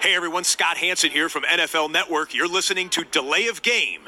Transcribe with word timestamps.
Hey 0.00 0.14
everyone, 0.14 0.44
Scott 0.44 0.76
Hanson 0.76 1.10
here 1.10 1.28
from 1.28 1.42
NFL 1.42 1.90
Network. 1.90 2.32
You're 2.32 2.46
listening 2.46 2.88
to 2.90 3.02
Delay 3.02 3.48
of 3.48 3.62
Game. 3.62 4.02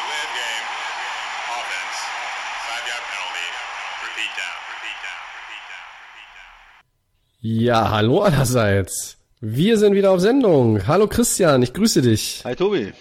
Delay 0.00 0.22
of 0.24 0.32
game. 0.32 0.66
Offense. 1.52 1.98
Five 2.64 2.84
yard 2.88 3.04
penalty. 3.12 3.48
Repeat 4.00 4.32
down. 4.40 4.56
Repeat 4.72 4.98
down. 5.04 5.20
Repeat 5.36 5.64
down. 5.68 5.88
Repeat 6.08 6.30
down. 6.40 6.48
Ja, 7.68 7.84
hallo 7.84 8.24
allerseits. 8.24 9.19
Wir 9.42 9.78
sind 9.78 9.94
wieder 9.94 10.10
auf 10.10 10.20
Sendung. 10.20 10.86
Hallo 10.86 11.06
Christian, 11.06 11.62
ich 11.62 11.72
grüße 11.72 12.02
dich. 12.02 12.42
Hi 12.44 12.54
Tobi. 12.54 12.92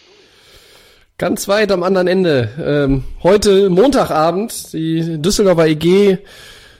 Ganz 1.17 1.49
weit 1.49 1.69
am 1.69 1.83
anderen 1.83 2.07
Ende. 2.07 2.49
Ähm, 2.63 3.03
heute 3.23 3.69
Montagabend. 3.69 4.71
Die 4.71 5.21
Düsseldorfer 5.21 5.67
EG 5.67 6.19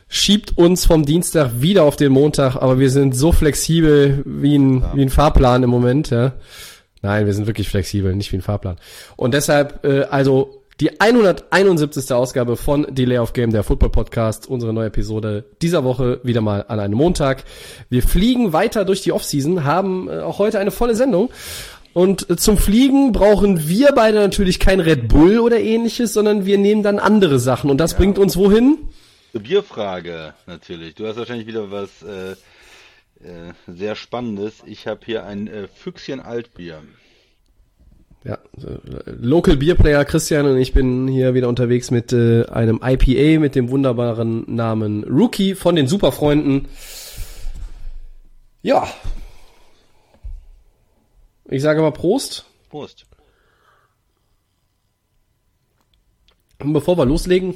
schiebt 0.08 0.58
uns 0.58 0.86
vom 0.86 1.06
Dienstag 1.06 1.60
wieder 1.60 1.84
auf 1.84 1.98
den 1.98 2.14
Montag, 2.14 2.56
aber 2.56 2.80
wir 2.80 2.90
sind 2.90 3.18
so 3.18 3.34
flexibel 3.34 4.24
wie 4.26 4.58
ein, 4.58 4.86
wie 4.94 5.02
ein 5.02 5.10
Fahrplan 5.10 5.64
im 5.64 5.70
Moment. 5.70 6.10
Ja. 6.10 6.36
Nein, 7.02 7.26
wir 7.26 7.34
sind 7.34 7.46
wirklich 7.46 7.68
flexibel, 7.68 8.16
nicht 8.16 8.32
wie 8.32 8.38
ein 8.38 8.42
Fahrplan. 8.42 8.78
Und 9.18 9.34
deshalb, 9.34 9.84
äh, 9.84 10.04
also 10.04 10.59
die 10.80 11.02
171. 11.02 12.12
Ausgabe 12.14 12.56
von 12.56 12.88
Delay 12.90 13.18
of 13.18 13.34
Game, 13.34 13.52
der 13.52 13.64
Football 13.64 13.90
Podcast, 13.90 14.48
unsere 14.48 14.74
neue 14.74 14.88
Episode 14.88 15.46
dieser 15.62 15.84
Woche 15.84 16.22
wieder 16.24 16.42
mal 16.42 16.66
an 16.68 16.80
einem 16.80 16.96
Montag. 16.96 17.44
Wir 17.90 18.02
fliegen 18.02 18.54
weiter 18.54 18.86
durch 18.86 19.02
die 19.02 19.12
Offseason, 19.12 19.66
haben 19.66 20.10
äh, 20.10 20.20
auch 20.20 20.40
heute 20.40 20.60
eine 20.60 20.72
volle 20.72 20.96
Sendung. 20.96 21.30
Und 21.94 22.30
äh, 22.30 22.38
zum 22.38 22.58
Fliegen 22.58 23.12
brauchen 23.12 23.68
wir 23.68 23.92
beide 23.94 24.20
natürlich 24.20 24.60
kein 24.60 24.80
Red 24.80 25.10
Bull 25.10 25.40
oder 25.40 25.60
ähnliches, 25.60 26.14
sondern 26.14 26.46
wir 26.46 26.58
nehmen 26.58 26.82
dann 26.82 27.00
andere 27.00 27.40
Sachen. 27.40 27.70
Und 27.70 27.78
das 27.78 27.96
bringt 27.96 28.18
uns 28.18 28.38
wohin? 28.38 28.78
Zur 29.34 29.42
Bierfrage 29.42 30.34
natürlich. 30.48 30.96
Du 30.96 31.06
hast 31.06 31.18
wahrscheinlich 31.18 31.48
wieder 31.48 31.72
was 31.72 31.90
äh, 32.04 32.32
äh, 33.28 33.54
sehr 33.68 33.96
Spannendes. 33.96 34.64
Ich 34.66 34.88
habe 34.88 35.02
hier 35.06 35.26
ein 35.26 35.48
äh, 35.48 35.68
Füchschen 35.68 36.22
Altbier. 36.22 36.82
Ja, 38.24 38.38
Local 39.06 39.56
Beer 39.56 39.76
Player 39.76 40.04
Christian 40.04 40.46
und 40.46 40.58
ich 40.58 40.74
bin 40.74 41.08
hier 41.08 41.34
wieder 41.34 41.48
unterwegs 41.48 41.90
mit 41.90 42.12
äh, 42.12 42.46
einem 42.48 42.82
IPA 42.84 43.40
mit 43.40 43.56
dem 43.56 43.70
wunderbaren 43.70 44.44
Namen 44.54 45.06
Rookie 45.06 45.56
von 45.56 45.76
den 45.76 45.88
Superfreunden. 45.88 46.68
Ja. 48.62 48.88
Ich 51.46 51.62
sage 51.62 51.82
mal 51.82 51.92
Prost. 51.92 52.46
Prost. 52.70 53.06
Und 56.62 56.74
bevor 56.74 56.98
wir 56.98 57.06
loslegen, 57.06 57.56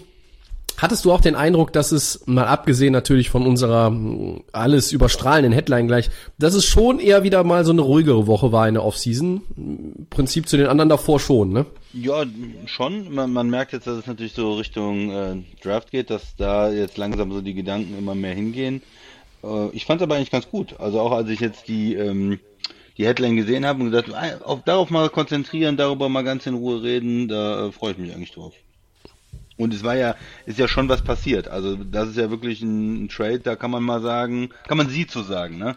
hattest 0.83 1.05
du 1.05 1.11
auch 1.11 1.21
den 1.21 1.35
Eindruck, 1.35 1.71
dass 1.73 1.91
es, 1.91 2.27
mal 2.27 2.45
abgesehen 2.45 2.91
natürlich 2.91 3.29
von 3.29 3.47
unserer 3.47 3.89
mh, 3.89 4.41
alles 4.51 4.91
überstrahlenden 4.91 5.53
Headline 5.53 5.87
gleich, 5.87 6.09
dass 6.37 6.53
es 6.53 6.65
schon 6.65 6.99
eher 6.99 7.23
wieder 7.23 7.43
mal 7.43 7.63
so 7.65 7.71
eine 7.71 7.81
ruhigere 7.81 8.27
Woche 8.27 8.51
war 8.51 8.67
in 8.67 8.73
der 8.73 8.83
Offseason? 8.83 9.41
Im 9.55 10.07
Prinzip 10.09 10.47
zu 10.47 10.57
den 10.57 10.67
anderen 10.67 10.89
davor 10.89 11.19
schon, 11.19 11.53
ne? 11.53 11.65
Ja, 11.93 12.25
schon. 12.65 13.13
Man, 13.13 13.31
man 13.31 13.49
merkt 13.49 13.73
jetzt, 13.73 13.87
dass 13.87 13.97
es 13.97 14.07
natürlich 14.07 14.33
so 14.33 14.55
Richtung 14.55 15.09
äh, 15.09 15.35
Draft 15.63 15.89
geht, 15.91 16.09
dass 16.09 16.35
da 16.35 16.69
jetzt 16.69 16.97
langsam 16.97 17.31
so 17.31 17.41
die 17.41 17.53
Gedanken 17.53 17.97
immer 17.97 18.13
mehr 18.13 18.33
hingehen. 18.33 18.81
Äh, 19.43 19.69
ich 19.69 19.85
fand 19.85 20.01
es 20.01 20.03
aber 20.03 20.15
eigentlich 20.15 20.31
ganz 20.31 20.49
gut. 20.49 20.79
Also 20.79 20.99
auch 20.99 21.13
als 21.13 21.29
ich 21.29 21.39
jetzt 21.39 21.67
die 21.67 21.95
ähm, 21.95 22.39
die 22.97 23.07
Headline 23.07 23.35
gesehen 23.35 23.65
habe 23.65 23.81
und 23.81 23.91
gesagt, 23.91 24.13
ah, 24.13 24.45
auf, 24.45 24.63
darauf 24.63 24.89
mal 24.89 25.09
konzentrieren, 25.09 25.77
darüber 25.77 26.09
mal 26.09 26.23
ganz 26.23 26.45
in 26.45 26.53
Ruhe 26.53 26.83
reden, 26.83 27.27
da 27.27 27.67
äh, 27.67 27.71
freue 27.71 27.93
ich 27.93 27.97
mich 27.97 28.13
eigentlich 28.13 28.31
drauf. 28.31 28.53
Und 29.55 29.71
es 29.73 29.83
war 29.83 29.95
ja, 29.95 30.15
ist 30.47 30.57
ja 30.57 30.67
schon 30.67 30.89
was 30.89 31.03
passiert. 31.03 31.47
Also 31.47 31.75
das 31.75 32.09
ist 32.09 32.17
ja 32.17 32.31
wirklich 32.31 32.61
ein, 32.63 33.03
ein 33.03 33.09
Trade, 33.09 33.39
da 33.39 33.55
kann 33.55 33.69
man 33.69 33.83
mal 33.83 34.01
sagen, 34.01 34.49
kann 34.67 34.77
man 34.77 34.89
sie 34.89 35.05
zu 35.05 35.21
sagen, 35.21 35.59
ne? 35.59 35.75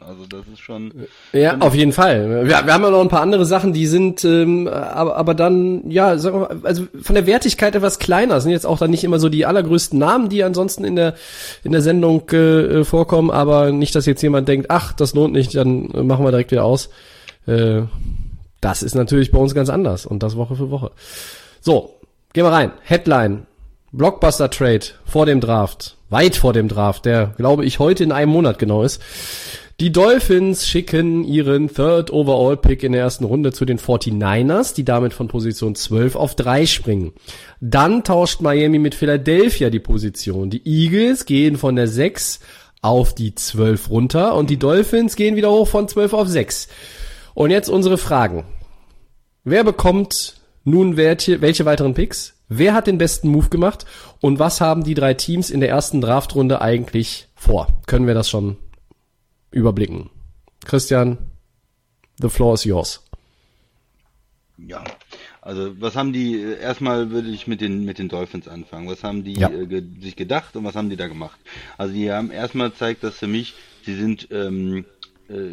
Also 0.00 0.26
das 0.28 0.42
ist 0.52 0.60
schon. 0.60 0.92
Ja, 1.32 1.56
auf 1.58 1.74
jeden 1.74 1.92
Fall. 1.92 2.46
Wir, 2.46 2.66
wir 2.66 2.74
haben 2.74 2.84
ja 2.84 2.90
noch 2.90 3.00
ein 3.00 3.08
paar 3.08 3.22
andere 3.22 3.46
Sachen, 3.46 3.72
die 3.72 3.86
sind, 3.86 4.24
ähm, 4.24 4.68
aber, 4.68 5.16
aber 5.16 5.34
dann, 5.34 5.90
ja, 5.90 6.18
sagen 6.18 6.36
wir 6.36 6.48
mal, 6.48 6.60
also 6.64 6.86
von 7.00 7.14
der 7.14 7.26
Wertigkeit 7.26 7.74
etwas 7.74 7.98
kleiner. 7.98 8.42
Sind 8.42 8.52
jetzt 8.52 8.66
auch 8.66 8.78
dann 8.78 8.90
nicht 8.90 9.04
immer 9.04 9.18
so 9.18 9.30
die 9.30 9.46
allergrößten 9.46 9.98
Namen, 9.98 10.28
die 10.28 10.44
ansonsten 10.44 10.84
in 10.84 10.96
der 10.96 11.14
in 11.62 11.72
der 11.72 11.80
Sendung 11.80 12.28
äh, 12.30 12.84
vorkommen, 12.84 13.30
aber 13.30 13.72
nicht, 13.72 13.94
dass 13.94 14.04
jetzt 14.04 14.22
jemand 14.22 14.48
denkt, 14.48 14.66
ach, 14.68 14.92
das 14.92 15.14
lohnt 15.14 15.32
nicht, 15.32 15.54
dann 15.54 15.88
machen 16.06 16.24
wir 16.24 16.30
direkt 16.30 16.50
wieder 16.50 16.64
aus. 16.64 16.90
Äh, 17.46 17.82
das 18.60 18.82
ist 18.82 18.94
natürlich 18.94 19.30
bei 19.30 19.38
uns 19.38 19.54
ganz 19.54 19.70
anders 19.70 20.04
und 20.04 20.22
das 20.22 20.36
Woche 20.36 20.56
für 20.56 20.70
Woche. 20.70 20.90
So, 21.60 21.94
Gehen 22.34 22.44
wir 22.44 22.50
rein. 22.50 22.72
Headline. 22.82 23.46
Blockbuster 23.92 24.50
Trade 24.50 24.86
vor 25.04 25.24
dem 25.24 25.40
Draft. 25.40 25.96
Weit 26.10 26.34
vor 26.34 26.52
dem 26.52 26.66
Draft, 26.66 27.04
der, 27.04 27.28
glaube 27.36 27.64
ich, 27.64 27.78
heute 27.78 28.02
in 28.02 28.10
einem 28.10 28.32
Monat 28.32 28.58
genau 28.58 28.82
ist. 28.82 29.00
Die 29.78 29.92
Dolphins 29.92 30.66
schicken 30.66 31.22
ihren 31.22 31.72
Third 31.72 32.12
Overall 32.12 32.56
Pick 32.56 32.82
in 32.82 32.90
der 32.90 33.02
ersten 33.02 33.22
Runde 33.22 33.52
zu 33.52 33.64
den 33.64 33.78
49ers, 33.78 34.74
die 34.74 34.84
damit 34.84 35.14
von 35.14 35.28
Position 35.28 35.76
12 35.76 36.16
auf 36.16 36.34
3 36.34 36.66
springen. 36.66 37.12
Dann 37.60 38.02
tauscht 38.02 38.40
Miami 38.40 38.80
mit 38.80 38.96
Philadelphia 38.96 39.70
die 39.70 39.78
Position. 39.78 40.50
Die 40.50 40.66
Eagles 40.66 41.26
gehen 41.26 41.56
von 41.56 41.76
der 41.76 41.86
6 41.86 42.40
auf 42.82 43.14
die 43.14 43.36
12 43.36 43.90
runter 43.90 44.34
und 44.34 44.50
die 44.50 44.58
Dolphins 44.58 45.14
gehen 45.14 45.36
wieder 45.36 45.52
hoch 45.52 45.68
von 45.68 45.86
12 45.86 46.12
auf 46.12 46.26
6. 46.26 46.66
Und 47.34 47.52
jetzt 47.52 47.68
unsere 47.68 47.96
Fragen. 47.96 48.44
Wer 49.44 49.62
bekommt 49.62 50.40
nun, 50.64 50.96
welche, 50.96 51.40
welche 51.40 51.64
weiteren 51.64 51.94
Picks? 51.94 52.34
Wer 52.48 52.74
hat 52.74 52.86
den 52.86 52.98
besten 52.98 53.28
Move 53.28 53.48
gemacht? 53.48 53.84
Und 54.20 54.38
was 54.38 54.60
haben 54.60 54.84
die 54.84 54.94
drei 54.94 55.14
Teams 55.14 55.50
in 55.50 55.60
der 55.60 55.68
ersten 55.70 56.00
Draftrunde 56.00 56.60
eigentlich 56.60 57.28
vor? 57.34 57.68
Können 57.86 58.06
wir 58.06 58.14
das 58.14 58.28
schon 58.28 58.56
überblicken? 59.50 60.10
Christian, 60.64 61.18
the 62.20 62.28
floor 62.28 62.54
is 62.54 62.64
yours. 62.64 63.00
Ja, 64.56 64.84
also 65.42 65.78
was 65.80 65.96
haben 65.96 66.12
die, 66.12 66.40
erstmal 66.40 67.10
würde 67.10 67.28
ich 67.28 67.46
mit 67.46 67.60
den, 67.60 67.84
mit 67.84 67.98
den 67.98 68.08
Dolphins 68.08 68.46
anfangen. 68.46 68.88
Was 68.88 69.02
haben 69.02 69.24
die 69.24 69.34
Ja. 69.34 69.50
äh, 69.50 69.66
ge, 69.66 69.82
sich 70.00 70.16
gedacht 70.16 70.54
und 70.56 70.64
was 70.64 70.76
haben 70.76 70.90
die 70.90 70.96
da 70.96 71.08
gemacht? 71.08 71.38
Also 71.76 71.92
die 71.92 72.10
haben 72.10 72.30
erstmal 72.30 72.72
zeigt 72.72 73.02
das 73.02 73.18
für 73.18 73.26
mich, 73.26 73.54
sie 73.84 73.94
sind 73.96 74.28
ähm, 74.30 74.78
äh, 74.78 74.84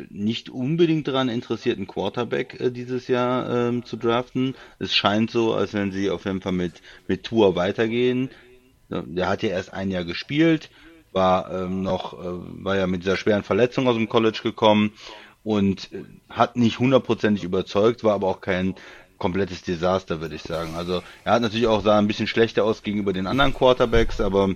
nicht 0.09 0.49
unbedingt 0.49 1.07
daran 1.07 1.29
interessiert, 1.29 1.77
einen 1.77 1.87
Quarterback 1.87 2.59
äh, 2.59 2.71
dieses 2.71 3.07
Jahr 3.07 3.69
ähm, 3.69 3.85
zu 3.85 3.97
draften. 3.97 4.55
Es 4.79 4.93
scheint 4.93 5.31
so, 5.31 5.53
als 5.53 5.73
wenn 5.73 5.91
sie 5.91 6.09
auf 6.09 6.25
jeden 6.25 6.41
Fall 6.41 6.51
mit, 6.51 6.81
mit 7.07 7.23
Tour 7.23 7.55
weitergehen. 7.55 8.29
Der 8.89 9.29
hat 9.29 9.41
ja 9.41 9.49
erst 9.49 9.73
ein 9.73 9.89
Jahr 9.89 10.03
gespielt, 10.03 10.69
war 11.13 11.49
ähm, 11.51 11.81
noch, 11.81 12.13
äh, 12.13 12.63
war 12.63 12.75
ja 12.75 12.87
mit 12.87 13.03
dieser 13.03 13.15
schweren 13.15 13.43
Verletzung 13.43 13.87
aus 13.87 13.95
dem 13.95 14.09
College 14.09 14.39
gekommen 14.43 14.91
und 15.43 15.91
äh, 15.93 16.03
hat 16.29 16.57
nicht 16.57 16.79
hundertprozentig 16.79 17.43
überzeugt, 17.43 18.03
war 18.03 18.15
aber 18.15 18.27
auch 18.27 18.41
kein 18.41 18.75
komplettes 19.17 19.61
Desaster, 19.61 20.19
würde 20.19 20.35
ich 20.35 20.41
sagen. 20.41 20.73
Also 20.75 21.03
er 21.23 21.33
hat 21.33 21.41
natürlich 21.41 21.67
auch 21.67 21.83
sah 21.83 21.97
ein 21.97 22.07
bisschen 22.07 22.27
schlechter 22.27 22.65
aus 22.65 22.83
gegenüber 22.83 23.13
den 23.13 23.27
anderen 23.27 23.53
Quarterbacks, 23.53 24.19
aber 24.19 24.55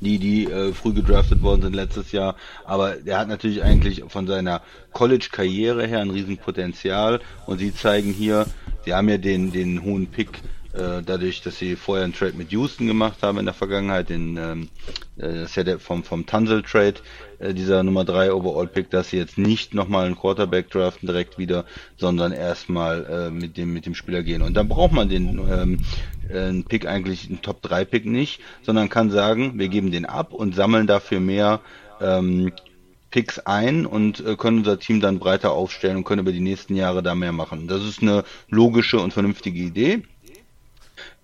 die, 0.00 0.18
die 0.18 0.44
äh, 0.46 0.72
früh 0.72 0.92
gedraftet 0.92 1.42
worden 1.42 1.62
sind 1.62 1.74
letztes 1.74 2.12
Jahr. 2.12 2.36
Aber 2.64 2.96
der 2.96 3.18
hat 3.18 3.28
natürlich 3.28 3.62
eigentlich 3.62 4.02
von 4.08 4.26
seiner 4.26 4.62
College-Karriere 4.92 5.86
her 5.86 6.00
ein 6.00 6.10
Riesenpotenzial. 6.10 7.20
Und 7.46 7.58
sie 7.58 7.74
zeigen 7.74 8.12
hier, 8.12 8.46
sie 8.84 8.94
haben 8.94 9.08
ja 9.08 9.18
den, 9.18 9.52
den 9.52 9.82
hohen 9.82 10.06
Pick 10.06 10.42
äh, 10.72 11.02
dadurch, 11.04 11.42
dass 11.42 11.58
sie 11.58 11.76
vorher 11.76 12.04
einen 12.04 12.12
Trade 12.12 12.34
mit 12.36 12.52
Houston 12.52 12.86
gemacht 12.86 13.22
haben 13.22 13.38
in 13.38 13.46
der 13.46 13.54
Vergangenheit, 13.54 14.10
den, 14.10 14.36
ähm, 14.36 14.68
äh, 15.16 15.40
das 15.40 15.50
ist 15.50 15.56
ja 15.56 15.64
der 15.64 15.78
vom, 15.78 16.04
vom 16.04 16.26
Tunzel 16.26 16.62
Trade, 16.62 17.00
äh, 17.38 17.54
dieser 17.54 17.82
Nummer 17.82 18.04
3 18.04 18.32
Overall 18.32 18.66
Pick, 18.66 18.90
dass 18.90 19.10
sie 19.10 19.16
jetzt 19.16 19.38
nicht 19.38 19.74
nochmal 19.74 20.06
einen 20.06 20.16
Quarterback 20.16 20.70
draften 20.70 21.06
direkt 21.06 21.38
wieder, 21.38 21.64
sondern 21.96 22.32
erstmal 22.32 23.06
äh, 23.06 23.30
mit 23.30 23.56
dem, 23.56 23.72
mit 23.72 23.86
dem 23.86 23.94
Spieler 23.94 24.22
gehen. 24.22 24.42
Und 24.42 24.54
dann 24.54 24.68
braucht 24.68 24.92
man 24.92 25.08
den, 25.08 25.38
ähm, 25.50 25.78
äh, 26.28 26.38
einen 26.38 26.64
Pick 26.64 26.86
eigentlich, 26.86 27.28
einen 27.28 27.42
Top 27.42 27.62
3 27.62 27.84
Pick 27.84 28.06
nicht, 28.06 28.40
sondern 28.62 28.88
kann 28.88 29.10
sagen, 29.10 29.58
wir 29.58 29.68
geben 29.68 29.90
den 29.90 30.06
ab 30.06 30.32
und 30.32 30.54
sammeln 30.54 30.86
dafür 30.86 31.20
mehr, 31.20 31.60
ähm, 32.00 32.52
Picks 33.10 33.38
ein 33.38 33.86
und 33.86 34.20
äh, 34.20 34.36
können 34.36 34.58
unser 34.58 34.78
Team 34.78 35.00
dann 35.00 35.18
breiter 35.18 35.52
aufstellen 35.52 35.96
und 35.96 36.04
können 36.04 36.20
über 36.20 36.32
die 36.32 36.40
nächsten 36.40 36.74
Jahre 36.76 37.02
da 37.02 37.14
mehr 37.14 37.32
machen. 37.32 37.66
Das 37.66 37.82
ist 37.82 38.02
eine 38.02 38.24
logische 38.48 38.98
und 38.98 39.12
vernünftige 39.12 39.60
Idee. 39.60 40.02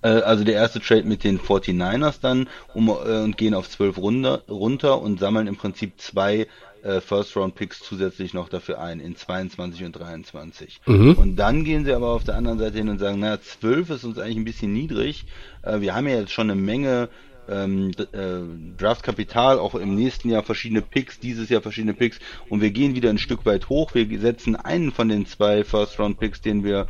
Äh, 0.05 0.21
also 0.21 0.45
der 0.45 0.55
erste 0.55 0.81
Trade 0.81 1.05
mit 1.05 1.25
den 1.25 1.41
49ers 1.41 2.21
dann 2.21 2.49
um, 2.75 2.89
äh, 2.89 2.93
und 2.93 3.37
gehen 3.37 3.55
auf 3.55 3.69
12 3.69 3.97
runter, 3.99 4.43
runter 4.49 5.01
und 5.01 5.19
sammeln 5.19 5.47
im 5.49 5.57
Prinzip 5.57 5.95
zwei 5.97 6.47
äh, 6.83 7.01
First-Round-Picks 7.01 7.81
zusätzlich 7.81 8.35
noch 8.35 8.51
dafür 8.51 8.81
ein, 8.81 9.01
in 9.01 9.17
22 9.17 9.85
und 9.85 9.93
23. 9.93 10.83
Und 11.17 11.37
dann 11.37 11.65
gehen 11.65 11.85
sie 11.85 11.95
aber 11.95 12.09
auf 12.09 12.25
der 12.25 12.37
anderen 12.37 12.59
Seite 12.59 12.77
hin 12.77 12.91
und 12.91 12.99
sagen, 12.99 13.21
naja, 13.21 13.41
12 13.41 13.91
ist 13.91 14.05
uns 14.05 14.19
eigentlich 14.19 14.37
ein 14.37 14.45
bisschen 14.45 14.73
niedrig. 14.73 15.25
Äh, 15.63 15.81
wir 15.81 15.95
haben 15.95 16.07
ja 16.07 16.17
jetzt 16.17 16.33
schon 16.33 16.51
eine 16.51 16.61
Menge 16.61 17.09
ähm, 17.49 17.93
äh, 18.13 18.79
Draftkapital, 18.79 19.59
auch 19.59 19.75
im 19.75 19.95
nächsten 19.95 20.31
Jahr 20.31 20.43
verschiedene 20.43 20.83
Picks, 20.83 21.19
dieses 21.19 21.49
Jahr 21.49 21.61
verschiedene 21.61 21.95
Picks 21.95 22.19
und 22.49 22.61
wir 22.63 22.71
gehen 22.71 22.95
wieder 22.95 23.11
ein 23.11 23.19
Stück 23.19 23.45
weit 23.45 23.69
hoch. 23.69 23.95
Wir 23.95 24.21
setzen 24.21 24.57
einen 24.57 24.93
von 24.93 25.09
den 25.09 25.27
zwei 25.27 25.65
First-Round-Picks, 25.65 26.41
den 26.41 26.65
wir 26.65 26.87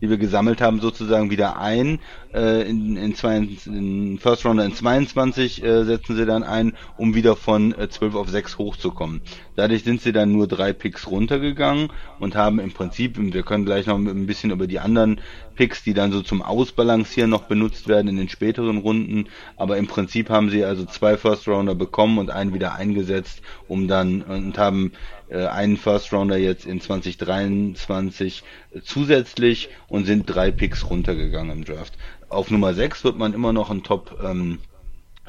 die 0.00 0.10
wir 0.10 0.18
gesammelt 0.18 0.60
haben, 0.60 0.80
sozusagen 0.80 1.30
wieder 1.30 1.58
ein. 1.58 2.00
Äh, 2.34 2.68
in, 2.68 2.96
in, 2.96 3.14
zwei, 3.14 3.36
in 3.36 4.18
First 4.18 4.44
Rounder 4.44 4.64
in 4.64 4.74
22 4.74 5.62
äh, 5.62 5.84
setzen 5.84 6.16
sie 6.16 6.26
dann 6.26 6.42
ein, 6.42 6.74
um 6.96 7.14
wieder 7.14 7.36
von 7.36 7.72
äh, 7.78 7.88
12 7.88 8.14
auf 8.14 8.28
6 8.28 8.58
hochzukommen. 8.58 9.22
Dadurch 9.54 9.84
sind 9.84 10.02
sie 10.02 10.12
dann 10.12 10.32
nur 10.32 10.46
drei 10.46 10.72
Picks 10.72 11.06
runtergegangen 11.10 11.88
und 12.20 12.36
haben 12.36 12.58
im 12.58 12.72
Prinzip, 12.72 13.16
wir 13.18 13.42
können 13.42 13.64
gleich 13.64 13.86
noch 13.86 13.96
ein 13.96 14.26
bisschen 14.26 14.50
über 14.50 14.66
die 14.66 14.80
anderen 14.80 15.20
Picks, 15.54 15.82
die 15.82 15.94
dann 15.94 16.12
so 16.12 16.20
zum 16.20 16.42
Ausbalancieren 16.42 17.30
noch 17.30 17.44
benutzt 17.44 17.88
werden 17.88 18.08
in 18.08 18.16
den 18.16 18.28
späteren 18.28 18.76
Runden, 18.78 19.28
aber 19.56 19.78
im 19.78 19.86
Prinzip 19.86 20.28
haben 20.28 20.50
sie 20.50 20.64
also 20.64 20.84
zwei 20.84 21.16
First 21.16 21.48
Rounder 21.48 21.74
bekommen 21.74 22.18
und 22.18 22.30
einen 22.30 22.52
wieder 22.52 22.74
eingesetzt, 22.74 23.40
um 23.66 23.88
dann 23.88 24.20
und 24.22 24.58
haben 24.58 24.92
einen 25.34 25.76
First 25.76 26.12
Rounder 26.12 26.36
jetzt 26.36 26.66
in 26.66 26.80
2023 26.80 28.42
äh, 28.70 28.80
zusätzlich 28.80 29.68
und 29.88 30.04
sind 30.06 30.26
drei 30.26 30.50
Picks 30.50 30.88
runtergegangen 30.88 31.58
im 31.58 31.64
Draft. 31.64 31.94
Auf 32.28 32.50
Nummer 32.50 32.74
6 32.74 33.04
wird 33.04 33.18
man 33.18 33.34
immer 33.34 33.52
noch 33.52 33.70
einen 33.70 33.82
Top 33.82 34.18
ähm, 34.22 34.58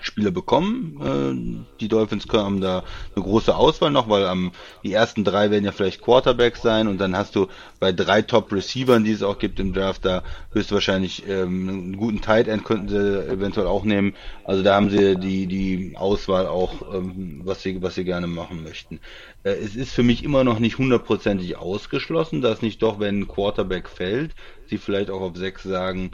Spieler 0.01 0.31
bekommen. 0.31 1.65
Äh, 1.65 1.79
die 1.79 1.87
Dolphins 1.87 2.25
haben 2.31 2.61
da 2.61 2.83
eine 3.15 3.23
große 3.23 3.55
Auswahl 3.55 3.91
noch, 3.91 4.09
weil 4.09 4.23
ähm, 4.23 4.51
die 4.83 4.93
ersten 4.93 5.23
drei 5.23 5.51
werden 5.51 5.65
ja 5.65 5.71
vielleicht 5.71 6.01
Quarterbacks 6.01 6.61
sein 6.61 6.87
und 6.87 6.99
dann 6.99 7.15
hast 7.15 7.35
du 7.35 7.47
bei 7.79 7.91
drei 7.91 8.21
Top-Receivern, 8.21 9.03
die 9.03 9.11
es 9.11 9.23
auch 9.23 9.39
gibt 9.39 9.59
im 9.59 9.73
Draft, 9.73 10.05
da 10.05 10.23
höchstwahrscheinlich 10.51 11.27
ähm, 11.27 11.69
einen 11.69 11.97
guten 11.97 12.21
Tight 12.21 12.47
End 12.47 12.63
könnten 12.63 12.89
sie 12.89 13.27
eventuell 13.27 13.67
auch 13.67 13.83
nehmen. 13.83 14.15
Also 14.43 14.63
da 14.63 14.75
haben 14.75 14.89
sie 14.89 15.15
die 15.15 15.47
die 15.47 15.95
Auswahl 15.97 16.47
auch, 16.47 16.93
ähm, 16.93 17.41
was 17.43 17.61
sie 17.61 17.81
was 17.81 17.95
sie 17.95 18.03
gerne 18.03 18.27
machen 18.27 18.63
möchten. 18.63 18.99
Äh, 19.43 19.51
es 19.51 19.75
ist 19.75 19.93
für 19.93 20.03
mich 20.03 20.23
immer 20.23 20.43
noch 20.43 20.59
nicht 20.59 20.77
hundertprozentig 20.77 21.57
ausgeschlossen, 21.57 22.41
dass 22.41 22.61
nicht 22.61 22.81
doch, 22.81 22.99
wenn 22.99 23.21
ein 23.21 23.27
Quarterback 23.27 23.89
fällt, 23.89 24.35
sie 24.67 24.77
vielleicht 24.77 25.09
auch 25.09 25.21
auf 25.21 25.37
sechs 25.37 25.63
sagen, 25.63 26.11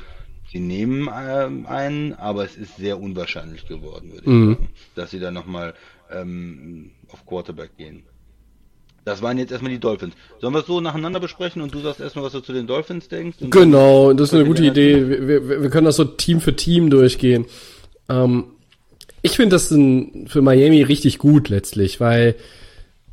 Sie 0.54 0.60
nehmen 0.60 1.10
ähm, 1.12 1.66
einen, 1.66 2.14
aber 2.14 2.46
es 2.46 2.56
ist 2.56 2.78
sehr 2.78 3.02
unwahrscheinlich 3.02 3.68
geworden, 3.68 4.12
würde 4.12 4.22
ich 4.22 4.28
mhm. 4.28 4.54
sagen, 4.54 4.70
dass 4.94 5.10
sie 5.10 5.20
dann 5.20 5.34
nochmal 5.34 5.74
ähm, 6.12 6.92
auf 7.12 7.26
Quarterback 7.26 7.76
gehen. 7.76 8.04
Das 9.04 9.24
waren 9.24 9.40
jetzt 9.40 9.52
erstmal 9.52 9.72
die 9.72 9.80
Dolphins. 9.80 10.14
Sollen 10.40 10.54
wir 10.54 10.60
es 10.60 10.68
so 10.68 10.80
nacheinander 10.80 11.20
besprechen 11.20 11.64
und 11.64 11.74
du 11.74 11.80
sagst 11.80 12.00
erstmal, 12.00 12.24
was 12.24 12.34
du 12.34 12.40
zu 12.40 12.54
den 12.54 12.68
Dolphins 12.68 13.10
denkst? 13.10 13.38
Genau, 13.50 14.14
das 14.14 14.30
ist 14.30 14.36
eine 14.36 14.46
gute 14.46 14.64
Idee. 14.64 15.10
Wir, 15.10 15.28
wir, 15.28 15.64
wir, 15.64 15.70
können 15.72 15.86
das 15.86 15.96
so 15.96 16.06
Team 16.06 16.40
für 16.40 16.56
Team 16.56 16.92
durchgehen. 16.92 17.48
Ähm, 18.08 18.46
ich 19.24 19.32
finde 19.32 19.56
das 19.56 19.72
ein, 19.72 20.28
für 20.28 20.44
Miami 20.44 20.84
richtig 20.84 21.18
gut 21.18 21.50
letztlich, 21.50 22.00
weil 22.00 22.36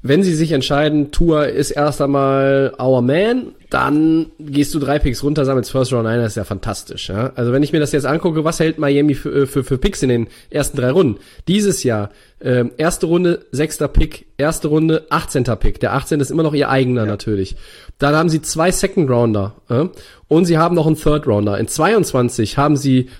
wenn 0.02 0.22
sie 0.22 0.34
sich 0.34 0.52
entscheiden, 0.52 1.10
Tour 1.10 1.48
ist 1.48 1.72
erst 1.72 2.00
einmal 2.00 2.74
our 2.80 3.02
man, 3.02 3.54
dann 3.68 4.26
gehst 4.38 4.74
du 4.74 4.78
drei 4.78 4.98
Picks 4.98 5.22
runter, 5.22 5.44
sammelst 5.44 5.70
First 5.70 5.92
Round 5.92 6.06
ein, 6.06 6.18
das 6.18 6.32
ist 6.32 6.36
ja 6.36 6.44
fantastisch. 6.44 7.10
Ja? 7.10 7.32
Also 7.34 7.52
wenn 7.52 7.62
ich 7.62 7.72
mir 7.72 7.80
das 7.80 7.92
jetzt 7.92 8.06
angucke, 8.06 8.42
was 8.42 8.60
hält 8.60 8.78
Miami 8.78 9.14
für, 9.14 9.46
für, 9.46 9.62
für 9.62 9.76
Picks 9.76 10.02
in 10.02 10.08
den 10.08 10.28
ersten 10.48 10.78
drei 10.78 10.90
Runden? 10.90 11.20
Dieses 11.48 11.82
Jahr, 11.82 12.10
äh, 12.40 12.64
erste 12.78 13.06
Runde, 13.06 13.44
sechster 13.52 13.88
Pick, 13.88 14.26
erste 14.38 14.68
Runde, 14.68 15.06
18. 15.10 15.44
Pick. 15.44 15.80
Der 15.80 15.92
18 15.92 16.18
ist 16.20 16.30
immer 16.30 16.42
noch 16.42 16.54
ihr 16.54 16.70
eigener 16.70 17.02
ja. 17.02 17.06
natürlich. 17.06 17.56
Dann 17.98 18.14
haben 18.14 18.30
sie 18.30 18.40
zwei 18.40 18.70
Second 18.70 19.10
Rounder 19.10 19.54
äh? 19.68 19.84
und 20.28 20.46
sie 20.46 20.56
haben 20.56 20.74
noch 20.74 20.86
einen 20.86 20.96
Third 20.96 21.26
Rounder. 21.26 21.58
In 21.58 21.68
22 21.68 22.56
haben 22.56 22.78
sie 22.78 23.10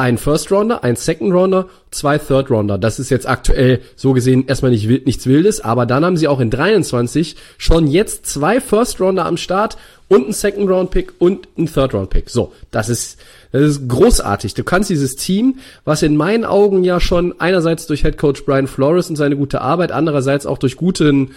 ein 0.00 0.16
First 0.16 0.50
Rounder, 0.50 0.82
ein 0.82 0.96
Second 0.96 1.34
Rounder, 1.34 1.66
zwei 1.90 2.16
Third 2.16 2.50
Rounder. 2.50 2.78
Das 2.78 2.98
ist 2.98 3.10
jetzt 3.10 3.28
aktuell 3.28 3.82
so 3.96 4.14
gesehen 4.14 4.46
erstmal 4.46 4.70
nicht 4.70 4.88
wild, 4.88 5.04
nichts 5.04 5.26
Wildes, 5.26 5.60
aber 5.60 5.84
dann 5.84 6.06
haben 6.06 6.16
sie 6.16 6.26
auch 6.26 6.40
in 6.40 6.48
23 6.48 7.36
schon 7.58 7.86
jetzt 7.86 8.24
zwei 8.24 8.62
First 8.62 8.98
Rounder 8.98 9.26
am 9.26 9.36
Start 9.36 9.76
und 10.08 10.26
ein 10.26 10.32
Second 10.32 10.70
Round 10.70 10.90
Pick 10.90 11.12
und 11.18 11.48
ein 11.58 11.66
Third 11.66 11.92
Round 11.92 12.08
Pick. 12.08 12.30
So, 12.30 12.54
das 12.70 12.88
ist 12.88 13.18
das 13.52 13.62
ist 13.62 13.88
großartig. 13.88 14.54
Du 14.54 14.64
kannst 14.64 14.88
dieses 14.88 15.16
Team, 15.16 15.58
was 15.84 16.02
in 16.02 16.16
meinen 16.16 16.44
Augen 16.44 16.82
ja 16.82 16.98
schon 16.98 17.38
einerseits 17.38 17.86
durch 17.86 18.02
Head 18.02 18.16
Coach 18.16 18.44
Brian 18.46 18.68
Flores 18.68 19.10
und 19.10 19.16
seine 19.16 19.36
gute 19.36 19.60
Arbeit, 19.60 19.92
andererseits 19.92 20.46
auch 20.46 20.58
durch 20.58 20.76
guten 20.76 21.32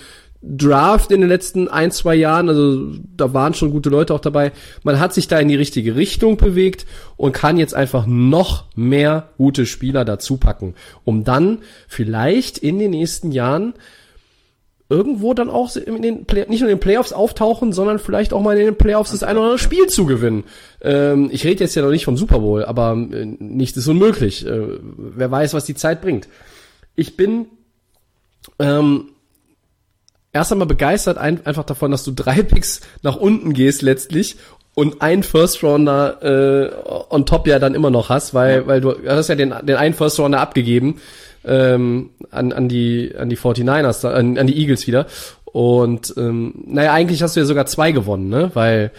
Draft 0.46 1.12
in 1.12 1.22
den 1.22 1.30
letzten 1.30 1.70
ein, 1.70 1.92
zwei 1.92 2.16
Jahren, 2.16 2.50
also 2.50 2.92
da 3.16 3.34
waren 3.34 3.54
schon 3.54 3.72
gute 3.72 3.90
Leute 3.90 4.14
auch 4.14 4.20
dabei. 4.20 4.52
Man 4.84 5.00
hat 5.00 5.14
sich 5.14 5.30
da 5.30 5.40
in 5.40 5.48
die 5.48 5.56
richtige 5.56 5.96
Richtung 5.96 6.36
bewegt 6.36 6.86
und 7.16 7.32
kann 7.32 7.58
jetzt 7.58 7.74
einfach 7.74 8.06
noch 8.06 8.66
mehr 8.76 9.30
gute 9.38 9.66
Spieler 9.66 10.04
dazu 10.04 10.36
packen, 10.36 10.76
um 11.06 11.24
dann 11.24 11.60
vielleicht 11.88 12.58
in 12.58 12.78
den 12.78 12.92
nächsten 12.92 13.32
Jahren 13.32 13.74
irgendwo 14.90 15.34
dann 15.34 15.50
auch 15.50 15.74
in 15.78 16.02
den 16.02 16.26
Play 16.26 16.46
nicht 16.50 16.60
nur 16.60 16.70
in 16.70 16.76
den 16.76 16.82
Playoffs 16.82 17.14
auftauchen, 17.14 17.72
sondern 17.72 17.98
vielleicht 17.98 18.34
auch 18.34 18.42
mal 18.42 18.58
in 18.58 18.66
den 18.66 18.78
Playoffs 18.78 19.12
das 19.12 19.24
eine 19.24 19.40
oder 19.40 19.48
andere 19.48 19.60
Spiel 19.60 19.88
zu 19.88 20.06
gewinnen. 20.06 20.44
Ähm, 20.82 21.30
ich 21.32 21.46
rede 21.46 21.64
jetzt 21.64 21.76
ja 21.76 21.84
noch 21.84 21.90
nicht 21.90 22.06
vom 22.06 22.18
Super 22.18 22.40
Bowl, 22.40 22.66
aber 22.66 22.92
äh, 22.92 23.26
nichts 23.26 23.78
ist 23.78 23.88
unmöglich. 23.88 24.46
Äh, 24.46 24.78
wer 24.98 25.32
weiß, 25.32 25.54
was 25.54 25.64
die 25.64 25.76
Zeit 25.76 26.02
bringt. 26.02 26.28
Ich 26.96 27.16
bin 27.16 27.48
ähm, 28.60 29.13
erst 30.34 30.52
einmal 30.52 30.68
begeistert 30.68 31.18
ein, 31.18 31.46
einfach 31.46 31.64
davon, 31.64 31.92
dass 31.92 32.04
du 32.04 32.12
drei 32.12 32.42
Picks 32.44 32.82
nach 33.02 33.16
unten 33.16 33.54
gehst 33.54 33.82
letztlich 33.82 34.38
und 34.76 35.02
einen 35.02 35.24
First 35.24 35.64
Rounder 35.64 36.22
äh, 36.24 37.14
on 37.14 37.26
top 37.26 37.48
ja 37.48 37.60
dann 37.60 37.76
immer 37.76 37.92
noch 37.92 38.10
hast, 38.10 38.34
weil 38.34 38.62
ja. 38.62 38.68
weil 38.68 38.82
du 38.82 38.96
hast 39.08 39.30
ja 39.30 39.36
den 39.36 39.54
den 39.62 39.76
einen 39.76 39.94
First 39.94 40.20
Rounder 40.20 40.42
abgegeben 40.42 41.00
ähm, 41.46 42.10
an 42.32 42.52
an 42.52 42.68
die 42.68 43.14
an 43.18 43.30
die 43.30 43.38
49ers 43.38 44.08
an, 44.08 44.38
an 44.38 44.48
die 44.48 44.58
Eagles 44.58 44.88
wieder 44.88 45.06
und 45.46 46.14
ähm, 46.18 46.64
naja 46.66 46.94
eigentlich 46.94 47.22
hast 47.22 47.36
du 47.36 47.40
ja 47.40 47.46
sogar 47.46 47.68
zwei 47.68 47.92
gewonnen, 47.92 48.30
ne? 48.30 48.50
Weil 48.56 48.92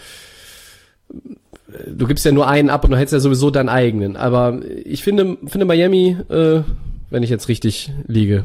du 1.85 2.07
gibst 2.07 2.25
ja 2.25 2.31
nur 2.31 2.47
einen 2.47 2.69
ab 2.69 2.85
und 2.85 2.91
du 2.91 2.97
hättest 2.97 3.13
ja 3.13 3.19
sowieso 3.19 3.51
deinen 3.51 3.69
eigenen. 3.69 4.15
Aber 4.15 4.59
ich 4.85 5.03
finde 5.03 5.37
finde 5.45 5.65
Miami 5.65 6.17
äh, 6.29 6.61
wenn 7.09 7.23
ich 7.23 7.29
jetzt 7.29 7.47
richtig 7.47 7.91
liege. 8.07 8.43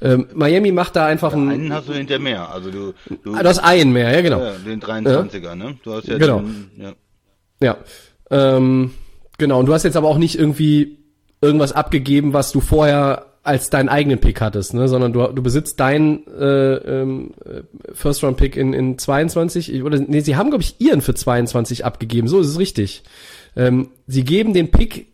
Ähm, 0.00 0.26
Miami 0.34 0.72
macht 0.72 0.96
da 0.96 1.06
einfach 1.06 1.32
einen. 1.32 1.50
Einen 1.50 1.72
hast 1.72 1.88
du 1.88 1.92
hinter 1.92 2.18
mehr, 2.18 2.50
also 2.50 2.70
du. 2.70 2.94
Du, 3.22 3.34
ah, 3.34 3.42
du 3.42 3.48
hast 3.48 3.58
einen 3.58 3.92
mehr, 3.92 4.12
ja 4.12 4.20
genau. 4.20 4.42
Ja, 4.42 4.52
den 4.52 4.80
23er, 4.80 5.42
ja. 5.42 5.54
ne? 5.54 5.76
Du 5.82 5.92
hast 5.92 6.08
ja 6.08 6.18
genau. 6.18 6.40
Den, 6.40 6.70
ja. 6.78 6.92
Ja. 7.62 7.76
Ähm, 8.30 8.92
genau. 9.38 9.60
Und 9.60 9.66
du 9.66 9.74
hast 9.74 9.82
jetzt 9.84 9.96
aber 9.96 10.08
auch 10.08 10.18
nicht 10.18 10.38
irgendwie 10.38 10.98
irgendwas 11.40 11.72
abgegeben, 11.72 12.32
was 12.32 12.52
du 12.52 12.60
vorher 12.60 13.26
als 13.42 13.70
deinen 13.70 13.88
eigenen 13.88 14.18
Pick 14.18 14.40
hattest, 14.40 14.74
ne? 14.74 14.86
sondern 14.86 15.12
du, 15.14 15.26
du 15.28 15.42
besitzt 15.42 15.80
deinen 15.80 16.26
äh, 16.26 16.74
ähm, 16.74 17.32
First 17.94 18.22
Round 18.22 18.36
Pick 18.36 18.56
in, 18.56 18.74
in 18.74 18.98
22 18.98 19.82
oder 19.82 19.98
nee, 19.98 20.20
sie 20.20 20.36
haben 20.36 20.50
glaube 20.50 20.62
ich 20.62 20.78
ihren 20.78 21.00
für 21.00 21.14
22 21.14 21.84
abgegeben, 21.84 22.28
so 22.28 22.40
ist 22.40 22.48
es 22.48 22.58
richtig. 22.58 23.02
Ähm, 23.56 23.90
sie 24.06 24.24
geben 24.24 24.52
den 24.52 24.70
Pick 24.70 25.09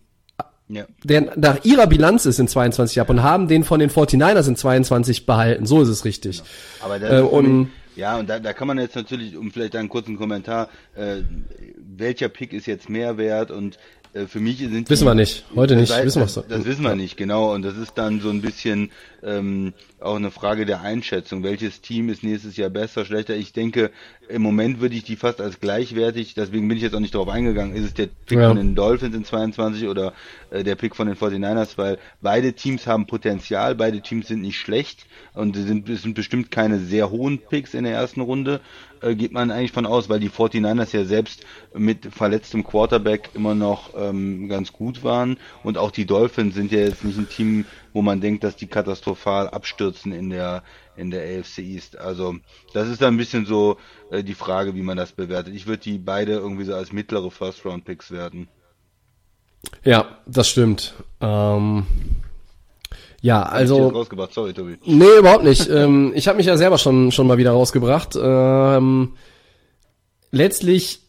ja. 0.68 0.84
der 1.04 1.36
nach 1.36 1.64
ihrer 1.64 1.86
Bilanz 1.86 2.26
ist 2.26 2.38
in 2.38 2.48
22 2.48 3.00
ab 3.00 3.10
und 3.10 3.22
haben 3.22 3.48
den 3.48 3.64
von 3.64 3.80
den 3.80 3.90
49ers 3.90 4.48
in 4.48 4.56
22 4.56 5.26
behalten. 5.26 5.66
So 5.66 5.82
ist 5.82 5.88
es 5.88 6.04
richtig. 6.04 6.38
Genau. 6.38 6.48
Aber 6.84 6.98
das 6.98 7.10
äh, 7.10 7.22
und, 7.22 7.70
ja, 7.94 8.18
und 8.18 8.28
da, 8.28 8.38
da 8.38 8.52
kann 8.52 8.68
man 8.68 8.78
jetzt 8.78 8.96
natürlich, 8.96 9.36
um 9.36 9.50
vielleicht 9.50 9.76
einen 9.76 9.88
kurzen 9.88 10.16
Kommentar, 10.16 10.68
äh, 10.94 11.22
welcher 11.96 12.28
Pick 12.28 12.52
ist 12.52 12.66
jetzt 12.66 12.90
mehr 12.90 13.16
wert 13.16 13.50
und 13.50 13.78
für 14.26 14.40
mich 14.40 14.58
sind 14.58 14.88
wissen 14.88 15.04
die, 15.04 15.10
wir 15.10 15.14
nicht. 15.14 15.44
Heute 15.54 15.76
nicht. 15.76 15.90
das, 15.90 16.04
wissen 16.04 16.20
wir 16.20 16.26
das, 16.26 16.48
das 16.48 16.64
wissen 16.64 16.82
wir 16.82 16.94
nicht 16.94 17.16
genau. 17.16 17.54
Und 17.54 17.62
das 17.62 17.76
ist 17.76 17.94
dann 17.96 18.20
so 18.20 18.30
ein 18.30 18.40
bisschen 18.40 18.90
ähm, 19.22 19.74
auch 20.00 20.16
eine 20.16 20.30
Frage 20.30 20.64
der 20.64 20.80
Einschätzung. 20.80 21.42
Welches 21.42 21.80
Team 21.80 22.08
ist 22.08 22.22
nächstes 22.22 22.56
Jahr 22.56 22.70
besser 22.70 23.04
schlechter? 23.04 23.36
Ich 23.36 23.52
denke 23.52 23.90
im 24.28 24.42
Moment 24.42 24.80
würde 24.80 24.94
ich 24.94 25.04
die 25.04 25.16
fast 25.16 25.40
als 25.40 25.60
gleichwertig 25.60 26.34
deswegen 26.34 26.66
bin 26.68 26.76
ich 26.76 26.82
jetzt 26.82 26.94
auch 26.94 27.00
nicht 27.00 27.14
darauf 27.14 27.28
eingegangen 27.28 27.76
ist 27.76 27.84
es 27.84 27.94
der 27.94 28.08
Pick 28.26 28.38
ja. 28.38 28.48
von 28.48 28.56
den 28.56 28.74
Dolphins 28.74 29.14
in 29.14 29.24
22 29.24 29.88
oder 29.88 30.12
äh, 30.50 30.64
der 30.64 30.74
Pick 30.74 30.96
von 30.96 31.06
den 31.06 31.16
49ers 31.16 31.76
weil 31.76 31.98
beide 32.20 32.52
Teams 32.52 32.86
haben 32.86 33.06
Potenzial 33.06 33.74
beide 33.74 34.00
Teams 34.00 34.28
sind 34.28 34.42
nicht 34.42 34.58
schlecht 34.58 35.06
und 35.34 35.56
sind, 35.56 35.88
es 35.88 36.02
sind 36.02 36.14
bestimmt 36.14 36.50
keine 36.50 36.78
sehr 36.78 37.10
hohen 37.10 37.38
Picks 37.38 37.74
in 37.74 37.84
der 37.84 37.94
ersten 37.94 38.20
Runde 38.20 38.60
äh, 39.06 39.14
geht 39.14 39.32
man 39.32 39.50
eigentlich 39.50 39.72
von 39.72 39.86
aus, 39.86 40.08
weil 40.08 40.20
die 40.20 40.30
49ers 40.30 40.96
ja 40.96 41.04
selbst 41.04 41.44
mit 41.74 42.06
verletztem 42.06 42.64
Quarterback 42.64 43.30
immer 43.34 43.54
noch 43.54 43.90
ähm, 43.96 44.48
ganz 44.48 44.72
gut 44.72 45.04
waren 45.04 45.38
und 45.62 45.78
auch 45.78 45.90
die 45.90 46.06
Dolphins 46.06 46.54
sind 46.54 46.72
ja 46.72 46.80
jetzt 46.80 47.04
nicht 47.04 47.18
ein 47.18 47.28
Team, 47.28 47.64
wo 47.92 48.02
man 48.02 48.20
denkt, 48.20 48.44
dass 48.44 48.56
die 48.56 48.66
katastrophal 48.66 49.48
abstürzen 49.48 50.12
in 50.12 50.30
der 50.30 50.62
in 50.96 51.10
der 51.10 51.22
AFC 51.22 51.58
East. 51.58 51.98
Also 51.98 52.36
das 52.72 52.88
ist 52.88 53.02
dann 53.02 53.14
ein 53.14 53.18
bisschen 53.18 53.46
so 53.46 53.76
äh, 54.10 54.24
die 54.24 54.34
Frage, 54.34 54.74
wie 54.74 54.82
man 54.82 54.96
das 54.96 55.12
bewertet. 55.12 55.54
Ich 55.54 55.66
würde 55.66 55.82
die 55.82 55.98
beide 55.98 56.32
irgendwie 56.32 56.64
so 56.64 56.74
als 56.74 56.92
mittlere 56.92 57.30
First 57.30 57.64
Round 57.64 57.84
Picks 57.84 58.10
werten. 58.10 58.48
Ja, 59.84 60.18
das 60.26 60.48
stimmt. 60.48 60.94
Ähm 61.20 61.86
ja, 63.20 63.42
also. 63.42 63.88
rausgebracht, 63.88 64.32
sorry, 64.32 64.52
Tobi. 64.52 64.78
Nee, 64.84 65.18
überhaupt 65.18 65.44
nicht. 65.44 65.68
ähm, 65.70 66.12
ich 66.14 66.28
habe 66.28 66.36
mich 66.36 66.46
ja 66.46 66.56
selber 66.56 66.78
schon, 66.78 67.12
schon 67.12 67.26
mal 67.26 67.38
wieder 67.38 67.52
rausgebracht. 67.52 68.16
Ähm, 68.20 69.14
letztlich 70.30 71.00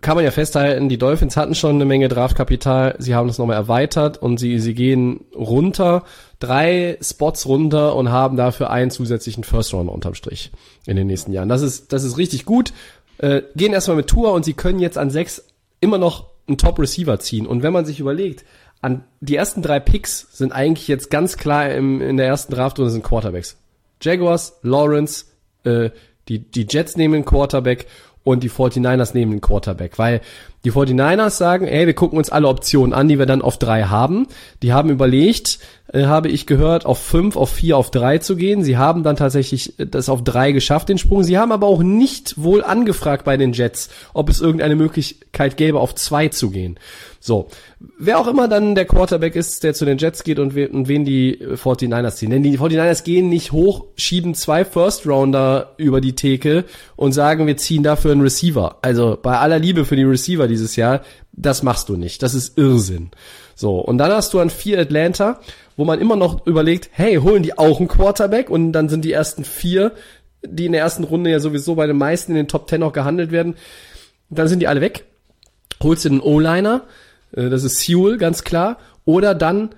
kann 0.00 0.14
man 0.14 0.24
ja 0.24 0.30
festhalten, 0.30 0.88
die 0.88 0.98
Dolphins 0.98 1.36
hatten 1.36 1.54
schon 1.54 1.74
eine 1.74 1.84
Menge 1.84 2.08
Draftkapital, 2.08 2.96
sie 2.98 3.14
haben 3.14 3.26
das 3.26 3.38
nochmal 3.38 3.56
erweitert 3.56 4.16
und 4.18 4.38
sie, 4.38 4.60
sie 4.60 4.74
gehen 4.74 5.24
runter, 5.34 6.04
drei 6.38 6.98
Spots 7.02 7.46
runter 7.46 7.96
und 7.96 8.10
haben 8.10 8.36
dafür 8.36 8.70
einen 8.70 8.90
zusätzlichen 8.90 9.42
First 9.42 9.74
Rounder 9.74 9.92
unterm 9.92 10.14
Strich 10.14 10.52
in 10.86 10.96
den 10.96 11.08
nächsten 11.08 11.32
Jahren. 11.32 11.48
Das 11.48 11.62
ist, 11.62 11.92
das 11.92 12.04
ist 12.04 12.16
richtig 12.16 12.44
gut. 12.44 12.72
Äh, 13.18 13.42
gehen 13.56 13.72
erstmal 13.72 13.96
mit 13.96 14.06
Tour 14.06 14.32
und 14.32 14.44
sie 14.44 14.52
können 14.52 14.78
jetzt 14.78 14.98
an 14.98 15.10
sechs 15.10 15.44
immer 15.80 15.98
noch 15.98 16.26
einen 16.46 16.58
Top 16.58 16.78
Receiver 16.78 17.18
ziehen. 17.18 17.46
Und 17.46 17.62
wenn 17.62 17.72
man 17.72 17.84
sich 17.84 17.98
überlegt, 17.98 18.44
an 18.80 19.04
die 19.20 19.36
ersten 19.36 19.62
drei 19.62 19.80
Picks 19.80 20.28
sind 20.32 20.52
eigentlich 20.52 20.88
jetzt 20.88 21.10
ganz 21.10 21.36
klar 21.36 21.70
im, 21.70 22.00
in 22.00 22.16
der 22.16 22.26
ersten 22.26 22.54
Draftrunde 22.54 22.90
sind 22.90 23.02
Quarterbacks. 23.02 23.56
Jaguars, 24.00 24.58
Lawrence, 24.62 25.26
äh, 25.64 25.90
die, 26.28 26.38
die 26.38 26.66
Jets 26.68 26.96
nehmen 26.96 27.14
einen 27.14 27.24
Quarterback 27.24 27.86
und 28.22 28.42
die 28.42 28.50
49ers 28.50 29.14
nehmen 29.14 29.32
einen 29.32 29.40
Quarterback, 29.40 29.98
weil 29.98 30.20
die 30.64 30.70
49ers 30.70 31.30
sagen, 31.30 31.66
ey, 31.66 31.86
wir 31.86 31.94
gucken 31.94 32.18
uns 32.18 32.30
alle 32.30 32.48
Optionen 32.48 32.92
an, 32.92 33.08
die 33.08 33.18
wir 33.18 33.26
dann 33.26 33.42
auf 33.42 33.58
drei 33.58 33.84
haben. 33.84 34.26
Die 34.62 34.72
haben 34.72 34.90
überlegt, 34.90 35.58
äh, 35.92 36.04
habe 36.04 36.28
ich 36.28 36.46
gehört, 36.46 36.84
auf 36.84 36.98
fünf, 36.98 37.36
auf 37.36 37.50
vier, 37.50 37.76
auf 37.76 37.90
drei 37.90 38.18
zu 38.18 38.36
gehen. 38.36 38.62
Sie 38.62 38.76
haben 38.76 39.02
dann 39.02 39.16
tatsächlich 39.16 39.78
äh, 39.78 39.86
das 39.86 40.08
auf 40.08 40.22
drei 40.22 40.52
geschafft, 40.52 40.88
den 40.88 40.98
Sprung. 40.98 41.24
Sie 41.24 41.38
haben 41.38 41.52
aber 41.52 41.66
auch 41.66 41.82
nicht 41.82 42.42
wohl 42.42 42.62
angefragt 42.62 43.24
bei 43.24 43.36
den 43.36 43.52
Jets, 43.52 43.88
ob 44.12 44.28
es 44.28 44.40
irgendeine 44.40 44.76
Möglichkeit 44.76 45.56
gäbe, 45.56 45.80
auf 45.80 45.94
zwei 45.94 46.28
zu 46.28 46.50
gehen. 46.50 46.78
So, 47.20 47.48
wer 47.98 48.18
auch 48.18 48.28
immer 48.28 48.48
dann 48.48 48.74
der 48.74 48.84
Quarterback 48.84 49.34
ist, 49.34 49.64
der 49.64 49.74
zu 49.74 49.84
den 49.84 49.98
Jets 49.98 50.22
geht 50.22 50.38
und, 50.38 50.54
we 50.54 50.68
und 50.68 50.88
wen 50.88 51.04
die 51.04 51.38
49ers 51.38 52.16
ziehen. 52.16 52.30
Denn 52.30 52.42
die 52.42 52.58
49ers 52.58 53.02
gehen 53.02 53.28
nicht 53.28 53.52
hoch, 53.52 53.86
schieben 53.96 54.34
zwei 54.34 54.64
First-Rounder 54.64 55.74
über 55.78 56.00
die 56.00 56.14
Theke 56.14 56.64
und 56.96 57.12
sagen, 57.12 57.46
wir 57.46 57.56
ziehen 57.56 57.82
dafür 57.82 58.12
einen 58.12 58.20
Receiver. 58.20 58.76
Also 58.82 59.18
bei 59.20 59.38
aller 59.38 59.58
Liebe 59.58 59.84
für 59.84 59.96
die 59.96 60.04
Receiver 60.04 60.46
dieses 60.46 60.76
Jahr, 60.76 61.00
das 61.32 61.62
machst 61.62 61.88
du 61.88 61.96
nicht. 61.96 62.22
Das 62.22 62.34
ist 62.34 62.56
Irrsinn. 62.56 63.10
So, 63.58 63.80
und 63.80 63.98
dann 63.98 64.12
hast 64.12 64.32
du 64.34 64.38
an 64.38 64.50
vier 64.50 64.78
Atlanta, 64.78 65.40
wo 65.76 65.84
man 65.84 65.98
immer 65.98 66.14
noch 66.14 66.46
überlegt, 66.46 66.90
hey, 66.92 67.16
holen 67.16 67.42
die 67.42 67.58
auch 67.58 67.80
einen 67.80 67.88
Quarterback? 67.88 68.50
Und 68.50 68.70
dann 68.70 68.88
sind 68.88 69.04
die 69.04 69.10
ersten 69.10 69.42
vier, 69.42 69.90
die 70.46 70.66
in 70.66 70.72
der 70.72 70.80
ersten 70.82 71.02
Runde 71.02 71.30
ja 71.30 71.40
sowieso 71.40 71.74
bei 71.74 71.88
den 71.88 71.98
meisten 71.98 72.30
in 72.30 72.36
den 72.36 72.46
Top 72.46 72.68
Ten 72.68 72.84
auch 72.84 72.92
gehandelt 72.92 73.32
werden, 73.32 73.56
dann 74.30 74.46
sind 74.46 74.60
die 74.60 74.68
alle 74.68 74.80
weg. 74.80 75.06
Holst 75.82 76.04
du 76.04 76.10
einen 76.10 76.20
O-Liner, 76.20 76.82
äh, 77.32 77.48
das 77.48 77.64
ist 77.64 77.80
Sewell, 77.80 78.16
ganz 78.16 78.44
klar. 78.44 78.78
Oder 79.04 79.34
dann 79.34 79.70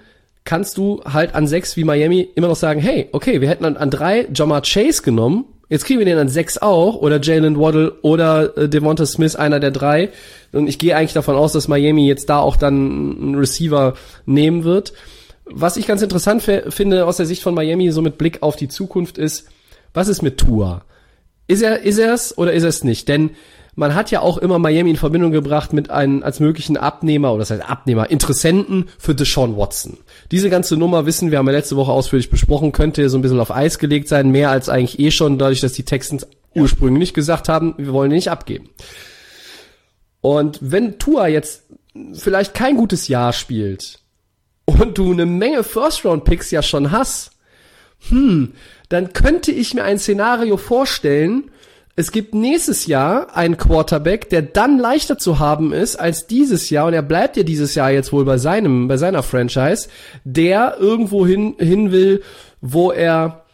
kannst 0.45 0.77
du 0.77 1.03
halt 1.05 1.35
an 1.35 1.47
sechs 1.47 1.75
wie 1.79 1.85
Miami 1.85 2.29
immer 2.35 2.49
noch 2.49 2.57
sagen, 2.57 2.81
hey, 2.81 3.09
okay, 3.13 3.41
wir 3.41 3.49
hätten 3.49 3.65
an, 3.65 3.79
an 3.79 3.91
drei 3.91 4.29
Jamar 4.35 4.61
Chase 4.61 5.01
genommen, 5.01 5.47
jetzt 5.71 5.87
kriegen 5.87 5.99
wir 5.99 6.05
den 6.05 6.19
an 6.19 6.29
sechs 6.29 6.59
auch, 6.59 6.97
oder 6.97 7.21
Jalen 7.23 7.59
Waddle 7.59 7.93
oder 8.03 8.57
äh, 8.59 8.69
Devonta 8.69 9.07
Smith, 9.07 9.37
einer 9.37 9.61
der 9.61 9.71
drei. 9.71 10.11
Und 10.53 10.69
ich 10.69 10.79
gehe 10.79 10.95
eigentlich 10.95 11.15
davon 11.15 11.37
aus, 11.37 11.53
dass 11.53 11.69
Miami 11.69 12.07
jetzt 12.07 12.29
da 12.29 12.41
auch 12.41 12.57
dann 12.57 12.75
einen 13.23 13.35
Receiver 13.37 13.95
nehmen 14.27 14.65
wird. 14.65 14.93
Was 15.47 15.79
ich 15.79 15.87
ganz 15.87 16.03
interessant 16.03 16.43
finde 16.43 17.07
aus 17.07 17.17
der 17.17 17.27
Sicht 17.27 17.43
von 17.43 17.55
Miami, 17.55 17.91
so 17.91 18.03
mit 18.03 18.19
Blick 18.19 18.43
auf 18.43 18.57
die 18.57 18.69
Zukunft, 18.69 19.17
ist, 19.17 19.49
was 19.95 20.09
ist 20.09 20.23
mit 20.23 20.39
Tua? 20.39 20.85
Ist 21.49 21.63
er, 21.63 21.81
ist 21.83 21.99
er 21.99 22.15
es 22.15 22.37
oder 22.37 22.53
ist 22.53 22.63
er 22.63 22.69
es 22.69 22.85
nicht? 22.85 23.09
Denn 23.09 23.31
man 23.81 23.95
hat 23.95 24.11
ja 24.11 24.21
auch 24.21 24.37
immer 24.37 24.59
Miami 24.59 24.91
in 24.91 24.97
Verbindung 24.97 25.33
gebracht 25.33 25.73
mit 25.73 25.89
einem 25.89 26.23
als 26.23 26.39
möglichen 26.39 26.77
Abnehmer 26.77 27.31
oder 27.33 27.39
das 27.41 27.51
heißt 27.51 27.67
Abnehmer, 27.67 28.11
Interessenten 28.11 28.91
für 28.99 29.15
Deshaun 29.15 29.57
Watson. 29.57 29.97
Diese 30.31 30.51
ganze 30.51 30.77
Nummer 30.77 31.07
wissen 31.07 31.31
wir, 31.31 31.39
haben 31.39 31.47
wir 31.47 31.53
letzte 31.53 31.77
Woche 31.77 31.91
ausführlich 31.91 32.29
besprochen, 32.29 32.73
könnte 32.73 33.09
so 33.09 33.17
ein 33.17 33.23
bisschen 33.23 33.41
auf 33.41 33.51
Eis 33.51 33.79
gelegt 33.79 34.07
sein, 34.09 34.29
mehr 34.29 34.51
als 34.51 34.69
eigentlich 34.69 34.99
eh 34.99 35.11
schon, 35.11 35.39
dadurch, 35.39 35.61
dass 35.61 35.73
die 35.73 35.85
Texans 35.85 36.27
ursprünglich 36.55 37.15
gesagt 37.15 37.49
haben, 37.49 37.73
wir 37.79 37.95
wollen 37.95 38.11
ihn 38.11 38.17
nicht 38.17 38.31
abgeben. 38.31 38.69
Und 40.21 40.59
wenn 40.61 40.99
Tua 40.99 41.29
jetzt 41.29 41.63
vielleicht 42.13 42.53
kein 42.53 42.77
gutes 42.77 43.09
Jahr 43.09 43.33
spielt 43.33 44.01
und 44.67 44.99
du 44.99 45.11
eine 45.11 45.25
Menge 45.25 45.65
First-Round-Picks 45.65 46.51
ja 46.51 46.63
schon 46.63 46.91
hast, 46.91 47.31
hm, 48.11 48.53
dann 48.91 49.15
könnte 49.15 49.53
ich 49.53 49.73
mir 49.73 49.85
ein 49.85 49.99
Szenario 49.99 50.59
vorstellen, 50.59 51.51
es 51.97 52.13
gibt 52.13 52.35
nächstes 52.35 52.87
Jahr 52.87 53.37
einen 53.37 53.57
Quarterback, 53.57 54.31
der 54.31 54.43
dann 54.43 54.79
leichter 54.79 55.19
zu 55.19 55.39
haben 55.39 55.73
ist 55.73 55.97
als 55.97 56.27
dieses 56.27 56.71
Jahr, 56.71 56.87
und 56.87 56.95
er 56.95 57.03
bleibt 57.03 57.37
ja 57.37 57.43
dieses 57.43 57.75
Jahr 57.75 57.91
jetzt 57.91 58.13
wohl 58.13 58.25
bei 58.25 58.39
seinem, 58.39 58.89
bei 58.89 58.97
seiner 58.97 59.23
Franchise, 59.23 59.89
der 60.25 60.77
irgendwo 60.79 61.27
hin, 61.27 61.57
hin 61.59 61.93
will, 61.93 62.23
wo 62.61 62.91
er 62.91 63.45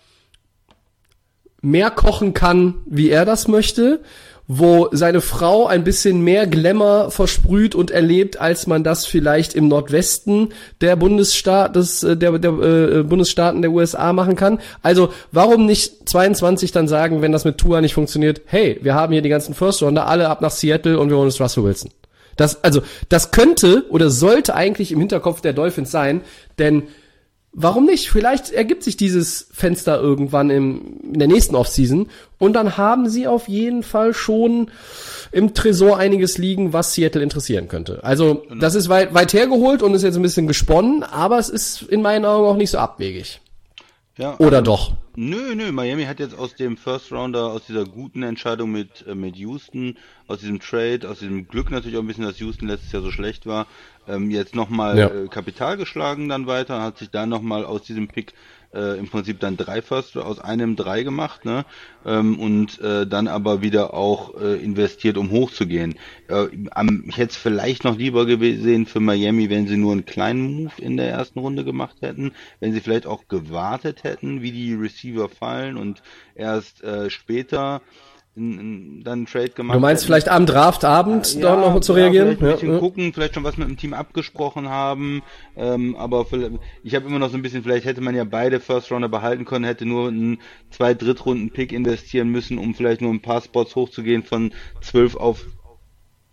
mehr 1.62 1.90
kochen 1.90 2.34
kann, 2.34 2.74
wie 2.86 3.10
er 3.10 3.24
das 3.24 3.48
möchte, 3.48 4.00
wo 4.48 4.88
seine 4.92 5.20
Frau 5.20 5.66
ein 5.66 5.84
bisschen 5.84 6.20
mehr 6.20 6.46
Glamour 6.46 7.10
versprüht 7.10 7.74
und 7.74 7.90
erlebt, 7.90 8.40
als 8.40 8.66
man 8.66 8.84
das 8.84 9.06
vielleicht 9.06 9.54
im 9.54 9.68
Nordwesten 9.68 10.50
der 10.80 10.96
Bundesstaat 10.96 11.74
des 11.74 12.02
äh, 12.02 12.16
der, 12.16 12.38
der 12.38 12.50
äh, 12.52 13.02
Bundesstaaten 13.02 13.62
der 13.62 13.72
USA 13.72 14.12
machen 14.12 14.36
kann. 14.36 14.60
Also 14.82 15.10
warum 15.32 15.66
nicht 15.66 16.08
22 16.08 16.72
dann 16.72 16.88
sagen, 16.88 17.22
wenn 17.22 17.32
das 17.32 17.44
mit 17.44 17.58
Tua 17.58 17.80
nicht 17.80 17.94
funktioniert, 17.94 18.42
hey, 18.46 18.78
wir 18.82 18.94
haben 18.94 19.12
hier 19.12 19.22
die 19.22 19.28
ganzen 19.28 19.54
First 19.54 19.82
Rounder 19.82 20.06
alle 20.06 20.28
ab 20.28 20.40
nach 20.40 20.50
Seattle 20.52 20.98
und 20.98 21.10
wir 21.10 21.16
holen 21.16 21.26
uns 21.26 21.40
Russell 21.40 21.64
Wilson. 21.64 21.90
Das 22.36 22.62
also 22.62 22.82
das 23.08 23.30
könnte 23.30 23.84
oder 23.88 24.10
sollte 24.10 24.54
eigentlich 24.54 24.92
im 24.92 25.00
Hinterkopf 25.00 25.40
der 25.40 25.54
Dolphins 25.54 25.90
sein, 25.90 26.20
denn 26.58 26.84
Warum 27.58 27.86
nicht? 27.86 28.10
Vielleicht 28.10 28.50
ergibt 28.50 28.82
sich 28.82 28.98
dieses 28.98 29.48
Fenster 29.50 29.98
irgendwann 29.98 30.50
im, 30.50 30.98
in 31.04 31.18
der 31.18 31.26
nächsten 31.26 31.56
Offseason 31.56 32.10
und 32.36 32.52
dann 32.52 32.76
haben 32.76 33.08
sie 33.08 33.26
auf 33.26 33.48
jeden 33.48 33.82
Fall 33.82 34.12
schon 34.12 34.70
im 35.32 35.54
Tresor 35.54 35.96
einiges 35.96 36.36
liegen, 36.36 36.74
was 36.74 36.92
Seattle 36.92 37.22
interessieren 37.22 37.68
könnte. 37.68 38.04
Also 38.04 38.42
genau. 38.46 38.60
das 38.60 38.74
ist 38.74 38.90
weit, 38.90 39.14
weit 39.14 39.32
hergeholt 39.32 39.82
und 39.82 39.94
ist 39.94 40.02
jetzt 40.02 40.16
ein 40.16 40.22
bisschen 40.22 40.46
gesponnen, 40.46 41.02
aber 41.02 41.38
es 41.38 41.48
ist 41.48 41.80
in 41.80 42.02
meinen 42.02 42.26
Augen 42.26 42.46
auch 42.46 42.56
nicht 42.56 42.70
so 42.70 42.76
abwegig. 42.76 43.40
Ja, 44.18 44.36
Oder 44.38 44.58
also, 44.58 44.62
doch? 44.62 44.96
Nö, 45.14 45.54
nö, 45.54 45.72
Miami 45.72 46.04
hat 46.04 46.20
jetzt 46.20 46.38
aus 46.38 46.54
dem 46.54 46.76
First 46.78 47.12
Rounder, 47.12 47.46
aus 47.46 47.66
dieser 47.66 47.84
guten 47.84 48.22
Entscheidung 48.22 48.72
mit, 48.72 49.06
äh, 49.06 49.14
mit 49.14 49.36
Houston, 49.36 49.96
aus 50.26 50.40
diesem 50.40 50.58
Trade, 50.58 51.08
aus 51.08 51.18
diesem 51.18 51.46
Glück 51.48 51.70
natürlich 51.70 51.98
auch 51.98 52.02
ein 52.02 52.06
bisschen, 52.06 52.24
dass 52.24 52.38
Houston 52.38 52.68
letztes 52.68 52.92
Jahr 52.92 53.02
so 53.02 53.10
schlecht 53.10 53.44
war, 53.44 53.66
ähm, 54.08 54.30
jetzt 54.30 54.54
nochmal 54.54 54.98
ja. 54.98 55.08
äh, 55.08 55.28
Kapital 55.28 55.76
geschlagen 55.76 56.28
dann 56.28 56.46
weiter, 56.46 56.82
hat 56.82 56.98
sich 56.98 57.10
dann 57.10 57.28
nochmal 57.28 57.64
aus 57.66 57.82
diesem 57.82 58.08
Pick 58.08 58.32
äh, 58.74 58.98
im 58.98 59.08
Prinzip 59.08 59.40
dann 59.40 59.56
drei 59.56 59.82
First, 59.82 60.16
aus 60.16 60.38
einem 60.38 60.76
drei 60.76 61.02
gemacht, 61.02 61.44
ne? 61.44 61.64
Ähm, 62.04 62.38
und 62.38 62.80
äh, 62.80 63.06
dann 63.06 63.28
aber 63.28 63.62
wieder 63.62 63.94
auch 63.94 64.40
äh, 64.40 64.56
investiert, 64.62 65.16
um 65.16 65.30
hochzugehen. 65.30 65.94
Äh, 66.28 66.46
am, 66.70 67.04
ich 67.08 67.16
hätte 67.16 67.30
es 67.30 67.36
vielleicht 67.36 67.84
noch 67.84 67.96
lieber 67.96 68.26
gesehen 68.26 68.86
für 68.86 69.00
Miami, 69.00 69.50
wenn 69.50 69.66
sie 69.66 69.76
nur 69.76 69.92
einen 69.92 70.06
kleinen 70.06 70.54
Move 70.54 70.72
in 70.78 70.96
der 70.96 71.10
ersten 71.10 71.38
Runde 71.38 71.64
gemacht 71.64 71.96
hätten, 72.00 72.32
wenn 72.60 72.72
sie 72.72 72.80
vielleicht 72.80 73.06
auch 73.06 73.28
gewartet 73.28 74.04
hätten, 74.04 74.42
wie 74.42 74.52
die 74.52 74.74
Receiver 74.74 75.28
fallen 75.28 75.76
und 75.76 76.02
erst 76.34 76.82
äh, 76.82 77.10
später 77.10 77.82
dann 78.36 79.06
einen 79.06 79.26
Trade 79.26 79.48
gemacht. 79.48 79.76
Du 79.76 79.80
meinst 79.80 80.02
hätten. 80.02 80.08
vielleicht 80.08 80.28
am 80.28 80.44
Draftabend 80.44 81.34
ja, 81.36 81.40
da 81.40 81.56
noch 81.56 81.80
zu 81.80 81.94
reagieren? 81.94 82.36
Vielleicht 82.36 82.42
ein 82.42 82.52
bisschen 82.52 82.72
ja, 82.74 82.78
gucken, 82.78 83.12
vielleicht 83.14 83.34
schon 83.34 83.44
was 83.44 83.56
mit 83.56 83.66
dem 83.66 83.78
Team 83.78 83.94
abgesprochen 83.94 84.68
haben. 84.68 85.22
Ähm, 85.56 85.96
aber 85.96 86.26
ich 86.82 86.94
habe 86.94 87.06
immer 87.06 87.18
noch 87.18 87.30
so 87.30 87.36
ein 87.36 87.42
bisschen, 87.42 87.62
vielleicht 87.62 87.86
hätte 87.86 88.02
man 88.02 88.14
ja 88.14 88.24
beide 88.24 88.60
First 88.60 88.92
Rounder 88.92 89.08
behalten 89.08 89.46
können, 89.46 89.64
hätte 89.64 89.86
nur 89.86 90.08
einen 90.08 90.38
zwei 90.70 90.92
Drittrunden 90.92 91.50
Pick 91.50 91.72
investieren 91.72 92.28
müssen, 92.28 92.58
um 92.58 92.74
vielleicht 92.74 93.00
nur 93.00 93.10
ein 93.10 93.22
paar 93.22 93.40
Spots 93.40 93.74
hochzugehen 93.74 94.22
von 94.22 94.52
zwölf 94.82 95.16
auf 95.16 95.46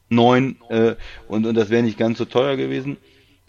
neun 0.10 0.58
äh, 0.70 0.96
und, 1.30 1.46
und 1.46 1.56
das 1.56 1.70
wäre 1.70 1.84
nicht 1.84 1.98
ganz 1.98 2.18
so 2.18 2.26
teuer 2.26 2.58
gewesen. 2.58 2.98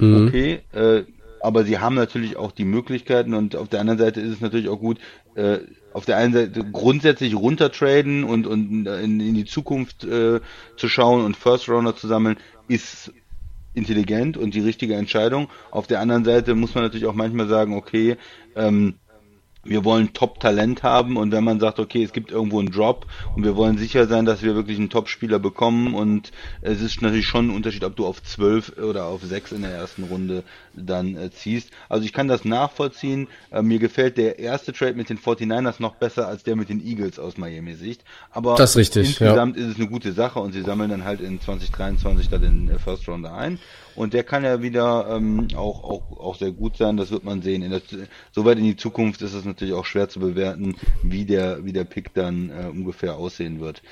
Mhm. 0.00 0.28
Okay, 0.28 0.60
äh, 0.72 1.02
aber 1.40 1.64
sie 1.64 1.78
haben 1.78 1.96
natürlich 1.96 2.36
auch 2.36 2.52
die 2.52 2.64
Möglichkeiten 2.64 3.34
und 3.34 3.56
auf 3.56 3.68
der 3.68 3.80
anderen 3.80 3.98
Seite 3.98 4.20
ist 4.20 4.34
es 4.34 4.40
natürlich 4.40 4.68
auch 4.68 4.78
gut, 4.78 4.98
äh, 5.34 5.58
auf 5.94 6.04
der 6.04 6.18
einen 6.18 6.34
Seite 6.34 6.64
grundsätzlich 6.70 7.34
runtertraden 7.34 8.24
und, 8.24 8.46
und 8.46 8.86
in, 8.86 9.20
in 9.20 9.34
die 9.34 9.44
Zukunft 9.46 10.04
äh, 10.04 10.40
zu 10.76 10.88
schauen 10.88 11.24
und 11.24 11.36
First 11.36 11.68
Rounder 11.68 11.96
zu 11.96 12.08
sammeln, 12.08 12.36
ist 12.68 13.12
intelligent 13.74 14.36
und 14.36 14.54
die 14.54 14.60
richtige 14.60 14.96
Entscheidung. 14.96 15.48
Auf 15.70 15.86
der 15.86 16.00
anderen 16.00 16.24
Seite 16.24 16.54
muss 16.54 16.74
man 16.74 16.84
natürlich 16.84 17.06
auch 17.06 17.14
manchmal 17.14 17.48
sagen, 17.48 17.74
okay, 17.74 18.16
ähm, 18.56 18.94
wir 19.64 19.84
wollen 19.84 20.12
Top-Talent 20.12 20.82
haben 20.82 21.16
und 21.16 21.32
wenn 21.32 21.44
man 21.44 21.60
sagt, 21.60 21.78
okay, 21.78 22.02
es 22.02 22.12
gibt 22.12 22.30
irgendwo 22.30 22.58
einen 22.58 22.70
Drop 22.70 23.06
und 23.34 23.44
wir 23.44 23.56
wollen 23.56 23.78
sicher 23.78 24.06
sein, 24.06 24.24
dass 24.24 24.42
wir 24.42 24.54
wirklich 24.54 24.78
einen 24.78 24.90
Top-Spieler 24.90 25.38
bekommen 25.38 25.94
und 25.94 26.32
es 26.60 26.80
ist 26.80 27.02
natürlich 27.02 27.26
schon 27.26 27.48
ein 27.48 27.54
Unterschied, 27.54 27.84
ob 27.84 27.96
du 27.96 28.06
auf 28.06 28.22
12 28.22 28.78
oder 28.78 29.06
auf 29.06 29.22
6 29.22 29.52
in 29.52 29.62
der 29.62 29.72
ersten 29.72 30.04
Runde 30.04 30.42
dann 30.74 31.16
äh, 31.16 31.30
ziehst. 31.30 31.70
Also 31.88 32.04
ich 32.04 32.12
kann 32.12 32.28
das 32.28 32.44
nachvollziehen. 32.44 33.28
Äh, 33.50 33.62
mir 33.62 33.78
gefällt 33.78 34.16
der 34.16 34.38
erste 34.38 34.72
Trade 34.72 34.94
mit 34.94 35.08
den 35.08 35.18
49ers 35.18 35.76
noch 35.78 35.96
besser 35.96 36.28
als 36.28 36.42
der 36.42 36.56
mit 36.56 36.68
den 36.68 36.84
Eagles 36.84 37.18
aus 37.18 37.36
Miami-Sicht. 37.36 38.04
Aber 38.30 38.56
das 38.56 38.70
ist 38.70 38.76
richtig, 38.76 39.08
insgesamt 39.08 39.56
ja. 39.56 39.64
ist 39.64 39.72
es 39.72 39.76
eine 39.76 39.88
gute 39.88 40.12
Sache 40.12 40.40
und 40.40 40.52
sie 40.52 40.62
sammeln 40.62 40.90
dann 40.90 41.04
halt 41.04 41.20
in 41.20 41.40
2023 41.40 42.28
da 42.28 42.38
den 42.38 42.68
äh, 42.68 42.78
First 42.78 43.08
Rounder 43.08 43.34
ein 43.34 43.58
und 43.96 44.12
der 44.12 44.24
kann 44.24 44.44
ja 44.44 44.62
wieder 44.62 45.06
ähm, 45.10 45.48
auch, 45.56 45.84
auch, 45.84 46.20
auch 46.20 46.36
sehr 46.36 46.50
gut 46.50 46.76
sein, 46.76 46.96
das 46.96 47.10
wird 47.10 47.24
man 47.24 47.42
sehen. 47.42 47.62
In 47.62 47.70
der, 47.70 47.82
soweit 48.32 48.58
in 48.58 48.64
die 48.64 48.76
Zukunft 48.76 49.22
ist 49.22 49.34
es 49.34 49.44
natürlich 49.44 49.74
auch 49.74 49.86
schwer 49.86 50.08
zu 50.08 50.20
bewerten, 50.20 50.76
wie 51.02 51.24
der, 51.24 51.64
wie 51.64 51.72
der 51.72 51.84
Pick 51.84 52.14
dann 52.14 52.50
äh, 52.50 52.68
ungefähr 52.68 53.16
aussehen 53.16 53.60
wird. 53.60 53.82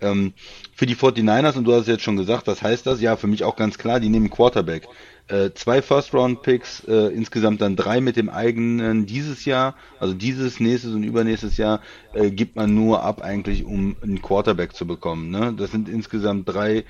Ähm, 0.00 0.32
für 0.74 0.86
die 0.86 0.94
49ers, 0.94 1.56
und 1.56 1.64
du 1.64 1.74
hast 1.74 1.88
jetzt 1.88 2.04
schon 2.04 2.16
gesagt, 2.16 2.46
was 2.46 2.62
heißt 2.62 2.86
das? 2.86 3.00
Ja, 3.00 3.16
für 3.16 3.26
mich 3.26 3.44
auch 3.44 3.56
ganz 3.56 3.78
klar, 3.78 3.98
die 4.00 4.08
nehmen 4.08 4.30
Quarterback. 4.30 4.86
Äh, 5.26 5.50
zwei 5.54 5.82
First-Round-Picks, 5.82 6.84
äh, 6.84 7.08
insgesamt 7.08 7.60
dann 7.60 7.76
drei 7.76 8.00
mit 8.00 8.16
dem 8.16 8.30
eigenen 8.30 9.04
dieses 9.04 9.44
Jahr, 9.44 9.74
also 10.00 10.14
dieses, 10.14 10.58
nächstes 10.58 10.94
und 10.94 11.02
übernächstes 11.02 11.56
Jahr, 11.58 11.82
äh, 12.14 12.30
gibt 12.30 12.56
man 12.56 12.74
nur 12.74 13.02
ab 13.02 13.20
eigentlich, 13.20 13.64
um 13.64 13.96
einen 14.02 14.22
Quarterback 14.22 14.74
zu 14.74 14.86
bekommen. 14.86 15.30
Ne? 15.30 15.52
Das 15.54 15.72
sind 15.72 15.88
insgesamt 15.88 16.48
drei 16.48 16.84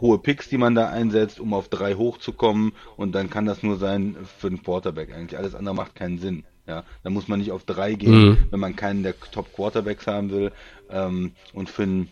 hohe 0.00 0.18
Picks, 0.18 0.48
die 0.48 0.58
man 0.58 0.74
da 0.74 0.88
einsetzt, 0.88 1.40
um 1.40 1.54
auf 1.54 1.68
drei 1.68 1.94
hochzukommen 1.94 2.72
und 2.96 3.14
dann 3.14 3.30
kann 3.30 3.46
das 3.46 3.62
nur 3.62 3.76
sein 3.76 4.16
für 4.38 4.50
den 4.50 4.62
Quarterback 4.62 5.14
eigentlich. 5.14 5.38
Alles 5.38 5.54
andere 5.54 5.74
macht 5.74 5.94
keinen 5.94 6.18
Sinn. 6.18 6.44
Ja, 6.66 6.84
da 7.02 7.10
muss 7.10 7.28
man 7.28 7.40
nicht 7.40 7.52
auf 7.52 7.64
drei 7.64 7.94
gehen, 7.94 8.30
mhm. 8.30 8.38
wenn 8.50 8.60
man 8.60 8.74
keinen 8.74 9.02
der 9.02 9.14
Top 9.18 9.52
Quarterbacks 9.52 10.06
haben 10.06 10.30
will. 10.30 10.52
Ähm, 10.90 11.32
und 11.52 11.68
für 11.68 11.82
einen 11.82 12.08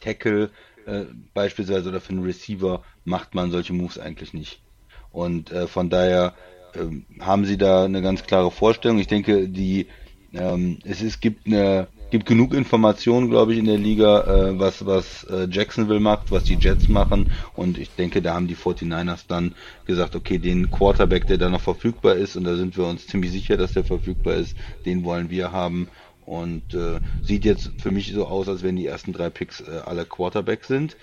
Tackle 0.00 0.50
äh, 0.86 1.04
beispielsweise 1.34 1.90
oder 1.90 2.00
für 2.00 2.10
einen 2.10 2.24
Receiver 2.24 2.82
macht 3.04 3.34
man 3.34 3.50
solche 3.50 3.74
Moves 3.74 3.98
eigentlich 3.98 4.32
nicht. 4.32 4.62
Und 5.10 5.50
äh, 5.50 5.66
von 5.66 5.90
daher 5.90 6.34
äh, 6.72 7.20
haben 7.22 7.44
sie 7.44 7.58
da 7.58 7.84
eine 7.84 8.00
ganz 8.00 8.22
klare 8.22 8.50
Vorstellung. 8.50 8.98
Ich 8.98 9.08
denke, 9.08 9.48
die 9.48 9.88
ähm, 10.32 10.78
es, 10.84 11.02
es 11.02 11.20
gibt 11.20 11.46
eine 11.46 11.88
gibt 12.10 12.26
genug 12.26 12.54
Informationen, 12.54 13.30
glaube 13.30 13.52
ich, 13.52 13.58
in 13.58 13.66
der 13.66 13.78
Liga, 13.78 14.22
äh, 14.22 14.58
was, 14.58 14.84
was 14.84 15.24
äh, 15.24 15.46
Jacksonville 15.50 16.00
macht, 16.00 16.30
was 16.30 16.44
die 16.44 16.56
Jets 16.56 16.88
machen. 16.88 17.28
Und 17.54 17.78
ich 17.78 17.90
denke, 17.90 18.20
da 18.20 18.34
haben 18.34 18.48
die 18.48 18.56
49ers 18.56 19.24
dann 19.28 19.54
gesagt, 19.86 20.16
okay, 20.16 20.38
den 20.38 20.70
Quarterback, 20.70 21.26
der 21.26 21.38
da 21.38 21.48
noch 21.48 21.60
verfügbar 21.60 22.16
ist, 22.16 22.36
und 22.36 22.44
da 22.44 22.56
sind 22.56 22.76
wir 22.76 22.86
uns 22.86 23.06
ziemlich 23.06 23.30
sicher, 23.30 23.56
dass 23.56 23.72
der 23.72 23.84
verfügbar 23.84 24.34
ist, 24.34 24.56
den 24.84 25.04
wollen 25.04 25.30
wir 25.30 25.52
haben. 25.52 25.88
Und 26.26 26.74
äh, 26.74 27.00
sieht 27.22 27.44
jetzt 27.44 27.72
für 27.78 27.90
mich 27.90 28.12
so 28.12 28.26
aus, 28.26 28.48
als 28.48 28.62
wenn 28.62 28.76
die 28.76 28.86
ersten 28.86 29.12
drei 29.12 29.30
Picks 29.30 29.60
äh, 29.60 29.80
alle 29.84 30.04
Quarterback 30.04 30.64
sind. 30.64 30.96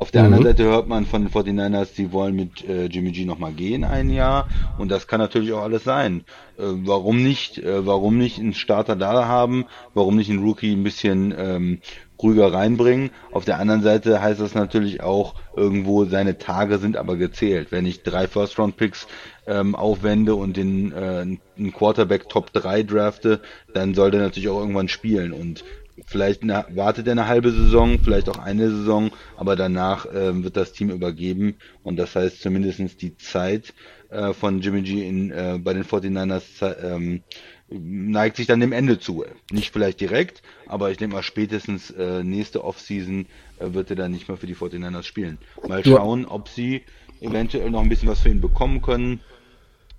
Auf 0.00 0.10
der 0.10 0.22
mhm. 0.22 0.26
anderen 0.28 0.44
Seite 0.44 0.64
hört 0.64 0.88
man 0.88 1.04
von 1.04 1.26
den 1.26 1.30
49ers, 1.30 1.94
sie 1.94 2.10
wollen 2.10 2.34
mit 2.34 2.66
äh, 2.66 2.86
Jimmy 2.86 3.12
G 3.12 3.26
nochmal 3.26 3.52
gehen 3.52 3.84
ein 3.84 4.08
Jahr 4.08 4.48
und 4.78 4.90
das 4.90 5.06
kann 5.06 5.20
natürlich 5.20 5.52
auch 5.52 5.62
alles 5.62 5.84
sein. 5.84 6.24
Äh, 6.56 6.62
warum 6.62 7.22
nicht? 7.22 7.58
Äh, 7.58 7.84
warum 7.84 8.16
nicht 8.16 8.38
einen 8.38 8.54
Starter 8.54 8.96
da 8.96 9.26
haben? 9.26 9.66
Warum 9.92 10.16
nicht 10.16 10.30
einen 10.30 10.42
Rookie 10.42 10.72
ein 10.72 10.84
bisschen 10.84 11.34
ähm, 11.36 11.80
ruhiger 12.20 12.50
reinbringen? 12.50 13.10
Auf 13.30 13.44
der 13.44 13.58
anderen 13.58 13.82
Seite 13.82 14.22
heißt 14.22 14.40
das 14.40 14.54
natürlich 14.54 15.02
auch 15.02 15.34
irgendwo, 15.54 16.06
seine 16.06 16.38
Tage 16.38 16.78
sind 16.78 16.96
aber 16.96 17.16
gezählt. 17.16 17.70
Wenn 17.70 17.84
ich 17.84 18.02
drei 18.02 18.26
First-Round-Picks 18.26 19.06
ähm, 19.46 19.74
aufwende 19.74 20.34
und 20.34 20.56
den 20.56 20.92
äh, 20.92 21.26
einen 21.58 21.72
Quarterback 21.74 22.30
Top 22.30 22.54
3 22.54 22.84
drafte, 22.84 23.40
dann 23.74 23.94
soll 23.94 24.10
der 24.10 24.22
natürlich 24.22 24.48
auch 24.48 24.60
irgendwann 24.60 24.88
spielen 24.88 25.34
und 25.34 25.62
Vielleicht 26.06 26.42
eine, 26.42 26.66
wartet 26.70 27.06
er 27.06 27.12
eine 27.12 27.28
halbe 27.28 27.50
Saison, 27.50 27.98
vielleicht 27.98 28.28
auch 28.28 28.38
eine 28.38 28.70
Saison, 28.70 29.10
aber 29.36 29.56
danach 29.56 30.06
ähm, 30.12 30.44
wird 30.44 30.56
das 30.56 30.72
Team 30.72 30.90
übergeben 30.90 31.56
und 31.82 31.96
das 31.96 32.16
heißt 32.16 32.40
zumindest 32.40 33.02
die 33.02 33.16
Zeit 33.16 33.74
äh, 34.10 34.32
von 34.32 34.60
Jimmy 34.60 34.82
G 34.82 35.06
in, 35.08 35.30
äh, 35.30 35.58
bei 35.62 35.72
den 35.72 35.84
49ers 35.84 36.74
ähm, 36.82 37.22
neigt 37.68 38.36
sich 38.36 38.46
dann 38.46 38.60
dem 38.60 38.72
Ende 38.72 38.98
zu. 38.98 39.24
Nicht 39.52 39.72
vielleicht 39.72 40.00
direkt, 40.00 40.42
aber 40.66 40.90
ich 40.90 40.96
denke 40.96 41.16
mal 41.16 41.22
spätestens 41.22 41.90
äh, 41.90 42.22
nächste 42.24 42.64
Offseason 42.64 43.26
äh, 43.58 43.72
wird 43.72 43.90
er 43.90 43.96
dann 43.96 44.10
nicht 44.10 44.28
mehr 44.28 44.36
für 44.36 44.46
die 44.46 44.56
49ers 44.56 45.04
spielen. 45.04 45.38
Mal 45.66 45.84
schauen, 45.84 46.26
ob 46.26 46.48
sie 46.48 46.82
eventuell 47.20 47.70
noch 47.70 47.80
ein 47.80 47.88
bisschen 47.88 48.08
was 48.08 48.20
für 48.20 48.30
ihn 48.30 48.40
bekommen 48.40 48.82
können. 48.82 49.20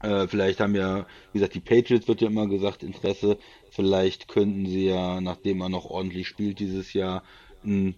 Äh, 0.01 0.27
vielleicht 0.27 0.59
haben 0.59 0.75
ja, 0.75 1.05
wie 1.31 1.39
gesagt, 1.39 1.53
die 1.55 1.59
Patriots 1.59 2.07
wird 2.07 2.21
ja 2.21 2.27
immer 2.27 2.47
gesagt, 2.47 2.83
Interesse. 2.83 3.37
Vielleicht 3.69 4.27
könnten 4.27 4.65
sie 4.65 4.85
ja, 4.87 5.21
nachdem 5.21 5.61
er 5.61 5.69
noch 5.69 5.85
ordentlich 5.85 6.27
spielt 6.27 6.59
dieses 6.59 6.93
Jahr, 6.93 7.23
ein, 7.63 7.95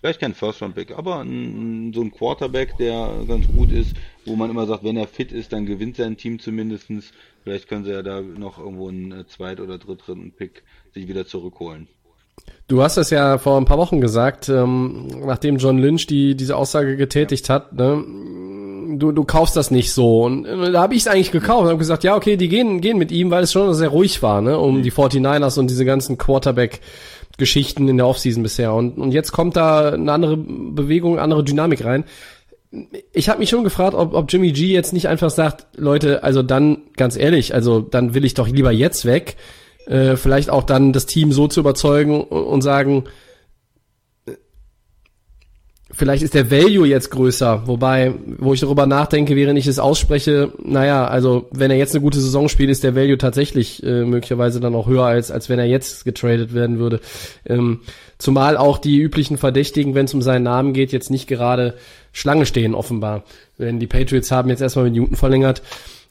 vielleicht 0.00 0.20
kein 0.20 0.34
First-Round-Pick, 0.34 0.92
aber 0.92 1.20
ein, 1.20 1.92
so 1.92 2.00
ein 2.02 2.10
Quarterback, 2.10 2.76
der 2.78 3.24
ganz 3.26 3.46
gut 3.48 3.70
ist, 3.72 3.96
wo 4.24 4.36
man 4.36 4.50
immer 4.50 4.66
sagt, 4.66 4.84
wenn 4.84 4.96
er 4.96 5.08
fit 5.08 5.32
ist, 5.32 5.52
dann 5.52 5.66
gewinnt 5.66 5.96
sein 5.96 6.16
Team 6.16 6.38
zumindestens. 6.38 7.12
Vielleicht 7.42 7.68
können 7.68 7.84
sie 7.84 7.92
ja 7.92 8.02
da 8.02 8.20
noch 8.22 8.58
irgendwo 8.58 8.88
einen 8.88 9.12
äh, 9.12 9.26
Zweit- 9.26 9.60
oder 9.60 9.78
Drittrunden-Pick 9.78 10.64
sich 10.92 11.08
wieder 11.08 11.26
zurückholen. 11.26 11.88
Du 12.68 12.82
hast 12.82 12.96
es 12.96 13.10
ja 13.10 13.38
vor 13.38 13.58
ein 13.58 13.66
paar 13.66 13.78
Wochen 13.78 14.00
gesagt, 14.00 14.48
ähm, 14.48 15.08
nachdem 15.26 15.58
John 15.58 15.78
Lynch 15.78 16.06
die 16.06 16.34
diese 16.36 16.56
Aussage 16.56 16.96
getätigt 16.96 17.48
ja. 17.48 17.56
hat, 17.56 17.72
ne, 17.74 18.02
du, 18.98 19.12
du 19.12 19.24
kaufst 19.24 19.56
das 19.56 19.70
nicht 19.70 19.92
so. 19.92 20.22
Und 20.22 20.46
äh, 20.46 20.72
da 20.72 20.82
habe 20.82 20.94
ich 20.94 21.02
es 21.02 21.08
eigentlich 21.08 21.32
gekauft 21.32 21.62
und 21.62 21.68
habe 21.68 21.78
gesagt, 21.78 22.04
ja, 22.04 22.16
okay, 22.16 22.36
die 22.36 22.48
gehen, 22.48 22.80
gehen 22.80 22.98
mit 22.98 23.12
ihm, 23.12 23.30
weil 23.30 23.44
es 23.44 23.52
schon 23.52 23.74
sehr 23.74 23.88
ruhig 23.88 24.22
war, 24.22 24.40
ne, 24.40 24.58
um 24.58 24.82
die 24.82 24.92
49ers 24.92 25.58
und 25.58 25.68
diese 25.68 25.84
ganzen 25.84 26.18
Quarterback-Geschichten 26.18 27.88
in 27.88 27.96
der 27.96 28.06
Offseason 28.06 28.42
bisher. 28.42 28.72
Und, 28.74 28.98
und 28.98 29.12
jetzt 29.12 29.32
kommt 29.32 29.56
da 29.56 29.90
eine 29.90 30.12
andere 30.12 30.36
Bewegung, 30.36 31.14
eine 31.14 31.22
andere 31.22 31.44
Dynamik 31.44 31.84
rein. 31.84 32.04
Ich 33.12 33.28
habe 33.28 33.40
mich 33.40 33.50
schon 33.50 33.64
gefragt, 33.64 33.94
ob, 33.94 34.14
ob 34.14 34.32
Jimmy 34.32 34.52
G 34.52 34.72
jetzt 34.72 34.94
nicht 34.94 35.08
einfach 35.08 35.30
sagt, 35.30 35.66
Leute, 35.76 36.22
also 36.22 36.42
dann, 36.42 36.78
ganz 36.96 37.16
ehrlich, 37.16 37.54
also 37.54 37.80
dann 37.80 38.14
will 38.14 38.24
ich 38.24 38.34
doch 38.34 38.48
lieber 38.48 38.72
jetzt 38.72 39.04
weg. 39.04 39.36
Äh, 39.86 40.16
vielleicht 40.16 40.50
auch 40.50 40.62
dann 40.62 40.92
das 40.92 41.06
Team 41.06 41.32
so 41.32 41.48
zu 41.48 41.60
überzeugen 41.60 42.22
und, 42.22 42.62
sagen, 42.62 43.04
vielleicht 45.90 46.22
ist 46.22 46.34
der 46.34 46.50
Value 46.50 46.86
jetzt 46.86 47.10
größer, 47.10 47.66
wobei, 47.66 48.14
wo 48.38 48.54
ich 48.54 48.60
darüber 48.60 48.86
nachdenke, 48.86 49.34
während 49.34 49.58
ich 49.58 49.66
es 49.66 49.78
ausspreche, 49.78 50.52
naja, 50.62 51.06
also 51.06 51.48
wenn 51.50 51.70
er 51.70 51.76
jetzt 51.76 51.94
eine 51.94 52.02
gute 52.02 52.20
Saison 52.20 52.48
spielt, 52.48 52.70
ist 52.70 52.84
der 52.84 52.94
Value 52.94 53.18
tatsächlich 53.18 53.82
äh, 53.82 54.04
möglicherweise 54.04 54.60
dann 54.60 54.74
auch 54.74 54.86
höher, 54.86 55.04
als, 55.04 55.30
als 55.30 55.48
wenn 55.48 55.58
er 55.58 55.66
jetzt 55.66 56.04
getradet 56.04 56.54
werden 56.54 56.78
würde. 56.78 57.00
Ähm, 57.44 57.80
zumal 58.18 58.56
auch 58.56 58.78
die 58.78 58.98
üblichen 58.98 59.36
Verdächtigen, 59.36 59.94
wenn 59.94 60.04
es 60.06 60.14
um 60.14 60.22
seinen 60.22 60.44
Namen 60.44 60.74
geht, 60.74 60.92
jetzt 60.92 61.10
nicht 61.10 61.26
gerade 61.26 61.74
Schlange 62.12 62.46
stehen, 62.46 62.74
offenbar. 62.74 63.24
Denn 63.58 63.80
die 63.80 63.86
Patriots 63.86 64.30
haben 64.30 64.48
jetzt 64.48 64.62
erstmal 64.62 64.86
mit 64.86 64.94
Newton 64.94 65.16
verlängert. 65.16 65.62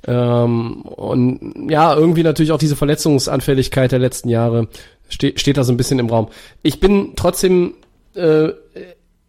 Ähm, 0.07 0.81
und 0.81 1.69
ja, 1.69 1.95
irgendwie 1.95 2.23
natürlich 2.23 2.51
auch 2.51 2.57
diese 2.57 2.75
Verletzungsanfälligkeit 2.75 3.91
der 3.91 3.99
letzten 3.99 4.29
Jahre 4.29 4.67
ste 5.11 5.33
steht 5.35 5.57
da 5.57 5.63
so 5.63 5.71
ein 5.71 5.77
bisschen 5.77 5.99
im 5.99 6.09
Raum. 6.09 6.29
Ich 6.63 6.79
bin 6.79 7.13
trotzdem 7.15 7.75
äh, 8.15 8.49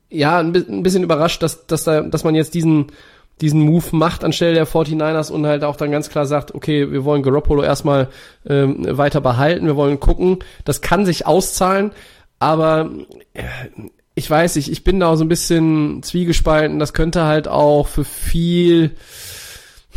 ja, 0.08 0.38
ein, 0.38 0.82
bisschen 0.82 1.02
überrascht, 1.02 1.42
dass, 1.42 1.66
dass, 1.66 1.84
da, 1.84 2.02
dass 2.02 2.24
man 2.24 2.34
jetzt 2.34 2.54
diesen, 2.54 2.86
diesen 3.40 3.60
Move 3.60 3.86
macht 3.92 4.24
anstelle 4.24 4.54
der 4.54 4.66
49ers 4.66 5.30
und 5.30 5.46
halt 5.46 5.64
auch 5.64 5.76
dann 5.76 5.90
ganz 5.90 6.10
klar 6.10 6.26
sagt, 6.26 6.54
okay, 6.54 6.90
wir 6.92 7.04
wollen 7.04 7.22
Garoppolo 7.22 7.62
erstmal 7.62 8.08
ähm, 8.46 8.86
weiter 8.96 9.20
behalten, 9.20 9.66
wir 9.66 9.76
wollen 9.76 10.00
gucken. 10.00 10.38
Das 10.64 10.82
kann 10.82 11.06
sich 11.06 11.26
auszahlen, 11.26 11.92
aber 12.38 12.90
äh, 13.32 13.42
ich 14.14 14.28
weiß 14.28 14.56
nicht, 14.56 14.70
ich 14.70 14.84
bin 14.84 15.00
da 15.00 15.08
auch 15.08 15.16
so 15.16 15.24
ein 15.24 15.28
bisschen 15.28 16.02
zwiegespalten. 16.02 16.78
Das 16.78 16.92
könnte 16.92 17.24
halt 17.24 17.48
auch 17.48 17.88
für 17.88 18.04
viel 18.04 18.90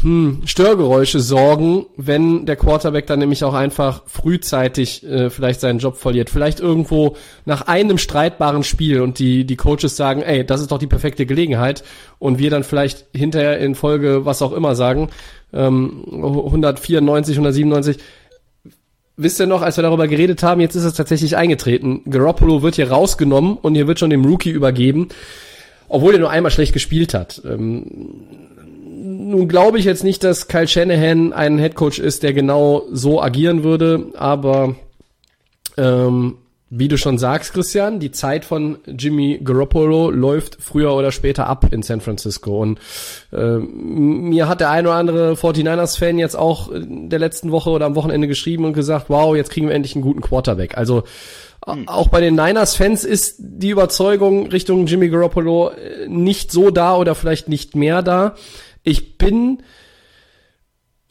hm, 0.01 0.41
Störgeräusche 0.45 1.19
sorgen, 1.19 1.85
wenn 1.95 2.45
der 2.45 2.57
Quarterback 2.57 3.07
dann 3.07 3.19
nämlich 3.19 3.43
auch 3.43 3.53
einfach 3.53 4.03
frühzeitig 4.05 5.05
äh, 5.05 5.29
vielleicht 5.29 5.61
seinen 5.61 5.79
Job 5.79 5.97
verliert. 5.97 6.29
Vielleicht 6.29 6.59
irgendwo 6.59 7.15
nach 7.45 7.63
einem 7.63 7.97
streitbaren 7.97 8.63
Spiel 8.63 9.01
und 9.01 9.19
die, 9.19 9.45
die 9.45 9.55
Coaches 9.55 9.95
sagen, 9.95 10.21
ey, 10.21 10.45
das 10.45 10.61
ist 10.61 10.71
doch 10.71 10.79
die 10.79 10.87
perfekte 10.87 11.25
Gelegenheit 11.25 11.83
und 12.19 12.39
wir 12.39 12.49
dann 12.49 12.63
vielleicht 12.63 13.05
hinterher 13.15 13.57
in 13.59 13.73
Folge 13.75 14.25
was 14.25 14.41
auch 14.41 14.51
immer 14.51 14.75
sagen, 14.75 15.09
ähm, 15.53 16.03
194, 16.11 17.37
197, 17.37 17.97
Wisst 19.17 19.39
ihr 19.39 19.47
noch, 19.47 19.61
als 19.61 19.77
wir 19.77 19.81
darüber 19.81 20.09
geredet 20.09 20.43
haben, 20.43 20.59
jetzt 20.59 20.75
ist 20.75 20.83
es 20.83 20.93
tatsächlich 20.93 21.37
eingetreten. 21.37 22.01
Garoppolo 22.09 22.61
wird 22.61 22.75
hier 22.75 22.91
rausgenommen 22.91 23.55
und 23.55 23.75
hier 23.75 23.87
wird 23.87 23.97
schon 23.97 24.09
dem 24.09 24.25
Rookie 24.25 24.49
übergeben, 24.49 25.07
obwohl 25.87 26.15
er 26.15 26.19
nur 26.19 26.29
einmal 26.29 26.51
schlecht 26.51 26.73
gespielt 26.73 27.13
hat. 27.13 27.41
Ähm, 27.45 28.44
nun 29.25 29.47
glaube 29.47 29.79
ich 29.79 29.85
jetzt 29.85 30.03
nicht, 30.03 30.23
dass 30.23 30.47
Kyle 30.47 30.67
Shanahan 30.67 31.33
ein 31.33 31.57
Headcoach 31.57 31.99
ist, 31.99 32.23
der 32.23 32.33
genau 32.33 32.83
so 32.91 33.21
agieren 33.21 33.63
würde, 33.63 34.11
aber 34.13 34.75
ähm, 35.77 36.37
wie 36.69 36.87
du 36.87 36.97
schon 36.97 37.17
sagst, 37.17 37.53
Christian, 37.53 37.99
die 37.99 38.11
Zeit 38.11 38.43
von 38.43 38.79
Jimmy 38.85 39.39
Garoppolo 39.43 40.09
läuft 40.09 40.57
früher 40.59 40.93
oder 40.93 41.11
später 41.11 41.47
ab 41.47 41.71
in 41.71 41.83
San 41.83 42.01
Francisco. 42.01 42.61
Und 42.61 42.79
äh, 43.31 43.57
mir 43.57 44.47
hat 44.47 44.61
der 44.61 44.71
ein 44.71 44.85
oder 44.85 44.95
andere 44.95 45.33
49ers-Fan 45.33 46.17
jetzt 46.17 46.35
auch 46.35 46.69
in 46.69 47.09
der 47.09 47.19
letzten 47.19 47.51
Woche 47.51 47.69
oder 47.69 47.85
am 47.85 47.95
Wochenende 47.95 48.27
geschrieben 48.27 48.65
und 48.65 48.73
gesagt, 48.73 49.09
wow, 49.09 49.35
jetzt 49.35 49.51
kriegen 49.51 49.67
wir 49.67 49.75
endlich 49.75 49.95
einen 49.95 50.03
guten 50.03 50.21
Quarterback. 50.21 50.77
Also 50.77 51.03
hm. 51.65 51.87
auch 51.87 52.09
bei 52.09 52.19
den 52.19 52.35
Niners-Fans 52.35 53.05
ist 53.05 53.35
die 53.39 53.69
Überzeugung 53.69 54.47
Richtung 54.47 54.85
Jimmy 54.87 55.09
Garoppolo 55.09 55.69
äh, 55.69 56.07
nicht 56.07 56.51
so 56.51 56.71
da 56.71 56.95
oder 56.95 57.15
vielleicht 57.15 57.47
nicht 57.47 57.75
mehr 57.75 58.01
da. 58.01 58.35
Ich 58.85 59.17
bin 59.17 59.59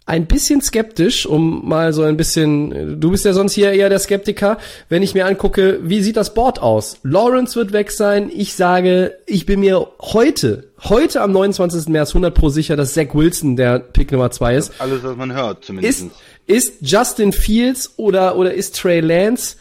ein 0.06 0.26
bisschen 0.26 0.60
skeptisch, 0.60 1.26
um 1.26 1.66
mal 1.66 1.92
so 1.92 2.02
ein 2.02 2.16
bisschen, 2.16 3.00
du 3.00 3.10
bist 3.10 3.24
ja 3.24 3.32
sonst 3.32 3.54
hier 3.54 3.72
eher 3.72 3.88
der 3.88 3.98
Skeptiker, 3.98 4.58
wenn 4.90 5.02
ich 5.02 5.14
mir 5.14 5.26
angucke, 5.26 5.80
wie 5.82 6.02
sieht 6.02 6.16
das 6.16 6.34
Board 6.34 6.60
aus? 6.60 6.98
Lawrence 7.02 7.56
wird 7.56 7.72
weg 7.72 7.90
sein. 7.90 8.30
Ich 8.32 8.54
sage, 8.54 9.16
ich 9.26 9.46
bin 9.46 9.60
mir 9.60 9.88
heute, 10.00 10.70
heute 10.82 11.22
am 11.22 11.32
29. 11.32 11.88
März 11.88 12.10
100 12.10 12.34
pro 12.34 12.50
sicher, 12.50 12.76
dass 12.76 12.92
Zach 12.92 13.14
Wilson 13.14 13.56
der 13.56 13.78
Pick 13.78 14.12
Nummer 14.12 14.30
zwei 14.30 14.56
ist. 14.56 14.72
Alles, 14.78 15.02
was 15.02 15.16
man 15.16 15.32
hört, 15.32 15.64
zumindest. 15.64 16.02
Ist, 16.46 16.72
ist 16.72 16.74
Justin 16.82 17.32
Fields 17.32 17.94
oder, 17.96 18.36
oder 18.36 18.52
ist 18.52 18.78
Trey 18.78 19.00
Lance 19.00 19.56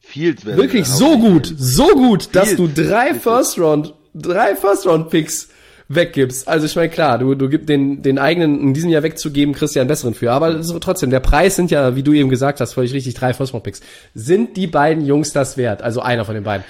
Fields 0.00 0.44
Wirklich 0.44 0.86
so 0.86 1.16
gut, 1.16 1.54
so 1.56 1.86
gut, 1.90 2.30
dass 2.32 2.56
du 2.56 2.66
Fields. 2.66 2.90
drei 2.90 3.14
First 3.14 3.56
Round, 3.58 3.94
drei 4.14 4.56
First 4.56 4.84
Round 4.86 5.08
Picks 5.10 5.48
weggibst. 5.90 6.46
Also 6.46 6.66
ich 6.66 6.76
meine, 6.76 6.88
klar, 6.88 7.18
du, 7.18 7.34
du 7.34 7.48
gibst 7.48 7.68
den, 7.68 8.00
den 8.00 8.18
eigenen 8.18 8.60
in 8.60 8.74
diesem 8.74 8.90
Jahr 8.90 9.02
wegzugeben, 9.02 9.54
kriegst 9.54 9.74
ja 9.74 9.82
einen 9.82 9.88
besseren 9.88 10.14
für. 10.14 10.30
Aber 10.30 10.60
trotzdem, 10.80 11.10
der 11.10 11.20
Preis 11.20 11.56
sind 11.56 11.72
ja, 11.72 11.96
wie 11.96 12.04
du 12.04 12.12
eben 12.12 12.30
gesagt 12.30 12.60
hast, 12.60 12.74
völlig 12.74 12.92
richtig, 12.92 13.14
drei 13.14 13.34
First 13.34 13.60
Picks. 13.62 13.80
Sind 14.14 14.56
die 14.56 14.68
beiden 14.68 15.04
Jungs 15.04 15.32
das 15.32 15.56
wert? 15.56 15.82
Also 15.82 16.00
einer 16.00 16.24
von 16.24 16.36
den 16.36 16.44
beiden. 16.44 16.64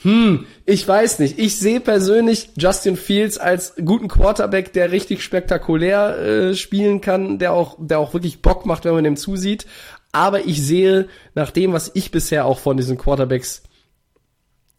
Hm, 0.00 0.46
ich 0.64 0.86
weiß 0.88 1.18
nicht. 1.18 1.38
Ich 1.38 1.58
sehe 1.58 1.80
persönlich 1.80 2.50
Justin 2.56 2.96
Fields 2.96 3.36
als 3.36 3.74
guten 3.84 4.08
Quarterback, 4.08 4.72
der 4.72 4.92
richtig 4.92 5.22
spektakulär 5.22 6.18
äh, 6.18 6.54
spielen 6.54 7.02
kann, 7.02 7.38
der 7.38 7.52
auch, 7.52 7.76
der 7.78 7.98
auch 7.98 8.14
wirklich 8.14 8.40
Bock 8.40 8.64
macht, 8.64 8.86
wenn 8.86 8.94
man 8.94 9.04
dem 9.04 9.16
zusieht. 9.16 9.66
Aber 10.10 10.46
ich 10.46 10.62
sehe, 10.62 11.08
nach 11.34 11.50
dem, 11.50 11.74
was 11.74 11.90
ich 11.92 12.10
bisher 12.10 12.46
auch 12.46 12.60
von 12.60 12.78
diesen 12.78 12.96
Quarterbacks 12.96 13.62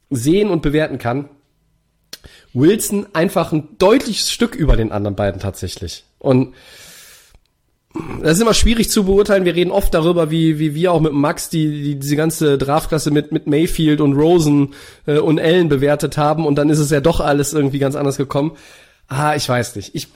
sehen 0.10 0.50
und 0.50 0.64
bewerten 0.64 0.98
kann, 0.98 1.30
Wilson 2.54 3.08
einfach 3.14 3.52
ein 3.52 3.68
deutliches 3.78 4.32
Stück 4.32 4.56
über 4.56 4.76
den 4.76 4.92
anderen 4.92 5.16
beiden 5.16 5.40
tatsächlich. 5.40 6.04
Und 6.18 6.54
das 8.22 8.34
ist 8.34 8.42
immer 8.42 8.54
schwierig 8.54 8.90
zu 8.90 9.06
beurteilen. 9.06 9.46
Wir 9.46 9.56
reden 9.56 9.72
oft 9.72 9.94
darüber, 9.94 10.30
wie, 10.30 10.60
wie 10.60 10.76
wir 10.76 10.92
auch 10.92 11.02
mit 11.02 11.12
Max 11.12 11.50
die, 11.50 11.84
die 11.84 11.96
diese 11.96 12.16
ganze 12.16 12.58
Draftklasse 12.58 13.10
mit, 13.10 13.32
mit 13.32 13.48
Mayfield 13.48 14.00
und 14.00 14.14
Rosen 14.14 14.74
äh, 15.08 15.18
und 15.18 15.40
Allen 15.40 15.70
bewertet 15.70 16.18
haben 16.18 16.46
und 16.46 16.56
dann 16.56 16.70
ist 16.70 16.80
es 16.80 16.92
ja 16.92 17.02
doch 17.02 17.20
alles 17.20 17.54
irgendwie 17.54 17.80
ganz 17.80 17.96
anders 17.96 18.18
gekommen. 18.18 18.56
Ah, 19.08 19.36
ich 19.36 19.50
weiß 19.50 19.76
nicht. 19.76 19.96
Ich, 19.96 20.08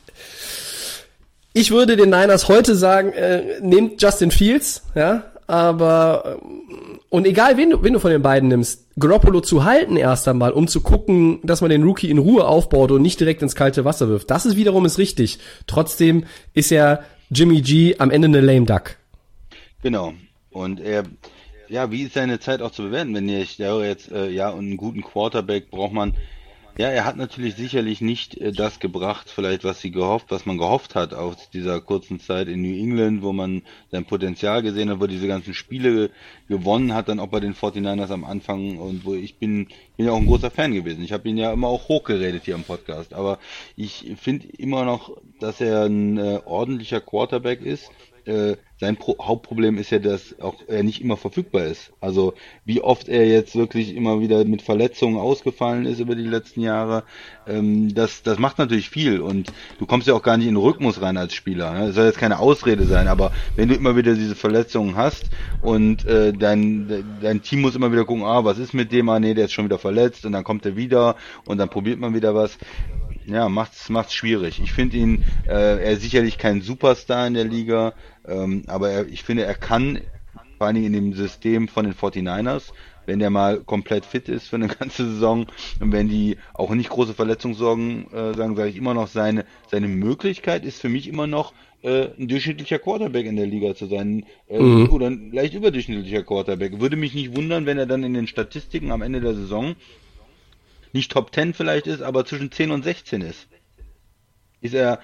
ich 1.54 1.72
würde 1.72 1.98
den 1.98 2.12
Niners 2.12 2.48
heute 2.48 2.76
sagen, 2.76 3.12
äh, 3.14 3.60
nehmt 3.62 4.02
Justin 4.02 4.30
Fields, 4.30 4.84
ja, 4.94 5.24
aber 5.48 6.40
ähm, 6.44 7.00
und 7.14 7.28
egal 7.28 7.58
wen 7.58 7.70
du, 7.70 7.84
wen 7.84 7.94
du 7.94 8.00
von 8.00 8.10
den 8.10 8.24
beiden 8.24 8.50
nimmst, 8.50 8.88
Garoppolo 9.00 9.40
zu 9.40 9.64
halten 9.64 9.98
erst 9.98 10.28
einmal, 10.28 10.52
um 10.52 10.68
zu 10.68 10.82
gucken, 10.82 11.42
dass 11.44 11.62
man 11.62 11.70
den 11.70 11.84
Rookie 11.84 12.10
in 12.10 12.18
Ruhe 12.18 12.48
aufbaut 12.48 12.90
und 12.90 13.04
nicht 13.04 13.20
direkt 13.20 13.44
ins 13.44 13.54
kalte 13.54 13.86
Wasser 13.86 14.08
wirft. 14.08 14.32
Das 14.32 14.48
ist 14.48 14.56
wiederum 14.56 14.84
ist 14.86 14.98
richtig. 14.98 15.38
Trotzdem 15.68 16.26
ist 16.56 16.72
ja 16.72 17.02
Jimmy 17.30 17.62
G 17.62 17.98
am 18.00 18.10
Ende 18.10 18.30
eine 18.30 18.42
lame 18.42 18.66
duck. 18.66 18.96
Genau. 19.84 20.14
Und 20.50 20.80
er, 20.80 21.04
ja, 21.70 21.92
wie 21.92 22.02
ist 22.02 22.16
seine 22.16 22.40
Zeit 22.40 22.64
auch 22.64 22.72
zu 22.72 22.82
bewerten, 22.82 23.14
wenn 23.14 23.30
ich 23.30 23.60
höre 23.60 23.86
jetzt, 23.86 24.12
äh, 24.12 24.30
ja, 24.30 24.50
und 24.50 24.66
einen 24.66 24.78
guten 24.78 25.04
Quarterback 25.04 25.70
braucht 25.70 25.94
man. 25.94 26.16
Ja, 26.76 26.88
er 26.88 27.06
hat 27.06 27.18
natürlich 27.18 27.54
sicherlich 27.56 28.02
nicht 28.02 28.36
äh, 28.38 28.52
das 28.52 28.80
gebracht, 28.80 29.30
vielleicht 29.30 29.64
was 29.64 29.80
sie 29.80 29.92
gehofft, 29.92 30.32
was 30.32 30.48
man 30.48 30.58
gehofft 30.58 30.96
hat 30.96 31.14
aus 31.14 31.52
dieser 31.52 31.80
kurzen 31.82 32.20
Zeit 32.20 32.48
in 32.48 32.64
New 32.64 32.76
England, 32.76 33.22
wo 33.22 33.32
man 33.32 33.62
sein 33.92 34.06
Potenzial 34.06 34.64
gesehen 34.64 34.90
hat, 34.90 35.00
wo 35.00 35.06
diese 35.06 35.28
ganzen 35.28 35.54
Spiele 35.54 36.10
gewonnen 36.48 36.96
hat, 36.96 37.10
dann 37.10 37.20
auch 37.20 37.28
bei 37.28 37.40
den 37.40 37.54
49ers 37.54 38.10
am 38.12 38.26
Anfang 38.26 38.80
und 38.80 39.06
wo 39.06 39.14
ich 39.14 39.38
bin, 39.38 39.68
bin 39.98 40.08
ja 40.08 40.14
auch 40.14 40.18
ein 40.18 40.26
großer 40.26 40.50
Fan 40.50 40.74
gewesen. 40.74 41.04
Ich 41.04 41.14
habe 41.14 41.30
ihn 41.30 41.38
ja 41.38 41.54
immer 41.54 41.68
auch 41.68 41.90
hochgeredet 41.90 42.46
hier 42.46 42.56
im 42.56 42.64
Podcast, 42.64 43.14
aber 43.14 43.38
ich 43.76 44.16
finde 44.20 44.48
immer 44.58 44.84
noch, 44.84 45.16
dass 45.40 45.62
er 45.62 45.84
ein 45.84 46.18
äh, 46.18 46.40
ordentlicher 46.44 47.02
Quarterback 47.02 47.62
ist. 47.62 47.92
Äh, 48.26 48.56
sein 48.84 48.98
Pro 48.98 49.18
Hauptproblem 49.20 49.78
ist 49.78 49.92
ja, 49.92 50.00
dass 50.00 50.38
auch 50.42 50.56
er 50.68 50.84
nicht 50.84 51.02
immer 51.02 51.16
verfügbar 51.16 51.64
ist. 51.64 51.94
Also 52.02 52.34
wie 52.66 52.82
oft 52.82 53.08
er 53.08 53.26
jetzt 53.26 53.56
wirklich 53.56 53.96
immer 53.96 54.20
wieder 54.20 54.44
mit 54.44 54.62
Verletzungen 54.62 55.18
ausgefallen 55.18 55.86
ist 55.86 56.00
über 56.00 56.16
die 56.16 56.24
letzten 56.28 56.60
Jahre, 56.60 57.04
ähm, 57.48 57.94
das, 57.96 58.24
das 58.24 58.40
macht 58.40 58.58
natürlich 58.58 58.90
viel 58.90 59.22
und 59.22 59.54
du 59.80 59.86
kommst 59.86 60.08
ja 60.08 60.14
auch 60.14 60.22
gar 60.22 60.36
nicht 60.36 60.48
in 60.48 60.56
den 60.56 60.62
Rhythmus 60.62 61.02
rein 61.02 61.16
als 61.16 61.34
Spieler. 61.34 61.72
Ne? 61.72 61.88
Das 61.88 61.96
soll 61.96 62.06
jetzt 62.06 62.18
keine 62.18 62.40
Ausrede 62.40 62.86
sein, 62.86 63.08
aber 63.08 63.32
wenn 63.56 63.70
du 63.70 63.76
immer 63.76 63.96
wieder 63.96 64.16
diese 64.16 64.36
Verletzungen 64.36 64.98
hast 64.98 65.30
und 65.62 66.06
äh, 66.06 66.34
dein, 66.34 67.06
dein 67.22 67.42
Team 67.42 67.62
muss 67.62 67.76
immer 67.76 67.92
wieder 67.92 68.04
gucken, 68.04 68.24
ah, 68.24 68.44
was 68.44 68.58
ist 68.58 68.74
mit 68.74 68.92
dem, 68.92 69.08
ah 69.08 69.20
nee, 69.20 69.34
der 69.34 69.46
ist 69.46 69.54
schon 69.54 69.66
wieder 69.66 69.80
verletzt 69.80 70.26
und 70.26 70.34
dann 70.34 70.44
kommt 70.44 70.66
er 70.66 70.76
wieder 70.76 71.16
und 71.46 71.58
dann 71.58 71.70
probiert 71.70 72.00
man 72.00 72.14
wieder 72.14 72.36
was 72.36 72.58
ja, 73.26 73.50
macht's 73.50 73.90
macht's 73.90 74.14
schwierig. 74.14 74.60
Ich 74.62 74.72
finde 74.74 74.98
ihn, 74.98 75.20
äh, 75.46 75.54
er 75.84 75.92
ist 75.94 76.02
sicherlich 76.02 76.38
kein 76.38 76.62
Superstar 76.62 77.28
in 77.28 77.34
der 77.34 77.46
Liga, 77.46 77.94
ähm, 78.26 78.64
aber 78.68 78.90
er, 78.92 79.08
ich 79.08 79.24
finde, 79.24 79.44
er 79.46 79.56
kann 79.56 80.00
vor 80.58 80.68
allen 80.68 80.76
Dingen 80.76 80.88
in 80.88 80.94
dem 80.94 81.14
System 81.14 81.68
von 81.68 81.86
den 81.86 81.94
49ers, 81.94 82.72
wenn 83.06 83.20
der 83.20 83.30
mal 83.30 83.60
komplett 83.64 84.06
fit 84.06 84.30
ist 84.30 84.48
für 84.48 84.56
eine 84.58 84.68
ganze 84.80 85.06
Saison 85.06 85.48
und 85.80 85.92
wenn 85.92 86.08
die 86.10 86.38
auch 86.54 86.72
nicht 86.72 86.90
große 86.90 87.14
Verletzungssorgen 87.14 88.12
äh, 88.12 88.34
sagen, 88.34 88.56
sage 88.56 88.70
ich 88.70 88.78
immer 88.78 88.94
noch, 88.94 89.08
seine 89.08 89.46
seine 89.70 89.88
Möglichkeit 89.88 90.66
ist 90.66 90.80
für 90.82 90.90
mich 90.90 91.08
immer 91.08 91.28
noch 91.28 91.54
äh, 91.82 92.10
ein 92.18 92.28
durchschnittlicher 92.30 92.80
Quarterback 92.80 93.26
in 93.26 93.36
der 93.36 93.46
Liga 93.48 93.76
zu 93.76 93.88
sein 93.88 94.26
äh, 94.48 94.58
Mhm. 94.60 94.90
oder 94.90 95.08
ein 95.08 95.32
leicht 95.34 95.54
überdurchschnittlicher 95.54 96.24
Quarterback. 96.24 96.80
Würde 96.80 96.96
mich 96.96 97.14
nicht 97.14 97.36
wundern, 97.36 97.66
wenn 97.66 97.78
er 97.78 97.86
dann 97.86 98.04
in 98.04 98.14
den 98.14 98.28
Statistiken 98.28 98.92
am 98.92 99.02
Ende 99.02 99.20
der 99.22 99.34
Saison 99.36 99.76
nicht 100.94 101.12
Top 101.12 101.34
10 101.34 101.54
vielleicht 101.54 101.88
ist, 101.88 102.02
aber 102.02 102.26
zwischen 102.26 102.52
10 102.52 102.72
und 102.72 102.84
16 102.84 103.22
ist. 103.22 103.48
Ist 104.62 104.74
er, 104.74 105.00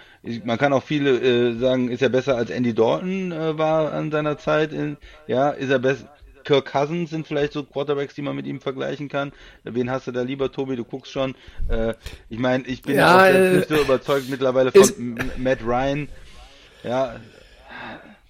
man 0.45 0.58
kann 0.58 0.71
auch 0.71 0.84
viele 0.84 1.19
äh, 1.19 1.60
sagen, 1.60 1.89
ist 1.89 2.02
er 2.02 2.08
besser 2.08 2.38
als 2.38 2.49
Andy 2.49 2.73
Dalton 2.73 3.34
äh, 3.34 3.58
war 3.58 3.91
an 3.91 4.10
seiner 4.10 4.38
Zeit, 4.38 4.71
in, 4.71 4.95
ja, 5.28 5.49
ist 5.49 5.69
er 5.69 5.80
besser. 5.80 6.10
Kirk 6.45 6.71
Cousins 6.71 7.10
sind 7.10 7.28
vielleicht 7.28 7.54
so 7.54 7.63
Quarterbacks, 7.63 8.15
die 8.15 8.21
man 8.21 8.36
mit 8.36 8.47
ihm 8.47 8.62
vergleichen 8.62 9.10
kann. 9.10 9.34
Wen 9.65 9.91
hast 9.91 10.08
du 10.08 10.12
da 10.12 10.21
lieber, 10.21 10.52
Tobi? 10.52 10.78
Du 10.78 10.86
guckst 10.86 11.12
schon. 11.12 11.36
Äh, 11.67 11.93
ich 12.30 12.39
meine, 12.39 12.65
ich 12.65 12.82
bin 12.82 12.95
Ja, 12.95 13.17
auch 13.17 13.21
selbst 13.21 13.69
nicht 13.69 13.69
so 13.69 13.84
überzeugt 13.84 14.30
mittlerweile 14.30 14.71
von 14.71 15.19
Matt 15.38 15.60
Ryan. 15.63 16.08
Ja, 16.84 17.19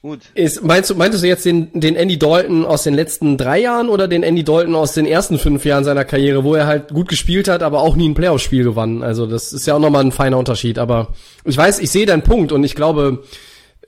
gut. 0.01 0.21
Ist, 0.33 0.63
meinst 0.63 0.89
du, 0.89 0.95
meintest 0.95 1.23
du 1.23 1.27
jetzt 1.27 1.45
den, 1.45 1.69
den 1.73 1.95
Andy 1.95 2.17
Dalton 2.17 2.65
aus 2.65 2.83
den 2.83 2.93
letzten 2.93 3.37
drei 3.37 3.59
Jahren 3.59 3.89
oder 3.89 4.07
den 4.07 4.23
Andy 4.23 4.43
Dalton 4.43 4.75
aus 4.75 4.93
den 4.93 5.05
ersten 5.05 5.37
fünf 5.37 5.65
Jahren 5.65 5.83
seiner 5.83 6.05
Karriere, 6.05 6.43
wo 6.43 6.55
er 6.55 6.67
halt 6.67 6.89
gut 6.89 7.09
gespielt 7.09 7.47
hat, 7.47 7.63
aber 7.63 7.81
auch 7.81 7.95
nie 7.95 8.09
ein 8.09 8.13
Playoff-Spiel 8.13 8.63
gewann? 8.63 9.03
Also 9.03 9.25
das 9.25 9.53
ist 9.53 9.67
ja 9.67 9.75
auch 9.75 9.79
nochmal 9.79 10.03
ein 10.03 10.11
feiner 10.11 10.37
Unterschied. 10.37 10.79
Aber 10.79 11.09
ich 11.43 11.57
weiß, 11.57 11.79
ich 11.79 11.91
sehe 11.91 12.05
deinen 12.05 12.23
Punkt 12.23 12.51
und 12.51 12.63
ich 12.63 12.75
glaube, 12.75 13.23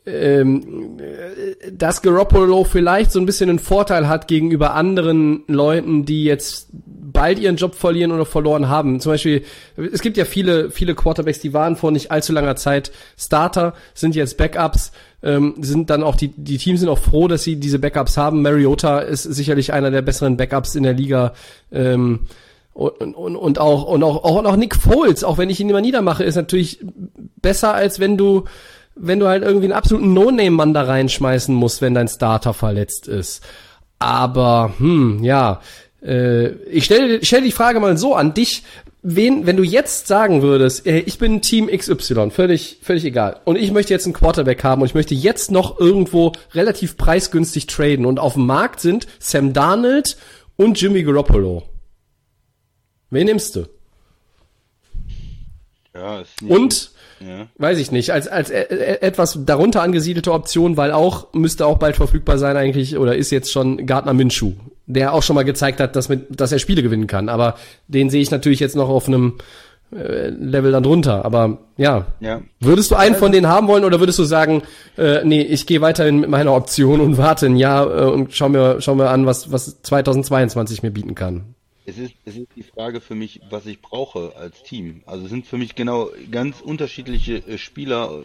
ähm, 0.05 0.97
äh, 0.99 1.71
dass 1.71 2.01
Garoppolo 2.01 2.63
vielleicht 2.63 3.11
so 3.11 3.19
ein 3.19 3.25
bisschen 3.25 3.49
einen 3.49 3.59
Vorteil 3.59 4.07
hat 4.07 4.27
gegenüber 4.27 4.73
anderen 4.73 5.43
Leuten, 5.47 6.05
die 6.05 6.23
jetzt 6.23 6.69
bald 6.71 7.39
ihren 7.39 7.57
Job 7.57 7.75
verlieren 7.75 8.11
oder 8.11 8.25
verloren 8.25 8.67
haben. 8.69 8.99
Zum 8.99 9.11
Beispiel, 9.11 9.43
es 9.75 10.01
gibt 10.01 10.17
ja 10.17 10.25
viele, 10.25 10.71
viele 10.71 10.95
Quarterbacks, 10.95 11.39
die 11.39 11.53
waren 11.53 11.75
vor 11.75 11.91
nicht 11.91 12.09
allzu 12.09 12.33
langer 12.33 12.55
Zeit 12.55 12.91
Starter, 13.17 13.73
sind 13.93 14.15
jetzt 14.15 14.37
Backups, 14.37 14.91
ähm, 15.21 15.55
sind 15.59 15.89
dann 15.89 16.03
auch 16.03 16.15
die, 16.15 16.29
die 16.29 16.57
Teams 16.57 16.79
sind 16.79 16.89
auch 16.89 16.97
froh, 16.97 17.27
dass 17.27 17.43
sie 17.43 17.57
diese 17.57 17.79
Backups 17.79 18.17
haben. 18.17 18.41
Mariota 18.41 18.99
ist 18.99 19.23
sicherlich 19.23 19.73
einer 19.73 19.91
der 19.91 20.01
besseren 20.01 20.37
Backups 20.37 20.75
in 20.75 20.83
der 20.83 20.93
Liga. 20.93 21.33
Ähm, 21.71 22.21
und, 22.73 23.15
und, 23.15 23.35
und 23.35 23.59
auch 23.59 23.83
und 23.83 24.01
auch, 24.01 24.23
auch, 24.23 24.43
auch 24.45 24.55
Nick 24.55 24.75
Foles, 24.75 25.25
auch 25.25 25.37
wenn 25.37 25.49
ich 25.49 25.59
ihn 25.59 25.69
immer 25.69 25.81
niedermache, 25.81 26.23
ist 26.23 26.35
natürlich 26.35 26.79
besser 27.41 27.73
als 27.73 27.99
wenn 27.99 28.17
du 28.17 28.45
wenn 28.95 29.19
du 29.19 29.27
halt 29.27 29.43
irgendwie 29.43 29.65
einen 29.65 29.73
absoluten 29.73 30.13
No-Name-Mann 30.13 30.73
da 30.73 30.83
reinschmeißen 30.83 31.53
musst, 31.55 31.81
wenn 31.81 31.93
dein 31.93 32.07
Starter 32.07 32.53
verletzt 32.53 33.07
ist. 33.07 33.43
Aber, 33.99 34.73
hm, 34.77 35.23
ja, 35.23 35.61
äh, 36.03 36.49
ich 36.65 36.85
stelle 36.85 37.23
stell 37.23 37.41
die 37.41 37.51
Frage 37.51 37.79
mal 37.79 37.97
so 37.97 38.15
an 38.15 38.33
dich, 38.33 38.63
wen, 39.03 39.45
wenn 39.45 39.57
du 39.57 39.63
jetzt 39.63 40.07
sagen 40.07 40.41
würdest, 40.41 40.85
äh, 40.85 40.99
ich 40.99 41.17
bin 41.17 41.41
Team 41.41 41.67
XY, 41.67 42.31
völlig, 42.31 42.79
völlig 42.81 43.05
egal, 43.05 43.39
und 43.45 43.55
ich 43.55 43.71
möchte 43.71 43.93
jetzt 43.93 44.05
einen 44.05 44.13
Quarterback 44.13 44.63
haben 44.63 44.81
und 44.81 44.87
ich 44.87 44.95
möchte 44.95 45.15
jetzt 45.15 45.51
noch 45.51 45.79
irgendwo 45.79 46.33
relativ 46.53 46.97
preisgünstig 46.97 47.67
traden 47.67 48.05
und 48.05 48.19
auf 48.19 48.33
dem 48.33 48.45
Markt 48.45 48.79
sind 48.79 49.07
Sam 49.19 49.53
Darnold 49.53 50.17
und 50.57 50.79
Jimmy 50.79 51.03
Garoppolo. 51.03 51.63
Wen 53.09 53.25
nimmst 53.25 53.55
du? 53.55 53.65
Ja, 55.93 56.21
ist 56.21 56.41
nicht 56.41 56.51
Und 56.51 56.90
Ja. 57.25 57.47
Weiß 57.57 57.77
ich 57.77 57.91
nicht. 57.91 58.11
Als, 58.11 58.27
als 58.27 58.49
e- 58.49 58.61
e- 58.69 59.01
etwas 59.01 59.39
darunter 59.45 59.81
angesiedelte 59.81 60.31
Option, 60.31 60.77
weil 60.77 60.91
auch, 60.91 61.33
müsste 61.33 61.65
auch 61.65 61.77
bald 61.77 61.95
verfügbar 61.95 62.37
sein 62.37 62.57
eigentlich, 62.57 62.97
oder 62.97 63.15
ist 63.15 63.31
jetzt 63.31 63.51
schon 63.51 63.85
Gardner 63.85 64.13
Minshew, 64.13 64.53
der 64.87 65.13
auch 65.13 65.23
schon 65.23 65.35
mal 65.35 65.43
gezeigt 65.43 65.79
hat, 65.79 65.95
dass, 65.95 66.09
mit, 66.09 66.39
dass 66.39 66.51
er 66.51 66.59
Spiele 66.59 66.81
gewinnen 66.83 67.07
kann. 67.07 67.29
Aber 67.29 67.55
den 67.87 68.09
sehe 68.09 68.21
ich 68.21 68.31
natürlich 68.31 68.59
jetzt 68.59 68.75
noch 68.75 68.89
auf 68.89 69.07
einem 69.07 69.37
äh, 69.93 70.29
Level 70.29 70.71
dann 70.71 70.83
drunter. 70.83 71.25
Aber 71.25 71.59
ja. 71.77 72.07
Ja. 72.19 72.41
Würdest 72.59 72.91
du 72.91 72.95
einen 72.95 73.15
von 73.15 73.31
denen 73.31 73.47
haben 73.47 73.67
wollen 73.67 73.83
oder 73.85 73.99
würdest 73.99 74.19
du 74.19 74.23
sagen, 74.23 74.63
äh, 74.97 75.23
nee, 75.23 75.41
ich 75.41 75.67
gehe 75.67 75.81
weiterhin 75.81 76.19
mit 76.19 76.29
meiner 76.29 76.53
Option 76.53 77.01
und 77.01 77.17
warte 77.17 77.45
ein 77.45 77.55
Jahr 77.55 77.85
äh, 77.85 78.05
und 78.09 78.33
schau 78.33 78.49
mir, 78.49 78.81
schau 78.81 78.95
mir 78.95 79.09
an, 79.09 79.25
was, 79.25 79.51
was 79.51 79.81
2022 79.81 80.81
mir 80.81 80.91
bieten 80.91 81.13
kann? 81.15 81.55
Es 81.85 81.97
ist, 81.97 82.13
es 82.25 82.37
ist 82.37 82.47
die 82.55 82.63
Frage 82.63 83.01
für 83.01 83.15
mich, 83.15 83.41
was 83.49 83.65
ich 83.65 83.81
brauche 83.81 84.35
als 84.35 84.61
Team. 84.63 85.01
Also 85.07 85.25
es 85.25 85.31
sind 85.31 85.47
für 85.47 85.57
mich 85.57 85.75
genau 85.75 86.09
ganz 86.29 86.61
unterschiedliche 86.61 87.37
äh, 87.37 87.57
Spieler 87.57 88.23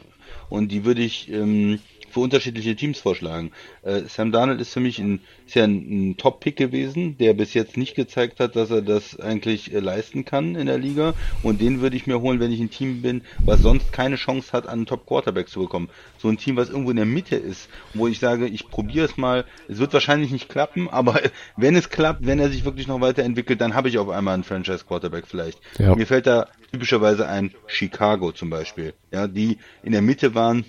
und 0.51 0.73
die 0.73 0.85
würde 0.85 1.03
ich 1.03 1.31
ähm, 1.31 1.81
für 2.16 2.20
unterschiedliche 2.20 2.74
Teams 2.74 2.98
vorschlagen. 2.98 3.50
Äh, 3.83 4.05
Sam 4.09 4.33
Darnold 4.33 4.59
ist 4.59 4.72
für 4.72 4.81
mich 4.81 4.98
ein, 4.98 5.20
ist 5.46 5.55
ja 5.55 5.64
ein, 5.64 5.74
ein 6.12 6.16
Top-Pick 6.16 6.57
gewesen, 6.57 7.18
der 7.18 7.35
bis 7.35 7.52
jetzt 7.52 7.76
nicht 7.76 7.94
gezeigt 7.94 8.40
hat, 8.40 8.57
dass 8.57 8.70
er 8.70 8.81
das 8.81 9.20
eigentlich 9.20 9.74
äh, 9.74 9.81
leisten 9.81 10.24
kann 10.24 10.55
in 10.55 10.66
der 10.66 10.79
Liga. 10.79 11.12
Und 11.42 11.61
den 11.61 11.83
würde 11.83 11.94
ich 11.94 12.07
mir 12.07 12.22
holen, 12.22 12.40
wenn 12.40 12.52
ich 12.52 12.61
ein 12.61 12.70
Team 12.70 13.02
bin, 13.02 13.20
was 13.44 13.61
sonst 13.61 13.92
keine 13.92 14.16
Chance 14.16 14.52
hat, 14.55 14.66
einen 14.66 14.87
Top-Quarterback 14.87 15.50
zu 15.50 15.61
bekommen. 15.61 15.90
So 16.16 16.29
ein 16.29 16.38
Team, 16.38 16.57
was 16.57 16.70
irgendwo 16.70 16.90
in 16.90 16.96
der 16.96 17.05
Mitte 17.05 17.37
ist, 17.37 17.68
wo 17.92 18.09
ich 18.09 18.18
sage, 18.18 18.46
ich 18.46 18.70
probiere 18.70 19.05
es 19.05 19.18
mal. 19.18 19.44
Es 19.68 19.76
wird 19.76 19.92
wahrscheinlich 19.92 20.31
nicht 20.31 20.48
klappen, 20.48 20.88
aber 20.90 21.20
wenn 21.59 21.76
es 21.76 21.90
klappt, 21.90 22.24
wenn 22.24 22.38
er 22.38 22.48
sich 22.48 22.64
wirklich 22.64 22.87
noch 22.87 23.02
weiterentwickelt, 23.02 23.61
dann 23.61 23.74
habe 23.74 23.90
ich 23.90 23.98
auf 23.98 24.09
einmal 24.09 24.33
einen 24.33 24.44
Franchise-Quarterback 24.44 25.26
vielleicht. 25.26 25.61
Ja. 25.79 25.94
Mir 25.94 26.07
fällt 26.07 26.26
da 26.26 26.46
typischerweise 26.72 27.29
ein 27.29 27.52
Chicago 27.66 28.33
zum 28.33 28.48
Beispiel, 28.48 28.94
ja, 29.12 29.29
die 29.29 29.59
in 29.83 29.92
der 29.92 30.02
Mitte 30.02 30.35
waren, 30.35 30.64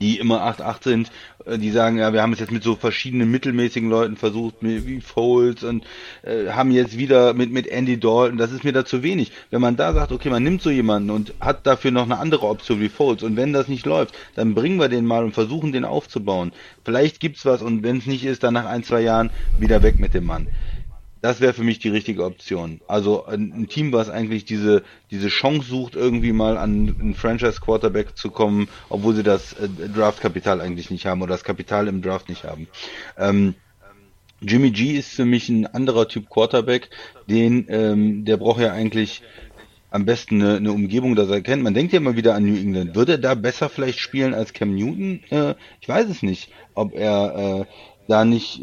die 0.00 0.18
immer 0.18 0.42
8-8 0.42 0.84
sind, 0.84 1.10
äh, 1.44 1.58
die 1.58 1.70
sagen, 1.70 1.98
ja, 1.98 2.12
wir 2.12 2.22
haben 2.22 2.32
es 2.32 2.40
jetzt 2.40 2.52
mit 2.52 2.62
so 2.62 2.74
verschiedenen 2.76 3.30
mittelmäßigen 3.30 3.88
Leuten 3.88 4.16
versucht, 4.16 4.56
wie 4.60 5.00
Foles 5.00 5.62
und 5.62 5.84
äh, 6.22 6.50
haben 6.50 6.70
jetzt 6.70 6.98
wieder 6.98 7.34
mit, 7.34 7.50
mit 7.50 7.66
Andy 7.66 7.98
Dalton, 7.98 8.38
das 8.38 8.52
ist 8.52 8.64
mir 8.64 8.72
da 8.72 8.84
zu 8.84 9.02
wenig. 9.02 9.32
Wenn 9.50 9.60
man 9.60 9.76
da 9.76 9.92
sagt, 9.92 10.12
okay, 10.12 10.30
man 10.30 10.42
nimmt 10.42 10.62
so 10.62 10.70
jemanden 10.70 11.10
und 11.10 11.34
hat 11.40 11.66
dafür 11.66 11.90
noch 11.90 12.04
eine 12.04 12.18
andere 12.18 12.46
Option 12.46 12.80
wie 12.80 12.88
Foles 12.88 13.22
und 13.22 13.36
wenn 13.36 13.52
das 13.52 13.68
nicht 13.68 13.86
läuft, 13.86 14.14
dann 14.34 14.54
bringen 14.54 14.78
wir 14.78 14.88
den 14.88 15.06
mal 15.06 15.24
und 15.24 15.32
versuchen 15.32 15.72
den 15.72 15.84
aufzubauen. 15.84 16.52
Vielleicht 16.84 17.20
gibt's 17.20 17.44
was 17.44 17.62
und 17.62 17.82
wenn 17.82 17.98
es 17.98 18.06
nicht 18.06 18.24
ist, 18.24 18.42
dann 18.42 18.54
nach 18.54 18.66
ein, 18.66 18.84
zwei 18.84 19.00
Jahren 19.00 19.30
wieder 19.58 19.82
weg 19.82 19.98
mit 19.98 20.14
dem 20.14 20.24
Mann. 20.24 20.48
Das 21.22 21.40
wäre 21.40 21.54
für 21.54 21.64
mich 21.64 21.78
die 21.78 21.88
richtige 21.88 22.24
Option. 22.24 22.80
Also 22.86 23.24
ein, 23.26 23.68
Team, 23.68 23.92
was 23.92 24.10
eigentlich 24.10 24.44
diese, 24.44 24.82
diese 25.10 25.28
Chance 25.28 25.68
sucht, 25.68 25.96
irgendwie 25.96 26.32
mal 26.32 26.56
an 26.58 26.94
einen 27.00 27.14
Franchise-Quarterback 27.14 28.16
zu 28.16 28.30
kommen, 28.30 28.68
obwohl 28.90 29.14
sie 29.14 29.22
das 29.22 29.54
äh, 29.54 29.68
Draft-Kapital 29.68 30.60
eigentlich 30.60 30.90
nicht 30.90 31.06
haben 31.06 31.22
oder 31.22 31.32
das 31.32 31.44
Kapital 31.44 31.88
im 31.88 32.02
Draft 32.02 32.28
nicht 32.28 32.44
haben. 32.44 32.68
Ähm, 33.18 33.54
Jimmy 34.42 34.70
G 34.70 34.92
ist 34.92 35.10
für 35.10 35.24
mich 35.24 35.48
ein 35.48 35.66
anderer 35.66 36.08
Typ 36.08 36.28
Quarterback, 36.28 36.90
den, 37.26 37.66
ähm, 37.70 38.24
der 38.26 38.36
braucht 38.36 38.60
ja 38.60 38.72
eigentlich 38.72 39.22
am 39.90 40.04
besten 40.04 40.42
eine, 40.42 40.56
eine 40.56 40.72
Umgebung, 40.72 41.16
dass 41.16 41.30
er 41.30 41.40
kennt. 41.40 41.62
Man 41.62 41.72
denkt 41.72 41.92
ja 41.94 41.98
immer 41.98 42.16
wieder 42.16 42.34
an 42.34 42.44
New 42.44 42.56
England. 42.56 42.94
Würde 42.94 43.12
er 43.12 43.18
da 43.18 43.34
besser 43.34 43.70
vielleicht 43.70 43.98
spielen 43.98 44.34
als 44.34 44.52
Cam 44.52 44.74
Newton? 44.74 45.22
Äh, 45.30 45.54
ich 45.80 45.88
weiß 45.88 46.08
es 46.10 46.22
nicht, 46.22 46.50
ob 46.74 46.94
er 46.94 47.62
äh, 47.62 47.64
da 48.06 48.24
nicht 48.24 48.60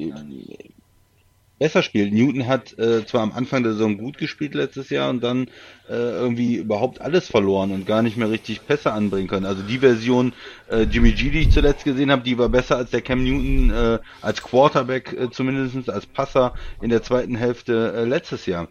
besser 1.63 1.81
spielt. 1.81 2.11
Newton 2.11 2.45
hat 2.45 2.77
äh, 2.77 3.05
zwar 3.05 3.21
am 3.21 3.31
Anfang 3.31 3.63
der 3.63 3.71
Saison 3.71 3.97
gut 3.97 4.17
gespielt 4.17 4.53
letztes 4.53 4.89
Jahr 4.89 5.09
und 5.09 5.23
dann 5.23 5.47
äh, 5.89 5.93
irgendwie 5.93 6.57
überhaupt 6.57 6.99
alles 6.99 7.29
verloren 7.29 7.71
und 7.71 7.85
gar 7.85 8.01
nicht 8.01 8.17
mehr 8.17 8.29
richtig 8.29 8.67
Pässe 8.67 8.91
anbringen 8.91 9.29
können. 9.29 9.45
Also 9.45 9.63
die 9.63 9.77
Version 9.77 10.33
äh, 10.69 10.81
Jimmy 10.81 11.13
G, 11.13 11.29
die 11.29 11.39
ich 11.39 11.51
zuletzt 11.51 11.85
gesehen 11.85 12.11
habe, 12.11 12.21
die 12.21 12.37
war 12.37 12.49
besser 12.49 12.75
als 12.75 12.91
der 12.91 13.01
Cam 13.01 13.23
Newton 13.23 13.69
äh, 13.69 13.99
als 14.21 14.43
Quarterback 14.43 15.13
äh, 15.13 15.31
zumindest 15.31 15.89
als 15.89 16.05
Passer 16.05 16.53
in 16.81 16.89
der 16.89 17.01
zweiten 17.01 17.37
Hälfte 17.37 17.93
äh, 17.95 18.03
letztes 18.03 18.45
Jahr 18.45 18.67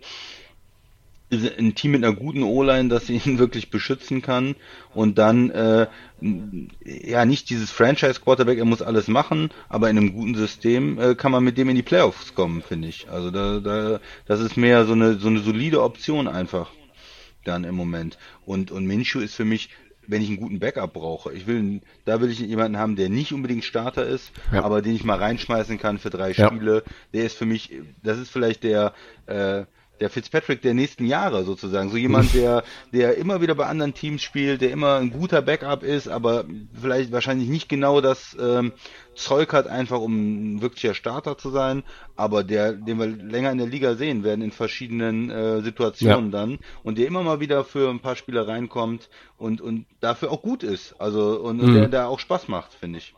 ein 1.33 1.75
Team 1.75 1.93
mit 1.93 2.05
einer 2.05 2.15
guten 2.15 2.43
O-Line, 2.43 2.89
das 2.89 3.09
ihn 3.09 3.21
wirklich 3.39 3.71
beschützen 3.71 4.23
kann 4.23 4.55
und 4.95 5.19
dann 5.19 5.51
äh, 5.51 5.87
ja 6.85 7.25
nicht 7.25 7.51
dieses 7.51 7.71
Franchise 7.71 8.21
Quarterback, 8.21 8.59
er 8.59 8.65
muss 8.65 8.83
alles 8.83 9.09
machen, 9.09 9.51
aber 9.69 9.91
in 9.91 9.99
einem 9.99 10.13
guten 10.13 10.35
System 10.35 10.99
äh, 10.99 11.15
kann 11.15 11.33
man 11.33 11.45
mit 11.45 11.59
dem 11.59 11.69
in 11.69 11.77
die 11.77 11.83
Playoffs 11.83 12.35
kommen, 12.35 12.63
finde 12.63 12.89
ich. 12.89 13.09
Also 13.09 13.31
da, 13.31 13.61
da 13.61 14.01
das 14.27 14.41
ist 14.41 14.57
mehr 14.57 14.85
so 14.85 14.93
eine 14.93 15.15
so 15.15 15.29
eine 15.29 15.41
solide 15.41 15.83
Option 15.83 16.29
einfach 16.29 16.71
dann 17.45 17.65
im 17.65 17.75
Moment. 17.75 18.19
Und 18.45 18.71
und 18.71 18.87
Minshew 18.87 19.21
ist 19.21 19.35
für 19.35 19.45
mich 19.45 19.71
wenn 20.07 20.23
ich 20.23 20.29
einen 20.29 20.39
guten 20.39 20.59
Backup 20.59 20.93
brauche. 20.93 21.33
Ich 21.33 21.47
will, 21.47 21.81
da 22.05 22.21
will 22.21 22.31
ich 22.31 22.41
jemanden 22.41 22.79
haben, 22.79 22.97
der 22.97 23.09
nicht 23.09 23.33
unbedingt 23.33 23.65
Starter 23.65 24.05
ist, 24.05 24.33
ja. 24.53 24.65
aber 24.65 24.83
den 24.83 24.95
ich 24.97 25.05
mal 25.05 25.19
reinschmeißen 25.19 25.79
kann 25.79 25.99
für 25.99 26.11
drei 26.11 26.33
Spiele. 26.33 26.83
Ja. 26.85 26.93
Der 27.15 27.25
ist 27.25 27.37
für 27.37 27.47
mich, 27.47 27.71
das 28.03 28.19
ist 28.19 28.31
vielleicht 28.31 28.65
der 28.65 28.95
äh, 29.27 29.65
der 30.03 30.11
Fitzpatrick 30.11 30.63
der 30.63 30.75
nächsten 30.75 31.07
Jahre 31.07 31.45
sozusagen. 31.45 31.89
So 31.89 31.97
jemand, 31.97 32.35
der, 32.35 32.65
der 32.93 33.17
immer 33.17 33.41
wieder 33.41 33.55
bei 33.55 33.67
anderen 33.67 33.95
Teams 33.95 34.21
spielt, 34.21 34.61
der 34.61 34.73
immer 34.73 34.97
ein 34.97 35.13
guter 35.13 35.43
Backup 35.43 35.85
ist, 35.85 36.09
aber 36.09 36.45
vielleicht 36.79 37.13
wahrscheinlich 37.13 37.49
nicht 37.49 37.69
genau 37.69 38.01
das 38.01 38.37
ähm, 38.41 38.73
Zeug 39.15 39.53
hat, 39.53 39.69
einfach 39.69 40.01
um 40.01 40.57
ein 40.57 40.61
wirklicher 40.61 40.95
Starter 40.95 41.39
zu 41.39 41.51
sein, 41.51 41.85
aber 42.17 42.43
der, 42.43 42.73
den 42.73 42.99
wir 42.99 43.07
länger 43.07 43.53
in 43.53 43.59
der 43.59 43.69
Liga 43.69 43.95
sehen 43.95 44.25
werden 44.25 44.43
in 44.43 44.51
verschiedenen 44.51 45.31
äh, 45.31 45.61
Situationen 45.61 46.33
ja. 46.33 46.41
dann 46.41 46.59
und 46.83 46.99
der 46.99 47.07
immer 47.07 47.23
mal 47.23 47.39
wieder 47.39 47.65
für 47.65 47.89
ein 47.89 48.01
paar 48.01 48.17
Spiele 48.17 48.49
reinkommt 48.49 49.09
und, 49.39 49.61
und 49.61 49.87
dafür 50.01 50.33
auch 50.33 50.43
gut 50.43 50.65
ist. 50.65 51.01
Also 51.01 51.39
und, 51.41 51.61
und 51.61 51.71
mhm. 51.71 51.75
der, 51.75 51.89
der 51.89 52.09
auch 52.09 52.19
Spaß 52.19 52.49
macht, 52.49 52.75
finde 52.75 52.99
ich. 52.99 53.15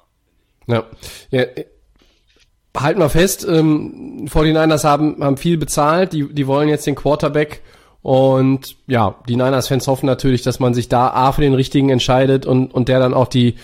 Ja. 0.66 0.84
ja, 1.30 1.44
halten 2.76 3.00
wir 3.00 3.08
fest, 3.08 3.46
ähm, 3.48 4.26
49ers 4.28 4.84
haben, 4.84 5.22
haben 5.22 5.36
viel 5.36 5.58
bezahlt, 5.58 6.12
die, 6.12 6.32
die 6.32 6.46
wollen 6.46 6.68
jetzt 6.68 6.86
den 6.86 6.94
Quarterback 6.94 7.62
und 8.04 8.76
ja, 8.86 9.14
die 9.28 9.36
Niners-Fans 9.36 9.86
hoffen 9.86 10.04
natürlich, 10.04 10.42
dass 10.42 10.60
man 10.60 10.74
sich 10.74 10.90
da 10.90 11.08
A 11.08 11.32
für 11.32 11.40
den 11.40 11.54
richtigen 11.54 11.88
entscheidet 11.88 12.44
und, 12.44 12.74
und 12.74 12.88
der 12.88 12.98
dann 12.98 13.14
auch 13.14 13.28
die 13.28 13.54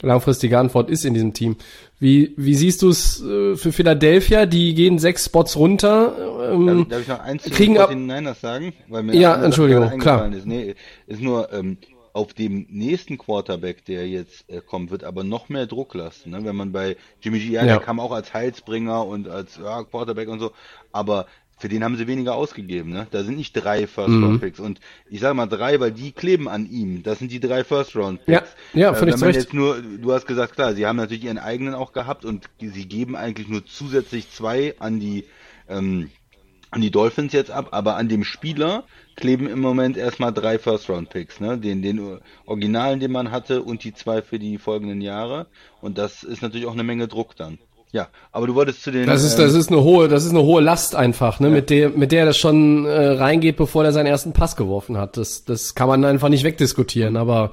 langfristige 0.00 0.58
Antwort 0.58 0.88
ist 0.88 1.04
in 1.04 1.12
diesem 1.12 1.34
Team. 1.34 1.56
Wie, 1.98 2.32
wie 2.38 2.54
siehst 2.54 2.80
du 2.80 2.88
es 2.88 3.22
äh, 3.22 3.56
für 3.56 3.72
Philadelphia? 3.72 4.46
Die 4.46 4.74
gehen 4.74 4.98
sechs 4.98 5.26
Spots 5.26 5.54
runter. 5.54 6.14
Ähm, 6.50 6.66
darf, 6.66 6.88
darf 6.88 7.00
ich 7.02 7.08
noch 7.08 7.20
eins 7.20 7.42
zu 7.42 7.50
kriegen 7.50 7.74
den 7.74 8.06
Niners 8.06 8.40
sagen? 8.40 8.72
Ja, 9.12 9.34
Entschuldigung, 9.44 9.98
klar. 9.98 10.32
Ist. 10.32 10.46
Nee, 10.46 10.76
ist 11.06 11.20
nur, 11.20 11.52
ähm, 11.52 11.76
auf 12.12 12.34
dem 12.34 12.66
nächsten 12.70 13.18
Quarterback, 13.18 13.84
der 13.84 14.08
jetzt 14.08 14.48
äh, 14.48 14.60
kommt, 14.60 14.90
wird 14.90 15.04
aber 15.04 15.24
noch 15.24 15.48
mehr 15.48 15.66
Druck 15.66 15.94
lassen. 15.94 16.30
Ne? 16.30 16.44
Wenn 16.44 16.56
man 16.56 16.72
bei 16.72 16.96
Jimmy 17.20 17.38
G, 17.38 17.52
ja, 17.52 17.62
ja. 17.62 17.66
der 17.66 17.80
kam 17.80 18.00
auch 18.00 18.12
als 18.12 18.34
Heilsbringer 18.34 19.06
und 19.06 19.28
als 19.28 19.58
ja, 19.62 19.84
Quarterback 19.84 20.28
und 20.28 20.40
so, 20.40 20.52
aber 20.92 21.26
für 21.60 21.68
den 21.68 21.84
haben 21.84 21.96
sie 21.96 22.06
weniger 22.06 22.34
ausgegeben. 22.34 22.90
Ne? 22.90 23.06
Da 23.10 23.22
sind 23.22 23.36
nicht 23.36 23.52
drei 23.52 23.86
First-Round-Picks. 23.86 24.60
Mhm. 24.60 24.64
Und 24.64 24.80
ich 25.10 25.20
sage 25.20 25.34
mal 25.34 25.46
drei, 25.46 25.78
weil 25.78 25.92
die 25.92 26.10
kleben 26.10 26.48
an 26.48 26.68
ihm. 26.70 27.02
Das 27.02 27.18
sind 27.18 27.30
die 27.30 27.38
drei 27.38 27.64
First-Round-Picks. 27.64 28.56
Ja, 28.72 28.80
ja 28.80 28.94
völlig 28.94 29.16
äh, 29.16 29.20
wenn 29.20 29.28
man 29.28 29.34
jetzt 29.34 29.52
nur, 29.52 29.82
du 29.82 30.12
hast 30.12 30.26
gesagt, 30.26 30.54
klar, 30.54 30.74
sie 30.74 30.86
haben 30.86 30.96
natürlich 30.96 31.24
ihren 31.24 31.38
eigenen 31.38 31.74
auch 31.74 31.92
gehabt 31.92 32.24
und 32.24 32.48
sie 32.58 32.88
geben 32.88 33.14
eigentlich 33.14 33.48
nur 33.48 33.66
zusätzlich 33.66 34.30
zwei 34.30 34.74
an 34.78 35.00
die 35.00 35.26
ähm, 35.68 36.10
an 36.70 36.80
die 36.80 36.90
Dolphins 36.90 37.32
jetzt 37.32 37.50
ab, 37.50 37.68
aber 37.72 37.96
an 37.96 38.08
dem 38.08 38.24
Spieler 38.24 38.84
kleben 39.20 39.48
im 39.48 39.60
Moment 39.60 39.96
erstmal 39.96 40.32
drei 40.32 40.58
First-Round-Picks, 40.58 41.40
ne? 41.40 41.58
Den, 41.58 41.82
den 41.82 42.18
Originalen, 42.46 42.98
den 42.98 43.12
man 43.12 43.30
hatte 43.30 43.62
und 43.62 43.84
die 43.84 43.94
zwei 43.94 44.22
für 44.22 44.38
die 44.38 44.58
folgenden 44.58 45.00
Jahre. 45.00 45.46
Und 45.80 45.98
das 45.98 46.22
ist 46.22 46.42
natürlich 46.42 46.66
auch 46.66 46.72
eine 46.72 46.82
Menge 46.82 47.06
Druck 47.06 47.36
dann. 47.36 47.58
Ja, 47.92 48.08
aber 48.30 48.46
du 48.46 48.54
wolltest 48.54 48.82
zu 48.82 48.92
den. 48.92 49.06
Das 49.06 49.24
ist, 49.24 49.38
ähm, 49.38 49.44
das 49.44 49.54
ist 49.54 49.70
eine 49.70 49.82
hohe, 49.82 50.08
das 50.08 50.24
ist 50.24 50.30
eine 50.30 50.42
hohe 50.42 50.62
Last 50.62 50.94
einfach, 50.94 51.40
ne, 51.40 51.48
ja. 51.48 51.54
mit 51.54 51.70
der, 51.70 51.90
mit 51.90 52.12
der 52.12 52.24
das 52.24 52.38
schon 52.38 52.86
äh, 52.86 53.08
reingeht, 53.08 53.56
bevor 53.56 53.84
er 53.84 53.92
seinen 53.92 54.06
ersten 54.06 54.32
Pass 54.32 54.54
geworfen 54.54 54.96
hat. 54.96 55.16
Das, 55.16 55.44
das 55.44 55.74
kann 55.74 55.88
man 55.88 56.04
einfach 56.04 56.28
nicht 56.28 56.44
wegdiskutieren, 56.44 57.16
aber. 57.16 57.50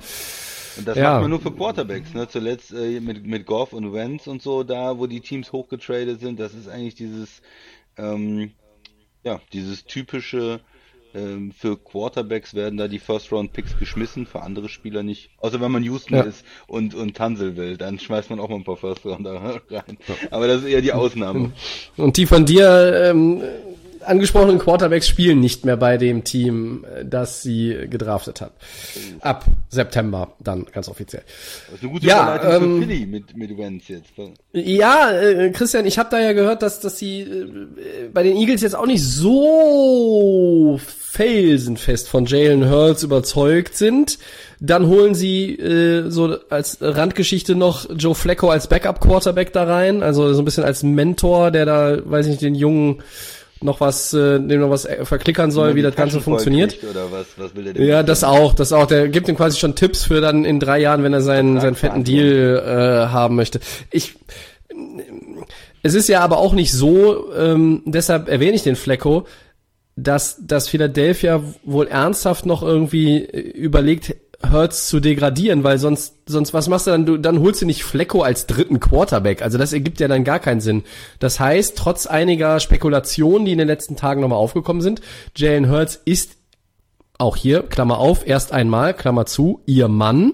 Und 0.78 0.88
das 0.88 0.96
ja. 0.96 1.14
macht 1.14 1.22
man 1.22 1.30
nur 1.32 1.40
für 1.42 1.52
Quarterbacks, 1.52 2.14
ne? 2.14 2.28
Zuletzt 2.28 2.72
äh, 2.72 3.00
mit, 3.00 3.26
mit 3.26 3.48
Goff 3.48 3.74
und 3.74 3.94
Wentz 3.94 4.28
und 4.28 4.44
so, 4.44 4.64
da 4.64 5.00
wo 5.00 5.08
die 5.08 5.22
Teams 5.22 5.52
hochgetradet 5.52 6.20
sind, 6.20 6.40
das 6.40 6.54
ist 6.54 6.70
eigentlich 6.70 6.94
dieses, 6.94 7.42
ähm, 7.98 8.52
ja, 9.24 9.42
dieses 9.54 9.86
typische, 9.86 10.60
ähm, 11.18 11.52
für 11.52 11.78
Quarterbacks 11.78 12.54
werden 12.54 12.78
da 12.78 12.88
die 12.88 13.00
First-Round-Picks 13.00 13.80
geschmissen, 13.80 14.26
für 14.26 14.42
andere 14.42 14.70
Spieler 14.70 15.04
nicht. 15.04 15.30
Außer 15.40 15.60
wenn 15.60 15.72
man 15.72 15.84
Houston 15.84 16.16
ja. 16.16 16.22
ist 16.22 16.46
und, 16.68 16.94
und 16.94 17.18
Tansel 17.18 17.58
will, 17.58 17.78
dann 17.78 18.00
schmeißt 18.00 18.30
man 18.30 18.40
auch 18.40 18.50
mal 18.50 18.56
ein 18.56 18.64
paar 18.64 18.78
First-Rounder 18.78 19.62
rein. 19.70 19.98
Aber 20.32 20.48
das 20.48 20.62
ist 20.62 20.68
eher 20.68 20.82
die 20.82 20.94
Ausnahme. 20.94 21.52
Und 21.98 22.18
die 22.18 22.26
von 22.26 22.46
dir 22.46 23.10
ähm, 23.10 23.42
angesprochenen 24.08 24.60
Quarterbacks 24.60 25.08
spielen 25.08 25.40
nicht 25.40 25.66
mehr 25.66 25.78
bei 25.78 25.98
dem 25.98 26.24
Team, 26.24 26.86
äh, 26.86 27.06
das 27.06 27.42
sie 27.42 27.88
gedraftet 27.90 28.42
hat. 28.42 28.54
Ab 29.22 29.46
September 29.70 30.34
dann 30.40 30.66
ganz 30.66 30.90
offiziell. 30.90 31.24
Das 31.68 31.76
ist 31.76 31.84
eine 31.84 31.92
gute 31.92 32.08
ja, 32.08 32.56
ähm, 32.56 32.82
für 32.82 32.88
Philly 32.88 33.06
mit, 33.06 33.36
mit 33.36 33.58
Wentz 33.58 33.88
jetzt. 33.88 34.10
Ja, 34.54 35.12
äh, 35.12 35.52
Christian, 35.52 35.86
ich 35.86 35.98
habe 35.98 36.10
da 36.10 36.20
ja 36.20 36.34
gehört, 36.34 36.62
dass, 36.62 36.80
dass 36.80 36.98
sie 36.98 37.22
äh, 37.22 38.10
bei 38.14 38.24
den 38.24 38.38
Eagles 38.38 38.62
jetzt 38.62 38.76
auch 38.76 38.86
nicht 38.86 39.04
so 39.04 40.80
felsenfest 41.18 42.10
von 42.10 42.26
Jalen 42.26 42.70
Hurts 42.70 43.04
überzeugt 43.04 43.76
sind. 43.76 44.20
Dann 44.60 44.88
holen 44.88 45.16
sie 45.16 45.56
äh, 45.56 46.10
so 46.10 46.38
als 46.50 46.78
Randgeschichte 46.82 47.56
noch 47.56 47.90
Joe 47.96 48.16
Flacco 48.16 48.50
als 48.50 48.68
Backup-Quarterback 48.68 49.54
da 49.54 49.64
rein, 49.64 50.04
also 50.04 50.34
so 50.34 50.42
ein 50.42 50.46
bisschen 50.46 50.64
als 50.64 50.84
Mentor, 50.84 51.52
der 51.52 51.66
da, 51.66 51.98
weiß 52.04 52.26
ich 52.28 52.32
nicht, 52.32 52.42
den 52.42 52.56
jungen 52.56 53.02
noch 53.62 53.80
was, 53.80 54.14
äh, 54.14 54.40
dem 54.40 54.62
noch 54.62 54.70
was 54.70 54.86
äh, 54.86 55.06
verklickern 55.06 55.52
soll, 55.52 55.76
wie 55.76 55.82
das 55.82 55.96
Ganze 55.96 56.22
funktioniert. 56.22 56.78
Was, 57.12 57.28
was 57.38 57.52
ja, 57.78 58.04
das 58.04 58.24
auch, 58.24 58.54
das 58.54 58.74
auch. 58.74 58.86
Der 58.86 59.08
gibt 59.10 59.28
ihm 59.28 59.36
quasi 59.36 59.58
schon 59.58 59.76
Tipps 59.76 60.04
für 60.04 60.22
dann 60.22 60.46
in 60.46 60.60
drei 60.60 60.80
Jahren, 60.80 61.04
wenn 61.04 61.14
er 61.14 61.22
seinen, 61.22 61.60
seinen 61.60 61.76
fetten 61.76 62.04
Deal 62.04 62.58
äh, 62.58 63.12
haben 63.12 63.36
möchte. 63.36 63.60
Ich, 63.92 64.16
es 65.84 65.94
ist 65.94 66.10
ja 66.10 66.22
aber 66.22 66.38
auch 66.38 66.54
nicht 66.54 66.72
so, 66.72 67.34
ähm, 67.34 67.84
deshalb 67.86 68.30
erwähne 68.30 68.56
ich 68.56 68.64
den 68.64 68.76
Flecko, 68.76 69.26
dass, 69.96 70.38
dass 70.46 70.70
Philadelphia 70.70 71.42
wohl 71.64 71.88
ernsthaft 71.88 72.46
noch 72.46 72.62
irgendwie 72.62 73.24
äh, 73.24 73.40
überlegt 73.40 74.16
Hurts 74.52 74.88
zu 74.88 75.00
degradieren, 75.00 75.64
weil 75.64 75.80
sonst, 75.80 76.16
sonst 76.28 76.54
was 76.54 76.68
machst 76.70 76.88
du 76.88 76.92
dann? 76.92 77.06
Du, 77.06 77.18
dann 77.18 77.40
holst 77.40 77.62
du 77.62 77.66
nicht 77.66 77.84
Flecko 77.84 78.22
als 78.22 78.46
dritten 78.46 78.80
Quarterback. 78.80 79.42
Also 79.42 79.58
das 79.58 79.74
ergibt 79.74 80.00
ja 80.00 80.08
dann 80.08 80.24
gar 80.24 80.40
keinen 80.40 80.62
Sinn. 80.62 80.84
Das 81.20 81.40
heißt, 81.40 81.78
trotz 81.78 82.06
einiger 82.06 82.60
Spekulationen, 82.60 83.46
die 83.46 83.52
in 83.52 83.58
den 83.58 83.68
letzten 83.68 83.96
Tagen 83.96 84.22
nochmal 84.22 84.38
aufgekommen 84.38 84.82
sind, 84.82 85.02
Jalen 85.36 85.70
Hurts 85.70 86.00
ist 86.06 86.38
auch 87.18 87.36
hier, 87.36 87.64
Klammer 87.64 87.98
auf, 87.98 88.28
erst 88.28 88.52
einmal, 88.52 88.94
Klammer 88.94 89.26
zu, 89.26 89.62
ihr 89.66 89.88
Mann. 89.88 90.34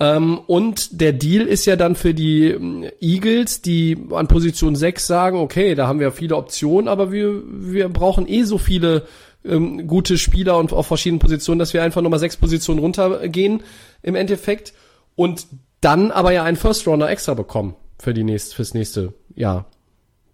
Ähm, 0.00 0.38
und 0.46 1.00
der 1.00 1.12
Deal 1.12 1.46
ist 1.46 1.64
ja 1.66 1.76
dann 1.76 1.94
für 1.94 2.14
die 2.14 2.50
ähm, 2.50 2.84
Eagles, 3.00 3.62
die 3.62 3.96
an 4.10 4.28
Position 4.28 4.76
6 4.76 5.06
sagen, 5.06 5.38
okay, 5.38 5.74
da 5.74 5.86
haben 5.86 6.00
wir 6.00 6.12
viele 6.12 6.36
Optionen, 6.36 6.88
aber 6.88 7.12
wir, 7.12 7.42
wir 7.46 7.88
brauchen 7.88 8.28
eh 8.28 8.42
so 8.42 8.58
viele 8.58 9.06
ähm, 9.44 9.86
gute 9.86 10.18
Spieler 10.18 10.58
und 10.58 10.72
auf 10.72 10.86
verschiedenen 10.86 11.20
Positionen, 11.20 11.58
dass 11.58 11.74
wir 11.74 11.82
einfach 11.82 12.02
nochmal 12.02 12.18
sechs 12.18 12.36
Positionen 12.36 12.80
runtergehen 12.80 13.62
im 14.02 14.14
Endeffekt 14.14 14.72
und 15.16 15.46
dann 15.80 16.10
aber 16.10 16.32
ja 16.32 16.44
einen 16.44 16.56
First 16.56 16.86
Rounder 16.86 17.10
extra 17.10 17.34
bekommen 17.34 17.76
für 17.98 18.14
die 18.14 18.24
nächste, 18.24 18.56
fürs 18.56 18.74
nächste 18.74 19.14
Jahr. 19.34 19.66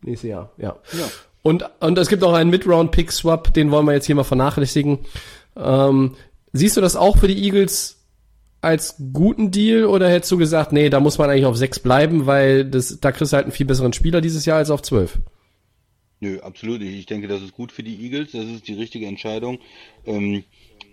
Nächste 0.02 0.28
Jahr, 0.28 0.52
ja. 0.56 0.76
ja. 0.92 1.04
Und, 1.42 1.64
und 1.80 1.98
es 1.98 2.08
gibt 2.08 2.22
auch 2.22 2.34
einen 2.34 2.50
Mid-Round-Pick-Swap, 2.50 3.52
den 3.54 3.70
wollen 3.70 3.86
wir 3.86 3.92
jetzt 3.92 4.06
hier 4.06 4.14
mal 4.14 4.24
vernachlässigen. 4.24 5.00
Ähm, 5.56 6.16
siehst 6.52 6.76
du 6.76 6.80
das 6.80 6.96
auch 6.96 7.18
für 7.18 7.28
die 7.28 7.42
Eagles 7.42 7.96
als 8.60 8.96
guten 9.12 9.50
Deal 9.50 9.86
oder 9.86 10.08
hättest 10.08 10.32
du 10.32 10.36
gesagt, 10.36 10.72
nee, 10.72 10.90
da 10.90 11.00
muss 11.00 11.18
man 11.18 11.30
eigentlich 11.30 11.46
auf 11.46 11.56
sechs 11.56 11.80
bleiben, 11.80 12.26
weil 12.26 12.64
das, 12.64 12.98
da 13.00 13.10
kriegst 13.10 13.32
du 13.32 13.36
halt 13.36 13.46
einen 13.46 13.52
viel 13.52 13.66
besseren 13.66 13.92
Spieler 13.92 14.20
dieses 14.20 14.44
Jahr 14.44 14.58
als 14.58 14.70
auf 14.70 14.82
zwölf? 14.82 15.18
Nö, 16.20 16.38
absolut 16.40 16.80
nicht. 16.80 16.94
Ich 16.94 17.06
denke, 17.06 17.28
das 17.28 17.42
ist 17.42 17.54
gut 17.54 17.72
für 17.72 17.82
die 17.82 18.04
Eagles. 18.04 18.32
Das 18.32 18.44
ist 18.44 18.68
die 18.68 18.74
richtige 18.74 19.06
Entscheidung. 19.06 19.58
Ähm, 20.04 20.44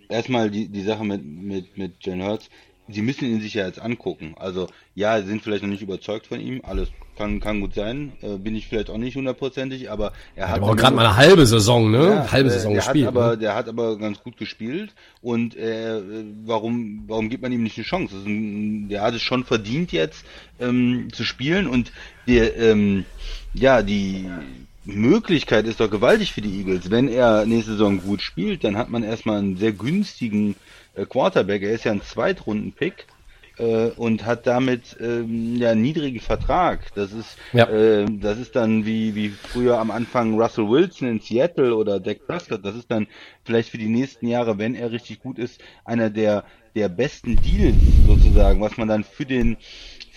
erstmal 0.09 0.49
die, 0.49 0.69
die 0.69 0.83
Sache 0.83 1.03
mit, 1.03 1.23
mit, 1.23 1.77
mit 1.77 2.05
Jalen 2.05 2.23
Hurts. 2.23 2.49
Sie 2.89 3.01
müssen 3.01 3.25
ihn 3.25 3.41
sich 3.41 3.53
ja 3.53 3.65
jetzt 3.65 3.81
angucken. 3.81 4.35
Also, 4.37 4.67
ja, 4.95 5.19
sie 5.21 5.27
sind 5.27 5.43
vielleicht 5.43 5.63
noch 5.63 5.69
nicht 5.69 5.81
überzeugt 5.81 6.27
von 6.27 6.39
ihm. 6.39 6.61
Alles 6.63 6.87
kann, 7.17 7.41
kann 7.41 7.59
gut 7.59 7.73
sein. 7.73 8.13
Äh, 8.21 8.37
bin 8.37 8.55
ich 8.55 8.67
vielleicht 8.67 8.89
auch 8.89 8.97
nicht 8.97 9.17
hundertprozentig, 9.17 9.91
aber 9.91 10.13
er 10.37 10.47
hat. 10.47 10.61
Aber 10.61 10.75
gerade 10.77 10.95
mal 10.95 11.05
eine 11.05 11.17
halbe 11.17 11.45
Saison, 11.45 11.91
ne? 11.91 12.05
Ja, 12.05 12.31
halbe 12.31 12.49
Saison 12.49 12.73
der 12.73 12.81
gespielt. 12.81 13.07
Hat 13.07 13.15
aber, 13.15 13.31
ne? 13.31 13.37
Der 13.39 13.55
hat 13.55 13.67
aber 13.67 13.97
ganz 13.97 14.23
gut 14.23 14.37
gespielt. 14.37 14.93
Und 15.21 15.57
äh, 15.57 16.01
warum, 16.45 17.03
warum 17.07 17.27
gibt 17.27 17.43
man 17.43 17.51
ihm 17.51 17.63
nicht 17.63 17.77
eine 17.77 17.85
Chance? 17.85 18.15
Ein, 18.25 18.87
der 18.87 19.01
hat 19.01 19.15
es 19.15 19.21
schon 19.21 19.43
verdient 19.43 19.91
jetzt 19.91 20.23
ähm, 20.61 21.09
zu 21.11 21.25
spielen 21.25 21.67
und 21.67 21.91
der, 22.27 22.55
ähm, 22.55 23.03
ja, 23.53 23.81
die 23.81 24.29
Möglichkeit 24.87 25.65
ist 25.65 25.79
doch 25.79 25.91
gewaltig 25.91 26.33
für 26.33 26.41
die 26.41 26.59
Eagles. 26.59 26.89
Wenn 26.89 27.09
er 27.09 27.45
nächste 27.45 27.73
Saison 27.73 27.99
gut 28.01 28.21
spielt, 28.21 28.63
dann 28.63 28.77
hat 28.77 28.89
man 28.89 29.03
erstmal 29.03 29.39
einen 29.39 29.57
sehr 29.57 29.73
günstigen 29.73 30.55
äh, 30.95 31.05
Quarterback. 31.05 31.61
Er 31.61 31.71
ist 31.71 31.83
ja 31.83 31.91
ein 31.91 32.01
Zweitrunden-Pick 32.01 33.05
äh, 33.57 33.87
und 33.97 34.25
hat 34.25 34.47
damit 34.47 34.95
ähm, 34.99 35.55
ja 35.57 35.71
einen 35.71 35.81
niedrigen 35.81 36.19
Vertrag. 36.19 36.93
Das 36.95 37.11
ist 37.11 37.37
ja. 37.53 37.67
äh, 37.69 38.05
das 38.09 38.37
ist 38.37 38.55
dann 38.55 38.85
wie 38.85 39.13
wie 39.15 39.29
früher 39.29 39.77
am 39.79 39.91
Anfang 39.91 40.39
Russell 40.39 40.69
Wilson 40.69 41.09
in 41.09 41.19
Seattle 41.19 41.75
oder 41.75 41.99
Dak 41.99 42.25
Prescott. 42.25 42.63
Das 42.63 42.75
ist 42.75 42.89
dann 42.89 43.07
vielleicht 43.43 43.69
für 43.69 43.77
die 43.77 43.89
nächsten 43.89 44.27
Jahre, 44.27 44.57
wenn 44.57 44.75
er 44.75 44.91
richtig 44.91 45.19
gut 45.19 45.37
ist, 45.37 45.61
einer 45.85 46.09
der 46.09 46.45
der 46.75 46.89
besten 46.89 47.35
Deals 47.41 47.75
sozusagen, 48.05 48.61
was 48.61 48.77
man 48.77 48.87
dann 48.87 49.03
für 49.03 49.25
den 49.25 49.57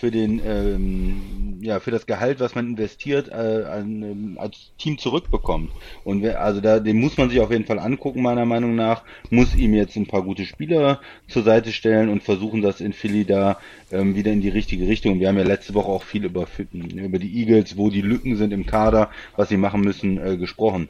für 0.01 0.09
den 0.09 0.41
ähm, 0.43 1.59
ja 1.61 1.79
für 1.79 1.91
das 1.91 2.07
Gehalt, 2.07 2.39
was 2.39 2.55
man 2.55 2.69
investiert, 2.69 3.29
äh, 3.29 3.65
an, 3.69 4.01
ähm, 4.01 4.37
als 4.39 4.71
Team 4.79 4.97
zurückbekommt. 4.97 5.69
Und 6.03 6.23
wer, 6.23 6.41
also 6.41 6.59
da 6.59 6.79
den 6.79 6.99
muss 6.99 7.17
man 7.17 7.29
sich 7.29 7.39
auf 7.39 7.51
jeden 7.51 7.65
Fall 7.65 7.77
angucken 7.77 8.23
meiner 8.23 8.45
Meinung 8.47 8.73
nach, 8.73 9.03
muss 9.29 9.55
ihm 9.55 9.75
jetzt 9.75 9.95
ein 9.95 10.07
paar 10.07 10.23
gute 10.23 10.47
Spieler 10.47 11.01
zur 11.27 11.43
Seite 11.43 11.71
stellen 11.71 12.09
und 12.09 12.23
versuchen, 12.23 12.63
das 12.63 12.81
in 12.81 12.93
Philly 12.93 13.25
da 13.25 13.59
ähm, 13.91 14.15
wieder 14.15 14.31
in 14.31 14.41
die 14.41 14.49
richtige 14.49 14.87
Richtung. 14.87 15.19
Wir 15.19 15.27
haben 15.27 15.37
ja 15.37 15.43
letzte 15.43 15.75
Woche 15.75 15.89
auch 15.89 16.03
viel 16.03 16.25
über 16.25 16.47
über 16.71 17.19
die 17.19 17.39
Eagles, 17.39 17.77
wo 17.77 17.91
die 17.91 18.01
Lücken 18.01 18.37
sind 18.37 18.53
im 18.53 18.65
Kader, 18.65 19.11
was 19.35 19.49
sie 19.49 19.57
machen 19.57 19.81
müssen, 19.81 20.17
äh, 20.17 20.35
gesprochen. 20.35 20.89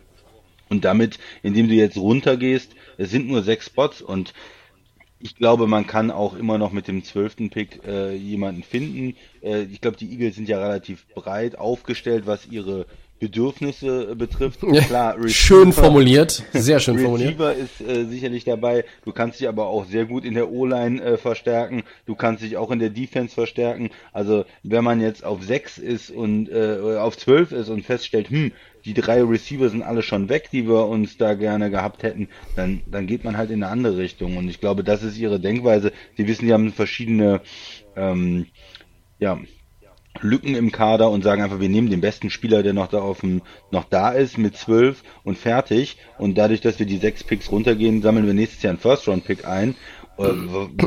Und 0.69 0.85
damit, 0.85 1.19
indem 1.43 1.67
du 1.67 1.73
jetzt 1.73 1.97
runtergehst, 1.97 2.71
es 2.97 3.11
sind 3.11 3.27
nur 3.27 3.43
sechs 3.43 3.65
Spots 3.65 4.01
und 4.01 4.33
ich 5.21 5.35
glaube, 5.35 5.67
man 5.67 5.87
kann 5.87 6.11
auch 6.11 6.35
immer 6.35 6.57
noch 6.57 6.71
mit 6.71 6.87
dem 6.87 7.03
zwölften 7.03 7.49
Pick 7.49 7.81
äh, 7.85 8.15
jemanden 8.15 8.63
finden. 8.63 9.15
Äh, 9.41 9.63
ich 9.63 9.81
glaube, 9.81 9.97
die 9.97 10.11
Eagles 10.11 10.35
sind 10.35 10.47
ja 10.47 10.59
relativ 10.59 11.05
breit 11.13 11.57
aufgestellt, 11.57 12.23
was 12.25 12.47
ihre 12.47 12.85
Bedürfnisse 13.21 14.11
äh, 14.11 14.15
betrifft. 14.15 14.61
Klar, 14.61 15.15
Receiver, 15.15 15.29
schön 15.29 15.71
formuliert, 15.71 16.43
sehr 16.53 16.79
schön 16.79 16.97
formuliert. 16.97 17.39
Receiver 17.39 17.53
ist 17.53 17.79
äh, 17.81 18.05
sicherlich 18.05 18.43
dabei. 18.45 18.83
Du 19.05 19.11
kannst 19.11 19.39
dich 19.39 19.47
aber 19.47 19.67
auch 19.67 19.85
sehr 19.85 20.05
gut 20.05 20.25
in 20.25 20.33
der 20.33 20.51
O-Line 20.51 21.01
äh, 21.01 21.17
verstärken. 21.17 21.83
Du 22.07 22.15
kannst 22.15 22.43
dich 22.43 22.57
auch 22.57 22.71
in 22.71 22.79
der 22.79 22.89
Defense 22.89 23.35
verstärken. 23.35 23.91
Also 24.11 24.45
wenn 24.63 24.83
man 24.83 24.99
jetzt 24.99 25.23
auf 25.23 25.43
6 25.43 25.77
ist 25.77 26.09
und 26.09 26.49
äh, 26.49 26.97
auf 26.97 27.15
12 27.15 27.51
ist 27.51 27.69
und 27.69 27.85
feststellt, 27.85 28.31
hm, 28.31 28.53
die 28.85 28.93
drei 28.93 29.21
Receiver 29.21 29.69
sind 29.69 29.83
alle 29.83 30.01
schon 30.01 30.29
weg, 30.29 30.49
die 30.51 30.67
wir 30.67 30.87
uns 30.87 31.17
da 31.17 31.33
gerne 31.33 31.69
gehabt 31.69 32.03
hätten, 32.03 32.29
dann, 32.55 32.81
dann 32.85 33.07
geht 33.07 33.23
man 33.23 33.37
halt 33.37 33.51
in 33.51 33.63
eine 33.63 33.71
andere 33.71 33.97
Richtung. 33.97 34.37
Und 34.37 34.49
ich 34.49 34.59
glaube, 34.59 34.83
das 34.83 35.03
ist 35.03 35.17
ihre 35.17 35.39
Denkweise. 35.39 35.91
Sie 36.17 36.27
wissen, 36.27 36.45
die 36.45 36.53
haben 36.53 36.71
verschiedene 36.71 37.41
ähm, 37.95 38.47
ja, 39.19 39.39
Lücken 40.19 40.55
im 40.55 40.71
Kader 40.71 41.09
und 41.09 41.23
sagen 41.23 41.41
einfach, 41.41 41.59
wir 41.59 41.69
nehmen 41.69 41.89
den 41.89 42.01
besten 42.01 42.29
Spieler, 42.29 42.63
der 42.63 42.73
noch 42.73 42.87
da 42.87 42.99
auf 42.99 43.21
dem, 43.21 43.41
noch 43.71 43.85
da 43.85 44.11
ist, 44.11 44.37
mit 44.37 44.57
zwölf 44.57 45.03
und 45.23 45.37
fertig. 45.37 45.97
Und 46.17 46.37
dadurch, 46.37 46.61
dass 46.61 46.79
wir 46.79 46.85
die 46.85 46.97
sechs 46.97 47.23
Picks 47.23 47.51
runtergehen, 47.51 48.01
sammeln 48.01 48.27
wir 48.27 48.33
nächstes 48.33 48.61
Jahr 48.61 48.71
einen 48.71 48.79
First-Round-Pick 48.79 49.47
ein 49.47 49.71
äh, 49.71 49.75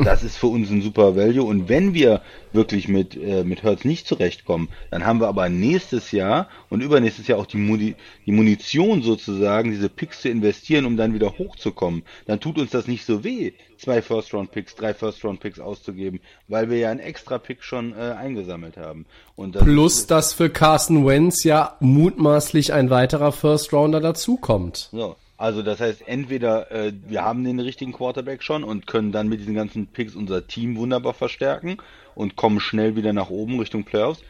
das 0.03 0.23
ist 0.23 0.37
für 0.37 0.47
uns 0.47 0.69
ein 0.69 0.81
super 0.81 1.15
Value. 1.15 1.43
Und 1.43 1.69
wenn 1.69 1.93
wir 1.93 2.21
wirklich 2.53 2.87
mit, 2.87 3.15
äh, 3.15 3.43
mit 3.43 3.63
Hertz 3.63 3.85
nicht 3.85 4.07
zurechtkommen, 4.07 4.69
dann 4.91 5.05
haben 5.05 5.19
wir 5.19 5.27
aber 5.27 5.49
nächstes 5.49 6.11
Jahr 6.11 6.47
und 6.69 6.81
übernächstes 6.81 7.27
Jahr 7.27 7.39
auch 7.39 7.45
die, 7.45 7.57
Muni 7.57 7.95
die 8.25 8.31
Munition 8.31 9.01
sozusagen, 9.01 9.71
diese 9.71 9.89
Picks 9.89 10.21
zu 10.21 10.29
investieren, 10.29 10.85
um 10.85 10.97
dann 10.97 11.13
wieder 11.13 11.37
hochzukommen. 11.37 12.03
Dann 12.25 12.39
tut 12.39 12.57
uns 12.57 12.71
das 12.71 12.87
nicht 12.87 13.05
so 13.05 13.23
weh, 13.23 13.53
zwei 13.77 14.01
First-Round-Picks, 14.01 14.75
drei 14.75 14.93
First-Round-Picks 14.93 15.59
auszugeben, 15.59 16.19
weil 16.47 16.69
wir 16.69 16.77
ja 16.77 16.91
einen 16.91 16.99
extra 16.99 17.37
Pick 17.37 17.63
schon 17.63 17.93
äh, 17.93 18.15
eingesammelt 18.17 18.77
haben. 18.77 19.05
Das 19.37 19.63
Plus, 19.63 20.07
dass 20.07 20.33
für 20.33 20.49
Carson 20.49 21.05
Wentz 21.05 21.43
ja 21.43 21.75
mutmaßlich 21.79 22.73
ein 22.73 22.89
weiterer 22.89 23.31
First-Rounder 23.31 23.99
dazukommt. 23.99 24.89
So, 24.91 25.15
also 25.37 25.61
das 25.61 25.81
heißt, 25.81 26.07
entweder 26.07 26.71
äh, 26.71 26.93
wir 27.07 27.23
haben 27.23 27.43
den 27.43 27.59
richtigen 27.59 27.91
Quarterback 27.91 28.41
schon 28.41 28.63
und 28.63 28.87
können 28.87 29.11
dann 29.11 29.27
mit 29.27 29.41
diesen 29.41 29.55
ganzen 29.55 29.87
Picks 29.87 30.15
unser 30.15 30.47
Team 30.47 30.77
wunderbar 30.77 31.13
verstärken 31.13 31.77
und 32.15 32.35
kommen 32.35 32.59
schnell 32.59 32.95
wieder 32.95 33.11
nach 33.11 33.29
oben 33.29 33.59
Richtung 33.59 33.83
Playoffs. 33.83 34.21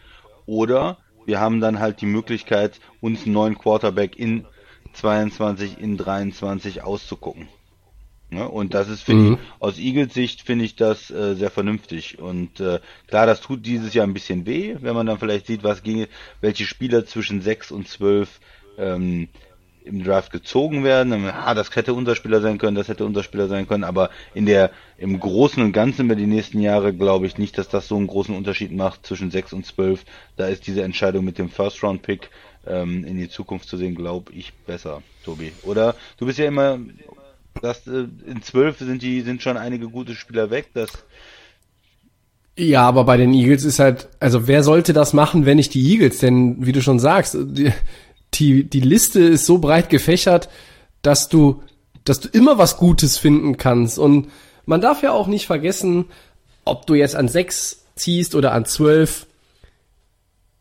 Oder 0.48 0.98
wir 1.26 1.40
haben 1.40 1.62
dann 1.62 1.80
halt 1.80 2.02
die 2.02 2.08
Möglichkeit, 2.08 2.80
uns 3.02 3.26
einen 3.26 3.34
neuen 3.34 3.58
Quarterback 3.58 4.18
in 4.18 4.46
22, 4.94 5.80
in 5.80 5.98
23 5.98 6.84
auszugucken. 6.84 7.48
Ja, 8.32 8.46
und 8.46 8.74
das 8.74 8.90
ist, 8.90 9.04
finde 9.04 9.24
mhm. 9.24 9.34
ich, 9.34 9.40
aus 9.60 9.78
Eagles 9.78 10.14
Sicht 10.14 10.42
finde 10.42 10.66
ich 10.66 10.76
das 10.76 11.12
äh, 11.12 11.36
sehr 11.36 11.52
vernünftig. 11.52 12.18
Und 12.20 12.60
äh, 12.60 12.80
klar, 13.08 13.28
das 13.28 13.42
tut 13.42 13.66
dieses 13.66 13.94
Jahr 13.94 14.08
ein 14.08 14.14
bisschen 14.14 14.48
weh, 14.48 14.76
wenn 14.82 14.96
man 14.96 15.06
dann 15.06 15.20
vielleicht 15.20 15.46
sieht, 15.46 15.64
was 15.64 15.84
ging, 15.84 16.08
welche 16.42 16.66
Spieler 16.66 17.06
zwischen 17.06 17.42
6 17.42 17.72
und 17.72 17.88
12 17.88 18.40
ähm, 18.78 19.30
im 19.86 20.04
Draft 20.04 20.32
gezogen 20.32 20.84
werden. 20.84 21.14
Ah, 21.26 21.54
das 21.54 21.76
hätte 21.76 21.94
unser 21.94 22.16
Spieler 22.16 22.42
sein 22.42 22.58
können, 22.58 22.76
das 22.76 22.88
hätte 22.88 23.06
unser 23.06 23.24
Spieler 23.24 23.48
sein 23.48 23.68
können, 23.68 23.84
aber 23.84 24.10
in 24.34 24.46
der, 24.46 24.72
im 24.98 25.20
Großen 25.20 25.62
und 25.62 25.72
Ganzen 25.72 26.06
über 26.06 26.16
die 26.16 26.26
nächsten 26.26 26.60
Jahre 26.60 26.94
glaube 26.94 27.28
ich 27.28 27.38
nicht, 27.38 27.58
dass 27.58 27.70
das 27.70 27.88
so 27.88 27.96
einen 27.96 28.08
großen 28.08 28.36
Unterschied 28.36 28.72
macht 28.72 29.06
zwischen 29.06 29.32
6 29.32 29.54
und 29.54 29.66
12. 29.66 30.04
Da 30.38 30.48
ist 30.48 30.68
diese 30.68 30.84
Entscheidung 30.84 31.24
mit 31.24 31.38
dem 31.38 31.50
First 31.50 31.84
Round 31.84 32.02
Pick 32.02 32.30
ähm, 32.68 33.04
in 33.06 33.18
die 33.18 33.30
Zukunft 33.30 33.70
zu 33.70 33.78
sehen, 33.78 33.96
glaube 33.96 34.34
ich, 34.34 34.54
besser, 34.66 35.02
Tobi. 35.24 35.52
Oder 35.64 35.96
du 36.18 36.26
bist 36.26 36.40
ja 36.40 36.46
immer, 36.46 36.80
dass 37.62 37.86
äh, 37.88 38.08
in 38.26 38.42
12 38.42 38.80
sind 38.80 39.02
die, 39.02 39.22
sind 39.22 39.42
schon 39.42 39.58
einige 39.58 39.88
gute 39.88 40.16
Spieler 40.16 40.50
weg, 40.50 40.70
das 40.74 40.90
ja, 42.58 42.88
aber 42.88 43.04
bei 43.04 43.18
den 43.18 43.34
Eagles 43.34 43.66
ist 43.66 43.80
halt, 43.80 44.08
also 44.22 44.48
wer 44.48 44.64
sollte 44.64 44.94
das 44.94 45.12
machen, 45.12 45.46
wenn 45.46 45.58
nicht 45.58 45.74
die 45.74 45.92
Eagles? 45.92 46.20
Denn 46.20 46.66
wie 46.66 46.72
du 46.72 46.82
schon 46.82 47.00
sagst, 47.00 47.36
die, 47.38 47.74
die, 48.40 48.64
die 48.64 48.82
Liste 48.82 49.22
ist 49.22 49.46
so 49.46 49.58
breit 49.58 49.90
gefächert, 49.90 50.50
dass 51.02 51.30
du, 51.30 51.64
dass 52.04 52.20
du 52.20 52.30
immer 52.30 52.58
was 52.58 52.78
Gutes 52.78 53.18
finden 53.18 53.58
kannst. 53.58 54.00
Und 54.00 54.32
man 54.66 54.82
darf 54.82 55.04
ja 55.04 55.12
auch 55.12 55.28
nicht 55.28 55.46
vergessen, 55.46 56.06
ob 56.64 56.88
du 56.88 56.96
jetzt 56.96 57.16
an 57.16 57.28
sechs 57.28 57.86
ziehst 57.96 58.36
oder 58.36 58.52
an 58.52 58.66
zwölf, 58.66 59.28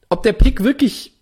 ob 0.08 0.22
der 0.22 0.34
Pick 0.34 0.62
wirklich 0.62 1.13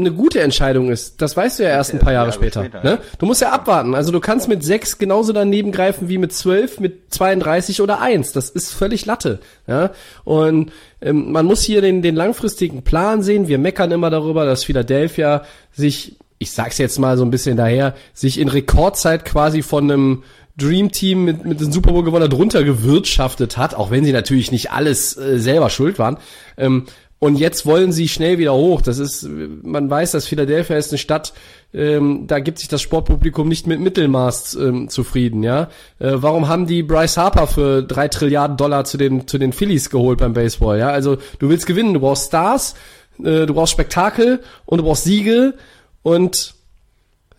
eine 0.00 0.12
gute 0.12 0.40
Entscheidung 0.40 0.90
ist, 0.90 1.22
das 1.22 1.36
weißt 1.36 1.58
du 1.58 1.62
ja 1.62 1.70
erst 1.70 1.92
ein 1.92 1.98
paar 1.98 2.12
Jahre, 2.12 2.28
Jahre 2.28 2.38
später. 2.38 2.64
später 2.64 2.82
ne? 2.82 2.98
Du 3.18 3.26
musst 3.26 3.40
ja 3.40 3.50
abwarten. 3.50 3.94
Also 3.94 4.12
du 4.12 4.20
kannst 4.20 4.48
mit 4.48 4.64
sechs 4.64 4.98
genauso 4.98 5.32
daneben 5.32 5.72
greifen 5.72 6.08
wie 6.08 6.18
mit 6.18 6.32
zwölf, 6.32 6.80
mit 6.80 7.12
32 7.14 7.80
oder 7.80 8.00
eins. 8.00 8.32
Das 8.32 8.50
ist 8.50 8.72
völlig 8.72 9.06
Latte. 9.06 9.40
Ja? 9.66 9.90
Und 10.24 10.72
ähm, 11.00 11.32
man 11.32 11.46
muss 11.46 11.62
hier 11.62 11.80
den, 11.80 12.02
den 12.02 12.16
langfristigen 12.16 12.82
Plan 12.82 13.22
sehen. 13.22 13.48
Wir 13.48 13.58
meckern 13.58 13.92
immer 13.92 14.10
darüber, 14.10 14.44
dass 14.44 14.64
Philadelphia 14.64 15.44
sich, 15.72 16.16
ich 16.38 16.52
sag's 16.52 16.78
jetzt 16.78 16.98
mal 16.98 17.16
so 17.16 17.24
ein 17.24 17.30
bisschen 17.30 17.56
daher, 17.56 17.94
sich 18.14 18.38
in 18.38 18.48
Rekordzeit 18.48 19.24
quasi 19.24 19.62
von 19.62 19.90
einem 19.90 20.22
Dream 20.56 20.92
Team 20.92 21.24
mit, 21.24 21.44
mit 21.44 21.60
dem 21.60 21.72
Super 21.72 21.92
Bowl 21.92 22.04
Gewinner 22.04 22.28
drunter 22.28 22.62
gewirtschaftet 22.64 23.56
hat, 23.56 23.74
auch 23.74 23.90
wenn 23.90 24.04
sie 24.04 24.12
natürlich 24.12 24.52
nicht 24.52 24.70
alles 24.70 25.16
äh, 25.16 25.38
selber 25.38 25.70
schuld 25.70 25.98
waren. 25.98 26.18
Ähm, 26.56 26.84
und 27.20 27.36
jetzt 27.38 27.66
wollen 27.66 27.92
sie 27.92 28.08
schnell 28.08 28.38
wieder 28.38 28.54
hoch. 28.54 28.80
Das 28.80 28.98
ist, 28.98 29.28
man 29.28 29.88
weiß, 29.88 30.12
dass 30.12 30.26
Philadelphia 30.26 30.76
ist 30.76 30.90
eine 30.90 30.98
Stadt, 30.98 31.34
ähm, 31.72 32.26
da 32.26 32.40
gibt 32.40 32.58
sich 32.58 32.68
das 32.68 32.80
Sportpublikum 32.82 33.46
nicht 33.46 33.66
mit 33.66 33.78
Mittelmaß 33.78 34.54
ähm, 34.54 34.88
zufrieden, 34.88 35.42
ja. 35.42 35.68
Äh, 35.98 36.14
warum 36.14 36.48
haben 36.48 36.66
die 36.66 36.82
Bryce 36.82 37.18
Harper 37.18 37.46
für 37.46 37.82
drei 37.82 38.08
Trilliarden 38.08 38.56
Dollar 38.56 38.84
zu 38.84 38.96
den, 38.96 39.28
zu 39.28 39.38
den 39.38 39.52
Phillies 39.52 39.90
geholt 39.90 40.18
beim 40.18 40.32
Baseball, 40.32 40.78
ja? 40.78 40.88
Also 40.88 41.18
du 41.38 41.50
willst 41.50 41.66
gewinnen, 41.66 41.94
du 41.94 42.00
brauchst 42.00 42.28
Stars, 42.28 42.74
äh, 43.18 43.44
du 43.46 43.52
brauchst 43.54 43.72
Spektakel 43.72 44.40
und 44.64 44.78
du 44.78 44.84
brauchst 44.84 45.04
Siege 45.04 45.54
und 46.02 46.54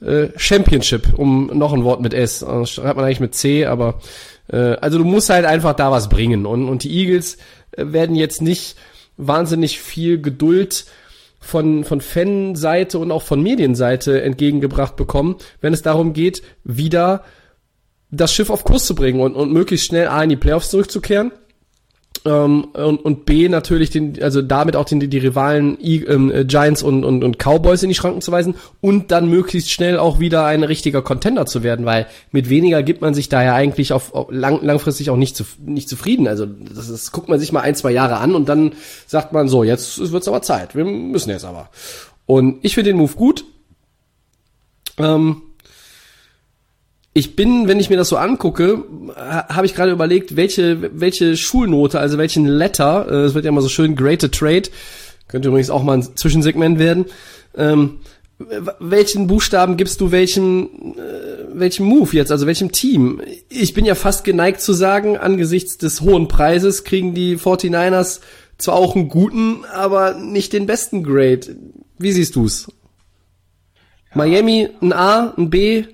äh, 0.02 0.28
Championship, 0.38 1.18
um 1.18 1.48
noch 1.54 1.74
ein 1.74 1.84
Wort 1.84 2.02
mit 2.02 2.14
S. 2.14 2.40
Das 2.40 2.70
schreibt 2.70 2.98
man 2.98 3.06
eigentlich 3.06 3.20
mit 3.20 3.34
C, 3.34 3.66
aber 3.66 4.00
äh, 4.48 4.76
also 4.76 5.00
du 5.00 5.06
musst 5.06 5.32
halt 5.32 5.46
einfach 5.46 5.74
da 5.74 5.90
was 5.90 6.08
bringen. 6.08 6.46
Und, 6.46 6.70
und 6.70 6.84
die 6.84 6.92
Eagles 6.92 7.38
äh, 7.72 7.86
werden 7.88 8.16
jetzt 8.16 8.42
nicht 8.44 8.76
wahnsinnig 9.28 9.80
viel 9.80 10.22
Geduld 10.22 10.86
von, 11.40 11.84
von 11.84 12.02
Fanseite 12.02 13.00
und 13.00 13.12
auch 13.12 13.24
von 13.24 13.42
Medienseite 13.42 14.22
entgegengebracht 14.22 14.96
bekommen, 14.96 15.38
wenn 15.60 15.74
es 15.74 15.82
darum 15.82 16.14
geht, 16.14 16.44
wieder 16.64 17.24
das 18.12 18.34
Schiff 18.34 18.50
auf 18.50 18.64
Kurs 18.64 18.86
zu 18.86 18.94
bringen 18.94 19.22
und, 19.22 19.36
und 19.36 19.52
möglichst 19.52 19.88
schnell 19.88 20.08
A 20.08 20.24
in 20.24 20.30
die 20.30 20.36
Playoffs 20.36 20.70
zurückzukehren 20.70 21.32
ähm, 22.24 22.66
und, 22.74 23.04
und 23.04 23.26
B 23.26 23.50
natürlich 23.50 23.90
den, 23.90 24.22
also 24.22 24.42
damit 24.42 24.76
auch 24.76 24.86
den, 24.86 25.00
die 25.00 25.18
Rivalen 25.18 25.78
ähm, 25.82 26.32
äh, 26.32 26.46
Giants 26.46 26.84
und, 26.84 27.04
und, 27.04 27.24
und 27.24 27.38
Cowboys 27.40 27.82
in 27.82 27.90
die 27.90 27.96
Schranken 27.96 28.22
zu 28.22 28.32
weisen 28.32 28.56
und 28.80 29.12
dann 29.12 29.28
möglichst 29.28 29.72
schnell 29.72 29.98
auch 29.98 30.20
wieder 30.20 30.46
ein 30.46 30.64
richtiger 30.64 31.02
Contender 31.02 31.48
zu 31.48 31.64
werden, 31.64 31.86
weil 31.86 32.06
mit 32.32 32.50
weniger 32.50 32.84
gibt 32.84 33.02
man 33.02 33.16
sich 33.16 33.30
da 33.30 33.44
ja 33.44 33.56
eigentlich 33.56 33.92
auf, 33.92 34.14
auf 34.14 34.28
lang, 34.30 34.64
langfristig 34.64 35.10
auch 35.10 35.18
nicht, 35.18 35.36
zu, 35.36 35.46
nicht 35.66 35.90
zufrieden. 35.90 36.28
Also 36.28 36.46
das 36.46 36.90
ist, 36.90 37.12
guckt 37.12 37.28
man 37.28 37.40
sich 37.40 37.52
mal 37.52 37.62
ein, 37.62 37.76
zwei 37.76 37.92
Jahre 37.92 38.18
an 38.18 38.36
und 38.36 38.48
dann 38.48 38.74
sagt 39.08 39.34
man 39.34 39.48
so, 39.48 39.64
jetzt 39.64 40.12
wird's 40.12 40.28
aber 40.28 40.44
Zeit, 40.44 40.76
wir 40.76 40.86
müssen 40.86 41.32
jetzt 41.32 41.46
aber. 41.46 41.70
Und 42.28 42.60
ich 42.62 42.76
finde 42.76 42.92
den 42.92 42.98
Move 42.98 43.14
gut. 43.16 43.46
Ähm, 44.98 45.42
ich 47.14 47.36
bin, 47.36 47.68
wenn 47.68 47.80
ich 47.80 47.90
mir 47.90 47.98
das 47.98 48.10
so 48.10 48.18
angucke, 48.18 48.84
habe 49.16 49.66
ich 49.66 49.76
gerade 49.76 49.92
überlegt, 49.92 50.36
welche, 50.36 50.92
welche 50.98 51.36
Schulnote, 51.36 52.00
also 52.00 52.18
welchen 52.18 52.46
Letter, 52.46 53.08
äh, 53.10 53.16
es 53.26 53.34
wird 53.34 53.46
ja 53.46 53.50
immer 53.50 53.62
so 53.62 53.70
schön 53.70 53.96
Greater 53.96 54.32
Trade, 54.32 54.70
könnte 55.28 55.50
übrigens 55.50 55.70
auch 55.70 55.84
mal 55.84 55.98
ein 55.98 56.16
Zwischensegment 56.16 56.80
werden, 56.80 57.06
ähm, 57.56 58.00
welchen 58.80 59.28
Buchstaben 59.28 59.78
gibst 59.78 60.02
du 60.02 60.12
welchem, 60.12 60.96
äh, 60.98 61.60
welchem 61.60 61.86
Move 61.86 62.16
jetzt, 62.16 62.32
also 62.32 62.48
welchem 62.48 62.72
Team? 62.72 63.22
Ich 63.50 63.74
bin 63.74 63.86
ja 63.86 63.96
fast 63.96 64.24
geneigt 64.24 64.62
zu 64.62 64.74
sagen, 64.74 65.18
angesichts 65.18 65.78
des 65.78 66.02
hohen 66.02 66.28
Preises 66.28 66.84
kriegen 66.84 67.14
die 67.14 67.38
49ers 67.38 68.22
zwar 68.58 68.76
auch 68.76 68.96
einen 68.96 69.10
guten, 69.10 69.66
aber 69.66 70.14
nicht 70.16 70.54
den 70.54 70.66
besten 70.66 71.04
Grade. 71.04 71.56
Wie 71.98 72.12
siehst 72.12 72.36
du's? 72.36 72.68
Ja. 74.12 74.18
Miami 74.18 74.70
ein 74.82 74.94
A, 74.94 75.34
ein 75.38 75.50
B, 75.50 75.86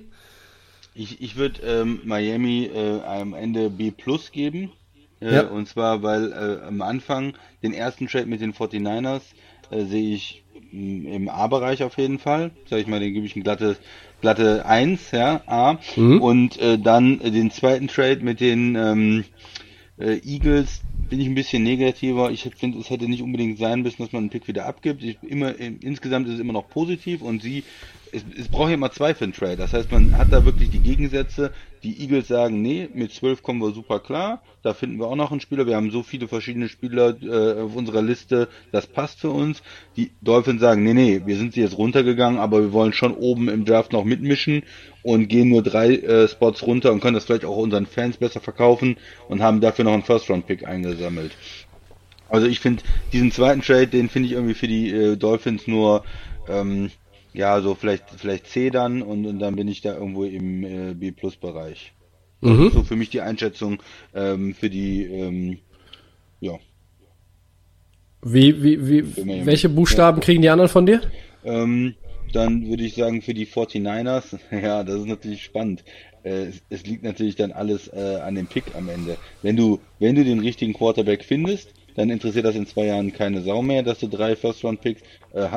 ich, 0.98 1.22
ich 1.22 1.36
würde 1.36 1.62
ähm, 1.62 2.00
Miami 2.04 2.70
äh, 2.74 3.00
am 3.02 3.32
Ende 3.34 3.70
B 3.70 3.90
plus 3.90 4.32
geben. 4.32 4.72
Äh, 5.20 5.34
ja. 5.36 5.42
Und 5.42 5.68
zwar, 5.68 6.02
weil 6.02 6.32
äh, 6.32 6.66
am 6.66 6.82
Anfang 6.82 7.34
den 7.62 7.72
ersten 7.72 8.08
Trade 8.08 8.26
mit 8.26 8.40
den 8.40 8.52
49ers 8.52 9.22
äh, 9.70 9.84
sehe 9.84 10.14
ich 10.14 10.44
mm, 10.72 11.06
im 11.06 11.28
A-Bereich 11.28 11.82
auf 11.84 11.96
jeden 11.98 12.18
Fall. 12.18 12.50
Sag 12.68 12.80
ich 12.80 12.86
mal, 12.88 13.00
den 13.00 13.14
gebe 13.14 13.26
ich 13.26 13.36
ein 13.36 13.42
glatte, 13.42 13.76
glatte 14.20 14.66
1, 14.66 15.12
ja, 15.12 15.42
A. 15.46 15.78
Mhm. 15.96 16.20
Und 16.20 16.58
äh, 16.60 16.78
dann 16.78 17.20
den 17.20 17.50
zweiten 17.50 17.86
Trade 17.88 18.20
mit 18.22 18.40
den 18.40 18.74
ähm, 18.74 19.24
äh, 19.98 20.18
Eagles 20.24 20.82
bin 21.08 21.20
ich 21.20 21.26
ein 21.26 21.34
bisschen 21.34 21.62
negativer. 21.62 22.30
Ich 22.30 22.48
finde, 22.56 22.78
es 22.78 22.90
hätte 22.90 23.08
nicht 23.08 23.22
unbedingt 23.22 23.58
sein 23.58 23.82
müssen, 23.82 24.02
dass 24.02 24.12
man 24.12 24.24
einen 24.24 24.30
Pick 24.30 24.46
wieder 24.46 24.66
abgibt. 24.66 25.02
Ich, 25.02 25.18
immer, 25.22 25.58
insgesamt 25.58 26.26
ist 26.28 26.34
es 26.34 26.40
immer 26.40 26.52
noch 26.52 26.68
positiv 26.68 27.22
und 27.22 27.40
sie 27.40 27.64
es, 28.12 28.24
es 28.38 28.48
braucht 28.48 28.68
ja 28.68 28.74
immer 28.74 28.90
zwei 28.90 29.14
für 29.14 29.24
einen 29.24 29.32
Trade. 29.32 29.56
Das 29.56 29.72
heißt, 29.72 29.90
man 29.90 30.16
hat 30.16 30.32
da 30.32 30.44
wirklich 30.44 30.70
die 30.70 30.78
Gegensätze. 30.78 31.52
Die 31.82 32.00
Eagles 32.00 32.28
sagen, 32.28 32.60
nee, 32.60 32.88
mit 32.92 33.12
12 33.12 33.42
kommen 33.42 33.60
wir 33.60 33.70
super 33.72 34.00
klar. 34.00 34.42
Da 34.62 34.74
finden 34.74 34.98
wir 34.98 35.06
auch 35.06 35.16
noch 35.16 35.30
einen 35.30 35.40
Spieler. 35.40 35.66
Wir 35.66 35.76
haben 35.76 35.90
so 35.90 36.02
viele 36.02 36.26
verschiedene 36.26 36.68
Spieler 36.68 37.16
äh, 37.22 37.60
auf 37.60 37.76
unserer 37.76 38.02
Liste. 38.02 38.48
Das 38.72 38.86
passt 38.86 39.20
für 39.20 39.30
uns. 39.30 39.62
Die 39.96 40.10
Dolphins 40.20 40.60
sagen, 40.60 40.82
nee, 40.82 40.94
nee, 40.94 41.22
wir 41.24 41.36
sind 41.36 41.56
jetzt 41.56 41.78
runtergegangen, 41.78 42.40
aber 42.40 42.60
wir 42.60 42.72
wollen 42.72 42.92
schon 42.92 43.14
oben 43.14 43.48
im 43.48 43.64
Draft 43.64 43.92
noch 43.92 44.04
mitmischen 44.04 44.62
und 45.02 45.28
gehen 45.28 45.48
nur 45.48 45.62
drei 45.62 45.94
äh, 45.94 46.28
Spots 46.28 46.66
runter 46.66 46.92
und 46.92 47.00
können 47.00 47.14
das 47.14 47.24
vielleicht 47.24 47.44
auch 47.44 47.56
unseren 47.56 47.86
Fans 47.86 48.16
besser 48.16 48.40
verkaufen 48.40 48.96
und 49.28 49.40
haben 49.40 49.60
dafür 49.60 49.84
noch 49.84 49.92
einen 49.92 50.02
First-Round-Pick 50.02 50.66
eingesammelt. 50.66 51.32
Also 52.28 52.46
ich 52.46 52.60
finde 52.60 52.82
diesen 53.12 53.32
zweiten 53.32 53.62
Trade, 53.62 53.86
den 53.86 54.08
finde 54.08 54.26
ich 54.26 54.32
irgendwie 54.32 54.54
für 54.54 54.68
die 54.68 54.90
äh, 54.90 55.16
Dolphins 55.16 55.66
nur 55.66 56.04
ähm, 56.48 56.90
ja, 57.38 57.60
so 57.60 57.76
vielleicht, 57.76 58.10
vielleicht 58.16 58.48
C 58.48 58.68
dann 58.68 59.00
und, 59.00 59.24
und 59.24 59.38
dann 59.38 59.54
bin 59.54 59.68
ich 59.68 59.80
da 59.80 59.94
irgendwo 59.94 60.24
im 60.24 60.64
äh, 60.64 60.94
B-Plus-Bereich. 60.94 61.92
Mhm. 62.40 62.70
So 62.74 62.82
für 62.82 62.96
mich 62.96 63.10
die 63.10 63.20
Einschätzung 63.20 63.80
ähm, 64.12 64.54
für 64.54 64.68
die, 64.68 65.04
ähm, 65.04 65.58
ja. 66.40 66.58
Wie, 68.22 68.60
wie, 68.60 68.88
wie, 68.88 69.46
welche 69.46 69.68
Buchstaben 69.68 70.18
ja. 70.18 70.24
kriegen 70.24 70.42
die 70.42 70.48
anderen 70.48 70.68
von 70.68 70.84
dir? 70.84 71.00
Ähm, 71.44 71.94
dann 72.32 72.68
würde 72.68 72.82
ich 72.82 72.96
sagen 72.96 73.22
für 73.22 73.34
die 73.34 73.46
49ers, 73.46 74.36
ja, 74.50 74.82
das 74.82 74.96
ist 74.96 75.06
natürlich 75.06 75.44
spannend. 75.44 75.84
Äh, 76.24 76.46
es, 76.46 76.62
es, 76.70 76.86
liegt 76.86 77.04
natürlich 77.04 77.36
dann 77.36 77.52
alles 77.52 77.86
äh, 77.86 78.18
an 78.20 78.34
dem 78.34 78.48
Pick 78.48 78.74
am 78.74 78.88
Ende. 78.88 79.16
Wenn 79.42 79.54
du, 79.54 79.78
wenn 80.00 80.16
du 80.16 80.24
den 80.24 80.40
richtigen 80.40 80.72
Quarterback 80.72 81.24
findest, 81.24 81.72
dann 81.98 82.10
interessiert 82.10 82.44
das 82.44 82.54
in 82.54 82.64
zwei 82.64 82.84
Jahren 82.84 83.12
keine 83.12 83.42
Sau 83.42 83.60
mehr, 83.60 83.82
dass 83.82 83.98
du 83.98 84.06
drei 84.06 84.36
First-Round-Picks. 84.36 85.02
Äh, 85.32 85.48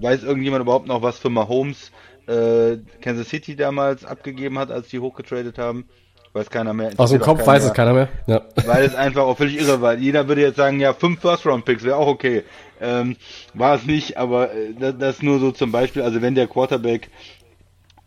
weiß 0.00 0.22
irgendjemand 0.22 0.62
überhaupt 0.62 0.86
noch, 0.86 1.02
was 1.02 1.18
für 1.18 1.28
Mahomes 1.28 1.92
äh, 2.26 2.78
Kansas 3.02 3.28
City 3.28 3.54
damals 3.54 4.06
abgegeben 4.06 4.58
hat, 4.58 4.70
als 4.70 4.88
die 4.88 4.98
hochgetradet 4.98 5.58
haben? 5.58 5.84
Weiß 6.32 6.48
keiner 6.48 6.72
mehr. 6.72 6.92
Aus 6.96 7.10
dem 7.10 7.20
Kopf 7.20 7.46
weiß 7.46 7.64
es 7.64 7.74
keiner 7.74 7.92
mehr. 7.92 8.08
Ja. 8.26 8.40
Weil 8.64 8.84
es 8.84 8.94
einfach 8.94 9.24
auch 9.24 9.36
völlig 9.36 9.60
irre 9.60 9.82
war. 9.82 9.94
Jeder 9.94 10.26
würde 10.26 10.40
jetzt 10.40 10.56
sagen, 10.56 10.80
ja, 10.80 10.94
fünf 10.94 11.20
First-Round-Picks 11.20 11.84
wäre 11.84 11.96
auch 11.96 12.06
okay. 12.06 12.44
Ähm, 12.80 13.16
war 13.52 13.74
es 13.74 13.84
nicht, 13.84 14.16
aber 14.16 14.54
äh, 14.54 14.72
das, 14.78 14.94
das 14.96 15.22
nur 15.22 15.38
so 15.38 15.52
zum 15.52 15.70
Beispiel, 15.70 16.00
also 16.00 16.22
wenn 16.22 16.34
der 16.34 16.46
Quarterback 16.46 17.10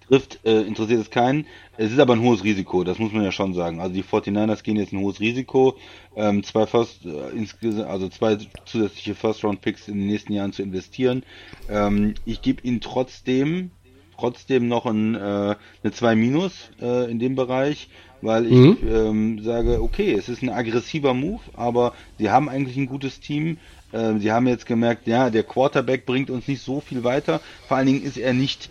trifft, 0.07 0.39
äh, 0.45 0.61
interessiert 0.61 1.01
es 1.01 1.11
keinen. 1.11 1.45
Es 1.75 1.91
ist 1.91 1.99
aber 1.99 2.13
ein 2.13 2.21
hohes 2.21 2.43
Risiko, 2.43 2.83
das 2.83 2.99
muss 2.99 3.11
man 3.13 3.23
ja 3.23 3.31
schon 3.31 3.53
sagen. 3.53 3.79
Also 3.79 3.95
die 3.95 4.03
49ers 4.03 4.63
gehen 4.63 4.77
jetzt 4.77 4.93
ein 4.93 4.99
hohes 4.99 5.19
Risiko, 5.19 5.75
ähm, 6.15 6.43
zwei 6.43 6.67
First, 6.67 7.05
äh, 7.05 7.35
insgesamt, 7.35 7.87
also 7.87 8.09
zwei 8.09 8.37
zusätzliche 8.65 9.15
First-Round-Picks 9.15 9.87
in 9.87 9.97
den 9.97 10.07
nächsten 10.07 10.33
Jahren 10.33 10.53
zu 10.53 10.61
investieren. 10.61 11.23
Ähm, 11.69 12.13
ich 12.25 12.43
gebe 12.43 12.61
ihnen 12.61 12.79
trotzdem, 12.79 13.71
trotzdem 14.15 14.67
noch 14.67 14.85
ein, 14.85 15.15
äh, 15.15 15.19
eine 15.83 15.91
2 15.91 16.15
Minus 16.15 16.69
äh, 16.79 17.09
in 17.09 17.17
dem 17.17 17.35
Bereich, 17.35 17.89
weil 18.21 18.45
ich 18.45 18.51
mhm. 18.51 18.77
ähm, 18.87 19.43
sage, 19.43 19.81
okay, 19.81 20.13
es 20.13 20.29
ist 20.29 20.43
ein 20.43 20.49
aggressiver 20.49 21.15
Move, 21.15 21.41
aber 21.55 21.93
sie 22.19 22.29
haben 22.29 22.49
eigentlich 22.49 22.77
ein 22.77 22.85
gutes 22.85 23.19
Team. 23.19 23.57
Äh, 23.91 24.19
sie 24.19 24.31
haben 24.31 24.47
jetzt 24.47 24.67
gemerkt, 24.67 25.07
ja, 25.07 25.31
der 25.31 25.43
Quarterback 25.43 26.05
bringt 26.05 26.29
uns 26.29 26.47
nicht 26.47 26.61
so 26.61 26.81
viel 26.81 27.03
weiter. 27.03 27.41
Vor 27.67 27.77
allen 27.77 27.87
Dingen 27.87 28.03
ist 28.03 28.17
er 28.17 28.33
nicht 28.33 28.69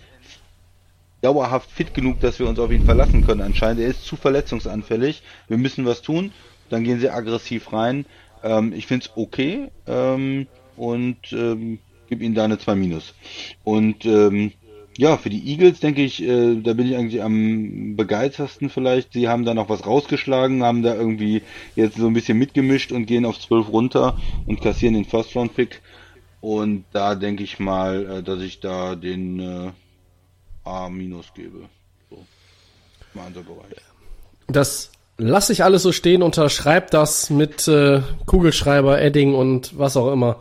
dauerhaft 1.23 1.71
fit 1.71 1.95
genug, 1.95 2.21
dass 2.21 2.39
wir 2.39 2.49
uns 2.49 2.59
auf 2.59 2.71
ihn 2.71 2.85
verlassen 2.85 3.25
können 3.25 3.41
anscheinend. 3.41 3.81
Er 3.81 3.89
ist 3.89 4.05
zu 4.05 4.17
verletzungsanfällig. 4.17 5.23
Wir 5.49 5.57
müssen 5.57 5.87
was 5.87 6.03
tun. 6.03 6.33
Dann 6.69 6.85
gehen 6.85 7.01
sie 7.01 7.11
aggressiv 7.11 7.73
rein. 7.73 8.05
Ähm, 8.43 8.73
ich 8.75 8.87
finde 8.87 9.07
es 9.07 9.13
okay 9.17 9.69
ähm, 9.87 10.47
und 10.77 11.33
ähm, 11.33 11.79
gebe 12.09 12.25
ihnen 12.25 12.35
da 12.35 12.45
eine 12.45 12.59
2 12.59 12.75
Minus. 12.75 13.15
Und 13.65 14.05
ähm, 14.05 14.53
ja, 14.99 15.17
für 15.17 15.31
die 15.31 15.49
Eagles 15.49 15.81
denke 15.81 16.03
ich, 16.03 16.23
äh, 16.23 16.57
da 16.57 16.75
bin 16.75 16.87
ich 16.87 16.97
eigentlich 16.97 17.23
am 17.23 17.97
begeistersten 17.97 18.69
vielleicht. 18.69 19.15
Sie 19.15 19.29
haben 19.29 19.45
da 19.45 19.55
noch 19.55 19.69
was 19.69 19.87
rausgeschlagen, 19.87 20.65
haben 20.65 20.83
da 20.83 20.95
irgendwie 20.95 21.43
jetzt 21.77 21.97
so 21.97 22.07
ein 22.07 22.13
bisschen 22.13 22.39
mitgemischt 22.39 22.93
und 22.93 23.07
gehen 23.07 23.25
auf 23.25 23.39
12 23.39 23.69
runter 23.69 24.19
und 24.47 24.61
kassieren 24.61 24.95
den 24.95 25.05
First 25.05 25.35
Round 25.35 25.55
Pick. 25.55 25.81
Und 26.43 26.85
da 26.93 27.15
denke 27.15 27.45
ich 27.45 27.59
mal, 27.59 28.19
äh, 28.19 28.23
dass 28.23 28.43
ich 28.43 28.61
da 28.61 28.97
den 28.97 29.41
äh, 29.41 29.71
A- 30.65 30.89
gebe. 31.35 31.59
So. 32.11 32.25
Bereich. 33.15 33.77
Das 34.49 34.91
lasse 35.19 35.53
ich 35.53 35.65
alles 35.65 35.83
so 35.83 35.93
stehen, 35.93 36.23
unterschreib 36.23 36.91
das 36.91 37.31
mit 37.31 37.69
äh, 37.69 38.01
Kugelschreiber, 38.27 39.01
Edding 39.01 39.35
und 39.35 39.79
was 39.79 39.97
auch 39.97 40.13
immer. 40.13 40.39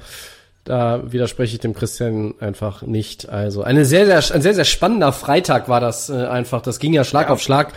Da 0.64 1.12
widerspreche 1.12 1.56
ich 1.56 1.60
dem 1.60 1.74
Christian 1.74 2.36
einfach 2.40 2.84
nicht. 2.84 3.30
Also 3.30 3.64
eine 3.64 3.84
sehr, 3.84 4.06
sehr, 4.06 4.36
ein 4.36 4.42
sehr, 4.44 4.54
sehr 4.54 4.66
spannender 4.66 5.12
Freitag 5.12 5.70
war 5.70 5.80
das 5.80 6.10
äh, 6.10 6.26
einfach. 6.28 6.62
Das 6.62 6.80
ging 6.80 6.94
ja 6.94 7.04
Schlag 7.04 7.28
ja. 7.28 7.34
auf 7.34 7.42
Schlag. 7.42 7.74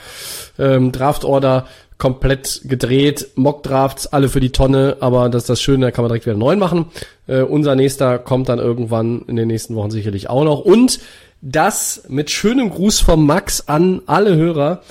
Ähm, 0.59 0.93
Draftorder 0.93 1.67
komplett 1.97 2.63
gedreht, 2.65 3.29
Mock-Drafts, 3.37 4.09
alle 4.09 4.29
für 4.29 4.41
die 4.41 4.51
Tonne, 4.51 4.97
aber 5.01 5.29
das 5.29 5.45
ist 5.45 5.49
das 5.49 5.63
Schöne, 5.63 5.87
da 5.87 5.91
kann 5.93 6.03
man 6.03 6.11
direkt 6.11 6.27
wieder 6.27 6.37
neu 6.37 6.57
machen. 6.57 6.87
Äh, 7.27 7.43
unser 7.43 7.77
nächster 7.77 8.19
kommt 8.19 8.49
dann 8.49 8.59
irgendwann 8.59 9.23
in 9.29 9.37
den 9.37 9.49
nächsten 9.49 9.77
Wochen 9.77 9.91
sicherlich 9.91 10.29
auch 10.29 10.45
noch. 10.45 10.61
Und 10.61 11.01
das 11.45 12.05
mit 12.09 12.31
schönem 12.31 12.71
Gruß 12.71 13.01
vom 13.01 13.27
Max 13.27 13.69
an 13.69 14.03
alle 14.07 14.35
Hörer. 14.35 14.83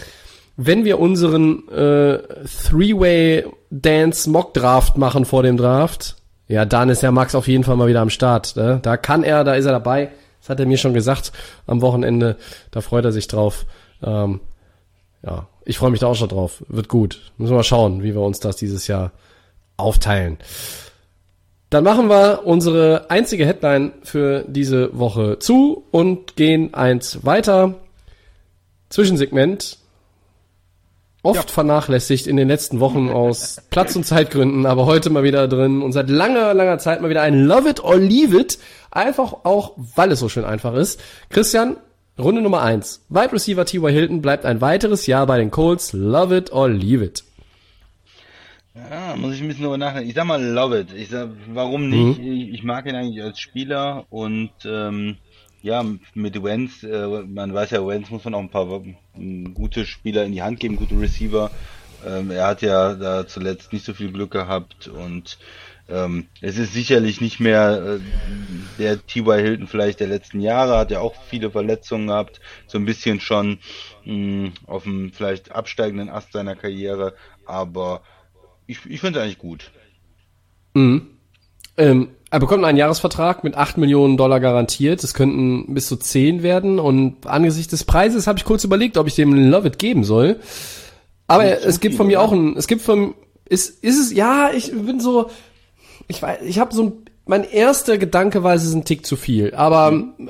wenn 0.55 0.85
wir 0.85 0.99
unseren 0.99 1.67
äh, 1.69 2.19
Three-Way 2.69 3.45
Dance 3.71 4.29
Mock 4.29 4.53
Draft 4.53 4.97
machen 4.97 5.25
vor 5.25 5.41
dem 5.41 5.57
Draft, 5.57 6.15
ja, 6.47 6.63
dann 6.63 6.89
ist 6.89 7.01
ja 7.01 7.11
Max 7.11 7.33
auf 7.33 7.47
jeden 7.47 7.63
Fall 7.63 7.75
mal 7.75 7.87
wieder 7.87 8.01
am 8.01 8.11
Start. 8.11 8.55
Ne? 8.55 8.79
Da 8.83 8.95
kann 8.95 9.23
er, 9.23 9.43
da 9.43 9.55
ist 9.55 9.65
er 9.65 9.71
dabei. 9.71 10.11
Das 10.41 10.49
hat 10.49 10.59
er 10.59 10.67
mir 10.67 10.77
schon 10.77 10.93
gesagt 10.93 11.31
am 11.65 11.81
Wochenende. 11.81 12.35
Da 12.69 12.81
freut 12.81 13.05
er 13.05 13.11
sich 13.11 13.27
drauf. 13.27 13.65
Ähm, 14.03 14.41
ja, 15.25 15.47
ich 15.65 15.79
freue 15.79 15.89
mich 15.89 16.01
da 16.01 16.07
auch 16.07 16.15
schon 16.15 16.29
drauf. 16.29 16.63
Wird 16.67 16.87
gut. 16.87 17.31
Müssen 17.37 17.53
wir 17.53 17.57
mal 17.57 17.63
schauen, 17.63 18.03
wie 18.03 18.13
wir 18.13 18.21
uns 18.21 18.39
das 18.39 18.57
dieses 18.57 18.85
Jahr 18.85 19.11
aufteilen. 19.77 20.37
Dann 21.73 21.85
machen 21.85 22.07
wir 22.07 22.41
unsere 22.45 23.09
einzige 23.09 23.47
Headline 23.47 23.93
für 24.03 24.45
diese 24.47 24.95
Woche 24.95 25.39
zu 25.39 25.83
und 25.89 26.35
gehen 26.35 26.75
eins 26.75 27.25
weiter. 27.25 27.73
Zwischensegment. 28.89 29.79
Oft 31.23 31.49
ja. 31.49 31.51
vernachlässigt 31.51 32.27
in 32.27 32.37
den 32.37 32.47
letzten 32.47 32.79
Wochen 32.79 33.09
aus 33.09 33.59
Platz- 33.71 33.95
und 33.95 34.05
Zeitgründen, 34.05 34.67
aber 34.67 34.85
heute 34.85 35.09
mal 35.09 35.23
wieder 35.23 35.47
drin 35.47 35.81
und 35.81 35.93
seit 35.93 36.11
langer, 36.11 36.53
langer 36.53 36.77
Zeit 36.77 37.01
mal 37.01 37.09
wieder 37.09 37.23
ein 37.23 37.43
Love 37.43 37.67
it 37.67 37.83
or 37.83 37.97
leave 37.97 38.39
it. 38.39 38.59
Einfach 38.91 39.33
auch, 39.43 39.71
weil 39.95 40.11
es 40.11 40.19
so 40.19 40.29
schön 40.29 40.45
einfach 40.45 40.75
ist. 40.75 41.01
Christian, 41.31 41.77
Runde 42.19 42.43
Nummer 42.43 42.61
eins. 42.61 43.01
Wide 43.09 43.33
Receiver 43.33 43.65
T.Y. 43.65 43.91
Hilton 43.91 44.21
bleibt 44.21 44.45
ein 44.45 44.61
weiteres 44.61 45.07
Jahr 45.07 45.25
bei 45.25 45.39
den 45.39 45.49
Colts. 45.49 45.91
Love 45.91 46.37
it 46.37 46.53
or 46.53 46.69
leave 46.69 47.03
it. 47.03 47.23
Ja, 48.75 49.15
muss 49.15 49.35
ich 49.35 49.41
ein 49.41 49.47
bisschen 49.47 49.63
drüber 49.63 49.77
nachdenken. 49.77 50.09
Ich 50.09 50.15
sag 50.15 50.25
mal, 50.25 50.43
love 50.43 50.79
it. 50.79 50.93
Ich 50.93 51.09
sag, 51.09 51.29
warum 51.47 51.89
nicht? 51.89 52.19
Mhm. 52.19 52.31
Ich, 52.31 52.53
ich, 52.53 52.63
mag 52.63 52.85
ihn 52.87 52.95
eigentlich 52.95 53.23
als 53.23 53.39
Spieler 53.39 54.05
und 54.09 54.51
ähm, 54.65 55.17
ja, 55.61 55.85
mit 56.15 56.43
Wenz, 56.43 56.83
äh, 56.83 57.07
man 57.07 57.53
weiß 57.53 57.71
ja, 57.71 57.85
Wenz 57.85 58.09
muss 58.09 58.25
man 58.25 58.33
auch 58.33 58.39
ein 58.39 58.49
paar 58.49 58.81
gute 59.53 59.85
Spieler 59.85 60.25
in 60.25 60.31
die 60.31 60.41
Hand 60.41 60.59
geben, 60.59 60.75
gute 60.75 60.99
Receiver. 60.99 61.51
Ähm, 62.05 62.31
er 62.31 62.47
hat 62.47 62.61
ja 62.63 62.95
da 62.95 63.27
zuletzt 63.27 63.71
nicht 63.73 63.85
so 63.85 63.93
viel 63.93 64.11
Glück 64.11 64.31
gehabt 64.31 64.87
und 64.87 65.37
ähm, 65.87 66.27
es 66.41 66.57
ist 66.57 66.73
sicherlich 66.73 67.21
nicht 67.21 67.39
mehr 67.39 67.99
äh, 67.99 67.99
der 68.79 69.05
T.Y. 69.05 69.39
Hilton 69.39 69.67
vielleicht 69.67 69.99
der 69.99 70.07
letzten 70.07 70.39
Jahre, 70.39 70.77
hat 70.77 70.91
ja 70.91 70.99
auch 70.99 71.15
viele 71.29 71.51
Verletzungen 71.51 72.07
gehabt, 72.07 72.41
so 72.67 72.77
ein 72.77 72.85
bisschen 72.85 73.19
schon 73.19 73.59
mh, 74.05 74.51
auf 74.65 74.83
dem 74.83 75.13
vielleicht 75.13 75.51
absteigenden 75.51 76.09
Ast 76.09 76.31
seiner 76.31 76.55
Karriere, 76.55 77.13
aber 77.45 78.01
ich, 78.67 78.79
ich 78.87 79.01
finde 79.01 79.19
es 79.19 79.23
eigentlich 79.23 79.37
gut. 79.37 79.71
Mhm. 80.73 81.07
Ähm, 81.77 82.09
er 82.29 82.39
bekommt 82.39 82.65
einen 82.65 82.77
Jahresvertrag 82.77 83.43
mit 83.43 83.55
8 83.55 83.77
Millionen 83.77 84.17
Dollar 84.17 84.39
garantiert. 84.39 85.03
Es 85.03 85.13
könnten 85.13 85.73
bis 85.73 85.87
zu 85.87 85.97
10 85.97 86.43
werden. 86.43 86.79
Und 86.79 87.27
angesichts 87.27 87.71
des 87.71 87.83
Preises 87.83 88.27
habe 88.27 88.39
ich 88.39 88.45
kurz 88.45 88.63
überlegt, 88.63 88.97
ob 88.97 89.07
ich 89.07 89.15
dem 89.15 89.33
Love 89.33 89.67
It 89.67 89.79
geben 89.79 90.03
soll. 90.03 90.39
Aber 91.27 91.45
es 91.45 91.79
gibt 91.79 91.95
von 91.95 92.07
mir 92.07 92.21
auch 92.21 92.31
ein, 92.31 92.57
es 92.57 92.67
gibt 92.67 92.81
von, 92.81 93.15
ist, 93.47 93.83
ist 93.83 93.99
es, 93.99 94.13
ja, 94.13 94.51
ich 94.53 94.71
bin 94.71 94.99
so, 94.99 95.29
ich 96.07 96.21
weiß, 96.21 96.41
ich 96.43 96.59
habe 96.59 96.75
so 96.75 96.83
ein, 96.83 96.93
mein 97.25 97.43
erster 97.43 97.97
Gedanke 97.97 98.43
war, 98.43 98.53
es 98.53 98.65
ist 98.65 98.73
ein 98.73 98.83
Tick 98.83 99.05
zu 99.05 99.15
viel. 99.15 99.53
Aber 99.55 99.91
mhm 99.91 100.29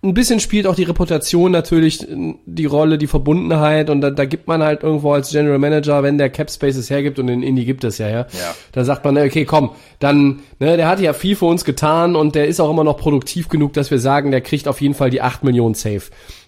ein 0.00 0.14
bisschen 0.14 0.38
spielt 0.38 0.68
auch 0.68 0.76
die 0.76 0.84
Reputation 0.84 1.50
natürlich 1.50 2.06
die 2.08 2.66
Rolle, 2.66 2.98
die 2.98 3.08
Verbundenheit 3.08 3.90
und 3.90 4.00
da, 4.00 4.10
da 4.10 4.26
gibt 4.26 4.46
man 4.46 4.62
halt 4.62 4.84
irgendwo 4.84 5.12
als 5.12 5.30
General 5.30 5.58
Manager, 5.58 6.04
wenn 6.04 6.18
der 6.18 6.30
Cap 6.30 6.50
Space 6.50 6.76
es 6.76 6.88
hergibt 6.88 7.18
und 7.18 7.28
in 7.28 7.42
Indie 7.42 7.64
gibt 7.64 7.82
es 7.82 7.98
ja, 7.98 8.08
ja, 8.08 8.18
ja. 8.18 8.54
da 8.70 8.84
sagt 8.84 9.04
man, 9.04 9.18
okay, 9.18 9.44
komm, 9.44 9.70
dann, 9.98 10.40
ne, 10.60 10.76
der 10.76 10.86
hat 10.86 11.00
ja 11.00 11.12
viel 11.14 11.34
für 11.34 11.46
uns 11.46 11.64
getan 11.64 12.14
und 12.14 12.36
der 12.36 12.46
ist 12.46 12.60
auch 12.60 12.70
immer 12.70 12.84
noch 12.84 12.96
produktiv 12.96 13.48
genug, 13.48 13.72
dass 13.72 13.90
wir 13.90 13.98
sagen, 13.98 14.30
der 14.30 14.40
kriegt 14.40 14.68
auf 14.68 14.80
jeden 14.80 14.94
Fall 14.94 15.10
die 15.10 15.20
8 15.20 15.42
Millionen 15.42 15.74
Safe. 15.74 16.02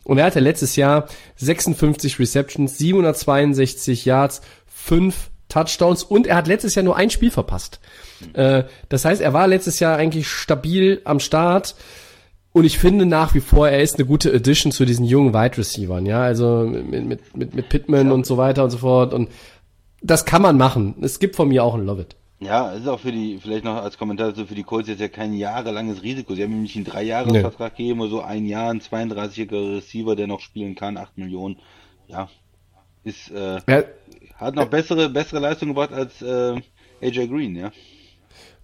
Und 0.04 0.18
er 0.18 0.26
hatte 0.26 0.40
letztes 0.40 0.76
Jahr 0.76 1.08
56 1.36 2.20
Receptions, 2.20 2.78
762 2.78 4.04
Yards, 4.04 4.42
5 4.66 5.30
Touchdowns 5.48 6.04
und 6.04 6.28
er 6.28 6.36
hat 6.36 6.46
letztes 6.46 6.76
Jahr 6.76 6.84
nur 6.84 6.96
ein 6.96 7.10
Spiel 7.10 7.32
verpasst. 7.32 7.80
Äh, 8.32 8.62
das 8.88 9.04
heißt, 9.04 9.20
er 9.20 9.32
war 9.32 9.48
letztes 9.48 9.80
Jahr 9.80 9.96
eigentlich 9.96 10.28
stabil 10.28 11.00
am 11.04 11.18
Start. 11.18 11.74
Und 12.52 12.64
ich 12.64 12.78
finde 12.78 13.06
nach 13.06 13.34
wie 13.34 13.40
vor, 13.40 13.68
er 13.68 13.80
ist 13.80 13.96
eine 13.96 14.06
gute 14.06 14.34
Addition 14.34 14.72
zu 14.72 14.84
diesen 14.84 15.04
jungen 15.04 15.32
Wide 15.32 15.56
Receivers, 15.56 16.02
ja, 16.04 16.22
also 16.22 16.64
mit, 16.66 17.06
mit, 17.06 17.36
mit, 17.36 17.54
mit 17.54 17.68
Pittman 17.68 18.08
ja. 18.08 18.12
und 18.12 18.26
so 18.26 18.36
weiter 18.36 18.64
und 18.64 18.70
so 18.70 18.78
fort. 18.78 19.14
Und 19.14 19.28
das 20.02 20.24
kann 20.24 20.42
man 20.42 20.56
machen. 20.56 20.96
Es 21.00 21.20
gibt 21.20 21.36
von 21.36 21.48
mir 21.48 21.62
auch 21.62 21.74
ein 21.74 21.86
Love 21.86 22.02
It. 22.02 22.16
Ja, 22.40 22.72
es 22.72 22.80
ist 22.80 22.88
auch 22.88 22.98
für 22.98 23.12
die, 23.12 23.38
vielleicht 23.38 23.64
noch 23.64 23.76
als 23.76 23.98
Kommentar 23.98 24.34
so 24.34 24.46
für 24.46 24.54
die 24.54 24.62
Colts 24.62 24.88
jetzt 24.88 25.00
ja 25.00 25.08
kein 25.08 25.34
jahrelanges 25.34 26.02
Risiko. 26.02 26.34
Sie 26.34 26.42
haben 26.42 26.52
nämlich 26.52 26.74
einen 26.74 26.86
Drei-Jahres-Vertrag 26.86 27.78
nee. 27.78 27.84
gegeben, 27.84 28.08
so 28.08 28.22
ein 28.22 28.46
Jahr, 28.46 28.70
ein 28.70 28.80
32er 28.80 29.76
Receiver, 29.76 30.16
der 30.16 30.26
noch 30.26 30.40
spielen 30.40 30.74
kann, 30.74 30.96
8 30.96 31.18
Millionen. 31.18 31.58
Ja, 32.08 32.30
ist, 33.04 33.30
äh, 33.30 33.60
ja. 33.68 33.84
hat 34.36 34.54
noch 34.54 34.68
bessere, 34.68 35.10
bessere 35.10 35.40
Leistung 35.40 35.68
gebracht 35.68 35.92
als 35.92 36.22
äh, 36.22 36.60
AJ 37.02 37.28
Green, 37.28 37.56
ja. 37.56 37.72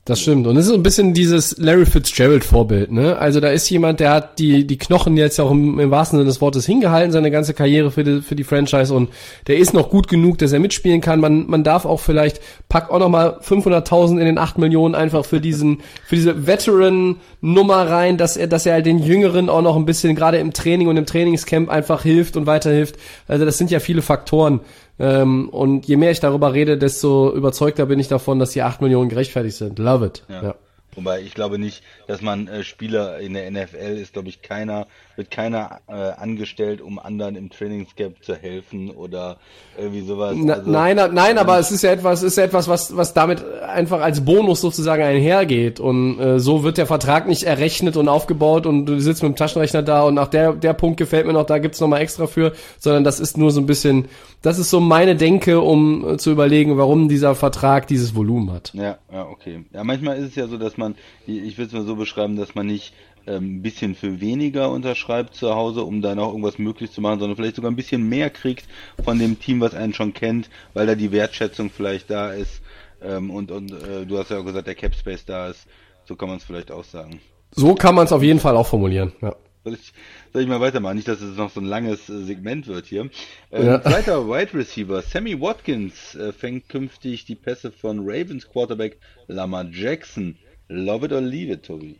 Das 0.06 0.20
stimmt. 0.20 0.46
Und 0.46 0.56
es 0.56 0.66
ist 0.66 0.68
so 0.68 0.76
ein 0.76 0.84
bisschen 0.84 1.14
dieses 1.14 1.58
Larry 1.58 1.84
Fitzgerald 1.84 2.44
Vorbild, 2.44 2.92
ne? 2.92 3.18
Also 3.18 3.40
da 3.40 3.48
ist 3.48 3.68
jemand, 3.70 3.98
der 3.98 4.12
hat 4.12 4.38
die, 4.38 4.64
die 4.64 4.78
Knochen 4.78 5.16
jetzt 5.16 5.40
auch 5.40 5.50
im, 5.50 5.80
im 5.80 5.90
wahrsten 5.90 6.16
Sinne 6.16 6.28
des 6.28 6.40
Wortes 6.40 6.64
hingehalten, 6.64 7.10
seine 7.10 7.32
ganze 7.32 7.54
Karriere 7.54 7.90
für 7.90 8.04
die, 8.04 8.22
für 8.22 8.36
die 8.36 8.44
Franchise 8.44 8.94
und 8.94 9.10
der 9.48 9.56
ist 9.56 9.74
noch 9.74 9.90
gut 9.90 10.06
genug, 10.06 10.38
dass 10.38 10.52
er 10.52 10.60
mitspielen 10.60 11.00
kann. 11.00 11.18
Man, 11.18 11.48
man 11.48 11.64
darf 11.64 11.84
auch 11.84 11.98
vielleicht, 11.98 12.40
pack 12.68 12.88
auch 12.88 13.00
noch 13.00 13.08
mal 13.08 13.40
500.000 13.42 14.20
in 14.20 14.26
den 14.26 14.38
8 14.38 14.58
Millionen 14.58 14.94
einfach 14.94 15.24
für 15.24 15.40
diesen, 15.40 15.78
für 16.04 16.14
diese 16.14 16.46
Veteran-Nummer 16.46 17.88
rein, 17.88 18.16
dass 18.16 18.36
er, 18.36 18.46
dass 18.46 18.64
er 18.64 18.74
halt 18.74 18.86
den 18.86 19.00
Jüngeren 19.00 19.50
auch 19.50 19.62
noch 19.62 19.74
ein 19.74 19.86
bisschen 19.86 20.14
gerade 20.14 20.38
im 20.38 20.52
Training 20.52 20.86
und 20.86 20.98
im 20.98 21.06
Trainingscamp 21.06 21.68
einfach 21.68 22.04
hilft 22.04 22.36
und 22.36 22.46
weiterhilft. 22.46 22.94
Also 23.26 23.44
das 23.44 23.58
sind 23.58 23.72
ja 23.72 23.80
viele 23.80 24.02
Faktoren, 24.02 24.60
ähm, 24.98 25.48
und 25.48 25.86
je 25.86 25.96
mehr 25.96 26.10
ich 26.10 26.20
darüber 26.20 26.52
rede, 26.52 26.78
desto 26.78 27.32
überzeugter 27.34 27.86
bin 27.86 27.98
ich 27.98 28.08
davon, 28.08 28.38
dass 28.38 28.50
die 28.50 28.62
8 28.62 28.80
Millionen 28.80 29.08
gerechtfertigt 29.08 29.56
sind. 29.56 29.78
Love 29.78 30.06
it. 30.06 30.24
Ja. 30.28 30.42
ja. 30.42 30.54
Wobei 30.96 31.20
ich 31.20 31.34
glaube 31.34 31.58
nicht, 31.58 31.82
dass 32.06 32.22
man 32.22 32.48
äh, 32.48 32.64
Spieler 32.64 33.20
in 33.20 33.34
der 33.34 33.50
NFL 33.50 33.98
ist, 34.00 34.14
glaube 34.14 34.28
ich, 34.28 34.42
keiner, 34.42 34.86
wird 35.14 35.30
keiner 35.30 35.80
äh, 35.88 35.92
angestellt, 35.92 36.80
um 36.80 36.98
anderen 36.98 37.36
im 37.36 37.50
Trainingscamp 37.50 38.24
zu 38.24 38.34
helfen 38.34 38.90
oder 38.90 39.36
irgendwie 39.78 40.00
sowas. 40.00 40.30
Also, 40.30 40.70
nein, 40.70 40.96
nein, 41.12 41.38
aber 41.38 41.58
es 41.58 41.70
ist 41.70 41.82
ja 41.82 41.92
etwas, 41.92 42.22
ist 42.22 42.38
ja 42.38 42.44
etwas, 42.44 42.66
was, 42.66 42.96
was 42.96 43.14
damit 43.14 43.44
einfach 43.62 44.00
als 44.00 44.24
Bonus 44.24 44.60
sozusagen 44.60 45.02
einhergeht. 45.02 45.80
Und 45.80 46.18
äh, 46.18 46.40
so 46.40 46.64
wird 46.64 46.78
der 46.78 46.86
Vertrag 46.86 47.28
nicht 47.28 47.42
errechnet 47.42 47.96
und 47.96 48.08
aufgebaut 48.08 48.66
und 48.66 48.86
du 48.86 48.98
sitzt 48.98 49.22
mit 49.22 49.32
dem 49.32 49.36
Taschenrechner 49.36 49.82
da 49.82 50.02
und 50.02 50.14
nach 50.14 50.28
der, 50.28 50.52
der 50.54 50.72
Punkt 50.72 50.96
gefällt 50.96 51.26
mir 51.26 51.32
noch, 51.32 51.46
da 51.46 51.58
gibt's 51.58 51.80
nochmal 51.80 52.00
extra 52.00 52.26
für, 52.26 52.52
sondern 52.78 53.04
das 53.04 53.20
ist 53.20 53.36
nur 53.36 53.50
so 53.50 53.60
ein 53.60 53.66
bisschen, 53.66 54.06
das 54.42 54.58
ist 54.58 54.70
so 54.70 54.80
meine 54.80 55.16
Denke, 55.16 55.60
um 55.60 56.08
äh, 56.08 56.16
zu 56.16 56.30
überlegen, 56.30 56.78
warum 56.78 57.08
dieser 57.08 57.34
Vertrag 57.34 57.86
dieses 57.86 58.14
Volumen 58.14 58.52
hat. 58.52 58.72
Ja, 58.74 58.98
ja, 59.12 59.26
okay. 59.26 59.64
Ja, 59.72 59.84
manchmal 59.84 60.18
ist 60.18 60.28
es 60.28 60.34
ja 60.36 60.46
so, 60.46 60.56
dass 60.56 60.76
man, 60.76 60.85
ich 61.26 61.58
will 61.58 61.66
es 61.66 61.72
mal 61.72 61.84
so 61.84 61.96
beschreiben, 61.96 62.36
dass 62.36 62.54
man 62.54 62.66
nicht 62.66 62.94
ähm, 63.26 63.56
ein 63.56 63.62
bisschen 63.62 63.94
für 63.94 64.20
weniger 64.20 64.70
unterschreibt 64.70 65.34
zu 65.34 65.54
Hause, 65.54 65.82
um 65.82 66.02
da 66.02 66.14
noch 66.14 66.28
irgendwas 66.28 66.58
möglich 66.58 66.92
zu 66.92 67.00
machen, 67.00 67.18
sondern 67.18 67.36
vielleicht 67.36 67.56
sogar 67.56 67.70
ein 67.70 67.76
bisschen 67.76 68.08
mehr 68.08 68.30
kriegt 68.30 68.66
von 69.02 69.18
dem 69.18 69.40
Team, 69.40 69.60
was 69.60 69.74
einen 69.74 69.94
schon 69.94 70.14
kennt, 70.14 70.48
weil 70.74 70.86
da 70.86 70.94
die 70.94 71.12
Wertschätzung 71.12 71.70
vielleicht 71.70 72.10
da 72.10 72.32
ist 72.32 72.62
ähm, 73.02 73.30
und, 73.30 73.50
und 73.50 73.72
äh, 73.72 74.06
du 74.06 74.18
hast 74.18 74.30
ja 74.30 74.38
auch 74.38 74.44
gesagt, 74.44 74.66
der 74.66 74.74
Cap 74.74 74.94
Space 74.94 75.24
da 75.24 75.48
ist. 75.48 75.66
So 76.04 76.14
kann 76.14 76.28
man 76.28 76.38
es 76.38 76.44
vielleicht 76.44 76.70
auch 76.70 76.84
sagen. 76.84 77.20
So 77.50 77.74
kann 77.74 77.94
man 77.94 78.06
es 78.06 78.12
auf 78.12 78.22
jeden 78.22 78.40
Fall 78.40 78.56
auch 78.56 78.66
formulieren, 78.66 79.12
ja. 79.20 79.34
Soll 79.64 79.74
ich, 79.74 79.92
soll 80.32 80.42
ich 80.42 80.48
mal 80.48 80.60
weitermachen? 80.60 80.94
Nicht, 80.94 81.08
dass 81.08 81.20
es 81.20 81.36
noch 81.36 81.50
so 81.50 81.58
ein 81.58 81.66
langes 81.66 82.08
äh, 82.08 82.22
Segment 82.22 82.68
wird 82.68 82.86
hier. 82.86 83.10
Ähm, 83.50 83.66
ja. 83.66 83.82
Zweiter 83.82 84.28
Wide 84.28 84.54
Receiver, 84.54 85.02
Sammy 85.02 85.40
Watkins, 85.40 86.14
äh, 86.14 86.32
fängt 86.32 86.68
künftig 86.68 87.24
die 87.24 87.34
Pässe 87.34 87.72
von 87.72 87.98
Ravens 88.02 88.48
Quarterback 88.48 89.00
Lamar 89.26 89.64
Jackson. 89.64 90.38
Love 90.68 91.06
it 91.06 91.12
or 91.12 91.20
leave 91.20 91.52
it, 91.52 91.64
Tobi. 91.64 91.96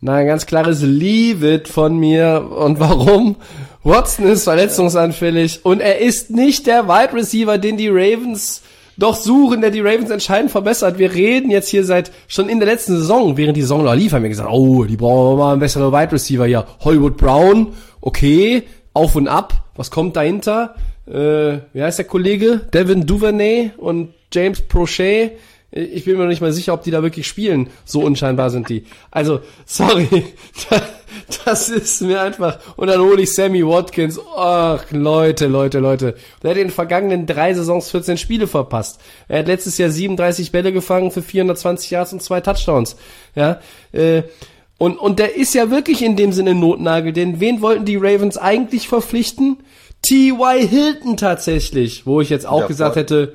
Nein, 0.00 0.26
ganz 0.26 0.44
klares 0.44 0.82
Leave 0.82 1.54
it 1.54 1.68
von 1.68 1.98
mir. 1.98 2.50
Und 2.50 2.80
warum? 2.80 3.36
Watson 3.82 4.26
ist 4.26 4.44
verletzungsanfällig 4.44 5.64
und 5.64 5.80
er 5.80 6.00
ist 6.00 6.30
nicht 6.30 6.66
der 6.66 6.88
Wide 6.88 7.14
Receiver, 7.14 7.58
den 7.58 7.76
die 7.76 7.88
Ravens 7.88 8.62
doch 8.98 9.14
suchen, 9.14 9.60
der 9.60 9.70
die 9.70 9.80
Ravens 9.80 10.10
entscheidend 10.10 10.50
verbessert. 10.50 10.98
Wir 10.98 11.12
reden 11.12 11.50
jetzt 11.50 11.68
hier 11.68 11.84
seit 11.84 12.10
schon 12.28 12.48
in 12.48 12.58
der 12.58 12.68
letzten 12.68 12.96
Saison, 12.96 13.36
während 13.36 13.56
die 13.56 13.62
Saison 13.62 13.84
noch 13.84 13.94
lief, 13.94 14.12
haben 14.12 14.22
wir 14.22 14.30
gesagt, 14.30 14.50
oh, 14.50 14.84
die 14.84 14.96
brauchen 14.96 15.38
mal 15.38 15.52
einen 15.52 15.60
besseren 15.60 15.92
Wide 15.92 16.12
Receiver 16.12 16.46
hier. 16.46 16.66
Hollywood 16.80 17.16
Brown, 17.16 17.68
okay, 18.00 18.64
auf 18.94 19.14
und 19.14 19.28
ab. 19.28 19.54
Was 19.76 19.90
kommt 19.90 20.16
dahinter? 20.16 20.74
Äh, 21.06 21.58
wie 21.72 21.82
heißt 21.82 21.98
der 21.98 22.06
Kollege? 22.06 22.60
Devin 22.72 23.06
Duvernay 23.06 23.70
und 23.76 24.14
James 24.32 24.62
Prochet 24.62 25.32
ich 25.70 26.04
bin 26.04 26.16
mir 26.16 26.22
noch 26.22 26.30
nicht 26.30 26.40
mal 26.40 26.52
sicher, 26.52 26.72
ob 26.72 26.82
die 26.82 26.90
da 26.90 27.02
wirklich 27.02 27.26
spielen. 27.26 27.68
So 27.84 28.00
unscheinbar 28.00 28.50
sind 28.50 28.68
die. 28.68 28.84
Also, 29.10 29.40
sorry. 29.64 30.24
Das 31.44 31.68
ist 31.70 32.02
mir 32.02 32.20
einfach. 32.20 32.58
Und 32.76 32.88
dann 32.88 33.00
hole 33.00 33.22
ich 33.22 33.34
Sammy 33.34 33.66
Watkins. 33.66 34.20
Ach, 34.36 34.84
Leute, 34.90 35.46
Leute, 35.46 35.78
Leute. 35.78 36.14
Der 36.42 36.50
hat 36.50 36.56
in 36.58 36.64
den 36.68 36.70
vergangenen 36.70 37.26
drei 37.26 37.54
Saisons 37.54 37.90
14 37.90 38.18
Spiele 38.18 38.46
verpasst. 38.46 39.00
Er 39.26 39.40
hat 39.40 39.46
letztes 39.46 39.78
Jahr 39.78 39.90
37 39.90 40.52
Bälle 40.52 40.72
gefangen 40.72 41.10
für 41.10 41.22
420 41.22 41.90
Yards 41.90 42.12
und 42.12 42.22
zwei 42.22 42.40
Touchdowns. 42.40 42.96
Ja, 43.34 43.60
äh, 43.92 44.22
und, 44.78 44.98
und 44.98 45.18
der 45.18 45.36
ist 45.36 45.54
ja 45.54 45.70
wirklich 45.70 46.02
in 46.02 46.16
dem 46.16 46.32
Sinne 46.32 46.54
Notnagel, 46.54 47.12
denn 47.12 47.40
wen 47.40 47.60
wollten 47.62 47.86
die 47.86 47.96
Ravens 47.96 48.36
eigentlich 48.36 48.88
verpflichten? 48.88 49.58
T.Y. 50.02 50.68
Hilton 50.68 51.16
tatsächlich, 51.16 52.06
wo 52.06 52.20
ich 52.20 52.28
jetzt 52.30 52.46
auch 52.46 52.60
Davor- 52.60 52.68
gesagt 52.68 52.96
hätte, 52.96 53.32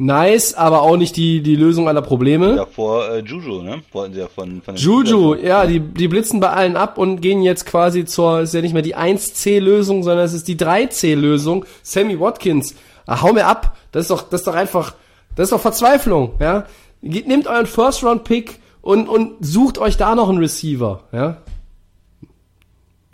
nice, 0.00 0.54
aber 0.54 0.82
auch 0.82 0.96
nicht 0.96 1.16
die, 1.16 1.42
die 1.42 1.56
Lösung 1.56 1.86
aller 1.86 2.00
Probleme. 2.00 2.56
Davor 2.56 3.10
äh, 3.10 3.18
Juju, 3.20 3.62
ne? 3.62 3.82
Wollten 3.92 4.14
sie 4.14 4.20
ja 4.20 4.28
von, 4.28 4.62
von 4.62 4.74
Juju, 4.74 5.34
ja, 5.34 5.66
die, 5.66 5.78
die 5.78 6.08
blitzen 6.08 6.40
bei 6.40 6.48
allen 6.48 6.76
ab 6.76 6.96
und 6.96 7.20
gehen 7.20 7.42
jetzt 7.42 7.66
quasi 7.66 8.06
zur, 8.06 8.40
ist 8.40 8.54
ja 8.54 8.62
nicht 8.62 8.72
mehr 8.72 8.82
die 8.82 8.96
1C-Lösung, 8.96 10.02
sondern 10.02 10.24
es 10.24 10.32
ist 10.32 10.48
die 10.48 10.56
3C-Lösung. 10.56 11.66
Sammy 11.82 12.18
Watkins, 12.18 12.74
ah, 13.06 13.20
hau 13.20 13.32
mir 13.32 13.46
ab, 13.46 13.76
das 13.92 14.04
ist 14.04 14.10
doch, 14.10 14.22
das 14.22 14.40
ist 14.40 14.46
doch 14.46 14.54
einfach, 14.54 14.94
das 15.36 15.44
ist 15.44 15.52
doch 15.52 15.60
Verzweiflung, 15.60 16.32
ja. 16.40 16.64
Nehmt 17.02 17.46
euren 17.46 17.66
First-Round-Pick 17.66 18.58
und, 18.80 19.08
und 19.08 19.36
sucht 19.40 19.78
euch 19.78 19.98
da 19.98 20.14
noch 20.14 20.30
einen 20.30 20.38
Receiver, 20.38 21.04
ja. 21.12 21.36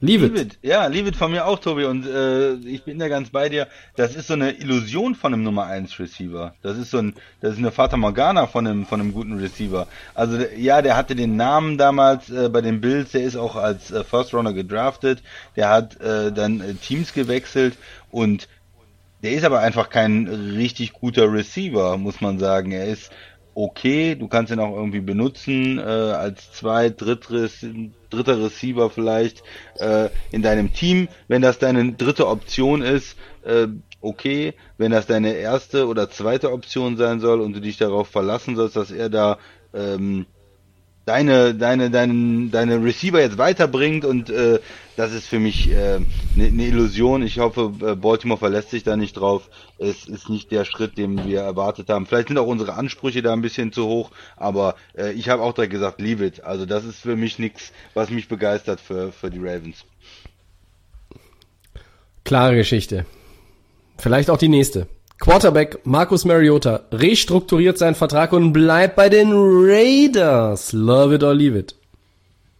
Leave 0.00 0.26
Leave 0.26 0.36
it. 0.36 0.52
it. 0.54 0.58
Ja, 0.62 0.86
leave 0.88 1.08
it 1.08 1.16
von 1.16 1.30
mir 1.30 1.46
auch, 1.46 1.58
Tobi. 1.58 1.86
Und 1.86 2.06
äh, 2.06 2.54
ich 2.54 2.82
bin 2.82 2.98
da 2.98 3.08
ganz 3.08 3.30
bei 3.30 3.48
dir. 3.48 3.66
Das 3.96 4.14
ist 4.14 4.26
so 4.26 4.34
eine 4.34 4.50
Illusion 4.52 5.14
von 5.14 5.32
einem 5.32 5.42
Nummer 5.42 5.64
1 5.64 5.98
Receiver. 5.98 6.54
Das 6.60 6.76
ist 6.76 6.90
so 6.90 6.98
ein, 6.98 7.14
das 7.40 7.52
ist 7.52 7.58
eine 7.58 7.72
Fata 7.72 7.96
Morgana 7.96 8.46
von 8.46 8.66
einem, 8.66 8.84
von 8.84 9.00
einem 9.00 9.14
guten 9.14 9.38
Receiver. 9.38 9.88
Also 10.14 10.38
ja, 10.54 10.82
der 10.82 10.96
hatte 10.96 11.16
den 11.16 11.36
Namen 11.36 11.78
damals 11.78 12.28
äh, 12.28 12.50
bei 12.50 12.60
den 12.60 12.82
Bills. 12.82 13.12
Der 13.12 13.22
ist 13.22 13.36
auch 13.36 13.56
als 13.56 13.90
äh, 13.90 14.04
First 14.04 14.34
Runner 14.34 14.52
gedraftet. 14.52 15.22
Der 15.56 15.70
hat 15.70 15.98
äh, 16.02 16.30
dann 16.30 16.60
äh, 16.60 16.74
Teams 16.74 17.14
gewechselt 17.14 17.78
und 18.10 18.48
der 19.22 19.32
ist 19.32 19.44
aber 19.44 19.60
einfach 19.60 19.88
kein 19.88 20.28
richtig 20.28 20.92
guter 20.92 21.32
Receiver, 21.32 21.96
muss 21.96 22.20
man 22.20 22.38
sagen. 22.38 22.70
Er 22.72 22.84
ist 22.84 23.10
okay, 23.56 24.14
du 24.14 24.28
kannst 24.28 24.52
ihn 24.52 24.60
auch 24.60 24.76
irgendwie 24.76 25.00
benutzen, 25.00 25.78
äh, 25.78 25.82
als 25.82 26.52
zwei, 26.52 26.90
drittes, 26.90 27.64
dritter 28.10 28.38
Receiver 28.44 28.90
vielleicht 28.90 29.42
äh, 29.78 30.10
in 30.30 30.42
deinem 30.42 30.74
Team, 30.74 31.08
wenn 31.26 31.40
das 31.40 31.58
deine 31.58 31.94
dritte 31.94 32.28
Option 32.28 32.82
ist, 32.82 33.16
äh, 33.44 33.68
okay, 34.02 34.52
wenn 34.76 34.92
das 34.92 35.06
deine 35.06 35.32
erste 35.32 35.86
oder 35.86 36.10
zweite 36.10 36.52
Option 36.52 36.98
sein 36.98 37.18
soll 37.20 37.40
und 37.40 37.54
du 37.54 37.60
dich 37.62 37.78
darauf 37.78 38.08
verlassen 38.08 38.56
sollst, 38.56 38.76
dass 38.76 38.90
er 38.90 39.08
da 39.08 39.38
ähm, 39.72 40.26
deine, 41.06 41.54
deine, 41.54 41.88
deine, 41.90 42.48
deine 42.48 42.84
Receiver 42.84 43.20
jetzt 43.20 43.38
weiterbringt 43.38 44.04
und 44.04 44.28
äh, 44.28 44.58
das 44.96 45.12
ist 45.12 45.28
für 45.28 45.38
mich 45.38 45.70
eine 45.70 45.80
äh, 45.80 46.00
ne- 46.34 46.50
ne 46.50 46.66
Illusion. 46.66 47.22
Ich 47.22 47.38
hoffe, 47.38 47.72
äh, 47.80 47.94
Baltimore 47.94 48.38
verlässt 48.38 48.70
sich 48.70 48.82
da 48.82 48.96
nicht 48.96 49.14
drauf. 49.14 49.48
Es 49.78 50.06
ist 50.06 50.28
nicht 50.28 50.50
der 50.50 50.64
Schritt, 50.64 50.98
den 50.98 51.24
wir 51.24 51.40
erwartet 51.40 51.88
haben. 51.88 52.06
Vielleicht 52.06 52.28
sind 52.28 52.38
auch 52.38 52.46
unsere 52.46 52.74
Ansprüche 52.74 53.22
da 53.22 53.32
ein 53.32 53.40
bisschen 53.40 53.72
zu 53.72 53.86
hoch, 53.86 54.10
aber 54.36 54.74
äh, 54.98 55.12
ich 55.12 55.28
habe 55.28 55.42
auch 55.42 55.54
direkt 55.54 55.72
gesagt, 55.72 56.00
leave 56.00 56.24
it. 56.26 56.42
Also 56.42 56.66
das 56.66 56.84
ist 56.84 57.00
für 57.00 57.16
mich 57.16 57.38
nichts, 57.38 57.72
was 57.94 58.10
mich 58.10 58.28
begeistert 58.28 58.80
für, 58.80 59.12
für 59.12 59.30
die 59.30 59.38
Ravens. 59.38 59.84
Klare 62.24 62.56
Geschichte. 62.56 63.06
Vielleicht 63.98 64.28
auch 64.28 64.38
die 64.38 64.48
nächste. 64.48 64.88
Quarterback 65.18 65.84
Marcus 65.84 66.24
Mariota 66.24 66.82
restrukturiert 66.92 67.78
seinen 67.78 67.94
Vertrag 67.94 68.32
und 68.32 68.52
bleibt 68.52 68.96
bei 68.96 69.08
den 69.08 69.32
Raiders. 69.32 70.72
Love 70.72 71.14
it 71.14 71.22
or 71.22 71.34
leave 71.34 71.58
it. 71.58 71.74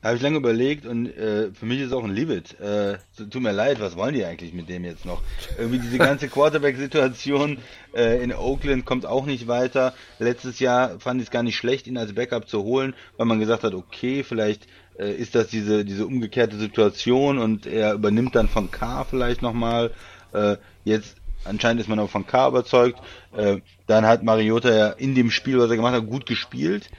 Habe 0.03 0.17
ich 0.17 0.23
lange 0.23 0.37
überlegt 0.37 0.87
und 0.87 1.07
äh, 1.07 1.51
für 1.53 1.67
mich 1.67 1.81
ist 1.81 1.93
auch 1.93 2.05
ein 2.05 2.15
Leave 2.15 2.35
it. 2.35 2.61
Äh, 2.61 2.99
tut 3.17 3.43
mir 3.43 3.51
leid, 3.51 3.81
was 3.81 3.97
wollen 3.97 4.15
die 4.15 4.25
eigentlich 4.25 4.55
mit 4.55 4.69
dem 4.69 4.85
jetzt 4.85 5.05
noch? 5.05 5.21
Irgendwie 5.59 5.81
diese 5.81 5.99
ganze 5.99 6.29
Quarterback-Situation 6.29 7.59
äh, 7.93 8.23
in 8.23 8.33
Oakland 8.33 8.85
kommt 8.85 9.05
auch 9.05 9.27
nicht 9.27 9.49
weiter. 9.49 9.95
Letztes 10.21 10.61
Jahr 10.61 11.01
fand 11.01 11.21
ich 11.21 11.27
es 11.27 11.33
gar 11.33 11.43
nicht 11.43 11.57
schlecht, 11.57 11.89
ihn 11.89 11.99
als 11.99 12.15
Backup 12.15 12.49
zu 12.49 12.63
holen, 12.63 12.95
weil 13.17 13.27
man 13.27 13.41
gesagt 13.41 13.65
hat, 13.65 13.75
okay, 13.75 14.23
vielleicht 14.23 14.69
äh, 14.97 15.13
ist 15.13 15.35
das 15.35 15.49
diese, 15.49 15.85
diese 15.85 16.07
umgekehrte 16.07 16.57
Situation 16.57 17.39
und 17.39 17.67
er 17.67 17.93
übernimmt 17.95 18.37
dann 18.37 18.49
von 18.49 18.71
K 18.71 19.05
vielleicht 19.05 19.43
nochmal. 19.43 19.91
Äh, 20.33 20.57
jetzt 20.85 21.17
anscheinend 21.45 21.81
ist 21.81 21.89
man 21.89 21.99
auch 21.99 22.11
von 22.11 22.27
K 22.27 22.49
überzeugt. 22.49 22.99
Äh, 23.37 23.59
dann 23.87 24.07
hat 24.07 24.23
Mariota 24.23 24.75
ja 24.75 24.89
in 24.89 25.15
dem 25.15 25.31
Spiel, 25.31 25.59
was 25.59 25.71
er 25.71 25.77
gemacht 25.77 25.95
hat, 25.95 26.07
gut 26.07 26.27
gespielt. 26.27 26.91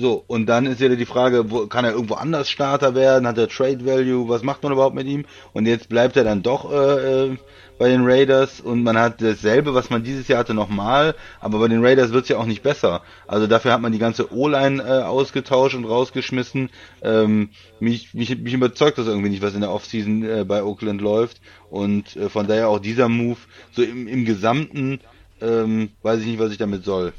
So, 0.00 0.22
und 0.28 0.46
dann 0.46 0.66
ist 0.66 0.80
wieder 0.80 0.94
die 0.94 1.06
Frage, 1.06 1.50
wo, 1.50 1.66
kann 1.66 1.84
er 1.84 1.90
irgendwo 1.90 2.14
anders 2.14 2.48
Starter 2.48 2.94
werden? 2.94 3.26
Hat 3.26 3.36
er 3.36 3.48
Trade 3.48 3.84
Value? 3.84 4.28
Was 4.28 4.44
macht 4.44 4.62
man 4.62 4.72
überhaupt 4.72 4.94
mit 4.94 5.08
ihm? 5.08 5.24
Und 5.52 5.66
jetzt 5.66 5.88
bleibt 5.88 6.16
er 6.16 6.22
dann 6.22 6.42
doch 6.42 6.70
äh, 6.70 7.24
äh, 7.32 7.36
bei 7.78 7.88
den 7.88 8.04
Raiders 8.04 8.60
und 8.60 8.82
man 8.82 8.98
hat 8.98 9.22
dasselbe, 9.22 9.74
was 9.74 9.88
man 9.90 10.02
dieses 10.02 10.28
Jahr 10.28 10.40
hatte, 10.40 10.54
nochmal, 10.54 11.14
aber 11.40 11.60
bei 11.60 11.68
den 11.68 11.84
Raiders 11.84 12.12
wird's 12.12 12.28
ja 12.28 12.36
auch 12.36 12.46
nicht 12.46 12.62
besser. 12.62 13.02
Also 13.26 13.46
dafür 13.46 13.72
hat 13.72 13.80
man 13.80 13.92
die 13.92 13.98
ganze 13.98 14.32
O-Line 14.32 14.82
äh, 14.82 15.02
ausgetauscht 15.02 15.76
und 15.76 15.84
rausgeschmissen. 15.84 16.70
Ähm, 17.02 17.50
mich, 17.80 18.14
mich, 18.14 18.36
mich 18.36 18.52
überzeugt 18.52 18.98
das 18.98 19.06
irgendwie 19.06 19.30
nicht, 19.30 19.42
was 19.42 19.54
in 19.54 19.60
der 19.60 19.70
Offseason 19.70 20.22
äh, 20.24 20.44
bei 20.44 20.62
Oakland 20.62 21.00
läuft. 21.00 21.40
Und 21.70 22.16
äh, 22.16 22.28
von 22.28 22.46
daher 22.46 22.68
auch 22.68 22.80
dieser 22.80 23.08
Move, 23.08 23.38
so 23.72 23.82
im, 23.82 24.08
im 24.08 24.24
Gesamten, 24.24 25.00
ähm, 25.40 25.90
weiß 26.02 26.20
ich 26.20 26.26
nicht, 26.26 26.38
was 26.40 26.50
ich 26.50 26.58
damit 26.58 26.84
soll. 26.84 27.12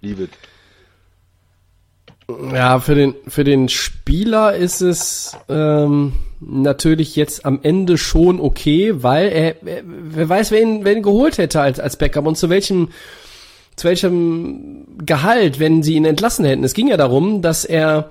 Leave 0.00 0.24
it. 0.24 0.30
Ja, 2.52 2.80
für 2.80 2.94
den, 2.94 3.14
für 3.28 3.44
den 3.44 3.68
Spieler 3.68 4.54
ist 4.54 4.80
es 4.80 5.36
ähm, 5.48 6.14
natürlich 6.46 7.16
jetzt 7.16 7.44
am 7.44 7.60
Ende 7.62 7.98
schon 7.98 8.40
okay, 8.40 8.92
weil 9.02 9.28
er, 9.28 9.66
er 9.66 9.82
wer 9.84 10.28
weiß, 10.28 10.50
wer 10.50 10.62
ihn, 10.62 10.84
wer 10.84 10.96
ihn 10.96 11.02
geholt 11.02 11.38
hätte 11.38 11.60
als, 11.60 11.80
als 11.80 11.96
Backup 11.96 12.26
und 12.26 12.36
zu 12.36 12.50
welchem, 12.50 12.88
zu 13.76 13.88
welchem 13.88 14.86
Gehalt, 15.04 15.58
wenn 15.58 15.82
sie 15.82 15.94
ihn 15.94 16.04
entlassen 16.04 16.44
hätten. 16.44 16.64
Es 16.64 16.74
ging 16.74 16.88
ja 16.88 16.96
darum, 16.96 17.42
dass 17.42 17.64
er 17.64 18.10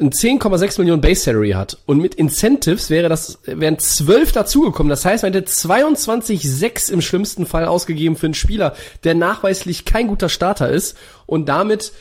ein 0.00 0.10
10,6 0.10 0.80
Millionen 0.80 1.00
Base 1.00 1.22
Salary 1.22 1.52
hat 1.52 1.78
und 1.86 1.98
mit 1.98 2.16
Incentives 2.16 2.90
wäre 2.90 3.08
das 3.08 3.38
wären 3.44 3.78
12 3.78 4.32
dazugekommen. 4.32 4.90
Das 4.90 5.04
heißt, 5.04 5.22
man 5.22 5.32
hätte 5.32 5.50
22,6 5.50 6.92
im 6.92 7.00
schlimmsten 7.00 7.46
Fall 7.46 7.66
ausgegeben 7.66 8.16
für 8.16 8.26
einen 8.26 8.34
Spieler, 8.34 8.74
der 9.04 9.14
nachweislich 9.14 9.84
kein 9.84 10.08
guter 10.08 10.28
Starter 10.28 10.68
ist 10.68 10.96
und 11.26 11.48
damit 11.48 11.92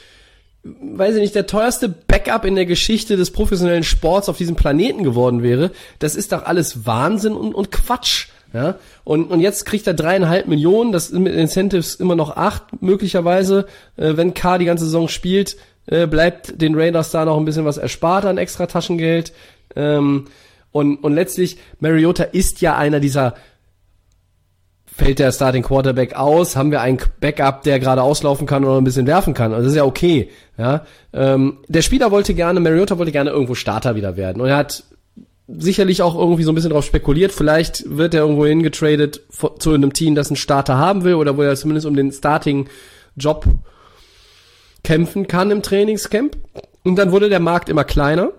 weiß 0.63 1.15
ich 1.15 1.21
nicht, 1.21 1.35
der 1.35 1.45
teuerste 1.45 1.89
Backup 1.89 2.45
in 2.45 2.55
der 2.55 2.65
Geschichte 2.65 3.17
des 3.17 3.31
professionellen 3.31 3.83
Sports 3.83 4.29
auf 4.29 4.37
diesem 4.37 4.55
Planeten 4.55 5.03
geworden 5.03 5.43
wäre. 5.43 5.71
Das 5.99 6.15
ist 6.15 6.31
doch 6.31 6.45
alles 6.45 6.85
Wahnsinn 6.85 7.33
und, 7.33 7.53
und 7.53 7.71
Quatsch. 7.71 8.27
Ja, 8.53 8.75
und, 9.03 9.31
und 9.31 9.39
jetzt 9.39 9.65
kriegt 9.65 9.87
er 9.87 9.95
dreieinhalb 9.95 10.47
Millionen, 10.47 10.91
das 10.91 11.07
sind 11.07 11.23
mit 11.23 11.33
Incentives 11.33 11.95
immer 11.95 12.15
noch 12.15 12.37
acht, 12.37 12.83
möglicherweise, 12.83 13.65
äh, 13.97 14.15
wenn 14.15 14.35
K 14.35 14.59
die 14.59 14.65
ganze 14.65 14.85
Saison 14.85 15.07
spielt, 15.07 15.57
äh, 15.87 16.05
bleibt 16.05 16.61
den 16.61 16.75
Raiders 16.75 17.09
da 17.09 17.25
noch 17.25 17.37
ein 17.37 17.45
bisschen 17.45 17.65
was 17.65 17.77
erspart 17.77 18.25
an 18.25 18.37
extra 18.37 18.67
Taschengeld. 18.67 19.33
Ähm, 19.75 20.25
und, 20.71 20.97
und 20.97 21.13
letztlich, 21.13 21.57
Mariota 21.79 22.25
ist 22.25 22.61
ja 22.61 22.77
einer 22.77 22.99
dieser 22.99 23.33
fällt 24.95 25.19
der 25.19 25.31
Starting 25.31 25.63
Quarterback 25.63 26.15
aus, 26.15 26.55
haben 26.55 26.71
wir 26.71 26.81
einen 26.81 26.99
Backup, 27.19 27.63
der 27.63 27.79
gerade 27.79 28.01
auslaufen 28.01 28.45
kann 28.45 28.63
oder 28.63 28.77
ein 28.77 28.83
bisschen 28.83 29.07
werfen 29.07 29.33
kann. 29.33 29.51
Also 29.51 29.63
das 29.63 29.73
ist 29.73 29.77
ja 29.77 29.85
okay. 29.85 30.29
Ja, 30.57 30.85
ähm, 31.13 31.57
der 31.67 31.81
Spieler 31.81 32.11
wollte 32.11 32.33
gerne, 32.33 32.59
Mariota 32.59 32.97
wollte 32.97 33.11
gerne 33.11 33.31
irgendwo 33.31 33.55
Starter 33.55 33.95
wieder 33.95 34.17
werden 34.17 34.41
und 34.41 34.49
er 34.49 34.57
hat 34.57 34.83
sicherlich 35.47 36.01
auch 36.01 36.15
irgendwie 36.15 36.43
so 36.43 36.51
ein 36.51 36.55
bisschen 36.55 36.71
drauf 36.71 36.85
spekuliert. 36.85 37.31
Vielleicht 37.31 37.97
wird 37.97 38.13
er 38.13 38.21
irgendwo 38.21 38.45
hingetradet 38.45 39.21
zu 39.59 39.73
einem 39.73 39.93
Team, 39.93 40.15
das 40.15 40.29
einen 40.29 40.37
Starter 40.37 40.77
haben 40.77 41.03
will 41.03 41.15
oder 41.15 41.37
wo 41.37 41.41
er 41.41 41.55
zumindest 41.55 41.87
um 41.87 41.95
den 41.95 42.11
Starting 42.11 42.69
Job 43.15 43.45
kämpfen 44.83 45.27
kann 45.27 45.51
im 45.51 45.61
Trainingscamp. 45.61 46.37
Und 46.83 46.97
dann 46.97 47.11
wurde 47.11 47.29
der 47.29 47.39
Markt 47.39 47.69
immer 47.69 47.83
kleiner. 47.83 48.31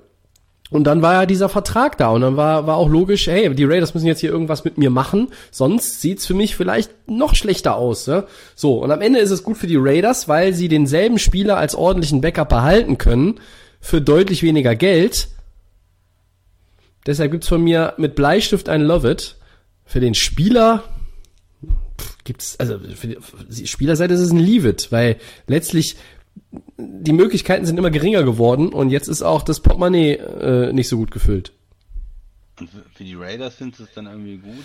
Und 0.74 0.82
dann 0.82 1.02
war 1.02 1.12
ja 1.12 1.24
dieser 1.24 1.48
Vertrag 1.48 1.98
da 1.98 2.08
und 2.08 2.22
dann 2.22 2.36
war, 2.36 2.66
war 2.66 2.78
auch 2.78 2.88
logisch, 2.88 3.28
hey, 3.28 3.54
die 3.54 3.62
Raiders 3.62 3.94
müssen 3.94 4.08
jetzt 4.08 4.18
hier 4.18 4.30
irgendwas 4.30 4.64
mit 4.64 4.76
mir 4.76 4.90
machen, 4.90 5.28
sonst 5.52 6.00
sieht's 6.00 6.26
für 6.26 6.34
mich 6.34 6.56
vielleicht 6.56 6.90
noch 7.06 7.36
schlechter 7.36 7.76
aus. 7.76 8.06
Ja? 8.06 8.24
So, 8.56 8.82
und 8.82 8.90
am 8.90 9.00
Ende 9.00 9.20
ist 9.20 9.30
es 9.30 9.44
gut 9.44 9.56
für 9.56 9.68
die 9.68 9.76
Raiders, 9.78 10.26
weil 10.26 10.52
sie 10.52 10.66
denselben 10.66 11.20
Spieler 11.20 11.58
als 11.58 11.76
ordentlichen 11.76 12.20
Backup 12.20 12.48
behalten 12.48 12.98
können 12.98 13.38
für 13.78 14.00
deutlich 14.00 14.42
weniger 14.42 14.74
Geld. 14.74 15.28
Deshalb 17.06 17.30
gibt's 17.30 17.46
von 17.46 17.62
mir 17.62 17.94
mit 17.96 18.16
Bleistift 18.16 18.68
ein 18.68 18.82
Love 18.82 19.12
It. 19.12 19.36
Für 19.84 20.00
den 20.00 20.14
Spieler 20.14 20.82
pff, 22.00 22.16
gibt's, 22.24 22.58
also 22.58 22.80
für 22.96 23.06
die 23.06 23.66
Spielerseite 23.68 24.14
ist 24.14 24.20
es 24.20 24.32
ein 24.32 24.40
Leave 24.40 24.70
It, 24.70 24.90
weil 24.90 25.18
letztlich 25.46 25.94
die 26.76 27.12
Möglichkeiten 27.12 27.66
sind 27.66 27.78
immer 27.78 27.90
geringer 27.90 28.22
geworden 28.24 28.72
und 28.72 28.90
jetzt 28.90 29.08
ist 29.08 29.22
auch 29.22 29.42
das 29.42 29.60
Portemonnaie 29.60 30.14
äh, 30.16 30.72
nicht 30.72 30.88
so 30.88 30.96
gut 30.96 31.10
gefüllt. 31.10 31.52
Und 32.60 32.70
für- 32.70 32.84
die 32.98 33.14
Raiders 33.16 33.58
du 33.80 33.82
es 33.84 33.92
dann 33.94 34.06
irgendwie 34.06 34.36
gut. 34.38 34.64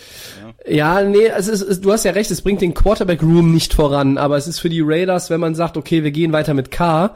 Ja. 0.68 0.99
Ja, 0.99 1.10
nee, 1.10 1.26
es 1.26 1.47
ist, 1.47 1.62
es, 1.62 1.82
du 1.82 1.91
hast 1.91 2.05
ja 2.05 2.12
recht, 2.12 2.30
es 2.30 2.41
bringt 2.41 2.62
den 2.62 2.74
Quarterback 2.76 3.22
Room 3.24 3.53
nicht 3.53 3.74
voran, 3.74 4.18
aber 4.18 4.38
es 4.38 4.47
ist 4.47 4.60
für 4.60 4.70
die 4.70 4.82
Raiders, 4.82 5.30
wenn 5.32 5.39
man 5.39 5.55
sagt, 5.55 5.76
okay, 5.78 6.03
wir 6.03 6.12
gehen 6.12 6.32
weiter 6.32 6.53
mit 6.53 6.70
K 6.72 7.16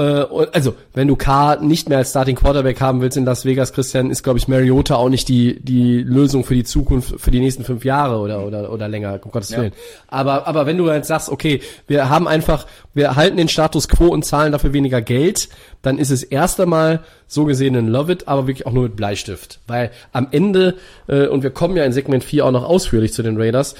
also, 0.00 0.74
wenn 0.92 1.06
du 1.08 1.16
K 1.16 1.56
nicht 1.56 1.88
mehr 1.88 1.98
als 1.98 2.10
Starting 2.10 2.36
Quarterback 2.36 2.80
haben 2.80 3.00
willst 3.00 3.16
in 3.16 3.24
Las 3.24 3.44
Vegas, 3.44 3.72
Christian, 3.72 4.10
ist, 4.10 4.22
glaube 4.22 4.38
ich, 4.38 4.48
Mariota 4.48 4.96
auch 4.96 5.08
nicht 5.08 5.28
die, 5.28 5.60
die 5.60 6.02
Lösung 6.02 6.44
für 6.44 6.54
die 6.54 6.64
Zukunft, 6.64 7.20
für 7.20 7.30
die 7.30 7.40
nächsten 7.40 7.64
fünf 7.64 7.84
Jahre 7.84 8.18
oder, 8.18 8.44
oder, 8.44 8.72
oder 8.72 8.88
länger, 8.88 9.20
um 9.22 9.30
Gottes 9.30 9.56
Willen. 9.56 9.72
Aber, 10.08 10.46
aber 10.46 10.66
wenn 10.66 10.78
du 10.78 10.90
jetzt 10.90 11.08
sagst, 11.08 11.28
okay, 11.28 11.60
wir 11.86 12.08
haben 12.08 12.26
einfach, 12.26 12.66
wir 12.92 13.14
halten 13.14 13.36
den 13.36 13.48
Status 13.48 13.88
quo 13.88 14.08
und 14.08 14.24
zahlen 14.24 14.52
dafür 14.52 14.72
weniger 14.72 15.00
Geld, 15.00 15.48
dann 15.82 15.98
ist 15.98 16.10
es 16.10 16.22
erst 16.22 16.60
einmal 16.60 17.00
so 17.26 17.44
gesehen 17.44 17.76
ein 17.76 17.88
Love 17.88 18.12
It, 18.12 18.28
aber 18.28 18.46
wirklich 18.46 18.66
auch 18.66 18.72
nur 18.72 18.84
mit 18.84 18.96
Bleistift. 18.96 19.60
Weil 19.66 19.90
am 20.12 20.28
Ende, 20.30 20.74
äh, 21.06 21.26
und 21.26 21.42
wir 21.42 21.50
kommen 21.50 21.76
ja 21.76 21.84
in 21.84 21.92
Segment 21.92 22.24
4 22.24 22.46
auch 22.46 22.52
noch 22.52 22.64
ausführlich 22.64 23.12
zu 23.12 23.22
den 23.22 23.36
Raiders, 23.40 23.74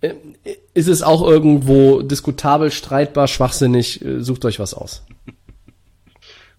äh, 0.00 0.14
ist 0.74 0.88
es 0.88 1.02
auch 1.02 1.22
irgendwo 1.22 2.02
diskutabel, 2.02 2.70
streitbar, 2.70 3.28
schwachsinnig, 3.28 4.04
äh, 4.04 4.20
sucht 4.20 4.44
euch 4.44 4.58
was 4.58 4.74
aus. 4.74 5.04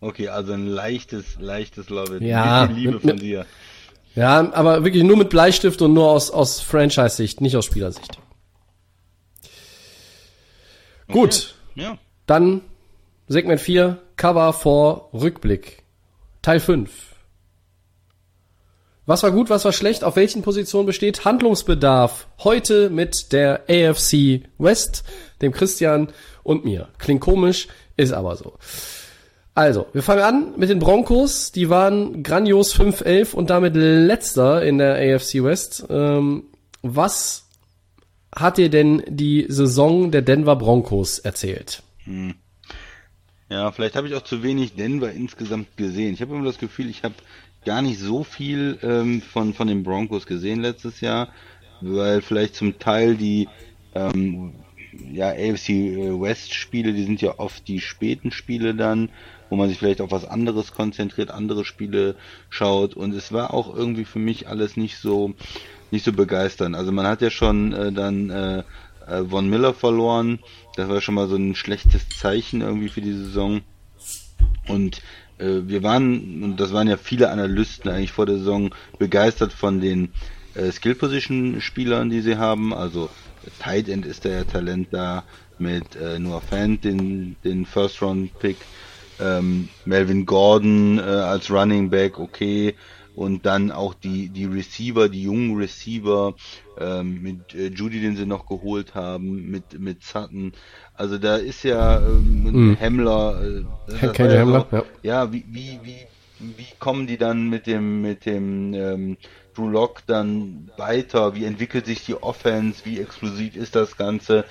Okay, 0.02 0.28
also 0.30 0.54
ein 0.54 0.66
leichtes, 0.68 1.38
leichtes 1.40 1.90
Love 1.90 2.18
It. 2.18 2.24
Ja, 2.24 2.64
Liebe 2.66 3.00
von 3.00 3.18
dir. 3.18 3.46
Ja, 4.16 4.52
aber 4.52 4.84
wirklich 4.84 5.04
nur 5.04 5.16
mit 5.16 5.30
Bleistift 5.30 5.82
und 5.82 5.94
nur 5.94 6.10
aus, 6.10 6.32
aus 6.32 6.60
Franchise-Sicht, 6.60 7.40
nicht 7.40 7.56
aus 7.56 7.66
Spielersicht. 7.66 8.18
Gut, 11.08 11.56
Ja. 11.76 11.98
dann 12.26 12.62
Segment 13.28 13.62
4, 13.62 14.02
Cover 14.18 14.54
vor 14.54 15.10
Rückblick. 15.14 15.84
Teil 16.42 16.60
5. 16.60 16.92
Was 19.06 19.24
war 19.24 19.32
gut, 19.32 19.50
was 19.50 19.66
war 19.66 19.72
schlecht, 19.74 20.04
auf 20.04 20.16
welchen 20.16 20.42
Positionen 20.42 20.86
besteht 20.86 21.26
Handlungsbedarf? 21.26 22.28
Heute 22.44 22.90
mit 22.90 23.32
der 23.34 23.66
AFC 23.70 24.44
West, 24.58 25.04
dem 25.42 25.52
Christian 25.52 26.10
und 26.44 26.66
mir. 26.66 26.90
Klingt 26.98 27.22
komisch, 27.22 27.68
ist 27.98 28.14
aber 28.14 28.36
so. 28.36 28.58
Also, 29.54 29.88
wir 29.92 30.02
fangen 30.02 30.22
an 30.22 30.54
mit 30.58 30.70
den 30.70 30.80
Broncos. 30.80 31.52
Die 31.52 31.70
waren 31.70 32.24
grandios 32.24 32.74
5-11 32.74 33.34
und 33.34 33.50
damit 33.50 33.76
letzter 33.76 34.64
in 34.64 34.78
der 34.78 34.96
AFC 34.96 35.44
West. 35.44 35.86
Ähm, 35.90 36.44
was 36.82 37.48
hat 38.34 38.58
dir 38.58 38.70
denn 38.70 39.04
die 39.08 39.46
Saison 39.50 40.10
der 40.12 40.22
Denver 40.22 40.56
Broncos 40.56 41.20
erzählt? 41.20 41.84
Ja, 43.50 43.72
vielleicht 43.74 43.96
habe 43.98 44.08
ich 44.08 44.16
auch 44.16 44.24
zu 44.24 44.42
wenig 44.42 44.76
Denver 44.76 45.12
insgesamt 45.12 45.76
gesehen. 45.76 46.14
Ich 46.14 46.22
habe 46.22 46.34
immer 46.34 46.46
das 46.46 46.58
Gefühl, 46.58 46.90
ich 46.90 47.04
habe 47.04 47.16
gar 47.66 47.82
nicht 47.82 48.00
so 48.00 48.24
viel 48.24 48.80
ähm, 48.82 49.22
von, 49.22 49.54
von 49.54 49.68
den 49.68 49.84
Broncos 49.84 50.26
gesehen 50.26 50.62
letztes 50.62 51.02
Jahr, 51.02 51.28
weil 51.82 52.22
vielleicht 52.22 52.56
zum 52.56 52.80
Teil 52.80 53.16
die 53.16 53.50
ähm, 53.94 54.54
ja, 55.12 55.30
AFC 55.30 55.70
West 56.22 56.54
Spiele, 56.54 56.94
die 56.94 57.04
sind 57.04 57.22
ja 57.22 57.38
oft 57.40 57.68
die 57.68 57.82
späten 57.82 58.32
Spiele 58.32 58.74
dann, 58.74 59.10
wo 59.52 59.58
man 59.58 59.70
sich 59.70 59.78
vielleicht 59.78 60.02
auf 60.02 60.10
was 60.10 60.26
anderes 60.26 60.72
konzentriert, 60.72 61.30
andere 61.30 61.66
Spiele 61.66 62.16
schaut 62.50 62.96
und 62.96 63.14
es 63.14 63.32
war 63.32 63.54
auch 63.54 63.76
irgendwie 63.76 64.06
für 64.06 64.18
mich 64.18 64.48
alles 64.48 64.78
nicht 64.78 64.98
so 64.98 65.36
nicht 65.92 66.06
so 66.06 66.14
begeisternd. 66.14 66.76
Also 66.76 66.92
man 66.92 67.06
hat 67.06 67.22
ja 67.22 67.30
schon 67.30 67.74
äh, 67.74 67.92
dann 67.92 68.30
äh, 68.30 68.64
äh, 69.08 69.24
Von 69.26 69.50
Miller 69.50 69.74
verloren, 69.74 70.40
das 70.76 70.88
war 70.90 71.02
schon 71.02 71.16
mal 71.16 71.28
so 71.28 71.36
ein 71.36 71.56
schlechtes 71.56 72.08
Zeichen 72.10 72.62
irgendwie 72.62 72.90
für 72.90 73.02
die 73.02 73.14
Saison. 73.14 73.62
Und 74.68 75.02
äh, 75.38 75.62
wir 75.66 75.84
waren, 75.84 76.44
und 76.44 76.58
das 76.58 76.74
waren 76.74 76.88
ja 76.88 76.98
viele 76.98 77.30
Analysten 77.30 77.92
eigentlich 77.92 78.12
vor 78.12 78.26
der 78.26 78.38
Saison, 78.38 78.74
begeistert 79.00 79.54
von 79.54 79.82
den 79.82 80.14
äh, 80.56 80.72
Skill-Position-Spielern, 80.72 82.10
die 82.10 82.22
sie 82.22 82.38
haben. 82.38 82.74
Also 82.74 83.10
Tight 83.60 83.90
End 83.90 84.06
ist 84.06 84.24
der 84.24 84.48
Talent 84.48 84.90
da 84.92 85.24
mit 85.58 85.96
äh, 85.96 86.20
Noah 86.20 86.42
Fant, 86.42 86.84
den, 86.84 87.36
den 87.44 87.66
First-Round-Pick, 87.66 88.58
ähm, 89.22 89.70
Melvin 89.86 90.26
Gordon 90.26 91.00
äh, 91.00 91.02
als 91.02 91.50
Running 91.52 91.90
Back, 91.90 92.20
okay. 92.20 92.76
Und 93.14 93.46
dann 93.46 93.72
auch 93.72 93.94
die, 93.94 94.30
die 94.30 94.46
Receiver, 94.46 95.10
die 95.10 95.24
jungen 95.24 95.58
Receiver, 95.58 96.34
ähm, 96.80 97.22
mit 97.22 97.54
äh, 97.54 97.68
Judy, 97.68 98.00
den 98.00 98.16
sie 98.16 98.26
noch 98.26 98.46
geholt 98.46 98.96
haben, 98.96 99.52
mit, 99.52 99.80
mit 99.80 100.02
Sutton. 100.04 100.54
Also 100.94 101.18
da 101.18 101.36
ist 101.36 101.64
ja 101.64 102.00
ähm, 102.00 102.78
Hemmler, 102.80 103.42
äh, 103.44 103.64
das 103.88 104.02
war 104.02 104.12
Kenny 104.14 104.34
ja 104.34 104.40
Hamler, 104.40 104.68
so, 104.72 104.78
ja. 104.78 104.84
ja, 105.04 105.34
wie, 105.34 105.44
wie, 105.50 105.80
wie, 105.84 105.98
wie 106.58 106.68
kommen 106.80 107.06
die 107.06 107.18
dann 107.18 107.50
mit 107.50 107.68
dem, 107.68 108.02
mit 108.02 108.26
dem 108.26 108.74
ähm, 108.74 109.18
Drew 109.54 109.68
Lock 109.68 110.04
dann 110.08 110.72
weiter? 110.78 111.36
Wie 111.36 111.46
entwickelt 111.46 111.86
sich 111.86 112.06
die 112.06 112.16
Offense? 112.16 112.86
Wie 112.86 113.00
explosiv 113.00 113.58
ist 113.58 113.76
das 113.76 113.98
Ganze? 113.98 114.46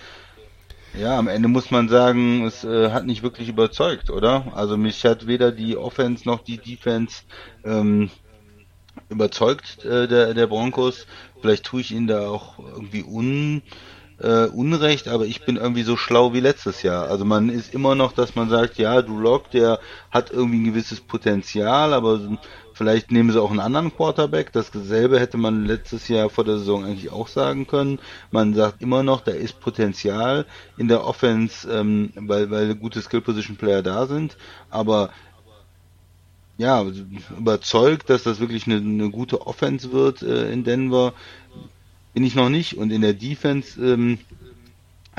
Ja, 0.92 1.18
am 1.18 1.28
Ende 1.28 1.48
muss 1.48 1.70
man 1.70 1.88
sagen, 1.88 2.44
es 2.44 2.64
äh, 2.64 2.90
hat 2.90 3.06
nicht 3.06 3.22
wirklich 3.22 3.48
überzeugt, 3.48 4.10
oder? 4.10 4.52
Also 4.54 4.76
mich 4.76 5.04
hat 5.04 5.26
weder 5.26 5.52
die 5.52 5.76
Offense 5.76 6.26
noch 6.26 6.42
die 6.42 6.58
Defense 6.58 7.22
ähm, 7.64 8.10
überzeugt, 9.08 9.84
äh, 9.84 10.08
der, 10.08 10.34
der 10.34 10.46
Broncos. 10.48 11.06
Vielleicht 11.40 11.64
tue 11.64 11.80
ich 11.80 11.92
ihnen 11.92 12.08
da 12.08 12.28
auch 12.28 12.58
irgendwie 12.58 13.04
un, 13.04 13.62
äh, 14.18 14.46
Unrecht, 14.46 15.08
aber 15.08 15.26
ich 15.26 15.44
bin 15.44 15.56
irgendwie 15.56 15.84
so 15.84 15.96
schlau 15.96 16.32
wie 16.32 16.40
letztes 16.40 16.82
Jahr. 16.82 17.08
Also 17.08 17.24
man 17.24 17.48
ist 17.50 17.72
immer 17.72 17.94
noch, 17.94 18.12
dass 18.12 18.34
man 18.34 18.50
sagt, 18.50 18.76
ja, 18.78 19.00
Drew 19.00 19.20
Lock, 19.20 19.50
der 19.50 19.78
hat 20.10 20.30
irgendwie 20.30 20.58
ein 20.58 20.64
gewisses 20.64 21.00
Potenzial, 21.00 21.94
aber 21.94 22.20
vielleicht 22.80 23.12
nehmen 23.12 23.30
sie 23.30 23.42
auch 23.42 23.50
einen 23.50 23.60
anderen 23.60 23.94
Quarterback. 23.94 24.52
Dasselbe 24.54 25.20
hätte 25.20 25.36
man 25.36 25.66
letztes 25.66 26.08
Jahr 26.08 26.30
vor 26.30 26.44
der 26.44 26.56
Saison 26.56 26.82
eigentlich 26.82 27.12
auch 27.12 27.28
sagen 27.28 27.66
können. 27.66 27.98
Man 28.30 28.54
sagt 28.54 28.80
immer 28.80 29.02
noch, 29.02 29.20
da 29.20 29.32
ist 29.32 29.60
Potenzial 29.60 30.46
in 30.78 30.88
der 30.88 31.04
Offense, 31.04 31.70
ähm, 31.70 32.10
weil, 32.16 32.50
weil 32.50 32.74
gute 32.74 33.02
Skill-Position-Player 33.02 33.82
da 33.82 34.06
sind, 34.06 34.38
aber 34.70 35.10
ja, 36.56 36.82
überzeugt, 37.38 38.08
dass 38.08 38.22
das 38.22 38.40
wirklich 38.40 38.66
eine, 38.66 38.76
eine 38.76 39.10
gute 39.10 39.46
Offense 39.46 39.92
wird 39.92 40.22
äh, 40.22 40.50
in 40.50 40.64
Denver, 40.64 41.12
bin 42.14 42.24
ich 42.24 42.34
noch 42.34 42.48
nicht. 42.48 42.78
Und 42.78 42.92
in 42.92 43.02
der 43.02 43.12
Defense 43.12 43.78
ähm, 43.78 44.18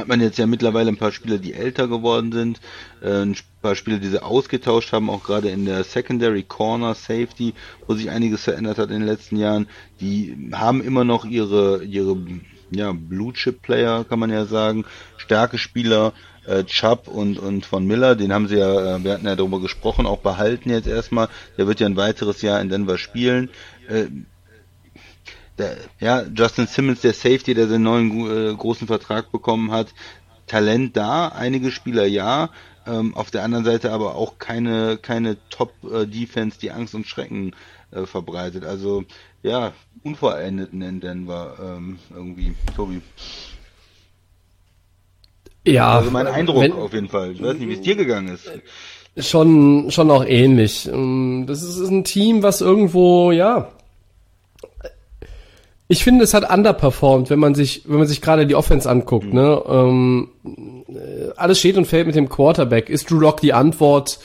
hat 0.02 0.08
man 0.08 0.20
jetzt 0.20 0.38
ja 0.38 0.48
mittlerweile 0.48 0.90
ein 0.90 0.98
paar 0.98 1.12
Spieler, 1.12 1.38
die 1.38 1.54
älter 1.54 1.88
geworden 1.88 2.32
sind, 2.32 2.60
äh, 3.02 3.22
ein 3.22 3.36
paar 3.62 3.76
Spieler, 3.76 4.00
die 4.00 4.10
sie 4.10 4.22
ausgetauscht 4.22 4.92
haben, 4.92 5.10
auch 5.10 5.24
gerade 5.24 5.50
in 5.50 5.66
der 5.66 5.84
Secondary 5.84 6.44
Corner 6.44 6.96
Safety, 6.96 7.54
wo 7.88 7.94
sich 7.94 8.10
einiges 8.10 8.44
verändert 8.44 8.78
hat 8.78 8.90
in 8.90 9.00
den 9.00 9.08
letzten 9.08 9.38
Jahren. 9.38 9.68
Die 10.02 10.50
haben 10.54 10.82
immer 10.82 11.04
noch 11.04 11.26
ihre 11.26 11.84
ihre 11.84 12.18
ja, 12.72 12.94
Blue 12.94 13.34
Chip 13.34 13.62
Player, 13.62 14.04
kann 14.06 14.20
man 14.20 14.30
ja 14.30 14.46
sagen, 14.46 14.86
starke 15.18 15.58
Spieler, 15.58 16.14
äh, 16.46 16.64
Chubb 16.64 17.08
und, 17.08 17.38
und 17.38 17.66
von 17.66 17.86
Miller, 17.86 18.16
den 18.16 18.34
haben 18.34 18.48
sie 18.48 18.58
ja, 18.58 18.96
äh, 18.96 19.04
wir 19.04 19.14
hatten 19.14 19.26
ja 19.26 19.36
darüber 19.36 19.60
gesprochen, 19.60 20.06
auch 20.06 20.20
behalten 20.20 20.70
jetzt 20.70 20.88
erstmal. 20.88 21.28
Der 21.58 21.68
wird 21.68 21.80
ja 21.80 21.86
ein 21.86 21.98
weiteres 21.98 22.42
Jahr 22.42 22.62
in 22.62 22.70
Denver 22.70 22.98
spielen. 22.98 23.50
Der, 25.62 25.78
ja, 26.00 26.24
Justin 26.36 26.68
Simmons, 26.68 27.02
der 27.02 27.14
Safety, 27.14 27.54
der 27.54 27.68
seinen 27.68 27.84
neuen 27.84 28.52
äh, 28.52 28.56
großen 28.56 28.88
Vertrag 28.88 29.32
bekommen 29.32 29.72
hat. 29.72 29.88
Talent 30.48 30.98
da, 30.98 31.30
einige 31.30 31.72
Spieler 31.72 32.06
ja. 32.06 32.50
Ähm, 32.88 33.16
auf 33.16 33.30
der 33.30 33.44
anderen 33.44 33.64
Seite 33.64 33.92
aber 33.92 34.16
auch 34.16 34.40
keine, 34.40 34.98
keine 34.98 35.38
Top-Defense, 35.52 36.58
die 36.60 36.72
Angst 36.72 36.96
und 36.96 37.06
Schrecken 37.06 37.56
äh, 37.92 38.06
verbreitet. 38.08 38.66
Also 38.66 39.04
ja, 39.44 39.72
Unvollendeten 40.04 40.82
in 40.82 41.00
Denver 41.00 41.56
ähm, 41.62 42.00
irgendwie, 42.14 42.56
Tobi. 42.76 43.02
Ja, 45.66 45.98
Also 46.00 46.10
mein 46.12 46.28
Eindruck 46.28 46.62
wenn- 46.64 46.72
auf 46.74 46.94
jeden 46.94 47.10
Fall. 47.10 47.32
Ich 47.34 47.42
weiß 47.42 47.54
nicht, 47.58 47.68
wie 47.70 47.74
es 47.74 47.82
dir 47.82 47.96
gegangen 47.96 48.30
ist. 48.34 48.50
schon, 49.18 49.92
schon 49.92 50.10
auch 50.10 50.26
ähnlich. 50.26 50.88
Ähm, 50.92 51.46
Das 51.48 51.62
ist, 51.62 51.78
ist 51.78 51.90
ein 51.92 52.04
Team, 52.04 52.42
was 52.42 52.62
irgendwo, 52.62 53.32
ja. 53.32 53.70
Ich 55.92 56.06
finde, 56.06 56.24
es 56.24 56.34
hat 56.34 56.50
underperformed, 56.50 57.30
wenn 57.30 57.40
man 57.40 57.54
sich, 57.54 57.82
wenn 57.86 57.98
man 57.98 58.08
sich 58.08 58.22
gerade 58.22 58.48
die 58.48 58.56
Offense 58.56 58.90
anguckt, 58.90 59.34
ne? 59.34 59.62
Ähm, 59.68 60.30
äh, 60.88 61.32
alles 61.36 61.60
steht 61.60 61.76
und 61.76 61.84
fällt 61.84 62.08
mit 62.08 62.16
dem 62.16 62.30
Quarterback. 62.30 62.90
Ist 62.90 63.12
Drew 63.12 63.20
Lock 63.20 63.42
die 63.42 63.52
Antwort? 63.52 64.20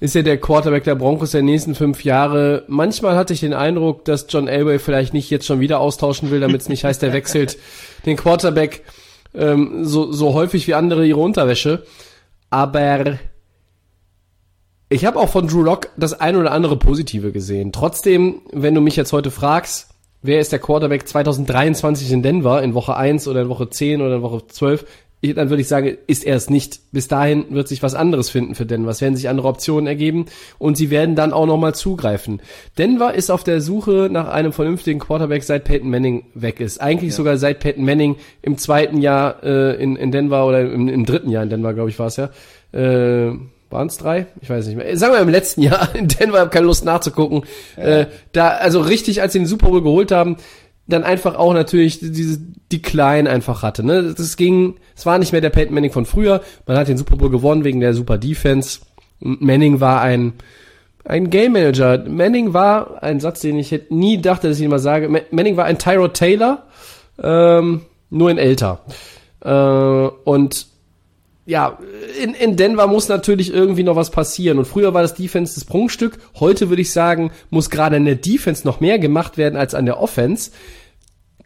Ist 0.00 0.16
er 0.16 0.22
der 0.22 0.40
Quarterback 0.40 0.84
der 0.84 0.94
Broncos 0.94 1.32
der 1.32 1.42
nächsten 1.42 1.74
fünf 1.74 2.02
Jahre? 2.02 2.64
Manchmal 2.68 3.14
hatte 3.14 3.34
ich 3.34 3.40
den 3.40 3.52
Eindruck, 3.52 4.06
dass 4.06 4.24
John 4.30 4.48
Elway 4.48 4.78
vielleicht 4.78 5.12
nicht 5.12 5.28
jetzt 5.28 5.44
schon 5.44 5.60
wieder 5.60 5.80
austauschen 5.80 6.30
will, 6.30 6.40
damit 6.40 6.62
es 6.62 6.70
nicht 6.70 6.84
heißt, 6.84 7.02
er 7.02 7.12
wechselt 7.12 7.58
den 8.06 8.16
Quarterback 8.16 8.82
ähm, 9.34 9.84
so, 9.84 10.10
so 10.12 10.32
häufig 10.32 10.66
wie 10.66 10.72
andere 10.72 11.06
ihre 11.06 11.20
Unterwäsche. 11.20 11.84
Aber 12.48 13.18
ich 14.88 15.04
habe 15.04 15.18
auch 15.18 15.28
von 15.28 15.46
Drew 15.46 15.60
Lock 15.60 15.90
das 15.98 16.18
ein 16.18 16.36
oder 16.36 16.52
andere 16.52 16.78
Positive 16.78 17.32
gesehen. 17.32 17.70
Trotzdem, 17.70 18.40
wenn 18.50 18.74
du 18.74 18.80
mich 18.80 18.96
jetzt 18.96 19.12
heute 19.12 19.30
fragst, 19.30 19.90
wer 20.26 20.40
ist 20.40 20.52
der 20.52 20.58
Quarterback 20.58 21.06
2023 21.08 22.12
in 22.12 22.22
Denver, 22.22 22.62
in 22.62 22.74
Woche 22.74 22.96
1 22.96 23.26
oder 23.28 23.42
in 23.42 23.48
Woche 23.48 23.70
10 23.70 24.00
oder 24.02 24.16
in 24.16 24.22
Woche 24.22 24.42
12, 24.46 24.84
ich- 25.22 25.34
dann 25.34 25.48
würde 25.48 25.62
ich 25.62 25.68
sagen, 25.68 25.96
ist 26.06 26.24
er 26.24 26.36
es 26.36 26.50
nicht. 26.50 26.78
Bis 26.92 27.08
dahin 27.08 27.46
wird 27.50 27.68
sich 27.68 27.82
was 27.82 27.94
anderes 27.94 28.28
finden 28.28 28.54
für 28.54 28.66
Denver. 28.66 28.90
Es 28.90 29.00
werden 29.00 29.16
sich 29.16 29.28
andere 29.30 29.48
Optionen 29.48 29.86
ergeben 29.86 30.26
und 30.58 30.76
sie 30.76 30.90
werden 30.90 31.14
dann 31.16 31.32
auch 31.32 31.46
nochmal 31.46 31.74
zugreifen. 31.74 32.40
Denver 32.76 33.14
ist 33.14 33.30
auf 33.30 33.42
der 33.42 33.60
Suche 33.62 34.08
nach 34.12 34.28
einem 34.28 34.52
vernünftigen 34.52 35.00
Quarterback, 35.00 35.42
seit 35.42 35.64
Peyton 35.64 35.88
Manning 35.90 36.24
weg 36.34 36.60
ist. 36.60 36.80
Eigentlich 36.82 37.14
sogar 37.14 37.38
seit 37.38 37.60
Peyton 37.60 37.84
Manning 37.84 38.16
im 38.42 38.58
zweiten 38.58 39.00
Jahr 39.00 39.42
äh, 39.42 39.82
in, 39.82 39.96
in 39.96 40.12
Denver 40.12 40.46
oder 40.46 40.60
im, 40.60 40.86
im 40.88 41.06
dritten 41.06 41.30
Jahr 41.30 41.42
in 41.44 41.50
Denver, 41.50 41.72
glaube 41.72 41.88
ich, 41.90 41.98
war 41.98 42.08
es 42.08 42.16
ja. 42.16 42.28
Äh, 42.72 43.32
Waren 43.76 43.88
es 43.88 43.98
drei? 43.98 44.24
Ich 44.40 44.48
weiß 44.48 44.66
nicht 44.68 44.76
mehr. 44.76 44.96
Sagen 44.96 45.12
wir 45.12 45.20
im 45.20 45.28
letzten 45.28 45.60
Jahr 45.68 45.94
in 45.94 46.08
Denver, 46.08 46.40
habe 46.40 46.48
keine 46.48 46.64
Lust 46.64 46.86
nachzugucken. 46.86 47.42
Ja. 47.76 47.82
Äh, 47.82 48.06
da, 48.32 48.48
also 48.48 48.80
richtig, 48.80 49.20
als 49.20 49.34
sie 49.34 49.38
den 49.38 49.46
Super 49.46 49.68
Bowl 49.68 49.82
geholt 49.82 50.12
haben, 50.12 50.38
dann 50.86 51.04
einfach 51.04 51.34
auch 51.34 51.52
natürlich 51.52 52.00
diese 52.00 52.38
die 52.72 52.80
Klein 52.80 53.26
einfach 53.26 53.62
hatte. 53.62 53.84
Ne? 53.84 54.14
Das 54.16 54.38
ging, 54.38 54.76
es 54.96 55.04
war 55.04 55.18
nicht 55.18 55.32
mehr 55.32 55.42
der 55.42 55.50
Peyton 55.50 55.74
Manning 55.74 55.92
von 55.92 56.06
früher. 56.06 56.40
Man 56.64 56.78
hat 56.78 56.88
den 56.88 56.96
Super 56.96 57.16
Bowl 57.16 57.28
gewonnen 57.28 57.64
wegen 57.64 57.80
der 57.80 57.92
super 57.92 58.16
Defense. 58.16 58.80
Manning 59.20 59.78
war 59.78 60.00
ein 60.00 60.32
ein 61.04 61.28
Game 61.28 61.52
Manager. 61.52 62.02
Manning 62.08 62.54
war 62.54 63.02
ein 63.02 63.20
Satz, 63.20 63.40
den 63.40 63.58
ich 63.58 63.72
hätte 63.72 63.94
nie 63.94 64.22
dachte, 64.22 64.48
dass 64.48 64.56
ich 64.56 64.64
ihn 64.64 64.70
mal 64.70 64.78
sage. 64.78 65.10
Manning 65.30 65.58
war 65.58 65.66
ein 65.66 65.78
Tyrod 65.78 66.14
Taylor, 66.14 66.62
ähm, 67.22 67.82
nur 68.08 68.30
in 68.30 68.38
älter. 68.38 68.80
Äh, 69.44 69.50
und 69.50 70.66
ja, 71.46 71.78
in, 72.20 72.34
in 72.34 72.56
Denver 72.56 72.88
muss 72.88 73.08
natürlich 73.08 73.54
irgendwie 73.54 73.84
noch 73.84 73.94
was 73.94 74.10
passieren. 74.10 74.58
Und 74.58 74.66
früher 74.66 74.92
war 74.94 75.02
das 75.02 75.14
Defense 75.14 75.54
das 75.54 75.64
Prunkstück. 75.64 76.18
Heute 76.40 76.68
würde 76.68 76.82
ich 76.82 76.92
sagen, 76.92 77.30
muss 77.50 77.70
gerade 77.70 77.96
an 77.96 78.04
der 78.04 78.16
Defense 78.16 78.66
noch 78.66 78.80
mehr 78.80 78.98
gemacht 78.98 79.38
werden 79.38 79.56
als 79.56 79.72
an 79.72 79.86
der 79.86 80.00
Offense. 80.00 80.50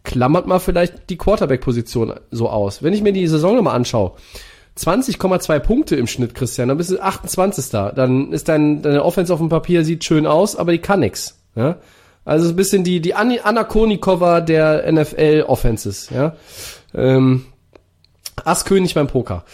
Klammert 0.03 0.47
mal 0.47 0.59
vielleicht 0.59 1.11
die 1.11 1.19
Quarterback-Position 1.19 2.15
so 2.31 2.49
aus. 2.49 2.83
Wenn 2.83 2.95
ich 2.95 3.03
mir 3.03 3.13
die 3.13 3.27
Saison 3.27 3.55
nochmal 3.55 3.77
anschaue, 3.77 4.13
20,2 4.79 5.59
Punkte 5.59 5.97
im 5.97 6.07
Schnitt, 6.07 6.35
Christian, 6.35 6.69
dann 6.69 6.79
bist 6.79 6.91
du 6.91 6.99
28. 6.99 7.71
Dann 7.71 8.33
ist 8.33 8.49
dein, 8.49 8.81
deine 8.81 9.05
Offense 9.05 9.35
auf 9.35 9.39
dem 9.39 9.51
Papier 9.51 9.85
sieht 9.85 10.03
schön 10.05 10.27
aus, 10.27 10.57
aber 10.57 10.73
die 10.73 10.79
kann 10.79 11.01
nix. 11.01 11.39
Ja? 11.55 11.77
Also 12.25 12.49
ein 12.49 12.57
bisschen 12.57 12.85
die, 12.85 13.01
die 13.01 13.13
Anna 13.13 13.65
Konikova 13.65 14.41
der 14.41 14.91
NFL 14.91 15.45
Offenses, 15.47 16.09
ja. 16.09 16.37
Ähm, 16.95 17.45
Asskönig 18.43 18.95
beim 18.95 19.07
Poker 19.07 19.45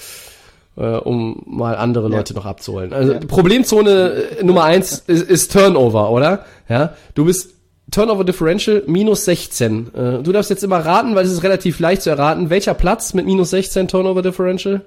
äh, 0.76 0.96
um 0.96 1.42
mal 1.46 1.76
andere 1.76 2.08
Leute 2.08 2.34
ja. 2.34 2.40
noch 2.40 2.46
abzuholen. 2.46 2.92
Also 2.92 3.14
ja. 3.14 3.20
Problemzone 3.20 4.12
äh, 4.38 4.44
Nummer 4.44 4.64
eins 4.64 5.02
ist, 5.06 5.28
ist 5.28 5.52
Turnover, 5.52 6.10
oder? 6.10 6.44
Ja, 6.68 6.94
du 7.14 7.24
bist 7.24 7.54
Turnover 7.90 8.24
Differential 8.24 8.82
minus 8.86 9.24
16. 9.24 9.94
Äh, 9.94 10.22
du 10.22 10.32
darfst 10.32 10.50
jetzt 10.50 10.64
immer 10.64 10.78
raten, 10.78 11.14
weil 11.14 11.24
es 11.24 11.32
ist 11.32 11.42
relativ 11.42 11.78
leicht 11.78 12.02
zu 12.02 12.10
erraten. 12.10 12.50
Welcher 12.50 12.74
Platz 12.74 13.14
mit 13.14 13.26
minus 13.26 13.50
16 13.50 13.88
Turnover 13.88 14.22
Differential? 14.22 14.82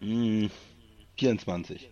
Mm, 0.00 0.46
24. 1.16 1.90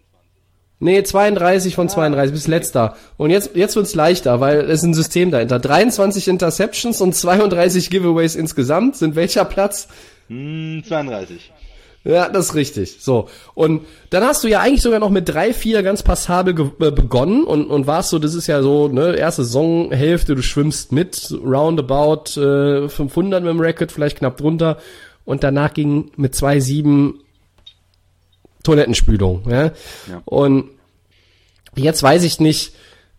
Nee, 0.81 1.03
32 1.03 1.75
von 1.75 1.89
32 1.89 2.33
bis 2.33 2.47
letzter. 2.47 2.97
Und 3.17 3.31
jetzt, 3.31 3.55
jetzt 3.55 3.75
wird's 3.77 3.95
leichter, 3.95 4.41
weil 4.41 4.61
es 4.61 4.81
ist 4.81 4.83
ein 4.83 4.95
System 4.95 5.31
dahinter. 5.31 5.59
23 5.59 6.29
Interceptions 6.29 7.01
und 7.01 7.15
32 7.15 7.91
Giveaways 7.91 8.35
insgesamt 8.35 8.97
sind 8.97 9.17
welcher 9.17 9.45
Platz? 9.45 9.89
Mm, 10.29 10.81
32. 10.83 11.53
Ja, 12.05 12.29
das 12.29 12.47
ist 12.47 12.55
richtig. 12.55 12.99
So. 13.01 13.29
Und 13.55 13.87
dann 14.11 14.23
hast 14.25 14.45
du 14.45 14.49
ja 14.49 14.61
eigentlich 14.61 14.83
sogar 14.83 15.01
noch 15.01 15.09
mit 15.09 15.29
drei, 15.29 15.55
vier 15.55 15.83
ganz 15.83 16.03
passabel 16.03 16.73
äh, 16.81 16.91
begonnen 16.91 17.45
und, 17.45 17.67
und 17.67 17.87
warst 17.87 18.11
so, 18.11 18.19
das 18.19 18.35
ist 18.35 18.47
ja 18.47 18.61
so, 18.63 18.89
ne, 18.89 19.17
erste 19.17 19.43
Saisonhälfte, 19.43 20.35
du 20.35 20.43
schwimmst 20.43 20.93
mit, 20.93 21.35
roundabout 21.43 22.39
äh, 22.39 22.89
500 22.91 23.43
mit 23.43 23.51
dem 23.51 23.61
Racket, 23.61 23.91
vielleicht 23.91 24.19
knapp 24.19 24.37
drunter. 24.37 24.79
Und 25.25 25.43
danach 25.43 25.73
ging 25.73 26.11
mit 26.17 26.35
zwei, 26.35 26.61
sieben 26.61 27.21
Toilettenspülung. 28.65 29.43
Ja? 29.49 29.65
ja. 29.65 30.23
Und 30.27 30.71
jetzt 31.75 32.03
weiß 32.03 32.23
ich 32.25 32.39
nicht, 32.39 32.75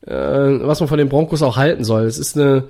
äh, 0.05 0.13
was 0.13 0.79
man 0.79 0.89
von 0.89 0.99
den 0.99 1.09
Broncos 1.09 1.41
auch 1.41 1.57
halten 1.57 1.83
soll. 1.83 2.03
Es 2.03 2.19
ist 2.19 2.37
eine, 2.37 2.65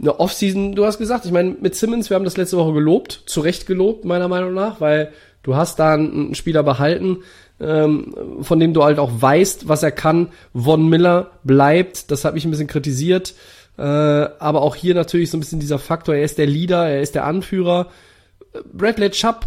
eine 0.00 0.18
Offseason, 0.18 0.74
du 0.74 0.86
hast 0.86 0.96
gesagt, 0.96 1.26
ich 1.26 1.32
meine, 1.32 1.56
mit 1.60 1.74
Simmons, 1.74 2.08
wir 2.08 2.14
haben 2.14 2.24
das 2.24 2.38
letzte 2.38 2.56
Woche 2.56 2.72
gelobt, 2.72 3.24
zu 3.26 3.40
Recht 3.40 3.66
gelobt, 3.66 4.06
meiner 4.06 4.28
Meinung 4.28 4.54
nach, 4.54 4.80
weil 4.80 5.12
Du 5.42 5.56
hast 5.56 5.78
da 5.78 5.94
einen 5.94 6.34
Spieler 6.34 6.62
behalten, 6.62 7.18
ähm, 7.60 8.14
von 8.40 8.60
dem 8.60 8.74
du 8.74 8.84
halt 8.84 8.98
auch 8.98 9.10
weißt, 9.12 9.68
was 9.68 9.82
er 9.82 9.92
kann. 9.92 10.28
Von 10.54 10.88
Miller 10.88 11.32
bleibt, 11.44 12.10
das 12.10 12.24
habe 12.24 12.38
ich 12.38 12.44
ein 12.44 12.50
bisschen 12.50 12.66
kritisiert. 12.66 13.34
Äh, 13.78 13.82
aber 13.82 14.62
auch 14.62 14.76
hier 14.76 14.94
natürlich 14.94 15.30
so 15.30 15.36
ein 15.36 15.40
bisschen 15.40 15.60
dieser 15.60 15.78
Faktor, 15.78 16.14
er 16.14 16.24
ist 16.24 16.38
der 16.38 16.46
Leader, 16.46 16.88
er 16.88 17.00
ist 17.00 17.14
der 17.14 17.24
Anführer. 17.24 17.88
Bradley 18.72 19.10
Chubb 19.10 19.46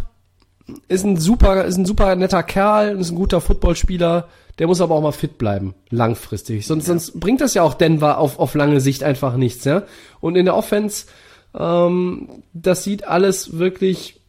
ist 0.88 1.04
ein 1.04 1.16
super, 1.16 1.64
ist 1.64 1.76
ein 1.76 1.86
super 1.86 2.14
netter 2.16 2.42
Kerl, 2.42 2.98
ist 2.98 3.10
ein 3.10 3.16
guter 3.16 3.40
Footballspieler. 3.40 4.28
Der 4.58 4.66
muss 4.66 4.80
aber 4.80 4.94
auch 4.94 5.02
mal 5.02 5.12
fit 5.12 5.38
bleiben, 5.38 5.74
langfristig. 5.90 6.66
Sonst, 6.66 6.84
ja. 6.84 6.94
sonst 6.94 7.20
bringt 7.20 7.40
das 7.40 7.54
ja 7.54 7.62
auch 7.62 7.74
Denver 7.74 8.18
auf, 8.18 8.38
auf 8.38 8.54
lange 8.54 8.80
Sicht 8.80 9.04
einfach 9.04 9.36
nichts, 9.36 9.64
ja. 9.64 9.82
Und 10.20 10.34
in 10.34 10.46
der 10.46 10.56
Offense, 10.56 11.06
ähm, 11.54 12.42
das 12.54 12.82
sieht 12.82 13.06
alles 13.06 13.58
wirklich 13.58 14.20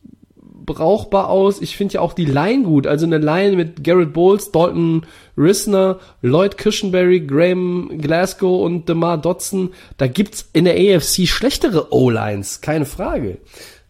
brauchbar 0.68 1.30
aus. 1.30 1.60
Ich 1.60 1.76
finde 1.76 1.96
ja 1.96 2.02
auch 2.02 2.14
die 2.14 2.26
Line 2.26 2.64
gut. 2.64 2.86
Also 2.86 3.08
eine 3.08 3.18
Line 3.18 3.56
mit 3.56 3.84
Garrett 3.84 4.14
Bowles, 4.14 4.52
Dalton 4.52 5.08
Risner, 5.36 5.98
Lloyd 6.22 6.60
Cushenberry, 6.60 7.22
Graham 7.22 7.98
Glasgow 8.00 8.64
und 8.64 8.88
DeMar 8.88 9.18
Dotson. 9.18 9.72
Da 9.98 10.06
gibt's 10.06 10.48
in 10.54 10.66
der 10.66 10.76
AFC 10.76 11.28
schlechtere 11.28 11.92
O-Lines, 11.92 12.62
keine 12.62 12.86
Frage. 12.86 13.40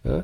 Ja. 0.06 0.24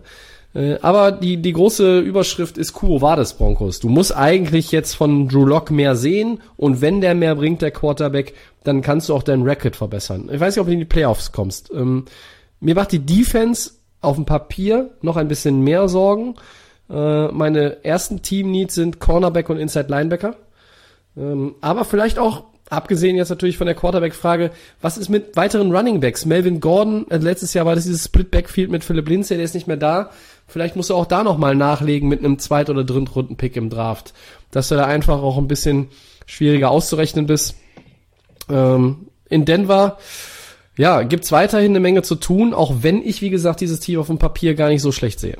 Äh, 0.56 0.78
aber 0.82 1.12
die, 1.12 1.38
die 1.42 1.54
große 1.54 2.00
Überschrift 2.00 2.58
ist 2.58 2.74
Kuo 2.74 3.02
Vades 3.02 3.34
Broncos. 3.34 3.80
Du 3.80 3.90
musst 3.90 4.16
eigentlich 4.16 4.72
jetzt 4.72 4.94
von 4.94 5.28
Drew 5.28 5.46
Lock 5.46 5.72
mehr 5.72 5.96
sehen 5.96 6.42
und 6.56 6.80
wenn 6.80 7.02
der 7.02 7.16
mehr 7.16 7.36
bringt, 7.36 7.62
der 7.62 7.72
Quarterback, 7.72 8.36
dann 8.64 8.82
kannst 8.82 9.10
du 9.10 9.16
auch 9.16 9.24
deinen 9.24 9.44
Record 9.44 9.76
verbessern. 9.76 10.30
Ich 10.32 10.40
weiß 10.40 10.56
nicht, 10.56 10.62
ob 10.62 10.68
du 10.68 10.74
in 10.74 10.80
die 10.80 10.86
Playoffs 10.86 11.32
kommst. 11.32 11.72
Ähm, 11.74 12.06
mir 12.60 12.76
macht 12.76 12.92
die 12.92 13.00
Defense 13.00 13.72
auf 14.04 14.16
dem 14.16 14.26
Papier 14.26 14.92
noch 15.02 15.18
ein 15.18 15.28
bisschen 15.28 15.62
mehr 15.62 15.88
Sorgen. 15.88 16.36
Äh, 16.90 17.28
meine 17.30 17.84
ersten 17.84 18.22
Team-Needs 18.22 18.76
sind 18.76 19.00
Cornerback 19.00 19.50
und 19.50 19.58
Inside 19.58 19.88
Linebacker. 19.90 20.36
Ähm, 21.18 21.56
aber 21.62 21.86
vielleicht 21.86 22.20
auch, 22.20 22.44
abgesehen 22.70 23.16
jetzt 23.16 23.30
natürlich 23.30 23.58
von 23.58 23.68
der 23.68 23.76
Quarterback-Frage, 23.76 24.52
was 24.82 24.98
ist 24.98 25.10
mit 25.10 25.36
weiteren 25.36 25.76
Running 25.76 26.00
Backs? 26.00 26.26
Melvin 26.26 26.60
Gordon, 26.60 27.10
äh, 27.10 27.18
letztes 27.18 27.54
Jahr 27.54 27.66
war 27.66 27.76
das 27.76 27.86
dieses 27.86 28.06
Split-Backfield 28.06 28.70
mit 28.70 28.84
Philip 28.84 29.08
Lindsay, 29.08 29.36
der 29.36 29.46
ist 29.46 29.56
nicht 29.56 29.68
mehr 29.68 29.78
da. 29.78 30.10
Vielleicht 30.48 30.76
musst 30.76 30.90
du 30.90 30.96
auch 30.96 31.06
da 31.06 31.24
nochmal 31.24 31.56
nachlegen 31.56 32.10
mit 32.10 32.20
einem 32.20 32.40
Zweit- 32.40 32.70
oder 32.70 32.84
Drittrunden-Pick 32.84 33.56
im 33.56 33.70
Draft. 33.70 34.14
Dass 34.52 34.70
du 34.70 34.76
da 34.76 34.86
einfach 34.86 35.22
auch 35.22 35.38
ein 35.38 35.48
bisschen 35.48 35.88
schwieriger 36.26 36.70
auszurechnen 36.70 37.26
bist. 37.26 37.56
Ähm, 38.50 39.08
in 39.30 39.46
Denver, 39.46 39.98
ja, 40.78 41.04
gibt's 41.04 41.32
weiterhin 41.32 41.72
eine 41.72 41.80
Menge 41.80 42.02
zu 42.02 42.16
tun, 42.16 42.54
auch 42.54 42.82
wenn 42.82 43.06
ich, 43.06 43.22
wie 43.22 43.30
gesagt, 43.30 43.62
dieses 43.62 43.80
Team 43.80 44.00
auf 44.00 44.08
dem 44.08 44.20
Papier 44.20 44.56
gar 44.56 44.70
nicht 44.70 44.82
so 44.82 44.92
schlecht 44.92 45.20
sehe. 45.20 45.38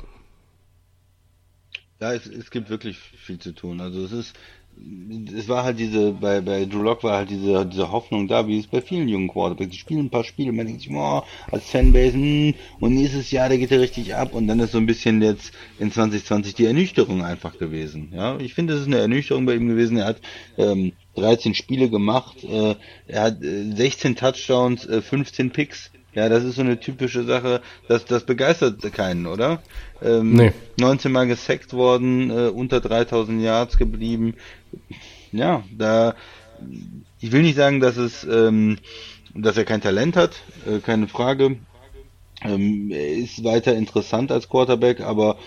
Ja, 2.00 2.12
es, 2.12 2.26
es 2.26 2.50
gibt 2.50 2.70
wirklich 2.70 2.98
viel 2.98 3.38
zu 3.38 3.52
tun. 3.52 3.80
Also 3.80 4.04
es 4.04 4.12
ist, 4.12 4.36
es 5.36 5.48
war 5.48 5.64
halt 5.64 5.78
diese, 5.78 6.12
bei, 6.12 6.40
bei 6.40 6.64
Drew 6.64 6.82
Lock 6.82 7.04
war 7.04 7.18
halt 7.18 7.30
diese, 7.30 7.66
diese 7.66 7.90
Hoffnung 7.90 8.28
da, 8.28 8.46
wie 8.46 8.58
es 8.58 8.66
bei 8.66 8.80
vielen 8.80 9.08
jungen 9.08 9.28
Quarterbacks. 9.28 9.70
Die 9.70 9.78
spielen 9.78 10.06
ein 10.06 10.10
paar 10.10 10.24
Spiele, 10.24 10.52
man 10.52 10.66
denkt 10.66 10.82
sich, 10.82 10.90
oh, 10.90 11.22
als 11.50 11.70
Fanbase, 11.70 12.14
hm, 12.14 12.54
und 12.80 12.94
nächstes 12.94 13.30
Jahr, 13.30 13.48
der 13.48 13.58
geht 13.58 13.70
er 13.70 13.80
richtig 13.80 14.14
ab. 14.14 14.34
Und 14.34 14.46
dann 14.46 14.60
ist 14.60 14.72
so 14.72 14.78
ein 14.78 14.86
bisschen 14.86 15.22
jetzt 15.22 15.52
in 15.78 15.92
2020 15.92 16.54
die 16.54 16.66
Ernüchterung 16.66 17.24
einfach 17.24 17.58
gewesen. 17.58 18.12
Ja, 18.12 18.38
ich 18.38 18.54
finde, 18.54 18.74
es 18.74 18.82
ist 18.82 18.86
eine 18.86 18.98
Ernüchterung 18.98 19.46
bei 19.46 19.54
ihm 19.54 19.68
gewesen. 19.68 19.96
Er 19.96 20.06
hat 20.06 20.20
ähm, 20.58 20.92
13 21.16 21.54
Spiele 21.54 21.88
gemacht, 21.88 22.42
äh, 22.44 22.74
er 23.06 23.22
hat 23.22 23.42
äh, 23.42 23.72
16 23.74 24.16
Touchdowns, 24.16 24.86
äh, 24.86 25.00
15 25.00 25.50
Picks. 25.50 25.90
Ja, 26.14 26.28
das 26.28 26.44
ist 26.44 26.54
so 26.54 26.62
eine 26.62 26.78
typische 26.78 27.24
Sache, 27.24 27.60
das, 27.88 28.04
das 28.04 28.24
begeistert 28.24 28.80
keinen, 28.92 29.26
oder? 29.26 29.60
Ähm, 30.04 30.34
nee. 30.34 30.52
19 30.78 31.10
Mal 31.10 31.26
gesackt 31.26 31.72
worden, 31.72 32.30
äh, 32.30 32.48
unter 32.48 32.80
3000 32.80 33.42
Yards 33.42 33.78
geblieben. 33.78 34.34
Ja, 35.32 35.64
da, 35.76 36.14
ich 37.20 37.32
will 37.32 37.42
nicht 37.42 37.56
sagen, 37.56 37.80
dass 37.80 37.96
es, 37.96 38.24
ähm, 38.24 38.78
dass 39.34 39.56
er 39.56 39.64
kein 39.64 39.80
Talent 39.80 40.16
hat, 40.16 40.42
äh, 40.66 40.78
keine 40.80 41.08
Frage. 41.08 41.56
Ähm, 42.42 42.90
er 42.90 43.16
ist 43.16 43.42
weiter 43.44 43.74
interessant 43.74 44.30
als 44.30 44.48
Quarterback, 44.48 45.00
aber 45.00 45.38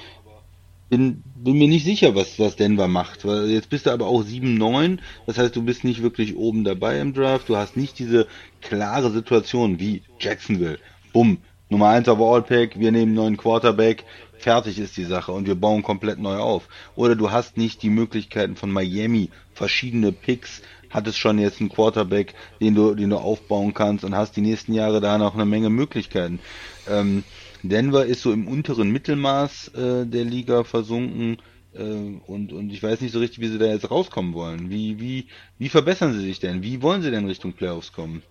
bin, 0.89 1.21
bin 1.35 1.57
mir 1.57 1.67
nicht 1.67 1.85
sicher, 1.85 2.15
was, 2.15 2.39
was 2.39 2.55
Denver 2.55 2.87
macht. 2.87 3.25
Jetzt 3.25 3.69
bist 3.69 3.85
du 3.85 3.91
aber 3.91 4.07
auch 4.07 4.23
7-9, 4.23 4.99
das 5.25 5.37
heißt, 5.37 5.55
du 5.55 5.63
bist 5.63 5.83
nicht 5.83 6.01
wirklich 6.01 6.35
oben 6.37 6.63
dabei 6.63 6.99
im 6.99 7.13
Draft, 7.13 7.49
du 7.49 7.57
hast 7.57 7.77
nicht 7.77 7.99
diese 7.99 8.27
klare 8.61 9.11
Situation 9.11 9.79
wie 9.79 10.01
Jacksonville. 10.19 10.79
Bumm, 11.13 11.39
Nummer 11.69 11.89
1 11.89 12.07
Overall 12.07 12.41
Pack, 12.41 12.79
wir 12.79 12.91
nehmen 12.91 13.13
neuen 13.13 13.37
Quarterback, 13.37 14.05
fertig 14.39 14.79
ist 14.79 14.97
die 14.97 15.03
Sache 15.03 15.31
und 15.31 15.47
wir 15.47 15.55
bauen 15.55 15.83
komplett 15.83 16.19
neu 16.19 16.37
auf. 16.37 16.67
Oder 16.95 17.15
du 17.15 17.31
hast 17.31 17.57
nicht 17.57 17.81
die 17.83 17.89
Möglichkeiten 17.89 18.55
von 18.55 18.71
Miami, 18.71 19.29
verschiedene 19.53 20.11
Picks, 20.11 20.61
hattest 20.89 21.17
schon 21.17 21.39
jetzt 21.39 21.59
einen 21.59 21.69
Quarterback, 21.69 22.33
den 22.61 22.75
du, 22.75 22.95
den 22.95 23.09
du 23.09 23.17
aufbauen 23.17 23.73
kannst 23.73 24.03
und 24.03 24.15
hast 24.15 24.35
die 24.35 24.41
nächsten 24.41 24.73
Jahre 24.73 25.01
da 25.01 25.17
noch 25.17 25.33
eine 25.33 25.45
Menge 25.45 25.69
Möglichkeiten. 25.69 26.39
Ähm, 26.87 27.23
Denver 27.63 28.05
ist 28.05 28.21
so 28.21 28.31
im 28.31 28.47
unteren 28.47 28.91
Mittelmaß 28.91 29.69
äh, 29.69 30.05
der 30.05 30.23
Liga 30.23 30.63
versunken 30.63 31.37
äh, 31.73 31.81
und, 31.81 32.53
und 32.53 32.71
ich 32.71 32.81
weiß 32.81 33.01
nicht 33.01 33.11
so 33.11 33.19
richtig, 33.19 33.39
wie 33.39 33.49
sie 33.49 33.57
da 33.57 33.65
jetzt 33.65 33.91
rauskommen 33.91 34.33
wollen. 34.33 34.69
Wie, 34.69 34.99
wie, 34.99 35.27
wie 35.57 35.69
verbessern 35.69 36.13
sie 36.13 36.21
sich 36.21 36.39
denn? 36.39 36.63
Wie 36.63 36.81
wollen 36.81 37.01
sie 37.01 37.11
denn 37.11 37.25
Richtung 37.25 37.53
Playoffs 37.53 37.91
kommen? 37.91 38.23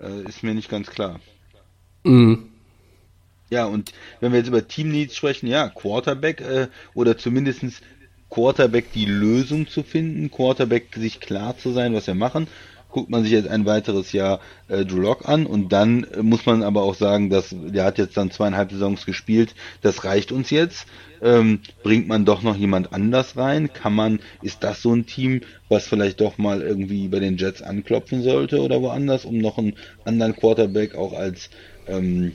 Äh, 0.00 0.28
ist 0.28 0.42
mir 0.42 0.54
nicht 0.54 0.70
ganz 0.70 0.90
klar. 0.90 1.20
Mhm. 2.04 2.53
Ja, 3.54 3.66
und 3.66 3.92
wenn 4.18 4.32
wir 4.32 4.40
jetzt 4.40 4.48
über 4.48 4.66
Team 4.66 4.90
Needs 4.90 5.14
sprechen, 5.14 5.46
ja, 5.46 5.68
Quarterback 5.68 6.40
äh, 6.40 6.66
oder 6.92 7.16
zumindestens 7.16 7.82
Quarterback 8.28 8.92
die 8.92 9.04
Lösung 9.04 9.68
zu 9.68 9.84
finden, 9.84 10.28
Quarterback 10.28 10.88
sich 10.96 11.20
klar 11.20 11.56
zu 11.56 11.70
sein, 11.70 11.94
was 11.94 12.08
wir 12.08 12.16
machen. 12.16 12.48
Guckt 12.90 13.10
man 13.10 13.22
sich 13.22 13.30
jetzt 13.30 13.46
ein 13.46 13.64
weiteres 13.64 14.10
Jahr 14.10 14.40
äh, 14.66 14.84
Drew 14.84 14.98
Lock 14.98 15.28
an 15.28 15.46
und 15.46 15.72
dann 15.72 16.02
äh, 16.02 16.24
muss 16.24 16.46
man 16.46 16.64
aber 16.64 16.82
auch 16.82 16.96
sagen, 16.96 17.30
dass 17.30 17.54
der 17.56 17.84
hat 17.84 17.98
jetzt 17.98 18.16
dann 18.16 18.32
zweieinhalb 18.32 18.72
Saisons 18.72 19.06
gespielt, 19.06 19.54
das 19.82 20.02
reicht 20.02 20.32
uns 20.32 20.50
jetzt. 20.50 20.86
Ähm, 21.22 21.60
bringt 21.84 22.08
man 22.08 22.24
doch 22.24 22.42
noch 22.42 22.56
jemand 22.56 22.92
anders 22.92 23.36
rein? 23.36 23.72
Kann 23.72 23.94
man, 23.94 24.18
ist 24.42 24.64
das 24.64 24.82
so 24.82 24.92
ein 24.92 25.06
Team, 25.06 25.42
was 25.68 25.86
vielleicht 25.86 26.20
doch 26.20 26.38
mal 26.38 26.60
irgendwie 26.60 27.06
bei 27.06 27.20
den 27.20 27.36
Jets 27.36 27.62
anklopfen 27.62 28.24
sollte 28.24 28.60
oder 28.60 28.82
woanders, 28.82 29.24
um 29.24 29.38
noch 29.38 29.58
einen 29.58 29.74
anderen 30.04 30.34
Quarterback 30.34 30.96
auch 30.96 31.12
als 31.12 31.50
ähm, 31.86 32.32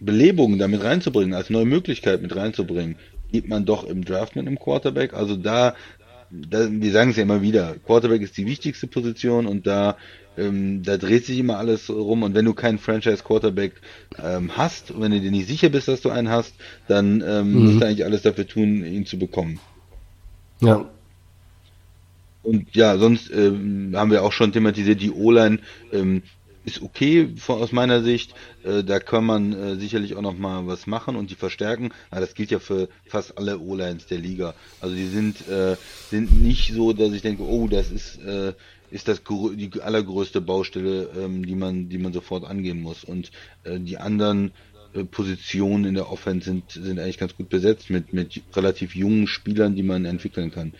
Belebung 0.00 0.58
damit 0.58 0.82
reinzubringen, 0.82 1.34
als 1.34 1.50
neue 1.50 1.64
Möglichkeit 1.64 2.22
mit 2.22 2.34
reinzubringen? 2.34 2.96
Geht 3.32 3.48
man 3.48 3.64
doch 3.64 3.84
im 3.84 4.04
Draft 4.04 4.36
mit 4.36 4.46
einem 4.46 4.58
Quarterback? 4.58 5.14
Also 5.14 5.36
da, 5.36 5.74
da 6.30 6.68
wir 6.70 6.92
sagen 6.92 7.10
es 7.10 7.16
ja 7.16 7.22
immer 7.22 7.42
wieder, 7.42 7.76
Quarterback 7.84 8.22
ist 8.22 8.36
die 8.36 8.46
wichtigste 8.46 8.86
Position 8.86 9.46
und 9.46 9.66
da 9.66 9.96
ähm, 10.38 10.82
da 10.82 10.98
dreht 10.98 11.24
sich 11.24 11.38
immer 11.38 11.58
alles 11.58 11.88
rum 11.88 12.22
und 12.22 12.34
wenn 12.34 12.44
du 12.44 12.52
keinen 12.52 12.78
Franchise 12.78 13.22
Quarterback 13.24 13.72
ähm, 14.22 14.56
hast 14.56 14.92
wenn 15.00 15.10
du 15.10 15.20
dir 15.20 15.30
nicht 15.30 15.48
sicher 15.48 15.70
bist, 15.70 15.88
dass 15.88 16.02
du 16.02 16.10
einen 16.10 16.28
hast, 16.28 16.54
dann 16.88 17.24
ähm, 17.26 17.52
mhm. 17.52 17.64
musst 17.64 17.80
du 17.80 17.86
eigentlich 17.86 18.04
alles 18.04 18.22
dafür 18.22 18.46
tun, 18.46 18.84
ihn 18.84 19.06
zu 19.06 19.18
bekommen. 19.18 19.58
Ja. 20.60 20.90
Und 22.42 22.76
ja, 22.76 22.96
sonst 22.96 23.30
ähm, 23.30 23.92
haben 23.96 24.10
wir 24.10 24.22
auch 24.22 24.32
schon 24.32 24.52
thematisiert, 24.52 25.00
die 25.00 25.10
O-Line 25.10 25.58
ähm, 25.92 26.22
ist 26.66 26.82
okay 26.82 27.28
von, 27.36 27.62
aus 27.62 27.72
meiner 27.72 28.02
Sicht. 28.02 28.34
Äh, 28.64 28.82
da 28.84 28.98
kann 28.98 29.24
man 29.24 29.52
äh, 29.52 29.76
sicherlich 29.76 30.16
auch 30.16 30.20
noch 30.20 30.36
mal 30.36 30.66
was 30.66 30.86
machen 30.86 31.16
und 31.16 31.30
die 31.30 31.36
verstärken. 31.36 31.92
Aber 32.10 32.20
das 32.20 32.34
gilt 32.34 32.50
ja 32.50 32.58
für 32.58 32.88
fast 33.06 33.38
alle 33.38 33.58
O-Lines 33.60 34.06
der 34.06 34.18
Liga. 34.18 34.54
Also 34.80 34.94
die 34.94 35.06
sind 35.06 35.48
äh, 35.48 35.76
sind 36.10 36.42
nicht 36.42 36.74
so, 36.74 36.92
dass 36.92 37.12
ich 37.12 37.22
denke, 37.22 37.44
oh, 37.44 37.68
das 37.68 37.90
ist 37.90 38.18
äh, 38.18 38.52
ist 38.90 39.08
das 39.08 39.22
die 39.24 39.70
allergrößte 39.80 40.40
Baustelle, 40.40 41.08
ähm, 41.16 41.46
die 41.46 41.54
man 41.54 41.88
die 41.88 41.98
man 41.98 42.12
sofort 42.12 42.44
angehen 42.44 42.82
muss. 42.82 43.04
Und 43.04 43.30
äh, 43.62 43.78
die 43.78 43.98
anderen 43.98 44.50
äh, 44.92 45.04
Positionen 45.04 45.84
in 45.84 45.94
der 45.94 46.10
Offense 46.10 46.46
sind 46.46 46.72
sind 46.72 46.98
eigentlich 46.98 47.18
ganz 47.18 47.36
gut 47.36 47.48
besetzt 47.48 47.90
mit 47.90 48.12
mit 48.12 48.42
relativ 48.54 48.96
jungen 48.96 49.28
Spielern, 49.28 49.76
die 49.76 49.84
man 49.84 50.04
entwickeln 50.04 50.50
kann. 50.50 50.72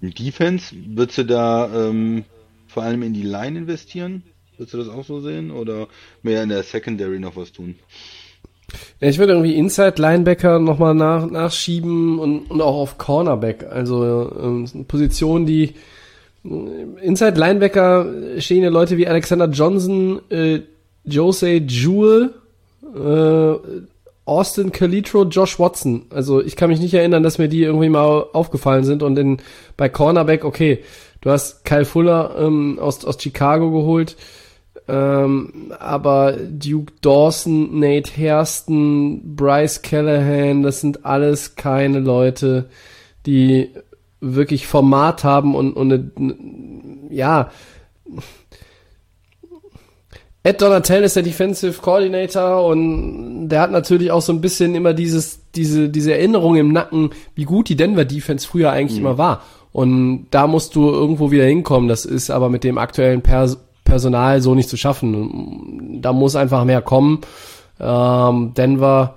Defense 0.00 0.74
würdest 0.96 1.18
du 1.18 1.24
da 1.24 1.88
ähm, 1.88 2.24
vor 2.72 2.82
allem 2.82 3.02
in 3.02 3.12
die 3.12 3.22
Line 3.22 3.58
investieren? 3.58 4.22
Würdest 4.56 4.74
du 4.74 4.78
das 4.78 4.88
auch 4.88 5.04
so 5.04 5.20
sehen? 5.20 5.50
Oder 5.50 5.88
mehr 6.22 6.42
in 6.42 6.48
der 6.48 6.62
Secondary 6.62 7.18
noch 7.18 7.36
was 7.36 7.52
tun? 7.52 7.76
Ja, 9.00 9.08
ich 9.08 9.18
würde 9.18 9.32
irgendwie 9.32 9.54
Inside 9.54 10.00
Linebacker 10.00 10.58
nochmal 10.58 10.94
nach, 10.94 11.28
nachschieben 11.28 12.18
und, 12.18 12.50
und 12.50 12.60
auch 12.60 12.76
auf 12.76 12.98
Cornerback. 12.98 13.66
Also 13.70 14.30
ähm, 14.40 14.86
Position, 14.86 15.46
die 15.46 15.74
äh, 16.44 16.48
Inside 17.02 17.38
Linebacker 17.38 18.06
stehen 18.38 18.62
ja 18.62 18.70
Leute 18.70 18.96
wie 18.96 19.06
Alexander 19.06 19.48
Johnson, 19.48 20.20
äh, 20.30 20.60
Jose 21.04 21.54
Jewell, 21.66 22.30
äh, 22.94 23.82
Austin 24.24 24.70
Calitro, 24.70 25.24
Josh 25.24 25.58
Watson. 25.58 26.06
Also 26.10 26.40
ich 26.40 26.54
kann 26.56 26.70
mich 26.70 26.80
nicht 26.80 26.94
erinnern, 26.94 27.22
dass 27.22 27.38
mir 27.38 27.48
die 27.48 27.62
irgendwie 27.62 27.88
mal 27.88 28.26
aufgefallen 28.32 28.84
sind 28.84 29.02
und 29.02 29.18
in, 29.18 29.38
bei 29.76 29.88
Cornerback, 29.88 30.44
okay, 30.44 30.78
Du 31.22 31.30
hast 31.30 31.64
Kyle 31.64 31.84
Fuller 31.84 32.34
ähm, 32.38 32.78
aus, 32.80 33.04
aus 33.04 33.22
Chicago 33.22 33.70
geholt, 33.70 34.16
ähm, 34.88 35.72
aber 35.78 36.32
Duke 36.32 36.92
Dawson, 37.00 37.78
Nate 37.78 38.10
Hairston, 38.16 39.36
Bryce 39.36 39.82
Callahan, 39.82 40.64
das 40.64 40.80
sind 40.80 41.06
alles 41.06 41.54
keine 41.54 42.00
Leute, 42.00 42.68
die 43.24 43.70
wirklich 44.20 44.66
Format 44.66 45.22
haben 45.22 45.54
und, 45.54 45.74
und 45.74 45.92
eine, 45.92 46.34
ja, 47.10 47.50
Ed 50.44 50.60
Donatell 50.60 51.04
ist 51.04 51.14
der 51.14 51.22
Defensive 51.22 51.80
Coordinator 51.80 52.66
und 52.66 53.48
der 53.48 53.60
hat 53.60 53.70
natürlich 53.70 54.10
auch 54.10 54.22
so 54.22 54.32
ein 54.32 54.40
bisschen 54.40 54.74
immer 54.74 54.92
dieses, 54.92 55.38
diese, 55.54 55.88
diese 55.88 56.14
Erinnerung 56.14 56.56
im 56.56 56.72
Nacken, 56.72 57.10
wie 57.36 57.44
gut 57.44 57.68
die 57.68 57.76
Denver 57.76 58.04
Defense 58.04 58.48
früher 58.48 58.72
eigentlich 58.72 58.98
mhm. 58.98 59.06
immer 59.06 59.18
war. 59.18 59.42
Und 59.72 60.26
da 60.30 60.46
musst 60.46 60.74
du 60.76 60.90
irgendwo 60.90 61.30
wieder 61.30 61.44
hinkommen. 61.44 61.88
Das 61.88 62.04
ist 62.04 62.30
aber 62.30 62.50
mit 62.50 62.64
dem 62.64 62.78
aktuellen 62.78 63.22
Pers 63.22 63.58
Personal 63.84 64.40
so 64.40 64.54
nicht 64.54 64.68
zu 64.68 64.76
schaffen. 64.76 66.00
Da 66.00 66.12
muss 66.12 66.36
einfach 66.36 66.64
mehr 66.64 66.82
kommen. 66.82 67.20
Ähm, 67.80 68.54
Denver 68.54 69.16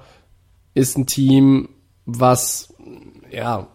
ist 0.73 0.97
ein 0.97 1.05
Team, 1.05 1.69
was, 2.05 2.73
ja, 3.31 3.67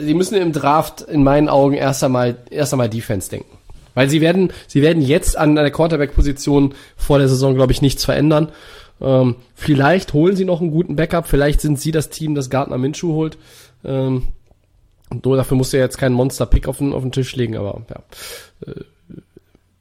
sie 0.00 0.14
müssen 0.14 0.36
im 0.36 0.52
Draft 0.52 1.02
in 1.02 1.24
meinen 1.24 1.48
Augen 1.48 1.74
erst 1.74 2.04
einmal, 2.04 2.36
erst 2.50 2.72
einmal 2.72 2.88
Defense 2.88 3.30
denken. 3.30 3.58
Weil 3.94 4.08
sie 4.08 4.20
werden, 4.20 4.52
sie 4.68 4.82
werden 4.82 5.02
jetzt 5.02 5.36
an 5.36 5.54
der 5.54 5.70
Quarterback-Position 5.70 6.74
vor 6.96 7.18
der 7.18 7.28
Saison, 7.28 7.54
glaube 7.54 7.72
ich, 7.72 7.82
nichts 7.82 8.04
verändern. 8.04 8.48
Ähm, 9.00 9.36
vielleicht 9.54 10.12
holen 10.12 10.36
sie 10.36 10.44
noch 10.44 10.60
einen 10.60 10.70
guten 10.70 10.96
Backup, 10.96 11.26
vielleicht 11.26 11.60
sind 11.60 11.78
sie 11.80 11.90
das 11.90 12.08
Team, 12.08 12.34
das 12.34 12.50
Gardner 12.50 12.78
Minshew 12.78 13.12
holt. 13.12 13.36
Ähm, 13.84 14.28
nur 15.12 15.36
dafür 15.36 15.56
musst 15.56 15.72
du 15.72 15.78
ja 15.78 15.84
jetzt 15.84 15.98
keinen 15.98 16.14
Monster-Pick 16.14 16.68
auf 16.68 16.78
den, 16.78 16.92
auf 16.92 17.02
den 17.02 17.12
Tisch 17.12 17.34
legen, 17.36 17.56
aber 17.56 17.82
ja. 17.88 18.02
Äh, 18.66 18.80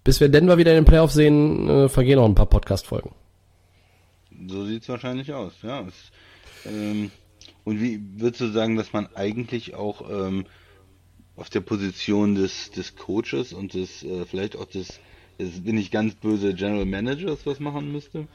bis 0.04 0.20
wir 0.20 0.30
Denver 0.30 0.58
wieder 0.58 0.72
in 0.72 0.78
den 0.78 0.86
Playoffs 0.86 1.14
sehen, 1.14 1.70
äh, 1.70 1.90
vergehen 1.90 2.18
noch 2.18 2.26
ein 2.26 2.36
paar 2.36 2.48
Podcast-Folgen. 2.48 3.12
So 4.48 4.66
sieht's 4.66 4.90
wahrscheinlich 4.90 5.34
aus, 5.34 5.54
ja. 5.62 5.82
Es, 5.82 6.12
ähm, 6.66 7.12
und 7.64 7.82
wie 7.82 8.02
würdest 8.18 8.42
du 8.42 8.48
sagen, 8.52 8.76
dass 8.76 8.94
man 8.94 9.08
eigentlich 9.16 9.76
auch 9.76 10.10
ähm, 10.10 10.46
auf 11.36 11.50
der 11.50 11.62
Position 11.62 12.36
des, 12.36 12.72
des 12.72 12.96
Coaches 12.96 13.54
und 13.54 13.74
des, 13.74 14.04
äh, 14.04 14.26
vielleicht 14.26 14.56
auch 14.56 14.66
des, 14.66 15.00
jetzt 15.38 15.64
bin 15.64 15.78
ich 15.78 15.92
ganz 15.92 16.16
böse, 16.16 16.54
General 16.54 16.86
Managers 16.86 17.46
was 17.46 17.60
machen 17.60 17.92
müsste? 17.92 18.28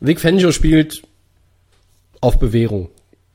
Vic 0.00 0.20
Fangio 0.20 0.52
spielt 0.52 1.02
auf 2.20 2.38
Bewährung 2.38 2.90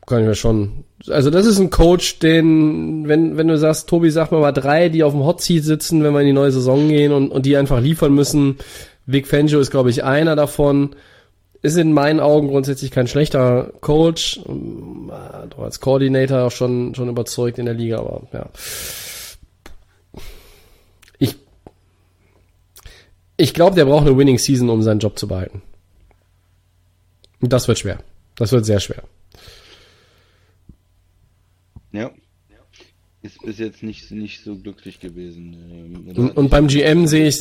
kann 0.05 0.21
ich 0.21 0.27
mir 0.27 0.35
schon. 0.35 0.85
Also 1.07 1.29
das 1.29 1.45
ist 1.45 1.59
ein 1.59 1.69
Coach, 1.69 2.19
den, 2.19 3.07
wenn, 3.07 3.37
wenn 3.37 3.47
du 3.47 3.57
sagst, 3.57 3.89
Tobi, 3.89 4.09
sag 4.09 4.31
mal 4.31 4.41
mal 4.41 4.51
drei, 4.51 4.89
die 4.89 5.03
auf 5.03 5.13
dem 5.13 5.23
Hot 5.23 5.41
Seat 5.41 5.63
sitzen, 5.63 6.03
wenn 6.03 6.13
wir 6.13 6.21
in 6.21 6.27
die 6.27 6.33
neue 6.33 6.51
Saison 6.51 6.87
gehen 6.87 7.11
und, 7.11 7.31
und 7.31 7.45
die 7.45 7.57
einfach 7.57 7.79
liefern 7.79 8.13
müssen. 8.13 8.57
Vic 9.05 9.27
Fangio 9.27 9.59
ist, 9.59 9.71
glaube 9.71 9.89
ich, 9.89 10.03
einer 10.03 10.35
davon. 10.35 10.95
Ist 11.61 11.77
in 11.77 11.93
meinen 11.93 12.19
Augen 12.19 12.49
grundsätzlich 12.49 12.91
kein 12.91 13.07
schlechter 13.07 13.71
Coach. 13.81 14.39
Doch 15.49 15.63
als 15.63 15.79
Coordinator 15.79 16.43
auch 16.43 16.51
schon, 16.51 16.93
schon 16.93 17.09
überzeugt 17.09 17.57
in 17.57 17.65
der 17.65 17.73
Liga, 17.73 17.97
aber 17.99 18.21
ja. 18.33 18.49
Ich, 21.17 21.35
ich 23.37 23.53
glaube, 23.55 23.75
der 23.75 23.85
braucht 23.85 24.05
eine 24.05 24.15
Winning 24.15 24.37
Season, 24.37 24.69
um 24.69 24.83
seinen 24.83 24.99
Job 24.99 25.17
zu 25.17 25.27
behalten. 25.27 25.63
Und 27.41 27.51
das 27.51 27.67
wird 27.67 27.79
schwer. 27.79 27.99
Das 28.35 28.51
wird 28.51 28.65
sehr 28.65 28.79
schwer. 28.79 29.03
Ja. 31.95 32.11
Ist 33.21 33.41
bis 33.43 33.57
jetzt 33.57 33.81
nicht, 33.81 34.11
nicht 34.11 34.43
so 34.43 34.55
glücklich 34.55 34.99
gewesen. 34.99 35.55
Ähm, 35.71 36.15
und, 36.15 36.37
und 36.37 36.49
beim 36.49 36.67
GM 36.67 37.07
sehe 37.07 37.27
ich, 37.27 37.37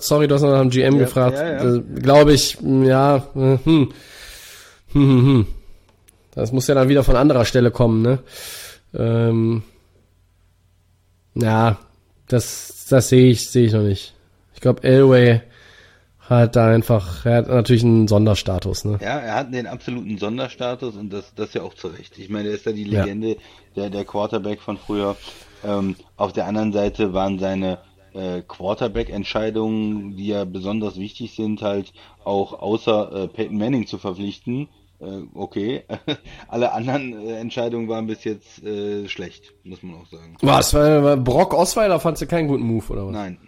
sorry, 0.00 0.28
du 0.28 0.34
hast 0.34 0.42
noch 0.42 0.50
nach 0.50 0.60
dem 0.60 0.70
GM 0.70 0.94
ja, 0.94 0.98
gefragt, 0.98 1.38
ja, 1.38 1.64
ja. 1.64 1.82
glaube 1.94 2.34
ich, 2.34 2.58
ja, 2.60 3.16
äh, 3.34 3.58
hm. 3.64 3.92
Hm, 4.92 4.92
hm, 4.92 5.26
hm. 5.26 5.46
Das 6.32 6.52
muss 6.52 6.66
ja 6.66 6.74
dann 6.74 6.88
wieder 6.88 7.04
von 7.04 7.16
anderer 7.16 7.44
Stelle 7.44 7.70
kommen, 7.70 8.02
ne? 8.02 8.18
Ähm, 8.94 9.62
ja, 11.34 11.78
das, 12.26 12.86
das 12.90 13.08
sehe 13.08 13.30
ich, 13.30 13.48
sehe 13.48 13.66
ich 13.66 13.72
noch 13.72 13.82
nicht. 13.82 14.14
Ich 14.54 14.60
glaube, 14.60 14.82
Elway 14.82 15.42
hat 16.28 16.56
da 16.56 16.70
einfach, 16.70 17.24
er 17.24 17.38
hat 17.38 17.48
natürlich 17.48 17.84
einen 17.84 18.08
Sonderstatus, 18.08 18.84
ne? 18.84 18.98
Ja, 19.00 19.18
er 19.18 19.34
hat 19.34 19.52
den 19.52 19.66
absoluten 19.66 20.18
Sonderstatus 20.18 20.96
und 20.96 21.12
das, 21.12 21.34
das 21.34 21.54
ja 21.54 21.62
auch 21.62 21.74
zu 21.74 21.88
Recht. 21.88 22.18
Ich 22.18 22.28
meine, 22.28 22.48
er 22.48 22.54
ist 22.54 22.66
da 22.66 22.72
die 22.72 22.84
Legende, 22.84 23.28
ja. 23.28 23.34
der, 23.76 23.90
der 23.90 24.04
Quarterback 24.04 24.60
von 24.60 24.76
früher. 24.76 25.16
Ähm, 25.64 25.96
auf 26.16 26.32
der 26.32 26.46
anderen 26.46 26.72
Seite 26.72 27.12
waren 27.12 27.38
seine 27.38 27.78
äh, 28.14 28.42
Quarterback-Entscheidungen, 28.46 30.16
die 30.16 30.28
ja 30.28 30.44
besonders 30.44 30.98
wichtig 30.98 31.34
sind, 31.34 31.62
halt 31.62 31.92
auch 32.24 32.60
außer 32.60 33.24
äh, 33.24 33.28
Peyton 33.28 33.58
Manning 33.58 33.86
zu 33.86 33.98
verpflichten. 33.98 34.68
Äh, 35.00 35.22
okay, 35.34 35.84
alle 36.48 36.72
anderen 36.72 37.26
äh, 37.26 37.38
Entscheidungen 37.38 37.88
waren 37.88 38.06
bis 38.06 38.24
jetzt 38.24 38.62
äh, 38.64 39.08
schlecht, 39.08 39.54
muss 39.64 39.82
man 39.82 39.94
auch 39.94 40.06
sagen. 40.06 40.36
Was? 40.40 40.72
Brock 41.22 41.54
Osweiler 41.54 42.00
fandst 42.00 42.22
du 42.22 42.26
keinen 42.26 42.48
guten 42.48 42.64
Move, 42.64 42.92
oder 42.92 43.06
was? 43.06 43.12
Nein. 43.12 43.38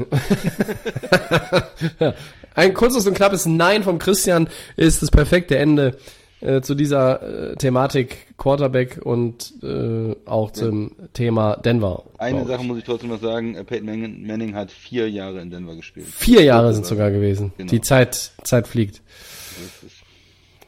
Ein 2.54 2.74
kurzes 2.74 3.06
und 3.06 3.14
knappes 3.14 3.46
Nein 3.46 3.82
vom 3.82 3.98
Christian 3.98 4.48
ist 4.76 5.02
das 5.02 5.10
perfekte 5.10 5.56
Ende 5.56 5.96
äh, 6.40 6.60
zu 6.60 6.74
dieser 6.74 7.52
äh, 7.52 7.56
Thematik 7.56 8.34
Quarterback 8.36 9.00
und 9.02 9.54
äh, 9.62 10.14
auch 10.26 10.50
zum 10.50 10.92
ja. 10.98 11.06
Thema 11.12 11.56
Denver. 11.56 12.04
Eine 12.18 12.44
Sache 12.46 12.64
muss 12.64 12.78
ich 12.78 12.84
trotzdem 12.84 13.10
noch 13.10 13.20
sagen, 13.20 13.54
äh, 13.54 13.64
Peyton 13.64 13.86
Manning, 13.86 14.26
Manning, 14.26 14.54
hat 14.54 14.70
vier 14.70 15.08
Jahre 15.08 15.40
in 15.40 15.50
Denver 15.50 15.76
gespielt. 15.76 16.06
Vier 16.06 16.42
Jahre 16.42 16.74
sind 16.74 16.84
sogar 16.84 17.10
gewesen. 17.10 17.52
Genau. 17.56 17.70
Die 17.70 17.80
Zeit, 17.80 18.32
Zeit 18.42 18.66
fliegt. 18.66 19.00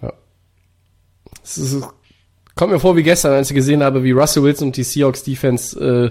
Ja. 0.00 0.12
Es 1.42 1.58
ist 1.58 1.84
Kommt 2.54 2.72
mir 2.72 2.78
vor 2.78 2.96
wie 2.96 3.02
gestern, 3.02 3.32
als 3.32 3.50
ich 3.50 3.56
gesehen 3.56 3.82
habe, 3.82 4.04
wie 4.04 4.12
Russell 4.12 4.44
Wilson 4.44 4.68
und 4.68 4.76
die 4.76 4.84
Seahawks 4.84 5.24
Defense 5.24 5.80
äh, 5.80 6.10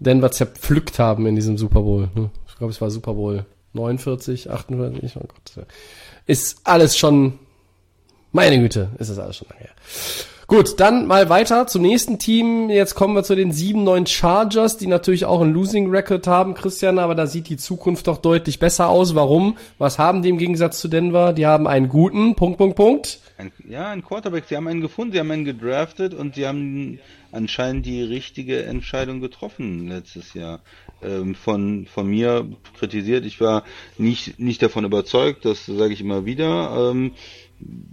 Denver 0.00 0.32
zerpflückt 0.32 0.98
haben 0.98 1.26
in 1.26 1.36
diesem 1.36 1.56
Super 1.56 1.82
Bowl. 1.82 2.08
ne? 2.14 2.30
Ich 2.54 2.58
glaube, 2.58 2.70
es 2.70 2.80
war 2.80 2.88
Super 2.88 3.14
Bowl 3.14 3.44
49, 3.72 4.48
48, 4.48 5.16
oh 5.16 5.26
Gott. 5.26 5.66
Ist 6.26 6.60
alles 6.62 6.96
schon, 6.96 7.40
meine 8.30 8.60
Güte, 8.60 8.90
ist 8.98 9.10
das 9.10 9.18
alles 9.18 9.36
schon 9.38 9.48
lange 9.48 9.62
her. 9.62 9.70
Gut, 10.46 10.78
dann 10.78 11.08
mal 11.08 11.28
weiter 11.28 11.66
zum 11.66 11.82
nächsten 11.82 12.20
Team. 12.20 12.70
Jetzt 12.70 12.94
kommen 12.94 13.16
wir 13.16 13.24
zu 13.24 13.34
den 13.34 13.52
7-9 13.52 14.06
Chargers, 14.06 14.76
die 14.76 14.86
natürlich 14.86 15.24
auch 15.24 15.40
einen 15.40 15.52
Losing 15.52 15.90
Record 15.90 16.28
haben, 16.28 16.54
Christian, 16.54 17.00
aber 17.00 17.16
da 17.16 17.26
sieht 17.26 17.48
die 17.48 17.56
Zukunft 17.56 18.06
doch 18.06 18.18
deutlich 18.18 18.60
besser 18.60 18.88
aus. 18.88 19.16
Warum? 19.16 19.56
Was 19.78 19.98
haben 19.98 20.22
die 20.22 20.28
im 20.28 20.38
Gegensatz 20.38 20.78
zu 20.78 20.86
Denver? 20.86 21.32
Die 21.32 21.46
haben 21.46 21.66
einen 21.66 21.88
guten, 21.88 22.36
Punkt, 22.36 22.58
Punkt, 22.58 22.76
Punkt. 22.76 23.18
Ein, 23.36 23.50
ja, 23.68 23.90
ein 23.90 24.04
Quarterback. 24.04 24.44
Sie 24.48 24.56
haben 24.56 24.68
einen 24.68 24.80
gefunden, 24.80 25.12
sie 25.12 25.18
haben 25.18 25.30
einen 25.30 25.44
gedraftet 25.44 26.14
und 26.14 26.36
sie 26.36 26.46
haben 26.46 27.00
anscheinend 27.32 27.84
die 27.84 28.02
richtige 28.02 28.64
Entscheidung 28.64 29.20
getroffen 29.20 29.88
letztes 29.88 30.34
Jahr. 30.34 30.60
Ähm, 31.02 31.34
von, 31.34 31.86
von 31.86 32.06
mir 32.06 32.48
kritisiert. 32.78 33.24
Ich 33.24 33.40
war 33.40 33.64
nicht, 33.98 34.38
nicht 34.38 34.62
davon 34.62 34.84
überzeugt, 34.84 35.44
das 35.44 35.66
sage 35.66 35.92
ich 35.92 36.00
immer 36.00 36.24
wieder. 36.24 36.92
Ähm, 36.92 37.12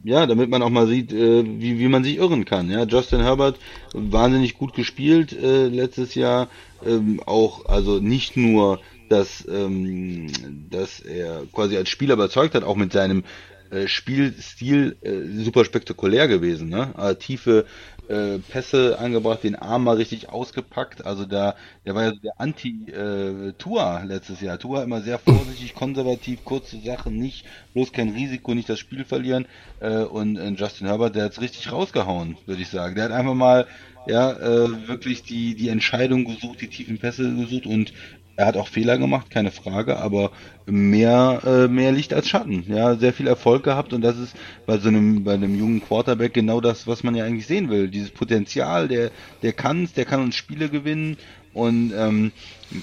ja, 0.04 0.28
damit 0.28 0.50
man 0.50 0.62
auch 0.62 0.70
mal 0.70 0.88
sieht, 0.88 1.12
äh, 1.12 1.44
wie, 1.44 1.80
wie 1.80 1.88
man 1.88 2.04
sich 2.04 2.18
irren 2.18 2.46
kann. 2.46 2.70
Ja, 2.70 2.84
Justin 2.84 3.22
Herbert 3.22 3.58
wahnsinnig 3.94 4.58
gut 4.58 4.74
gespielt 4.74 5.34
äh, 5.34 5.68
letztes 5.68 6.14
Jahr. 6.14 6.50
Ähm, 6.86 7.20
auch, 7.26 7.66
also 7.66 8.00
nicht 8.00 8.38
nur, 8.38 8.80
dass, 9.10 9.46
ähm, 9.52 10.28
dass 10.70 11.00
er 11.00 11.44
quasi 11.52 11.78
als 11.78 11.90
Spieler 11.90 12.14
überzeugt 12.14 12.56
hat, 12.56 12.64
auch 12.64 12.76
mit 12.76 12.94
seinem 12.94 13.24
äh, 13.72 13.88
Spielstil 13.88 14.98
äh, 15.02 15.44
super 15.44 15.66
spektakulär 15.66 16.28
gewesen. 16.28 16.70
Ne? 16.70 16.94
Äh, 16.98 17.16
tiefe 17.16 17.66
äh, 18.08 18.38
Pässe 18.40 19.00
angebracht, 19.00 19.44
den 19.44 19.56
Arm 19.56 19.86
mal 19.86 19.96
richtig 19.96 20.30
ausgepackt. 20.30 21.06
Also 21.06 21.26
da, 21.26 21.56
der 21.86 21.96
war 21.96 22.04
ja 22.04 22.12
der 22.12 22.34
Anti-Tua 22.40 24.04
letztes 24.04 24.42
Jahr. 24.42 24.60
Tua 24.60 24.84
immer 24.84 25.02
sehr 25.02 25.20
vorsichtig, 25.20 25.74
konservativ, 25.74 26.44
kurze 26.44 26.80
Sachen, 26.82 27.18
nicht, 27.18 27.46
bloß 27.74 27.92
kein 27.92 28.10
Risiko, 28.10 28.54
nicht 28.54 28.70
das 28.70 28.80
Spiel 28.80 29.06
verlieren. 29.06 29.46
Äh, 29.80 30.04
und 30.04 30.38
Justin 30.60 30.88
Herbert, 30.88 31.16
der 31.16 31.26
hat's 31.26 31.42
richtig 31.42 31.72
rausgehauen, 31.72 32.38
würde 32.46 32.62
ich 32.62 32.70
sagen. 32.70 32.96
Der 32.96 33.06
hat 33.06 33.12
einfach 33.12 33.34
mal 33.34 33.68
ja, 34.08 34.32
äh, 34.32 34.88
wirklich 34.88 35.24
die, 35.24 35.56
die 35.56 35.70
Entscheidung 35.70 36.26
gesucht, 36.26 36.62
die 36.62 36.68
tiefen 36.68 36.98
Pässe 36.98 37.34
gesucht 37.36 37.66
und 37.66 37.94
er 38.42 38.48
hat 38.48 38.58
auch 38.58 38.68
Fehler 38.68 38.98
gemacht, 38.98 39.30
keine 39.30 39.52
Frage, 39.52 39.98
aber 40.00 40.32
mehr, 40.66 41.42
äh, 41.46 41.68
mehr 41.68 41.92
Licht 41.92 42.12
als 42.12 42.28
Schatten. 42.28 42.66
Ja, 42.68 42.96
sehr 42.96 43.14
viel 43.14 43.28
Erfolg 43.28 43.64
gehabt 43.64 43.94
und 43.94 44.02
das 44.02 44.18
ist 44.18 44.36
bei 44.66 44.80
so 44.80 44.88
einem, 44.88 45.24
bei 45.24 45.36
einem 45.36 45.56
jungen 45.56 45.80
Quarterback 45.80 46.34
genau 46.34 46.60
das, 46.60 46.88
was 46.88 47.04
man 47.04 47.14
ja 47.14 47.24
eigentlich 47.24 47.46
sehen 47.46 47.70
will. 47.70 47.88
Dieses 47.88 48.10
Potenzial, 48.10 48.88
der, 48.88 49.12
der 49.44 49.54
kann's, 49.54 49.94
der 49.94 50.06
kann 50.06 50.24
uns 50.24 50.36
Spiele 50.36 50.70
gewinnen 50.70 51.18
und 51.54 51.94
ähm, 51.96 52.32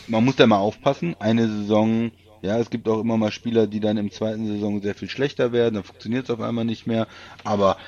man 0.07 0.25
muss 0.25 0.37
da 0.37 0.47
mal 0.47 0.59
aufpassen. 0.59 1.17
Eine 1.19 1.49
Saison, 1.49 2.13
ja, 2.41 2.57
es 2.61 2.71
gibt 2.71 2.87
auch 2.87 3.01
immer 3.01 3.17
mal 3.17 3.33
Spieler, 3.33 3.67
die 3.67 3.81
dann 3.81 3.97
im 3.97 4.13
zweiten 4.13 4.47
Saison 4.47 4.81
sehr 4.81 4.95
viel 4.95 5.11
schlechter 5.11 5.51
werden, 5.51 5.75
dann 5.75 5.83
funktioniert 5.85 6.27
es 6.27 6.31
auf 6.31 6.41
einmal 6.41 6.67
nicht 6.67 6.87
mehr. 6.87 7.09
Aber 7.43 7.79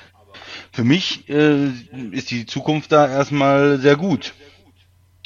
für 0.73 0.83
mich 0.83 1.29
äh, 1.29 1.69
ist 2.11 2.31
die 2.31 2.45
Zukunft 2.45 2.91
da 2.91 3.07
erstmal 3.07 3.79
sehr 3.79 3.95
gut. 3.95 4.33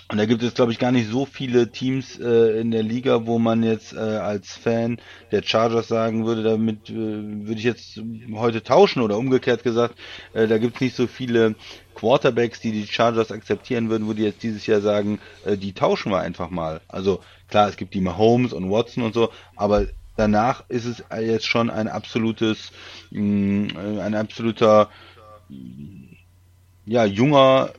Und 0.07 0.19
da 0.19 0.25
gibt 0.25 0.43
es, 0.43 0.53
glaube 0.53 0.71
ich, 0.71 0.77
gar 0.77 0.91
nicht 0.91 1.09
so 1.09 1.25
viele 1.25 1.71
Teams 1.71 2.19
äh, 2.19 2.59
in 2.59 2.69
der 2.69 2.83
Liga, 2.83 3.25
wo 3.25 3.39
man 3.39 3.63
jetzt 3.63 3.93
äh, 3.93 3.97
als 3.97 4.51
Fan 4.51 4.99
der 5.31 5.41
Chargers 5.41 5.87
sagen 5.87 6.27
würde, 6.27 6.43
damit 6.43 6.91
äh, 6.91 6.93
würde 6.93 7.57
ich 7.57 7.63
jetzt 7.63 7.99
heute 8.35 8.61
tauschen 8.61 9.01
oder 9.01 9.17
umgekehrt 9.17 9.63
gesagt, 9.63 9.95
äh, 10.33 10.47
da 10.47 10.59
gibt 10.59 10.75
es 10.75 10.81
nicht 10.81 10.95
so 10.95 11.07
viele 11.07 11.55
Quarterbacks, 11.95 12.59
die 12.59 12.71
die 12.71 12.85
Chargers 12.85 13.31
akzeptieren 13.31 13.89
würden, 13.89 14.07
wo 14.07 14.13
die 14.13 14.23
jetzt 14.23 14.43
dieses 14.43 14.67
Jahr 14.67 14.81
sagen, 14.81 15.19
äh, 15.43 15.57
die 15.57 15.73
tauschen 15.73 16.11
wir 16.11 16.19
einfach 16.19 16.51
mal. 16.51 16.81
Also 16.87 17.21
klar, 17.47 17.67
es 17.67 17.75
gibt 17.75 17.95
die 17.95 18.01
Mahomes 18.01 18.53
und 18.53 18.69
Watson 18.69 19.03
und 19.03 19.15
so, 19.15 19.31
aber 19.55 19.87
danach 20.17 20.65
ist 20.69 20.85
es 20.85 21.03
jetzt 21.19 21.47
schon 21.47 21.71
ein 21.71 21.87
absolutes, 21.87 22.71
mh, 23.09 24.01
ein 24.03 24.13
absoluter, 24.13 24.89
ja, 26.85 27.05
junger 27.05 27.71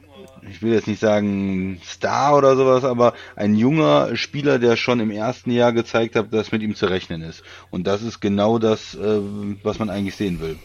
ich 0.50 0.62
will 0.62 0.72
jetzt 0.72 0.86
nicht 0.86 1.00
sagen 1.00 1.80
Star 1.84 2.36
oder 2.36 2.56
sowas, 2.56 2.84
aber 2.84 3.14
ein 3.34 3.54
junger 3.54 4.16
Spieler, 4.16 4.58
der 4.58 4.76
schon 4.76 5.00
im 5.00 5.10
ersten 5.10 5.50
Jahr 5.50 5.72
gezeigt 5.72 6.16
hat, 6.16 6.32
dass 6.32 6.52
mit 6.52 6.62
ihm 6.62 6.74
zu 6.74 6.86
rechnen 6.86 7.22
ist. 7.22 7.42
Und 7.70 7.86
das 7.86 8.02
ist 8.02 8.20
genau 8.20 8.58
das, 8.58 8.94
äh, 8.94 9.20
was 9.62 9.78
man 9.78 9.90
eigentlich 9.90 10.16
sehen 10.16 10.40
will. 10.40 10.58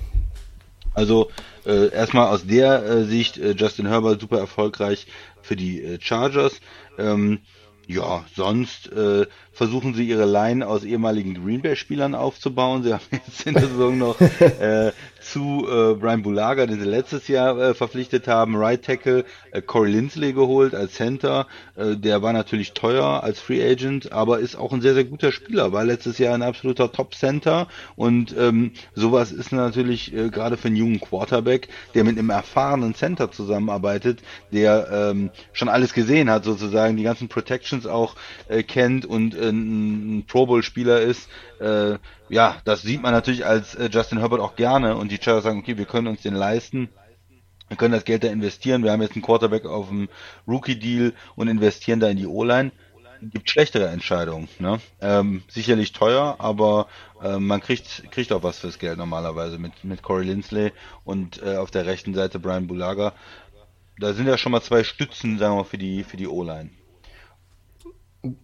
Also 0.94 1.30
äh, 1.66 1.90
erstmal 1.92 2.28
aus 2.28 2.46
der 2.46 2.84
äh, 2.84 3.04
Sicht 3.06 3.38
äh, 3.38 3.52
Justin 3.52 3.88
Herbert 3.88 4.20
super 4.20 4.40
erfolgreich 4.40 5.08
für 5.42 5.56
die 5.56 5.82
äh, 5.82 6.00
Chargers. 6.02 6.60
Ähm, 6.98 7.40
ja, 7.88 8.24
sonst 8.36 8.92
äh, 8.92 9.26
versuchen 9.52 9.94
sie 9.94 10.08
ihre 10.08 10.26
Line 10.26 10.66
aus 10.66 10.84
ehemaligen 10.84 11.44
Green 11.44 11.62
Bay-Spielern 11.62 12.16
aufzubauen. 12.16 12.84
Sie 12.84 12.94
haben 12.94 13.02
jetzt 13.12 13.46
in 13.46 13.54
der 13.54 13.68
Saison 13.68 13.98
noch 13.98 14.20
äh, 14.40 14.92
zu 15.32 15.66
äh, 15.68 15.94
Brian 15.96 16.24
Bulaga, 16.24 16.66
den 16.66 16.80
sie 16.80 16.86
letztes 16.86 17.28
Jahr 17.28 17.58
äh, 17.58 17.74
verpflichtet 17.74 18.28
haben, 18.28 18.56
Right 18.56 18.84
Tackle, 18.84 19.24
äh, 19.52 19.62
Corey 19.62 19.92
Lindsley 19.92 20.34
geholt 20.34 20.76
als 20.76 20.94
Center. 20.94 21.48
Äh, 21.76 21.96
der 21.96 22.22
war 22.22 22.34
natürlich 22.34 22.74
teuer 22.74 23.24
als 23.24 23.40
Free 23.40 23.64
Agent, 23.64 24.12
aber 24.12 24.40
ist 24.40 24.56
auch 24.56 24.74
ein 24.74 24.82
sehr, 24.82 24.94
sehr 24.94 25.06
guter 25.06 25.32
Spieler. 25.32 25.72
War 25.72 25.86
letztes 25.86 26.18
Jahr 26.18 26.34
ein 26.34 26.42
absoluter 26.42 26.92
Top-Center 26.92 27.68
und 27.96 28.36
ähm, 28.38 28.72
sowas 28.94 29.32
ist 29.32 29.52
natürlich 29.52 30.14
äh, 30.14 30.30
gerade 30.30 30.58
für 30.58 30.68
einen 30.68 30.76
jungen 30.76 31.00
Quarterback, 31.00 31.70
der 31.96 32.04
mit 32.04 32.18
einem 32.18 32.30
erfahrenen 32.30 32.94
Center 32.94 33.32
zusammenarbeitet, 33.32 34.20
der 34.52 34.90
ähm, 34.92 35.30
schon 35.54 35.70
alles 35.70 35.94
gesehen 35.94 36.30
hat 36.30 36.44
sozusagen, 36.44 36.98
die 36.98 37.04
ganzen 37.04 37.30
Protections 37.30 37.86
auch 37.86 38.16
äh, 38.50 38.64
kennt 38.64 39.06
und 39.06 39.34
äh, 39.34 39.50
ein 39.50 40.26
Pro 40.28 40.46
Bowl-Spieler 40.46 41.00
ist, 41.00 41.30
äh, 41.60 41.98
ja, 42.32 42.62
das 42.64 42.82
sieht 42.82 43.02
man 43.02 43.12
natürlich 43.12 43.46
als 43.46 43.76
äh, 43.76 43.90
Justin 43.92 44.20
Herbert 44.20 44.40
auch 44.40 44.56
gerne 44.56 44.96
und 44.96 45.12
die 45.12 45.20
Chargers 45.22 45.44
sagen, 45.44 45.60
okay, 45.60 45.78
wir 45.78 45.86
können 45.86 46.08
uns 46.08 46.22
den 46.22 46.34
leisten. 46.34 46.90
Wir 47.68 47.78
können 47.78 47.94
das 47.94 48.06
Geld 48.06 48.24
da 48.24 48.30
investieren. 48.30 48.84
Wir 48.84 48.92
haben 48.92 49.02
jetzt 49.02 49.16
einen 49.16 49.22
Quarterback 49.22 49.66
auf 49.66 49.90
dem 49.90 50.10
Rookie-Deal 50.48 51.14
und 51.36 51.48
investieren 51.50 52.00
da 52.00 52.10
in 52.10 52.18
die 52.18 52.26
O-Line. 52.26 52.72
Gibt 53.22 53.50
schlechtere 53.50 53.88
Entscheidungen. 53.88 54.48
Ne? 54.60 54.80
Ähm, 55.00 55.44
sicherlich 55.48 55.92
teuer, 55.92 56.38
aber 56.40 56.88
äh, 57.22 57.38
man 57.38 57.62
kriegt, 57.62 58.10
kriegt 58.12 58.32
auch 58.32 58.44
was 58.44 58.60
fürs 58.60 58.80
Geld 58.80 58.98
normalerweise 58.98 59.60
mit, 59.60 59.84
mit 59.84 60.02
Corey 60.02 60.26
Lindsley 60.26 60.72
und 61.04 61.42
äh, 61.44 61.58
auf 61.58 61.70
der 61.70 61.86
rechten 61.86 62.14
Seite 62.14 62.40
Brian 62.40 62.68
Bulaga. 62.68 63.14
Da 64.00 64.14
sind 64.14 64.28
ja 64.28 64.38
schon 64.38 64.54
mal 64.54 64.62
zwei 64.62 64.84
Stützen, 64.84 65.38
sagen 65.38 65.58
wir, 65.58 65.66
für 65.66 65.78
die, 65.78 66.04
für 66.04 66.18
die 66.18 66.28
O-Line. 66.28 66.72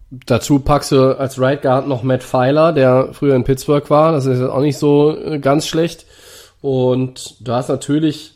Dazu 0.09 0.59
packst 0.59 0.91
du 0.91 1.19
als 1.19 1.39
Right 1.39 1.61
Guard 1.61 1.87
noch 1.87 2.01
Matt 2.01 2.23
Pfeiler, 2.23 2.73
der 2.73 3.09
früher 3.11 3.35
in 3.35 3.43
Pittsburgh 3.43 3.89
war. 3.89 4.11
Das 4.11 4.25
ist 4.25 4.41
auch 4.41 4.61
nicht 4.61 4.77
so 4.77 5.15
äh, 5.17 5.39
ganz 5.39 5.67
schlecht. 5.67 6.05
Und 6.61 7.35
du 7.41 7.51
hast 7.51 7.69
natürlich 7.69 8.33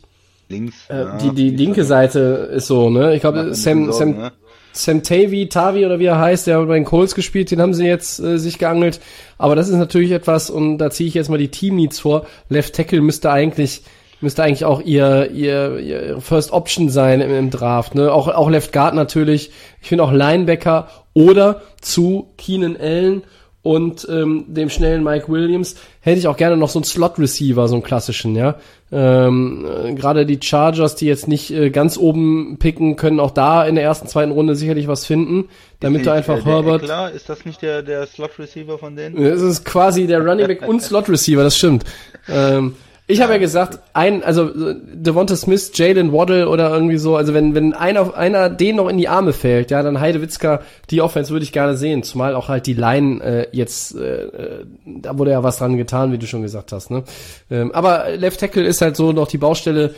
Links. 0.48 0.76
äh, 0.88 1.00
ja, 1.00 1.18
die, 1.18 1.30
die 1.30 1.50
linke 1.50 1.84
Seite 1.84 2.50
ist 2.54 2.66
so, 2.66 2.90
ne? 2.90 3.14
Ich 3.14 3.22
glaube, 3.22 3.54
Sam, 3.54 3.90
Sam, 3.90 4.10
ne? 4.12 4.32
Sam 4.72 5.02
Tavy, 5.02 5.48
Tavi 5.48 5.84
oder 5.84 5.98
wie 5.98 6.06
er 6.06 6.18
heißt, 6.18 6.46
der 6.46 6.60
hat 6.60 6.68
bei 6.68 6.74
den 6.74 6.84
Colts 6.84 7.14
gespielt, 7.14 7.50
den 7.50 7.60
haben 7.60 7.74
sie 7.74 7.86
jetzt 7.86 8.20
äh, 8.20 8.38
sich 8.38 8.58
geangelt. 8.58 9.00
Aber 9.38 9.56
das 9.56 9.68
ist 9.68 9.76
natürlich 9.76 10.12
etwas, 10.12 10.50
und 10.50 10.78
da 10.78 10.90
ziehe 10.90 11.08
ich 11.08 11.14
jetzt 11.14 11.28
mal 11.30 11.38
die 11.38 11.50
Team 11.50 11.76
Needs 11.76 12.00
vor. 12.00 12.26
Left 12.48 12.74
Tackle 12.74 13.00
müsste 13.00 13.30
eigentlich 13.30 13.82
müsste 14.22 14.42
eigentlich 14.42 14.64
auch 14.64 14.80
ihr, 14.80 15.30
ihr, 15.30 15.78
ihr 15.78 16.20
First 16.20 16.52
Option 16.52 16.88
sein 16.88 17.20
im, 17.20 17.34
im 17.34 17.50
Draft. 17.50 17.94
Ne? 17.94 18.12
Auch, 18.12 18.28
auch 18.28 18.48
Left 18.50 18.72
Guard 18.72 18.94
natürlich. 18.94 19.50
Ich 19.80 19.88
finde 19.88 20.04
auch 20.04 20.12
Linebacker 20.12 20.88
oder 21.14 21.62
zu 21.80 22.28
Keenan 22.36 22.76
Allen 22.76 23.22
und 23.62 24.08
ähm, 24.10 24.46
dem 24.48 24.70
schnellen 24.70 25.04
Mike 25.04 25.28
Williams 25.28 25.76
hätte 26.00 26.18
ich 26.18 26.26
auch 26.26 26.36
gerne 26.36 26.56
noch 26.56 26.68
so 26.68 26.80
einen 26.80 26.84
Slot 26.84 27.18
Receiver, 27.20 27.68
so 27.68 27.76
einen 27.76 27.84
klassischen, 27.84 28.34
ja. 28.34 28.56
Ähm, 28.90 29.64
äh, 29.64 29.94
Gerade 29.94 30.26
die 30.26 30.40
Chargers, 30.42 30.96
die 30.96 31.06
jetzt 31.06 31.28
nicht 31.28 31.52
äh, 31.52 31.70
ganz 31.70 31.96
oben 31.96 32.56
picken, 32.58 32.96
können 32.96 33.20
auch 33.20 33.30
da 33.30 33.64
in 33.64 33.76
der 33.76 33.84
ersten, 33.84 34.08
zweiten 34.08 34.32
Runde 34.32 34.56
sicherlich 34.56 34.88
was 34.88 35.06
finden, 35.06 35.48
damit 35.78 36.00
Ist 36.00 36.06
du 36.06 36.12
einfach 36.12 36.42
der 36.42 36.44
Herbert. 36.44 36.82
Eckler, 36.82 37.12
ist 37.12 37.28
das 37.28 37.44
nicht 37.44 37.62
der, 37.62 37.82
der 37.82 38.04
Slot-Receiver 38.06 38.78
von 38.78 38.96
denen? 38.96 39.16
Es 39.16 39.40
ist 39.40 39.64
quasi 39.64 40.08
der 40.08 40.26
Running 40.26 40.48
Back 40.48 40.66
und 40.66 40.82
Slot 40.82 41.08
Receiver, 41.08 41.44
das 41.44 41.56
stimmt. 41.56 41.84
Ähm, 42.28 42.74
ich 43.12 43.20
habe 43.20 43.34
ja 43.34 43.38
gesagt, 43.38 43.78
ein, 43.92 44.24
also 44.24 44.48
äh, 44.48 44.76
Devonta 44.94 45.36
Smith, 45.36 45.70
Jalen 45.74 46.12
Waddle 46.12 46.48
oder 46.48 46.70
irgendwie 46.70 46.96
so, 46.96 47.16
also 47.16 47.34
wenn, 47.34 47.54
wenn 47.54 47.74
einer, 47.74 48.14
einer 48.16 48.48
den 48.48 48.76
noch 48.76 48.88
in 48.88 48.98
die 48.98 49.08
Arme 49.08 49.32
fällt, 49.32 49.70
ja, 49.70 49.82
dann 49.82 50.00
Heidewitzka, 50.00 50.62
die 50.90 51.02
Offense 51.02 51.30
würde 51.30 51.44
ich 51.44 51.52
gerne 51.52 51.76
sehen, 51.76 52.02
zumal 52.02 52.34
auch 52.34 52.48
halt 52.48 52.66
die 52.66 52.74
Line 52.74 53.22
äh, 53.22 53.46
jetzt, 53.52 53.94
äh, 53.94 54.24
äh, 54.24 54.66
da 54.86 55.18
wurde 55.18 55.32
ja 55.32 55.42
was 55.42 55.58
dran 55.58 55.76
getan, 55.76 56.12
wie 56.12 56.18
du 56.18 56.26
schon 56.26 56.42
gesagt 56.42 56.72
hast, 56.72 56.90
ne? 56.90 57.04
Ähm, 57.50 57.72
aber 57.72 58.16
Left 58.16 58.40
Tackle 58.40 58.64
ist 58.64 58.80
halt 58.80 58.96
so 58.96 59.12
noch 59.12 59.28
die 59.28 59.38
Baustelle, 59.38 59.94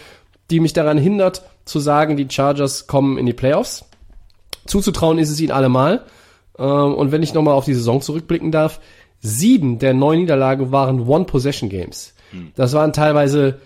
die 0.51 0.61
mich 0.61 0.73
daran 0.73 0.99
hindert, 0.99 1.43
zu 1.65 1.81
sagen, 1.81 2.17
die 2.17 2.29
Chargers 2.29 2.87
kommen 2.87 3.17
in 3.17 3.27
die 3.27 3.33
Playoffs. 3.33 3.85
Zuzutrauen 4.67 5.19
ist 5.19 5.31
es 5.31 5.41
ihnen 5.41 5.53
allemal. 5.53 6.03
Ähm, 6.59 6.95
und 6.95 7.13
wenn 7.13 7.23
ich 7.23 7.35
nochmal 7.35 7.55
auf 7.55 7.65
die 7.65 7.75
Saison 7.75 8.01
zurückblicken 8.01 8.51
darf, 8.53 8.81
sieben 9.21 9.79
der 9.79 9.95
neun 9.95 10.21
Niederlagen 10.21 10.73
waren 10.73 11.07
One-Possession-Games. 11.07 12.14
Das 12.55 12.73
waren 12.73 12.93
teilweise 12.93 13.61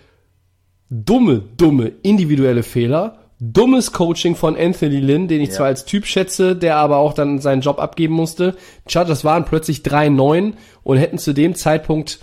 dumme, 0.91 1.43
dumme 1.57 1.93
individuelle 2.03 2.63
Fehler, 2.63 3.19
dummes 3.41 3.93
Coaching 3.93 4.35
von 4.35 4.57
Anthony 4.57 5.01
Lynn, 5.01 5.29
den 5.29 5.41
ich 5.41 5.51
ja. 5.51 5.55
zwar 5.57 5.67
als 5.67 5.85
Typ 5.85 6.07
schätze, 6.07 6.57
der 6.57 6.77
aber 6.77 6.97
auch 6.97 7.13
dann 7.13 7.41
seinen 7.41 7.61
Job 7.61 7.79
abgeben 7.79 8.15
musste. 8.15 8.57
Chargers 8.87 9.25
waren 9.25 9.45
plötzlich 9.45 9.79
3-9 9.81 10.55
und 10.83 10.97
hätten 10.97 11.19
zu 11.19 11.33
dem 11.33 11.55
Zeitpunkt 11.55 12.21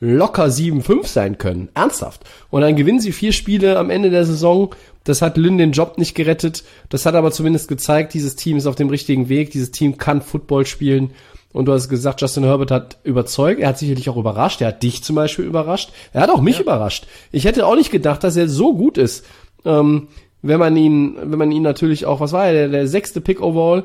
locker 0.00 0.46
7-5 0.46 1.06
sein 1.06 1.38
können. 1.38 1.68
Ernsthaft. 1.74 2.24
Und 2.50 2.62
dann 2.62 2.74
gewinnen 2.74 2.98
sie 2.98 3.12
vier 3.12 3.32
Spiele 3.32 3.78
am 3.78 3.88
Ende 3.88 4.10
der 4.10 4.24
Saison. 4.24 4.74
Das 5.04 5.22
hat 5.22 5.36
Lynn 5.36 5.58
den 5.58 5.70
Job 5.70 5.96
nicht 5.96 6.16
gerettet. 6.16 6.64
Das 6.88 7.06
hat 7.06 7.14
aber 7.14 7.30
zumindest 7.30 7.68
gezeigt, 7.68 8.12
dieses 8.12 8.34
Team 8.34 8.56
ist 8.56 8.66
auf 8.66 8.74
dem 8.74 8.88
richtigen 8.88 9.28
Weg. 9.28 9.52
Dieses 9.52 9.70
Team 9.70 9.98
kann 9.98 10.20
Football 10.20 10.66
spielen. 10.66 11.12
Und 11.52 11.66
du 11.66 11.72
hast 11.72 11.88
gesagt, 11.88 12.20
Justin 12.20 12.44
Herbert 12.44 12.70
hat 12.70 12.98
überzeugt. 13.04 13.60
Er 13.60 13.68
hat 13.68 13.78
sicherlich 13.78 14.08
auch 14.08 14.16
überrascht. 14.16 14.60
Er 14.60 14.68
hat 14.68 14.82
dich 14.82 15.04
zum 15.04 15.16
Beispiel 15.16 15.44
überrascht. 15.44 15.90
Er 16.12 16.22
hat 16.22 16.30
auch 16.30 16.40
mich 16.40 16.56
ja. 16.56 16.62
überrascht. 16.62 17.06
Ich 17.30 17.44
hätte 17.44 17.66
auch 17.66 17.76
nicht 17.76 17.90
gedacht, 17.90 18.24
dass 18.24 18.36
er 18.36 18.48
so 18.48 18.74
gut 18.74 18.96
ist. 18.96 19.26
Ähm, 19.64 20.08
wenn 20.40 20.58
man 20.58 20.76
ihn, 20.76 21.16
wenn 21.22 21.38
man 21.38 21.52
ihn 21.52 21.62
natürlich 21.62 22.06
auch, 22.06 22.20
was 22.20 22.32
war 22.32 22.46
er, 22.46 22.52
der, 22.52 22.68
der 22.68 22.88
sechste 22.88 23.20
Pick 23.20 23.40
overall, 23.40 23.84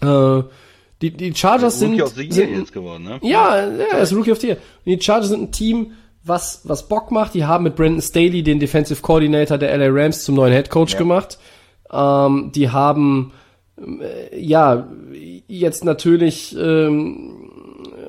äh, 0.00 0.42
die, 1.02 1.10
die 1.10 1.34
Chargers 1.34 1.78
sind, 1.78 2.00
sind 2.30 2.72
geworden, 2.72 3.04
ne? 3.04 3.18
Ja, 3.22 3.66
ja, 3.66 3.84
er 3.92 3.98
ist 3.98 4.14
Rookie 4.14 4.32
of 4.32 4.40
the 4.40 4.48
Year. 4.48 4.56
Die 4.86 4.98
Chargers 5.00 5.28
sind 5.28 5.42
ein 5.42 5.52
Team, 5.52 5.92
was, 6.24 6.62
was 6.64 6.88
Bock 6.88 7.10
macht. 7.10 7.34
Die 7.34 7.44
haben 7.44 7.64
mit 7.64 7.76
Brandon 7.76 8.00
Staley 8.00 8.42
den 8.42 8.60
Defensive 8.60 9.02
Coordinator 9.02 9.58
der 9.58 9.76
LA 9.76 9.88
Rams 9.90 10.24
zum 10.24 10.36
neuen 10.36 10.52
Head 10.52 10.70
Coach 10.70 10.94
ja. 10.94 10.98
gemacht. 10.98 11.38
Ähm, 11.92 12.50
die 12.54 12.70
haben, 12.70 13.32
ja, 14.36 14.88
jetzt 15.48 15.84
natürlich, 15.84 16.56
ähm, 16.58 17.50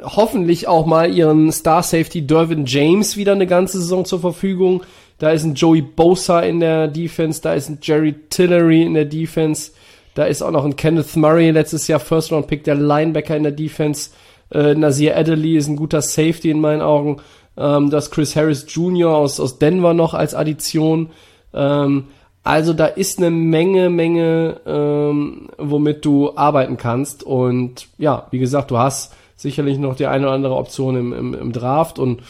hoffentlich 0.04 0.68
auch 0.68 0.86
mal 0.86 1.14
ihren 1.14 1.52
Star 1.52 1.84
Safety 1.84 2.26
Dervin 2.26 2.66
James 2.66 3.18
wieder 3.18 3.34
eine 3.34 3.48
ganze 3.48 3.80
Saison 3.80 4.06
zur 4.06 4.20
Verfügung. 4.20 4.84
Da 5.18 5.32
ist 5.32 5.44
ein 5.44 5.56
Joey 5.56 5.82
Bosa 5.82 6.42
in 6.42 6.60
der 6.60 6.88
Defense, 6.88 7.42
da 7.42 7.54
ist 7.54 7.70
ein 7.70 7.80
Jerry 7.82 8.16
Tillery 8.30 8.84
in 8.84 8.94
der 8.94 9.06
Defense. 9.06 9.72
Da 10.14 10.26
ist 10.26 10.42
auch 10.42 10.52
noch 10.52 10.66
ein 10.66 10.76
Kenneth 10.76 11.16
Murray, 11.16 11.52
letztes 11.52 11.88
Jahr 11.88 12.00
First 12.00 12.32
Round 12.32 12.48
Pick, 12.48 12.64
der 12.64 12.76
Linebacker 12.76 13.36
in 13.36 13.44
der 13.44 13.52
Defense. 13.52 14.12
Äh, 14.52 14.74
Nazir 14.76 15.18
Adderley 15.18 15.58
ist 15.58 15.68
ein 15.68 15.76
guter 15.76 16.02
Safety 16.02 16.50
in 16.50 16.62
meinen 16.62 16.82
Augen. 16.82 17.18
Ähm, 17.58 17.90
das 17.90 18.10
Chris 18.10 18.36
Harris 18.36 18.66
Jr. 18.68 19.16
aus, 19.16 19.40
aus 19.40 19.60
Denver 19.60 19.94
noch 19.94 20.14
als 20.14 20.34
Addition. 20.34 21.10
Ähm, 21.54 22.06
also 22.48 22.74
da 22.74 22.86
ist 22.86 23.18
eine 23.20 23.30
Menge, 23.30 23.90
Menge, 23.90 24.62
ähm, 24.66 25.50
womit 25.58 26.06
du 26.06 26.36
arbeiten 26.38 26.78
kannst. 26.78 27.24
Und 27.24 27.90
ja, 27.98 28.28
wie 28.32 28.40
gesagt, 28.40 28.72
du 28.72 28.78
hast 28.78 29.14
sicherlich 29.36 29.78
noch 29.78 29.96
die 29.96 30.08
eine 30.08 30.26
oder 30.26 30.34
andere 30.34 30.56
Option 30.56 30.96
im, 30.96 31.14
im, 31.14 31.34
im 31.34 31.52
Draft 31.52 32.00
und 32.00 32.22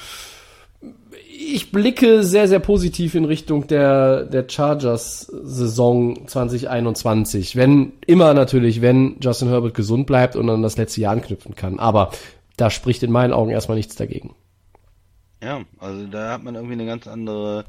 ich 1.39 1.71
blicke 1.71 2.23
sehr, 2.23 2.47
sehr 2.47 2.59
positiv 2.59 3.13
in 3.13 3.25
Richtung 3.25 3.67
der, 3.67 4.23
der 4.23 4.49
Chargers-Saison 4.49 6.27
2021. 6.27 7.55
Wenn, 7.55 7.93
immer 8.07 8.33
natürlich, 8.33 8.81
wenn 8.81 9.17
Justin 9.21 9.49
Herbert 9.49 9.75
gesund 9.75 10.07
bleibt 10.07 10.35
und 10.35 10.49
an 10.49 10.63
das 10.63 10.77
letzte 10.77 11.01
Jahr 11.01 11.13
anknüpfen 11.13 11.53
kann. 11.53 11.77
Aber 11.77 12.11
da 12.57 12.71
spricht 12.71 13.03
in 13.03 13.11
meinen 13.11 13.33
Augen 13.33 13.51
erstmal 13.51 13.77
nichts 13.77 13.95
dagegen. 13.95 14.33
Ja, 15.43 15.61
also 15.77 16.07
da 16.07 16.31
hat 16.31 16.43
man 16.43 16.55
irgendwie 16.55 16.73
eine 16.73 16.87
ganz 16.87 17.07
andere 17.07 17.65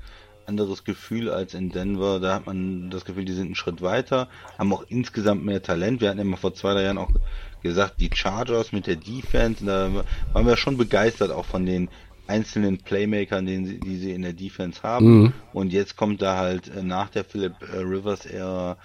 anderes 0.48 0.84
Gefühl 0.84 1.30
als 1.30 1.54
in 1.54 1.70
Denver. 1.70 2.18
Da 2.18 2.34
hat 2.34 2.46
man 2.46 2.90
das 2.90 3.04
Gefühl, 3.04 3.24
die 3.24 3.34
sind 3.34 3.46
einen 3.46 3.54
Schritt 3.54 3.82
weiter, 3.82 4.28
haben 4.58 4.72
auch 4.72 4.84
insgesamt 4.88 5.44
mehr 5.44 5.62
Talent. 5.62 6.00
Wir 6.00 6.08
hatten 6.08 6.18
ja 6.18 6.24
mal 6.24 6.36
vor 6.36 6.54
zwei, 6.54 6.72
drei 6.72 6.84
Jahren 6.84 6.98
auch 6.98 7.10
gesagt, 7.62 8.00
die 8.00 8.10
Chargers 8.12 8.72
mit 8.72 8.86
der 8.86 8.96
Defense, 8.96 9.64
da 9.64 10.04
waren 10.32 10.46
wir 10.46 10.56
schon 10.56 10.76
begeistert 10.76 11.30
auch 11.30 11.44
von 11.44 11.66
den 11.66 11.88
einzelnen 12.26 12.78
Playmakern, 12.78 13.46
den 13.46 13.66
sie, 13.66 13.80
die 13.80 13.96
sie 13.96 14.12
in 14.12 14.22
der 14.22 14.32
Defense 14.32 14.82
haben. 14.82 15.20
Mhm. 15.20 15.32
Und 15.52 15.72
jetzt 15.72 15.96
kommt 15.96 16.22
da 16.22 16.36
halt 16.36 16.68
äh, 16.68 16.82
nach 16.82 17.10
der 17.10 17.24
Philip 17.24 17.54
äh, 17.62 17.78
Rivers 17.78 18.26
Ära, 18.26 18.76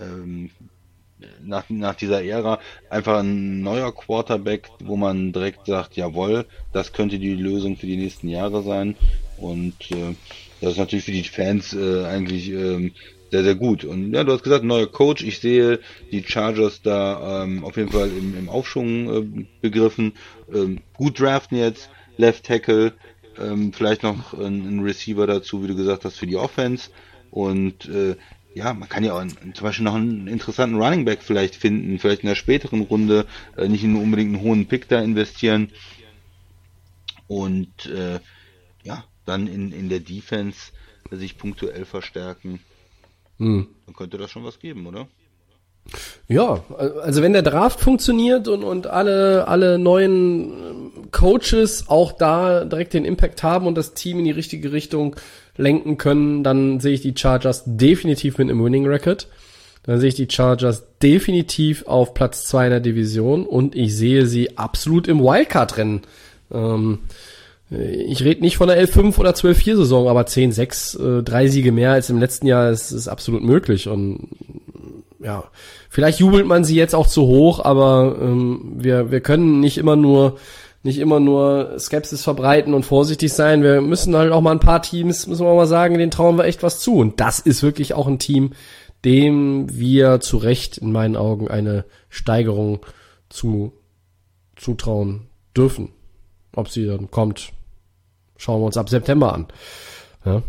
ähm, 0.00 0.50
nach, 1.40 1.64
nach 1.68 1.94
dieser 1.94 2.24
Ära 2.24 2.58
einfach 2.90 3.20
ein 3.20 3.60
neuer 3.60 3.94
Quarterback, 3.94 4.70
wo 4.82 4.96
man 4.96 5.32
direkt 5.32 5.66
sagt, 5.66 5.96
jawohl, 5.96 6.46
das 6.72 6.92
könnte 6.92 7.18
die 7.18 7.34
Lösung 7.34 7.76
für 7.76 7.86
die 7.86 7.96
nächsten 7.96 8.28
Jahre 8.28 8.62
sein. 8.62 8.96
Und 9.36 9.90
äh, 9.90 10.14
das 10.62 10.72
ist 10.72 10.78
natürlich 10.78 11.04
für 11.04 11.12
die 11.12 11.24
Fans 11.24 11.74
äh, 11.74 12.04
eigentlich 12.04 12.48
ähm, 12.48 12.92
sehr, 13.32 13.42
sehr 13.42 13.56
gut. 13.56 13.84
Und 13.84 14.12
ja, 14.12 14.22
du 14.22 14.32
hast 14.32 14.44
gesagt, 14.44 14.62
neuer 14.62 14.86
Coach. 14.86 15.24
Ich 15.24 15.40
sehe 15.40 15.80
die 16.12 16.22
Chargers 16.22 16.82
da 16.82 17.42
ähm, 17.42 17.64
auf 17.64 17.76
jeden 17.76 17.90
Fall 17.90 18.08
im, 18.08 18.38
im 18.38 18.48
Aufschwung 18.48 19.10
äh, 19.10 19.46
begriffen. 19.60 20.12
Ähm, 20.52 20.80
gut 20.94 21.18
draften 21.18 21.58
jetzt. 21.58 21.90
Left 22.16 22.44
Tackle, 22.44 22.92
ähm, 23.40 23.72
vielleicht 23.72 24.02
noch 24.02 24.34
ein, 24.34 24.66
ein, 24.66 24.80
Receiver 24.84 25.26
dazu, 25.26 25.64
wie 25.64 25.68
du 25.68 25.74
gesagt 25.74 26.04
hast, 26.04 26.18
für 26.18 26.26
die 26.26 26.36
Offense. 26.36 26.90
Und 27.30 27.88
äh, 27.88 28.16
ja, 28.54 28.72
man 28.74 28.88
kann 28.88 29.02
ja 29.02 29.14
auch 29.14 29.20
einen, 29.20 29.54
zum 29.54 29.64
Beispiel 29.64 29.84
noch 29.84 29.94
einen 29.94 30.28
interessanten 30.28 30.80
Running 30.80 31.04
Back 31.04 31.22
vielleicht 31.22 31.56
finden, 31.56 31.98
vielleicht 31.98 32.22
in 32.22 32.28
der 32.28 32.36
späteren 32.36 32.82
Runde, 32.82 33.26
äh, 33.56 33.66
nicht 33.66 33.82
nur 33.82 34.02
unbedingt 34.02 34.34
einen 34.34 34.44
hohen 34.44 34.66
Pick 34.66 34.88
da 34.88 35.00
investieren. 35.00 35.70
Und 37.26 37.86
äh, 37.86 38.20
dann 39.24 39.46
in, 39.46 39.72
in 39.72 39.88
der 39.88 40.00
Defense 40.00 40.72
sich 41.10 41.38
punktuell 41.38 41.84
verstärken. 41.84 42.60
Hm. 43.38 43.68
Dann 43.86 43.94
könnte 43.94 44.18
das 44.18 44.30
schon 44.30 44.44
was 44.44 44.58
geben, 44.58 44.86
oder? 44.86 45.06
Ja, 46.28 46.64
also 47.02 47.22
wenn 47.22 47.32
der 47.32 47.42
Draft 47.42 47.80
funktioniert 47.80 48.46
und, 48.46 48.62
und 48.62 48.86
alle, 48.86 49.48
alle 49.48 49.78
neuen 49.78 51.10
Coaches 51.10 51.88
auch 51.88 52.12
da 52.12 52.64
direkt 52.64 52.94
den 52.94 53.04
Impact 53.04 53.42
haben 53.42 53.66
und 53.66 53.76
das 53.76 53.92
Team 53.92 54.20
in 54.20 54.24
die 54.24 54.30
richtige 54.30 54.72
Richtung 54.72 55.16
lenken 55.56 55.98
können, 55.98 56.44
dann 56.44 56.80
sehe 56.80 56.94
ich 56.94 57.02
die 57.02 57.14
Chargers 57.16 57.64
definitiv 57.66 58.38
mit 58.38 58.48
einem 58.48 58.64
Winning 58.64 58.86
Record. 58.86 59.28
Dann 59.82 59.98
sehe 59.98 60.10
ich 60.10 60.14
die 60.14 60.28
Chargers 60.30 60.84
definitiv 61.02 61.86
auf 61.86 62.14
Platz 62.14 62.46
zwei 62.46 62.66
in 62.66 62.70
der 62.70 62.80
Division 62.80 63.44
und 63.44 63.74
ich 63.74 63.96
sehe 63.96 64.26
sie 64.26 64.56
absolut 64.56 65.08
im 65.08 65.20
Wildcard-Rennen. 65.20 66.02
Ähm, 66.52 67.00
ich 67.78 68.22
rede 68.22 68.42
nicht 68.42 68.56
von 68.56 68.68
einer 68.68 68.80
11-5 68.80 69.18
oder 69.18 69.30
12-4 69.30 69.76
Saison, 69.76 70.08
aber 70.08 70.22
10-6, 70.22 71.18
äh, 71.18 71.22
drei 71.22 71.48
Siege 71.48 71.72
mehr 71.72 71.92
als 71.92 72.10
im 72.10 72.18
letzten 72.18 72.46
Jahr 72.46 72.70
ist, 72.70 72.90
ist 72.90 73.08
absolut 73.08 73.42
möglich 73.42 73.88
und 73.88 74.28
ja, 75.20 75.44
vielleicht 75.88 76.18
jubelt 76.18 76.46
man 76.46 76.64
sie 76.64 76.74
jetzt 76.74 76.94
auch 76.94 77.06
zu 77.06 77.22
hoch, 77.22 77.64
aber 77.64 78.16
ähm, 78.20 78.74
wir, 78.76 79.10
wir 79.10 79.20
können 79.20 79.60
nicht 79.60 79.78
immer 79.78 79.96
nur 79.96 80.38
nicht 80.84 80.98
immer 80.98 81.20
nur 81.20 81.78
Skepsis 81.78 82.24
verbreiten 82.24 82.74
und 82.74 82.84
vorsichtig 82.84 83.32
sein. 83.32 83.62
Wir 83.62 83.80
müssen 83.80 84.16
halt 84.16 84.32
auch 84.32 84.40
mal 84.40 84.50
ein 84.50 84.58
paar 84.58 84.82
Teams, 84.82 85.28
müssen 85.28 85.46
wir 85.46 85.54
mal 85.54 85.68
sagen, 85.68 85.96
denen 85.96 86.10
trauen 86.10 86.36
wir 86.36 86.44
echt 86.44 86.64
was 86.64 86.80
zu. 86.80 86.96
Und 86.96 87.20
das 87.20 87.38
ist 87.38 87.62
wirklich 87.62 87.94
auch 87.94 88.08
ein 88.08 88.18
Team, 88.18 88.50
dem 89.04 89.66
wir 89.78 90.18
zu 90.18 90.38
Recht 90.38 90.78
in 90.78 90.90
meinen 90.90 91.16
Augen 91.16 91.46
eine 91.46 91.84
Steigerung 92.08 92.80
zu 93.28 93.72
zutrauen 94.56 95.28
dürfen. 95.56 95.90
Ob 96.54 96.68
sie 96.68 96.86
dann 96.86 97.12
kommt, 97.12 97.52
schauen 98.42 98.60
wir 98.60 98.66
uns 98.66 98.76
ab 98.76 98.88
September 98.88 99.32
an. 99.32 99.46
Ja. 100.24 100.42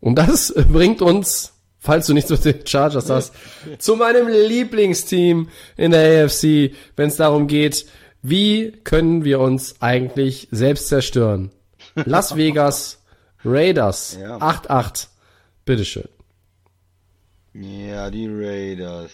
Und 0.00 0.16
das 0.16 0.52
bringt 0.72 1.00
uns 1.00 1.52
falls 1.86 2.06
du 2.08 2.14
nichts 2.14 2.30
mit 2.30 2.44
den 2.44 2.66
Chargers 2.66 3.08
hast, 3.08 3.32
zu 3.78 3.94
meinem 3.94 4.26
Lieblingsteam 4.26 5.48
in 5.76 5.92
der 5.92 6.24
AFC, 6.24 6.74
wenn 6.96 7.08
es 7.08 7.16
darum 7.16 7.46
geht, 7.46 7.86
wie 8.22 8.72
können 8.82 9.24
wir 9.24 9.38
uns 9.38 9.80
eigentlich 9.80 10.48
selbst 10.50 10.88
zerstören? 10.88 11.52
Las 11.94 12.36
Vegas 12.36 12.98
Raiders 13.44 14.18
8-8. 14.20 15.06
Bitteschön. 15.64 16.08
Ja, 17.54 18.10
die 18.10 18.28
Raiders. 18.28 19.12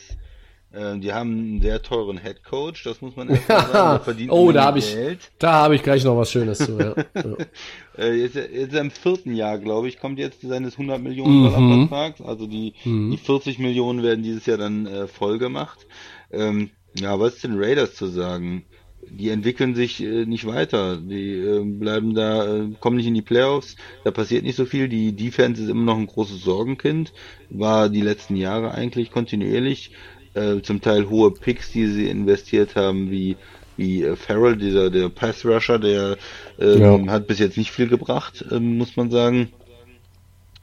Ähm, 0.74 1.02
die 1.02 1.12
haben 1.12 1.30
einen 1.30 1.60
sehr 1.60 1.82
teuren 1.82 2.18
Head 2.18 2.44
Coach, 2.44 2.84
das 2.84 3.02
muss 3.02 3.14
man 3.14 3.28
erst 3.28 3.48
mal 3.48 3.66
sagen. 3.72 4.04
verdient 4.04 4.32
oh, 4.32 4.52
da 4.52 4.64
habe 4.64 4.78
ich, 4.78 4.96
da 5.38 5.52
habe 5.52 5.74
ich 5.74 5.82
gleich 5.82 6.02
noch 6.04 6.16
was 6.16 6.30
Schönes 6.30 6.58
zu. 6.58 6.78
Ja. 6.78 6.94
äh, 7.98 8.14
jetzt, 8.14 8.36
jetzt 8.36 8.74
im 8.74 8.90
vierten 8.90 9.34
Jahr, 9.34 9.58
glaube 9.58 9.88
ich, 9.88 9.98
kommt 9.98 10.18
jetzt 10.18 10.40
seines 10.40 10.74
100 10.74 11.02
Millionen 11.02 11.44
Dollar 11.44 11.60
mhm. 11.60 11.88
Vertrags. 11.88 12.22
Also 12.22 12.46
die, 12.46 12.72
mhm. 12.84 13.10
die 13.10 13.18
40 13.18 13.58
Millionen 13.58 14.02
werden 14.02 14.22
dieses 14.22 14.46
Jahr 14.46 14.56
dann 14.56 14.86
äh, 14.86 15.06
voll 15.08 15.38
gemacht. 15.38 15.86
Ähm, 16.30 16.70
ja, 16.94 17.18
was 17.20 17.34
ist 17.34 17.44
den 17.44 17.62
Raiders 17.62 17.94
zu 17.94 18.06
sagen? 18.06 18.64
Die 19.10 19.30
entwickeln 19.30 19.74
sich 19.74 20.02
äh, 20.02 20.24
nicht 20.24 20.46
weiter. 20.46 20.96
Die 20.96 21.32
äh, 21.32 21.64
bleiben 21.64 22.14
da, 22.14 22.46
äh, 22.46 22.68
kommen 22.80 22.96
nicht 22.96 23.06
in 23.06 23.14
die 23.14 23.20
Playoffs. 23.20 23.76
Da 24.04 24.10
passiert 24.10 24.44
nicht 24.44 24.56
so 24.56 24.64
viel. 24.64 24.88
Die 24.88 25.12
Defense 25.12 25.62
ist 25.62 25.68
immer 25.68 25.82
noch 25.84 25.98
ein 25.98 26.06
großes 26.06 26.42
Sorgenkind. 26.42 27.12
War 27.50 27.88
die 27.88 28.00
letzten 28.00 28.36
Jahre 28.36 28.72
eigentlich 28.72 29.10
kontinuierlich 29.10 29.90
äh, 30.34 30.60
zum 30.62 30.80
Teil 30.80 31.08
hohe 31.08 31.30
Picks, 31.30 31.72
die 31.72 31.86
sie 31.86 32.08
investiert 32.08 32.76
haben, 32.76 33.10
wie 33.10 33.36
wie 33.76 34.02
äh, 34.04 34.16
Farrell, 34.16 34.56
dieser 34.56 34.90
der 34.90 35.08
Pass 35.08 35.44
Rusher, 35.44 35.78
der 35.78 36.16
ähm, 36.58 37.06
ja. 37.06 37.12
hat 37.12 37.26
bis 37.26 37.38
jetzt 37.38 37.56
nicht 37.56 37.70
viel 37.70 37.88
gebracht, 37.88 38.44
ähm, 38.50 38.78
muss 38.78 38.96
man 38.96 39.10
sagen. 39.10 39.50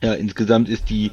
Ja, 0.01 0.13
insgesamt 0.13 0.69
ist 0.69 0.89
die 0.89 1.11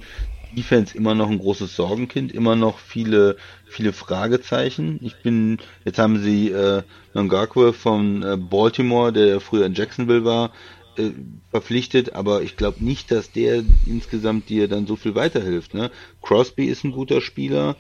Defense 0.57 0.97
immer 0.97 1.15
noch 1.15 1.28
ein 1.28 1.39
großes 1.39 1.74
Sorgenkind, 1.74 2.33
immer 2.33 2.55
noch 2.55 2.78
viele 2.78 3.37
viele 3.66 3.93
Fragezeichen. 3.93 4.99
Ich 5.03 5.16
bin 5.16 5.59
jetzt 5.85 5.99
haben 5.99 6.23
sie 6.23 6.51
äh, 6.51 6.83
Ngakwe 7.15 7.73
von 7.73 8.23
äh, 8.23 8.37
Baltimore, 8.37 9.12
der 9.12 9.41
früher 9.41 9.66
in 9.66 9.74
Jacksonville 9.74 10.24
war, 10.24 10.53
äh, 10.97 11.11
verpflichtet, 11.51 12.15
aber 12.15 12.43
ich 12.43 12.57
glaube 12.57 12.85
nicht, 12.85 13.11
dass 13.11 13.33
der 13.33 13.65
insgesamt 13.87 14.49
dir 14.49 14.69
dann 14.69 14.87
so 14.87 14.97
viel 14.97 15.15
weiterhilft. 15.15 15.74
Ne? 15.74 15.91
Crosby 16.23 16.66
ist 16.66 16.85
ein 16.85 16.93
guter 16.93 17.20
Spieler. 17.20 17.77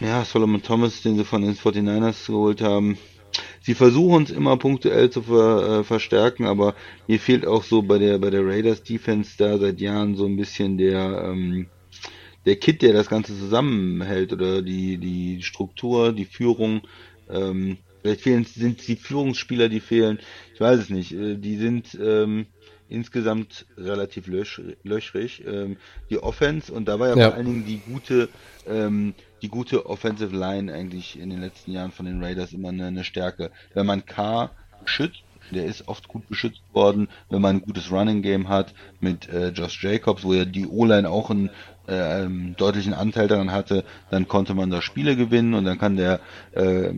Ja, 0.00 0.24
Solomon 0.24 0.62
Thomas, 0.62 1.00
den 1.00 1.16
sie 1.16 1.24
von 1.24 1.42
den 1.42 1.54
49ers 1.54 2.26
geholt 2.26 2.60
haben. 2.60 2.98
Sie 3.62 3.74
versuchen 3.74 4.24
es 4.24 4.30
immer 4.30 4.56
punktuell 4.56 5.10
zu 5.10 5.22
ver, 5.22 5.80
äh, 5.80 5.84
verstärken, 5.84 6.46
aber 6.46 6.74
mir 7.06 7.18
fehlt 7.18 7.46
auch 7.46 7.64
so 7.64 7.82
bei 7.82 7.98
der 7.98 8.18
bei 8.18 8.30
der 8.30 8.46
Raiders 8.46 8.82
Defense 8.82 9.32
da 9.38 9.58
seit 9.58 9.80
Jahren 9.80 10.14
so 10.14 10.26
ein 10.26 10.36
bisschen 10.36 10.78
der 10.78 11.24
ähm, 11.24 11.66
der 12.44 12.56
Kit, 12.56 12.82
der 12.82 12.92
das 12.92 13.08
Ganze 13.08 13.36
zusammenhält 13.36 14.32
oder 14.32 14.62
die 14.62 14.98
die 14.98 15.42
Struktur, 15.42 16.12
die 16.12 16.26
Führung. 16.26 16.82
Ähm, 17.28 17.78
vielleicht 18.02 18.20
fehlen 18.20 18.44
sind 18.44 18.86
die 18.86 18.96
Führungsspieler, 18.96 19.68
die 19.68 19.80
fehlen. 19.80 20.20
Ich 20.54 20.60
weiß 20.60 20.78
es 20.78 20.90
nicht. 20.90 21.12
Äh, 21.12 21.36
die 21.36 21.56
sind 21.56 21.98
ähm, 22.00 22.46
insgesamt 22.88 23.66
relativ 23.76 24.26
löch, 24.26 24.60
löchrig. 24.84 25.42
Ähm, 25.46 25.76
die 26.10 26.18
Offense 26.18 26.72
und 26.72 26.86
da 26.86 26.98
war 27.00 27.08
ja, 27.08 27.16
ja, 27.16 27.28
vor 27.28 27.34
allen 27.34 27.46
Dingen 27.46 27.66
die 27.66 27.80
gute 27.80 28.28
ähm, 28.68 29.14
die 29.46 29.50
gute 29.50 29.86
Offensive 29.86 30.36
Line 30.36 30.72
eigentlich 30.72 31.16
in 31.20 31.30
den 31.30 31.40
letzten 31.40 31.70
Jahren 31.70 31.92
von 31.92 32.04
den 32.04 32.20
Raiders 32.20 32.52
immer 32.52 32.70
eine, 32.70 32.86
eine 32.86 33.04
Stärke. 33.04 33.52
Wenn 33.74 33.86
man 33.86 34.04
K 34.04 34.50
beschützt, 34.82 35.22
der 35.52 35.66
ist 35.66 35.86
oft 35.86 36.08
gut 36.08 36.28
beschützt 36.28 36.62
worden, 36.72 37.06
wenn 37.30 37.40
man 37.40 37.56
ein 37.56 37.62
gutes 37.62 37.92
Running 37.92 38.22
Game 38.22 38.48
hat 38.48 38.74
mit 38.98 39.28
äh, 39.28 39.50
Josh 39.50 39.84
Jacobs, 39.84 40.24
wo 40.24 40.34
ja 40.34 40.44
die 40.44 40.66
O-Line 40.66 41.08
auch 41.08 41.30
einen 41.30 41.50
äh, 41.86 42.24
ähm, 42.24 42.56
deutlichen 42.56 42.92
Anteil 42.92 43.28
daran 43.28 43.52
hatte, 43.52 43.84
dann 44.10 44.26
konnte 44.26 44.54
man 44.54 44.70
da 44.70 44.82
Spiele 44.82 45.14
gewinnen 45.14 45.54
und 45.54 45.64
dann 45.64 45.78
kann 45.78 45.96
der 45.96 46.18
äh, 46.56 46.88
äh, 46.88 46.94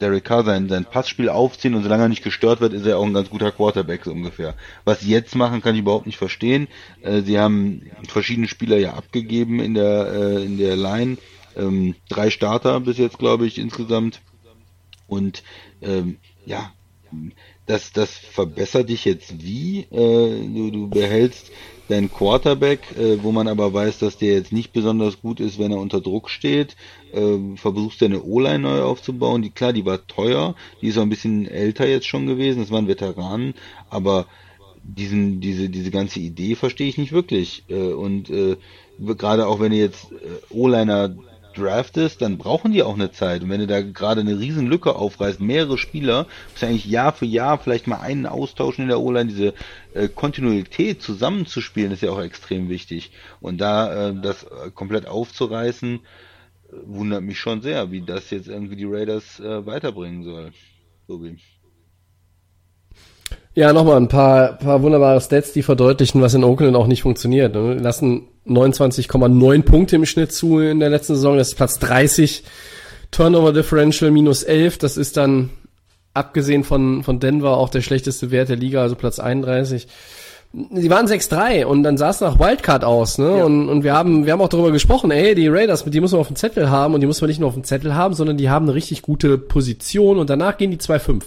Derek 0.00 0.24
Carr 0.24 0.44
sein, 0.44 0.70
sein 0.70 0.86
Passspiel 0.86 1.28
aufziehen 1.28 1.74
und 1.74 1.82
solange 1.82 2.04
er 2.04 2.08
nicht 2.08 2.24
gestört 2.24 2.62
wird, 2.62 2.72
ist 2.72 2.86
er 2.86 2.96
auch 2.96 3.04
ein 3.04 3.12
ganz 3.12 3.28
guter 3.28 3.52
Quarterback 3.52 4.06
so 4.06 4.12
ungefähr. 4.12 4.54
Was 4.86 5.00
sie 5.00 5.10
jetzt 5.10 5.34
machen, 5.34 5.60
kann 5.60 5.74
ich 5.74 5.82
überhaupt 5.82 6.06
nicht 6.06 6.16
verstehen. 6.16 6.68
Äh, 7.02 7.20
sie 7.20 7.38
haben 7.38 7.82
verschiedene 8.08 8.48
Spieler 8.48 8.78
ja 8.78 8.94
abgegeben 8.94 9.60
in 9.60 9.74
der 9.74 10.10
äh, 10.14 10.42
in 10.42 10.56
der 10.56 10.76
Line 10.76 11.18
ähm, 11.58 11.94
drei 12.08 12.30
Starter 12.30 12.80
bis 12.80 12.98
jetzt, 12.98 13.18
glaube 13.18 13.46
ich, 13.46 13.58
insgesamt. 13.58 14.20
Und 15.06 15.42
ähm, 15.82 16.18
ja, 16.46 16.72
das, 17.66 17.92
das 17.92 18.10
verbessert 18.10 18.88
dich 18.88 19.04
jetzt 19.04 19.42
wie? 19.42 19.80
Äh, 19.90 20.46
du, 20.54 20.70
du 20.70 20.88
behältst 20.88 21.50
deinen 21.88 22.12
Quarterback, 22.12 22.80
äh, 22.98 23.22
wo 23.22 23.32
man 23.32 23.48
aber 23.48 23.72
weiß, 23.72 23.98
dass 23.98 24.18
der 24.18 24.34
jetzt 24.34 24.52
nicht 24.52 24.72
besonders 24.72 25.20
gut 25.20 25.40
ist, 25.40 25.58
wenn 25.58 25.72
er 25.72 25.78
unter 25.78 26.00
Druck 26.00 26.30
steht. 26.30 26.76
Äh, 27.12 27.56
versuchst 27.56 28.02
deine 28.02 28.22
O-Line 28.22 28.60
neu 28.60 28.82
aufzubauen. 28.82 29.42
Die, 29.42 29.50
klar, 29.50 29.72
die 29.72 29.86
war 29.86 30.06
teuer, 30.06 30.54
die 30.82 30.88
ist 30.88 30.98
auch 30.98 31.02
ein 31.02 31.10
bisschen 31.10 31.46
älter 31.46 31.86
jetzt 31.86 32.06
schon 32.06 32.26
gewesen, 32.26 32.60
das 32.60 32.70
waren 32.70 32.88
Veteranen, 32.88 33.54
aber 33.88 34.26
diesen, 34.82 35.40
diese, 35.40 35.68
diese 35.68 35.90
ganze 35.90 36.20
Idee 36.20 36.54
verstehe 36.54 36.88
ich 36.88 36.98
nicht 36.98 37.12
wirklich. 37.12 37.64
Äh, 37.68 37.92
und 37.92 38.30
äh, 38.30 38.56
gerade 38.98 39.46
auch 39.46 39.60
wenn 39.60 39.72
ihr 39.72 39.80
jetzt 39.80 40.12
äh, 40.12 40.54
O-Liner 40.54 41.14
draftest, 41.58 42.22
dann 42.22 42.38
brauchen 42.38 42.72
die 42.72 42.82
auch 42.82 42.94
eine 42.94 43.10
Zeit. 43.10 43.42
Und 43.42 43.50
wenn 43.50 43.60
du 43.60 43.66
da 43.66 43.82
gerade 43.82 44.20
eine 44.20 44.38
riesen 44.38 44.66
Lücke 44.66 44.94
aufreißt, 44.94 45.40
mehrere 45.40 45.78
Spieler, 45.78 46.26
musst 46.50 46.62
du 46.62 46.66
eigentlich 46.66 46.86
Jahr 46.86 47.12
für 47.12 47.26
Jahr 47.26 47.58
vielleicht 47.58 47.86
mal 47.86 48.00
einen 48.00 48.26
austauschen 48.26 48.82
in 48.82 48.88
der 48.88 49.00
O-Line, 49.00 49.30
diese 49.30 49.54
äh, 49.94 50.08
Kontinuität 50.08 51.02
zusammenzuspielen, 51.02 51.92
ist 51.92 52.02
ja 52.02 52.10
auch 52.10 52.20
extrem 52.20 52.68
wichtig. 52.68 53.10
Und 53.40 53.60
da 53.60 54.08
äh, 54.08 54.14
das 54.20 54.44
äh, 54.44 54.70
komplett 54.74 55.06
aufzureißen, 55.06 55.96
äh, 55.96 56.76
wundert 56.86 57.22
mich 57.22 57.38
schon 57.38 57.62
sehr, 57.62 57.90
wie 57.90 58.02
das 58.02 58.30
jetzt 58.30 58.48
irgendwie 58.48 58.76
die 58.76 58.86
Raiders 58.86 59.40
äh, 59.40 59.66
weiterbringen 59.66 60.24
soll. 60.24 60.52
So 61.06 61.22
wie. 61.22 61.36
Ja, 63.54 63.72
nochmal 63.72 63.96
ein 63.96 64.08
paar, 64.08 64.52
paar 64.58 64.82
wunderbare 64.82 65.20
Stats, 65.20 65.52
die 65.52 65.62
verdeutlichen, 65.62 66.22
was 66.22 66.34
in 66.34 66.44
Oakland 66.44 66.76
auch 66.76 66.86
nicht 66.86 67.02
funktioniert. 67.02 67.54
Ne? 67.54 67.74
Lassen 67.74 68.28
29,9 68.48 69.62
Punkte 69.62 69.96
im 69.96 70.06
Schnitt 70.06 70.32
zu 70.32 70.58
in 70.58 70.80
der 70.80 70.90
letzten 70.90 71.14
Saison. 71.14 71.36
Das 71.36 71.48
ist 71.48 71.54
Platz 71.54 71.78
30. 71.78 72.44
Turnover 73.10 73.52
Differential 73.52 74.10
minus 74.10 74.42
11. 74.42 74.78
Das 74.78 74.96
ist 74.96 75.16
dann, 75.16 75.50
abgesehen 76.14 76.64
von, 76.64 77.02
von 77.04 77.20
Denver, 77.20 77.56
auch 77.56 77.70
der 77.70 77.80
schlechteste 77.80 78.30
Wert 78.30 78.48
der 78.48 78.56
Liga, 78.56 78.82
also 78.82 78.96
Platz 78.96 79.18
31. 79.18 79.86
Sie 80.52 80.90
waren 80.90 81.06
6-3 81.06 81.66
und 81.66 81.82
dann 81.82 81.98
sah 81.98 82.08
es 82.08 82.20
nach 82.20 82.38
Wildcard 82.38 82.82
aus, 82.82 83.18
ne? 83.18 83.38
Ja. 83.38 83.44
Und, 83.44 83.68
und 83.68 83.84
wir 83.84 83.92
haben, 83.92 84.24
wir 84.24 84.32
haben 84.32 84.40
auch 84.40 84.48
darüber 84.48 84.72
gesprochen, 84.72 85.10
ey, 85.10 85.34
die 85.34 85.48
Raiders, 85.48 85.84
die 85.84 86.00
muss 86.00 86.12
man 86.12 86.22
auf 86.22 86.28
dem 86.28 86.36
Zettel 86.36 86.70
haben 86.70 86.94
und 86.94 87.00
die 87.00 87.06
muss 87.06 87.20
man 87.20 87.28
nicht 87.28 87.38
nur 87.38 87.48
auf 87.48 87.54
dem 87.54 87.64
Zettel 87.64 87.94
haben, 87.94 88.14
sondern 88.14 88.38
die 88.38 88.48
haben 88.48 88.64
eine 88.64 88.74
richtig 88.74 89.02
gute 89.02 89.36
Position 89.36 90.18
und 90.18 90.30
danach 90.30 90.56
gehen 90.56 90.70
die 90.70 90.78
2-5. 90.78 91.22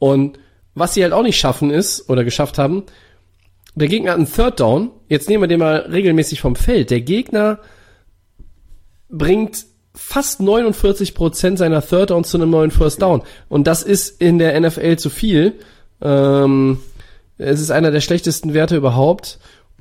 Und 0.00 0.38
was 0.74 0.94
sie 0.94 1.04
halt 1.04 1.12
auch 1.12 1.22
nicht 1.22 1.38
schaffen 1.38 1.70
ist, 1.70 2.10
oder 2.10 2.24
geschafft 2.24 2.58
haben, 2.58 2.82
der 3.74 3.88
Gegner 3.88 4.12
hat 4.12 4.18
einen 4.18 4.30
Third 4.30 4.60
Down. 4.60 4.90
Jetzt 5.08 5.28
nehmen 5.28 5.42
wir 5.42 5.48
den 5.48 5.60
mal 5.60 5.76
regelmäßig 5.90 6.40
vom 6.40 6.56
Feld. 6.56 6.90
Der 6.90 7.00
Gegner 7.00 7.58
bringt 9.08 9.66
fast 9.94 10.40
49 10.40 11.14
Prozent 11.14 11.58
seiner 11.58 11.82
Third 11.82 12.10
Downs 12.10 12.30
zu 12.30 12.36
einem 12.36 12.50
neuen 12.50 12.70
First 12.70 13.02
Down. 13.02 13.22
Und 13.48 13.66
das 13.66 13.82
ist 13.82 14.20
in 14.20 14.38
der 14.38 14.58
NFL 14.58 14.96
zu 14.96 15.10
viel. 15.10 15.54
Ähm, 16.00 16.78
es 17.38 17.60
ist 17.60 17.70
einer 17.70 17.90
der 17.90 18.00
schlechtesten 18.00 18.54
Werte 18.54 18.76
überhaupt. 18.76 19.38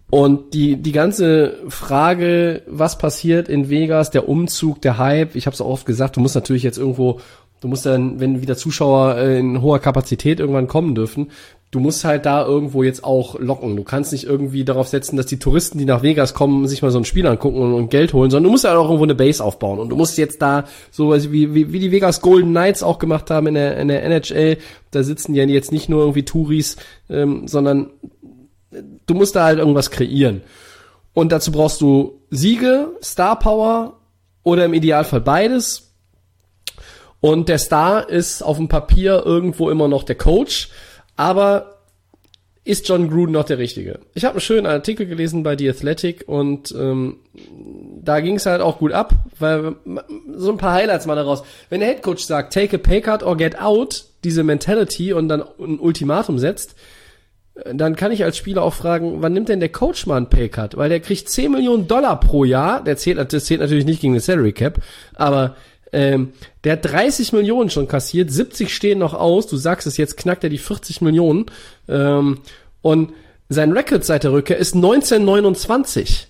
Und 0.10 0.54
die, 0.54 0.76
die 0.76 0.92
ganze 0.92 1.58
Frage, 1.70 2.62
was 2.68 3.00
passiert 3.00 3.50
in 3.50 3.70
Vegas, 3.70 4.12
der 4.12 4.30
Umzug, 4.30 4.82
der 4.82 5.00
Hype, 5.00 5.36
ich 5.36 5.48
habe 5.48 5.56
es 5.56 5.62
auch 5.62 5.70
oft 5.70 5.88
gesagt, 5.88 6.16
du 6.16 6.20
musst 6.20 6.36
natürlich 6.36 6.62
jetzt 6.62 6.78
irgendwo 6.78 7.20
Du 7.64 7.70
musst 7.70 7.86
dann, 7.86 8.20
wenn 8.20 8.42
wieder 8.42 8.58
Zuschauer 8.58 9.16
äh, 9.16 9.40
in 9.40 9.62
hoher 9.62 9.80
Kapazität 9.80 10.42
irgendwann 10.42 10.68
kommen 10.68 10.96
dürfen, 10.96 11.32
du 11.74 11.80
musst 11.80 12.06
halt 12.06 12.26
da 12.26 12.46
irgendwo 12.46 12.84
jetzt 12.84 13.04
auch 13.04 13.40
locken. 13.40 13.76
Du 13.76 13.84
kannst 13.84 14.12
nicht 14.12 14.26
irgendwie 14.26 14.64
darauf 14.64 14.88
setzen, 14.88 15.18
dass 15.18 15.26
die 15.26 15.40
Touristen, 15.40 15.80
die 15.80 15.86
nach 15.86 16.04
Vegas 16.04 16.34
kommen, 16.34 16.68
sich 16.68 16.82
mal 16.82 16.92
so 16.92 17.00
ein 17.00 17.06
Spiel 17.06 17.26
angucken 17.26 17.62
und, 17.62 17.74
und 17.74 17.90
Geld 17.90 18.14
holen, 18.14 18.30
sondern 18.30 18.46
du 18.46 18.52
musst 18.52 18.64
halt 18.64 18.78
auch 18.78 18.86
irgendwo 18.86 19.04
eine 19.04 19.16
Base 19.16 19.44
aufbauen. 19.44 19.80
Und 19.80 19.90
du 19.90 19.96
musst 19.96 20.18
jetzt 20.18 20.42
da 20.42 20.66
so 20.92 21.12
wie, 21.32 21.54
wie, 21.54 21.74
wie 21.74 21.80
die 21.80 21.92
Vegas 21.92 22.22
Golden 22.22 22.52
Knights 22.52 22.84
auch 22.84 23.00
gemacht 23.00 23.32
haben 23.32 23.48
in 23.48 23.56
der, 23.56 23.78
in 23.78 23.88
der 23.88 24.04
NHL, 24.04 24.58
da 24.92 25.04
sitzen 25.04 25.34
ja 25.34 25.44
jetzt 25.46 25.72
nicht 25.72 25.90
nur 25.90 26.02
irgendwie 26.02 26.24
Touris, 26.24 26.78
ähm, 27.10 27.48
sondern 27.48 27.90
du 29.06 29.14
musst 29.16 29.36
da 29.36 29.46
halt 29.46 29.58
irgendwas 29.58 29.90
kreieren. 29.90 30.42
Und 31.14 31.32
dazu 31.32 31.52
brauchst 31.52 31.82
du 31.82 32.22
Siege, 32.30 32.90
Star 33.04 33.40
Power 33.40 33.98
oder 34.44 34.66
im 34.66 34.74
Idealfall 34.74 35.22
beides 35.22 35.94
und 37.20 37.48
der 37.48 37.58
Star 37.58 38.10
ist 38.10 38.42
auf 38.42 38.58
dem 38.58 38.68
Papier 38.68 39.24
irgendwo 39.26 39.70
immer 39.70 39.88
noch 39.88 40.04
der 40.04 40.16
Coach, 40.16 40.70
aber 41.16 41.80
ist 42.66 42.88
John 42.88 43.10
Gruden 43.10 43.34
noch 43.34 43.44
der 43.44 43.58
Richtige? 43.58 44.00
Ich 44.14 44.24
habe 44.24 44.36
einen 44.36 44.42
schönen 44.42 44.66
Artikel 44.66 45.06
gelesen 45.06 45.44
bei 45.44 45.58
The 45.58 45.70
Athletic 45.70 46.24
und 46.28 46.74
ähm, 46.78 47.18
da 48.02 48.22
ging 48.22 48.36
es 48.36 48.46
halt 48.46 48.62
auch 48.62 48.80
gut 48.80 48.94
ab, 48.94 49.14
weil 49.38 49.76
so 50.34 50.52
ein 50.52 50.58
paar 50.58 50.74
Highlights 50.74 51.06
mal 51.06 51.16
daraus. 51.16 51.44
Wenn 51.70 51.82
der 51.82 51.90
Headcoach 51.90 52.20
sagt, 52.20 52.54
take 52.54 52.78
a 52.78 52.80
pay 52.80 53.02
cut 53.02 53.22
or 53.22 53.36
get 53.36 53.60
out, 53.60 54.06
diese 54.24 54.44
Mentality 54.44 55.12
und 55.12 55.28
dann 55.28 55.42
ein 55.60 55.80
Ultimatum 55.80 56.40
setzt, 56.40 56.76
dann 57.72 57.96
kann 57.96 58.12
ich 58.12 58.24
als 58.24 58.38
Spieler 58.38 58.64
auch 58.64 58.74
fragen, 58.74 59.22
wann 59.22 59.34
nimmt 59.34 59.50
denn 59.50 59.60
der 59.60 59.70
Coach 59.70 60.08
mal 60.08 60.18
einen 60.18 60.30
Paycut? 60.30 60.76
Weil 60.76 60.90
der 60.90 61.00
kriegt 61.02 61.30
10 61.30 61.52
Millionen 61.52 61.88
Dollar 61.88 62.20
pro 62.20 62.46
Jahr, 62.46 62.84
der 62.84 62.98
zählt, 62.98 63.32
das 63.32 63.46
zählt 63.46 63.60
natürlich 63.60 63.86
nicht 63.86 64.02
gegen 64.02 64.14
den 64.14 64.22
Salary 64.22 64.54
Cap, 64.54 64.82
aber 65.14 65.56
ähm, 65.94 66.34
der 66.64 66.74
hat 66.74 66.86
30 66.86 67.32
Millionen 67.34 67.70
schon 67.70 67.88
kassiert, 67.88 68.32
70 68.32 68.74
stehen 68.74 69.00
noch 69.00 69.14
aus. 69.14 69.48
Du 69.48 69.58
sagst 69.58 69.88
es 69.88 69.98
jetzt, 69.98 70.18
knackt 70.18 70.44
er 70.44 70.50
die 70.50 70.58
40 70.58 71.02
Millionen. 71.02 71.46
Ähm, 71.88 72.40
und 72.82 73.14
sein 73.48 73.72
Record 73.72 74.04
seit 74.04 74.24
der 74.24 74.34
Rückkehr 74.34 74.58
ist 74.58 74.76
1929. 74.76 76.28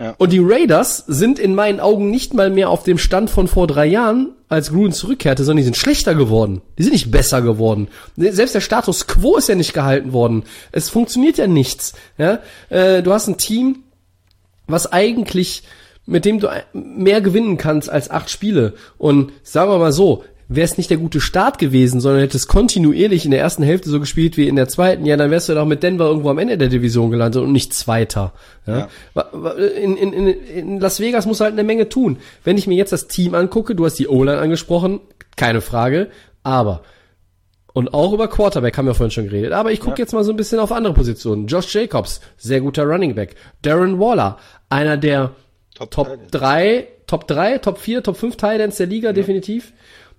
Ja. 0.00 0.14
Und 0.18 0.32
die 0.32 0.40
Raiders 0.42 1.04
sind 1.06 1.38
in 1.38 1.54
meinen 1.54 1.78
Augen 1.78 2.10
nicht 2.10 2.34
mal 2.34 2.50
mehr 2.50 2.70
auf 2.70 2.82
dem 2.82 2.98
Stand 2.98 3.30
von 3.30 3.46
vor 3.46 3.68
drei 3.68 3.86
Jahren, 3.86 4.34
als 4.48 4.70
Gruden 4.70 4.92
zurückkehrte, 4.92 5.44
sondern 5.44 5.58
die 5.58 5.64
sind 5.64 5.76
schlechter 5.76 6.14
geworden. 6.16 6.60
Die 6.76 6.82
sind 6.82 6.92
nicht 6.92 7.10
besser 7.10 7.40
geworden. 7.40 7.88
Selbst 8.16 8.54
der 8.54 8.60
Status 8.60 9.06
quo 9.06 9.36
ist 9.36 9.48
ja 9.48 9.54
nicht 9.54 9.74
gehalten 9.74 10.12
worden. 10.12 10.42
Es 10.72 10.88
funktioniert 10.88 11.38
ja 11.38 11.46
nichts. 11.46 11.92
Ja? 12.18 12.40
Äh, 12.68 13.02
du 13.02 13.12
hast 13.12 13.28
ein 13.28 13.38
Team, 13.38 13.84
was 14.66 14.92
eigentlich 14.92 15.62
mit 16.06 16.24
dem 16.24 16.40
du 16.40 16.48
mehr 16.72 17.20
gewinnen 17.20 17.56
kannst 17.58 17.90
als 17.90 18.10
acht 18.10 18.30
Spiele. 18.30 18.74
Und 18.98 19.32
sagen 19.42 19.70
wir 19.70 19.78
mal 19.78 19.92
so, 19.92 20.24
wäre 20.48 20.64
es 20.64 20.76
nicht 20.76 20.90
der 20.90 20.98
gute 20.98 21.20
Start 21.20 21.58
gewesen, 21.58 22.00
sondern 22.00 22.20
hättest 22.20 22.48
kontinuierlich 22.48 23.24
in 23.24 23.30
der 23.30 23.40
ersten 23.40 23.62
Hälfte 23.62 23.88
so 23.88 24.00
gespielt 24.00 24.36
wie 24.36 24.48
in 24.48 24.56
der 24.56 24.68
zweiten, 24.68 25.06
ja, 25.06 25.16
dann 25.16 25.30
wärst 25.30 25.48
du 25.48 25.54
doch 25.54 25.64
mit 25.64 25.82
Denver 25.82 26.06
irgendwo 26.06 26.30
am 26.30 26.38
Ende 26.38 26.58
der 26.58 26.68
Division 26.68 27.10
gelandet 27.10 27.42
und 27.42 27.52
nicht 27.52 27.72
Zweiter. 27.72 28.32
Ja? 28.66 28.88
ja. 29.14 29.50
In, 29.80 29.96
in, 29.96 30.12
in, 30.12 30.80
Las 30.80 31.00
Vegas 31.00 31.26
muss 31.26 31.40
halt 31.40 31.52
eine 31.52 31.64
Menge 31.64 31.88
tun. 31.88 32.18
Wenn 32.44 32.58
ich 32.58 32.66
mir 32.66 32.76
jetzt 32.76 32.92
das 32.92 33.08
Team 33.08 33.34
angucke, 33.34 33.74
du 33.74 33.84
hast 33.84 33.98
die 33.98 34.08
O-Line 34.08 34.38
angesprochen, 34.38 35.00
keine 35.36 35.60
Frage, 35.60 36.08
aber 36.42 36.82
und 37.74 37.94
auch 37.94 38.12
über 38.12 38.28
Quarterback 38.28 38.76
haben 38.76 38.86
wir 38.86 38.94
vorhin 38.94 39.10
schon 39.10 39.24
geredet. 39.24 39.52
Aber 39.52 39.72
ich 39.72 39.80
gucke 39.80 39.98
ja. 39.98 40.04
jetzt 40.04 40.12
mal 40.12 40.24
so 40.24 40.30
ein 40.30 40.36
bisschen 40.36 40.58
auf 40.58 40.72
andere 40.72 40.92
Positionen. 40.92 41.46
Josh 41.46 41.74
Jacobs, 41.74 42.20
sehr 42.36 42.60
guter 42.60 42.84
Running 42.84 43.14
Back. 43.14 43.34
Darren 43.62 43.98
Waller, 43.98 44.36
einer 44.68 44.98
der 44.98 45.30
Top, 45.74 45.90
Top 45.90 46.30
3, 46.30 46.88
Top 47.06 47.26
3, 47.26 47.58
Top 47.58 47.78
4, 47.78 48.02
Top 48.02 48.16
5 48.16 48.36
Titans 48.36 48.76
der 48.76 48.86
Liga, 48.86 49.08
ja. 49.08 49.12
definitiv. 49.12 49.72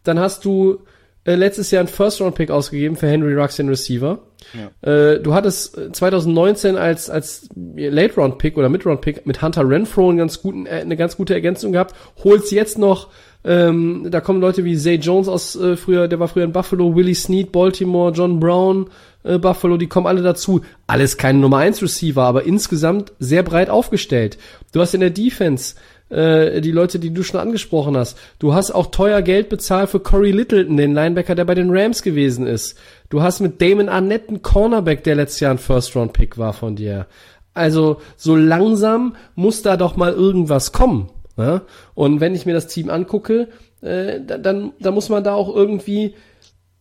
Dann 0.03 0.19
hast 0.19 0.45
du 0.45 0.80
äh, 1.25 1.35
letztes 1.35 1.71
Jahr 1.71 1.81
einen 1.81 1.88
First-Round-Pick 1.88 2.51
ausgegeben 2.51 2.95
für 2.95 3.07
Henry 3.07 3.34
Rux, 3.34 3.55
den 3.55 3.69
Receiver. 3.69 4.19
Ja. 4.53 4.91
Äh, 4.91 5.21
du 5.21 5.34
hattest 5.34 5.95
2019 5.95 6.75
als, 6.75 7.09
als 7.09 7.47
Late-Round-Pick 7.55 8.57
oder 8.57 8.69
Mid-Round-Pick 8.69 9.25
mit 9.25 9.41
Hunter 9.41 9.67
Renfro 9.67 10.09
einen 10.09 10.17
ganz 10.17 10.41
guten, 10.41 10.65
äh, 10.65 10.81
eine 10.81 10.97
ganz 10.97 11.15
gute 11.15 11.34
Ergänzung 11.34 11.71
gehabt, 11.71 11.95
holst 12.23 12.51
jetzt 12.51 12.77
noch 12.77 13.09
ähm, 13.45 14.07
da 14.09 14.21
kommen 14.21 14.39
Leute 14.39 14.63
wie 14.63 14.77
Zay 14.77 14.95
Jones 14.95 15.27
aus 15.27 15.55
äh, 15.57 15.75
früher, 15.75 16.07
der 16.07 16.19
war 16.19 16.30
früher 16.30 16.45
in 16.45 16.53
Buffalo, 16.53 16.95
Willie 16.95 17.15
Snead, 17.15 17.51
Baltimore, 17.51 18.13
John 18.13 18.39
Brown, 18.39 18.89
äh, 19.23 19.38
Buffalo, 19.38 19.75
die 19.75 19.88
kommen 19.88 20.07
alle 20.07 20.21
dazu. 20.21 20.61
Alles 20.88 21.17
keine 21.17 21.39
Nummer 21.39 21.57
1 21.57 21.81
Receiver, 21.81 22.23
aber 22.23 22.45
insgesamt 22.45 23.11
sehr 23.19 23.43
breit 23.43 23.69
aufgestellt. 23.69 24.38
Du 24.73 24.81
hast 24.81 24.93
in 24.93 24.99
der 24.99 25.11
Defense 25.11 25.75
äh, 26.09 26.59
die 26.59 26.71
Leute, 26.71 26.99
die 26.99 27.13
du 27.13 27.23
schon 27.23 27.39
angesprochen 27.39 27.95
hast. 27.95 28.17
Du 28.39 28.53
hast 28.53 28.71
auch 28.71 28.87
teuer 28.87 29.21
Geld 29.21 29.47
bezahlt 29.47 29.89
für 29.89 29.99
Corey 29.99 30.31
Littleton, 30.31 30.75
den 30.75 30.93
Linebacker, 30.93 31.35
der 31.35 31.45
bei 31.45 31.55
den 31.55 31.69
Rams 31.69 32.01
gewesen 32.01 32.45
ist. 32.45 32.77
Du 33.09 33.21
hast 33.21 33.39
mit 33.39 33.61
Damon 33.61 33.87
Arnett 33.87 34.27
einen 34.27 34.41
Cornerback, 34.41 35.03
der 35.03 35.15
letztes 35.15 35.39
Jahr 35.39 35.51
ein 35.51 35.59
First-Round-Pick 35.59 36.37
war 36.37 36.53
von 36.53 36.75
dir. 36.75 37.07
Also 37.53 38.01
so 38.17 38.35
langsam 38.35 39.15
muss 39.35 39.61
da 39.61 39.77
doch 39.77 39.95
mal 39.95 40.11
irgendwas 40.11 40.71
kommen. 40.71 41.09
Ja? 41.37 41.61
Und 41.93 42.19
wenn 42.19 42.35
ich 42.35 42.45
mir 42.45 42.53
das 42.53 42.67
Team 42.67 42.89
angucke, 42.89 43.49
äh, 43.81 44.19
dann, 44.25 44.73
dann 44.79 44.93
muss 44.93 45.09
man 45.09 45.23
da 45.23 45.33
auch 45.33 45.55
irgendwie 45.55 46.15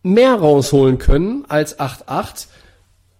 mehr 0.01 0.33
rausholen 0.33 0.97
können 0.97 1.45
als 1.47 1.79
8-8. 1.79 2.47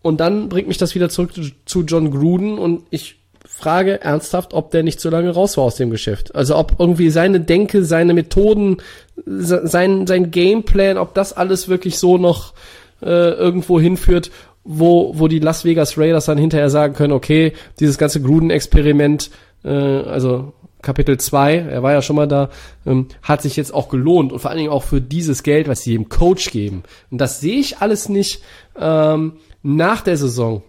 Und 0.01 0.19
dann 0.19 0.49
bringt 0.49 0.67
mich 0.67 0.77
das 0.77 0.95
wieder 0.95 1.09
zurück 1.09 1.31
zu 1.65 1.81
John 1.83 2.11
Gruden 2.11 2.57
und 2.57 2.83
ich 2.89 3.22
frage 3.45 4.01
ernsthaft, 4.01 4.53
ob 4.53 4.71
der 4.71 4.83
nicht 4.83 4.99
so 4.99 5.09
lange 5.09 5.31
raus 5.31 5.57
war 5.57 5.65
aus 5.65 5.75
dem 5.75 5.89
Geschäft. 5.89 6.35
Also 6.35 6.55
ob 6.55 6.79
irgendwie 6.79 7.09
seine 7.09 7.39
Denke, 7.39 7.83
seine 7.83 8.13
Methoden, 8.13 8.77
sein, 9.25 10.07
sein 10.07 10.31
Gameplan, 10.31 10.97
ob 10.97 11.13
das 11.13 11.33
alles 11.33 11.67
wirklich 11.67 11.97
so 11.97 12.17
noch 12.17 12.53
äh, 13.01 13.31
irgendwo 13.31 13.79
hinführt, 13.79 14.31
wo, 14.63 15.11
wo 15.17 15.27
die 15.27 15.39
Las 15.39 15.65
Vegas 15.65 15.97
Raiders 15.97 16.25
dann 16.25 16.37
hinterher 16.37 16.69
sagen 16.69 16.93
können, 16.93 17.13
okay, 17.13 17.53
dieses 17.79 17.97
ganze 17.97 18.21
Gruden-Experiment, 18.21 19.29
äh, 19.63 19.69
also 19.69 20.53
Kapitel 20.81 21.17
2, 21.17 21.55
er 21.55 21.83
war 21.83 21.93
ja 21.93 22.01
schon 22.01 22.15
mal 22.15 22.27
da, 22.27 22.49
ähm, 22.85 23.07
hat 23.21 23.41
sich 23.41 23.55
jetzt 23.55 23.73
auch 23.73 23.89
gelohnt 23.89 24.31
und 24.31 24.39
vor 24.39 24.51
allen 24.51 24.59
Dingen 24.59 24.71
auch 24.71 24.83
für 24.83 25.01
dieses 25.01 25.43
Geld, 25.43 25.67
was 25.67 25.81
sie 25.81 25.93
dem 25.93 26.09
Coach 26.09 26.51
geben. 26.51 26.83
Und 27.09 27.19
das 27.19 27.39
sehe 27.39 27.59
ich 27.59 27.77
alles 27.79 28.09
nicht 28.09 28.41
ähm, 28.79 29.33
nach 29.63 30.01
der 30.01 30.17
Saison, 30.17 30.61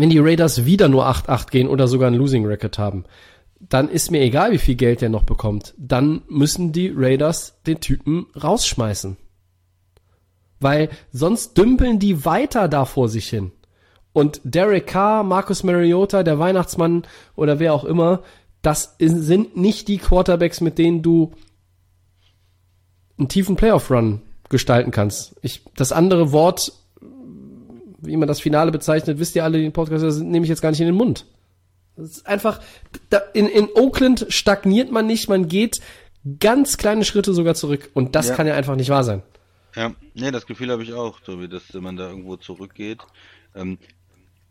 wenn 0.00 0.10
die 0.10 0.18
Raiders 0.18 0.64
wieder 0.64 0.88
nur 0.88 1.06
8-8 1.06 1.50
gehen 1.50 1.68
oder 1.68 1.88
sogar 1.88 2.10
ein 2.10 2.14
Losing 2.14 2.46
Record 2.46 2.78
haben. 2.78 3.04
Dann 3.60 3.88
ist 3.88 4.10
mir 4.10 4.20
egal, 4.20 4.52
wie 4.52 4.58
viel 4.58 4.74
Geld 4.74 5.00
der 5.00 5.08
noch 5.08 5.24
bekommt. 5.24 5.74
Dann 5.78 6.22
müssen 6.28 6.72
die 6.72 6.92
Raiders 6.94 7.60
den 7.66 7.80
Typen 7.80 8.26
rausschmeißen. 8.42 9.16
Weil 10.60 10.90
sonst 11.12 11.56
dümpeln 11.56 11.98
die 11.98 12.24
weiter 12.24 12.68
da 12.68 12.84
vor 12.84 13.08
sich 13.08 13.28
hin. 13.28 13.52
Und 14.12 14.40
Derek 14.44 14.86
Carr, 14.86 15.24
Marcus 15.24 15.64
Mariota, 15.64 16.22
der 16.22 16.38
Weihnachtsmann 16.38 17.02
oder 17.36 17.58
wer 17.58 17.74
auch 17.74 17.84
immer, 17.84 18.22
das 18.62 18.94
sind 18.98 19.56
nicht 19.56 19.88
die 19.88 19.98
Quarterbacks, 19.98 20.60
mit 20.60 20.78
denen 20.78 21.02
du 21.02 21.32
einen 23.18 23.28
tiefen 23.28 23.56
Playoff-Run 23.56 24.22
gestalten 24.48 24.90
kannst. 24.90 25.36
Ich, 25.42 25.62
das 25.74 25.92
andere 25.92 26.32
Wort, 26.32 26.72
wie 28.06 28.16
man 28.16 28.28
das 28.28 28.40
Finale 28.40 28.72
bezeichnet, 28.72 29.18
wisst 29.18 29.36
ihr 29.36 29.44
alle, 29.44 29.58
den 29.58 29.72
Podcast, 29.72 30.04
das 30.04 30.18
nehme 30.18 30.44
ich 30.44 30.50
jetzt 30.50 30.62
gar 30.62 30.70
nicht 30.70 30.80
in 30.80 30.86
den 30.86 30.96
Mund. 30.96 31.26
Das 31.96 32.10
ist 32.10 32.26
einfach, 32.26 32.60
da, 33.10 33.18
in, 33.34 33.46
in 33.46 33.68
Oakland 33.74 34.26
stagniert 34.28 34.90
man 34.90 35.06
nicht, 35.06 35.28
man 35.28 35.48
geht 35.48 35.80
ganz 36.40 36.76
kleine 36.76 37.04
Schritte 37.04 37.34
sogar 37.34 37.54
zurück. 37.54 37.90
Und 37.94 38.14
das 38.14 38.28
ja. 38.28 38.34
kann 38.34 38.46
ja 38.46 38.54
einfach 38.54 38.76
nicht 38.76 38.90
wahr 38.90 39.04
sein. 39.04 39.22
Ja, 39.76 39.92
nee, 40.14 40.30
das 40.30 40.46
Gefühl 40.46 40.70
habe 40.70 40.82
ich 40.82 40.92
auch, 40.92 41.20
Tobi, 41.20 41.48
dass 41.48 41.72
man 41.74 41.96
da 41.96 42.08
irgendwo 42.08 42.36
zurückgeht. 42.36 43.00
Ähm, 43.54 43.78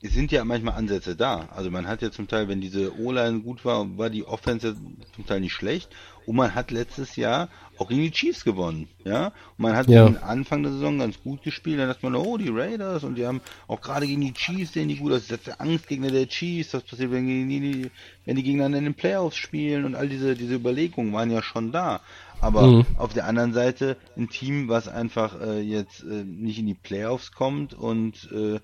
es 0.01 0.13
sind 0.13 0.33
ja 0.33 0.43
manchmal 0.43 0.75
Ansätze 0.75 1.15
da. 1.15 1.47
Also 1.55 1.71
man 1.71 1.87
hat 1.87 2.01
ja 2.01 2.11
zum 2.11 2.27
Teil, 2.27 2.49
wenn 2.49 2.59
diese 2.59 2.99
O-Line 2.99 3.39
gut 3.39 3.63
war, 3.63 3.97
war 3.97 4.09
die 4.09 4.25
Offense 4.25 4.75
zum 5.15 5.25
Teil 5.25 5.39
nicht 5.39 5.53
schlecht. 5.53 5.89
Und 6.25 6.35
man 6.35 6.53
hat 6.53 6.71
letztes 6.71 7.15
Jahr 7.15 7.47
auch 7.77 7.89
gegen 7.89 8.01
die 8.01 8.11
Chiefs 8.11 8.43
gewonnen, 8.43 8.87
ja. 9.03 9.27
Und 9.27 9.33
man 9.57 9.75
hat 9.75 9.87
ja. 9.87 10.05
Anfang 10.21 10.63
der 10.63 10.71
Saison 10.71 10.99
ganz 10.99 11.21
gut 11.21 11.43
gespielt. 11.43 11.79
Dann 11.79 11.87
dachte 11.87 12.05
man, 12.05 12.15
oh, 12.15 12.37
die 12.37 12.49
Raiders 12.49 13.03
und 13.03 13.15
die 13.15 13.25
haben 13.25 13.41
auch 13.67 13.81
gerade 13.81 14.07
gegen 14.07 14.21
die 14.21 14.33
Chiefs 14.33 14.73
sehen 14.73 14.87
die 14.87 14.97
gut 14.97 15.11
aus. 15.11 15.27
Das 15.27 15.39
ist 15.39 15.47
der 15.47 15.61
Angstgegner 15.61 16.11
der 16.11 16.27
Chiefs. 16.27 16.73
Was 16.73 16.83
passiert, 16.83 17.11
wenn 17.11 17.27
die, 17.27 17.89
wenn 18.25 18.35
die 18.35 18.43
gegeneinander 18.43 18.77
in 18.79 18.83
den 18.85 18.93
Playoffs 18.93 19.37
spielen? 19.37 19.85
Und 19.85 19.95
all 19.95 20.07
diese, 20.07 20.35
diese 20.35 20.55
Überlegungen 20.55 21.13
waren 21.13 21.31
ja 21.31 21.41
schon 21.41 21.71
da. 21.71 22.01
Aber 22.41 22.67
mhm. 22.67 22.85
auf 22.97 23.13
der 23.13 23.25
anderen 23.25 23.53
Seite 23.53 23.95
ein 24.17 24.29
Team, 24.29 24.67
was 24.67 24.89
einfach 24.89 25.39
äh, 25.39 25.61
jetzt 25.61 26.03
äh, 26.03 26.25
nicht 26.25 26.59
in 26.59 26.65
die 26.65 26.73
Playoffs 26.73 27.31
kommt 27.31 27.73
und 27.73 28.29
äh, 28.33 28.59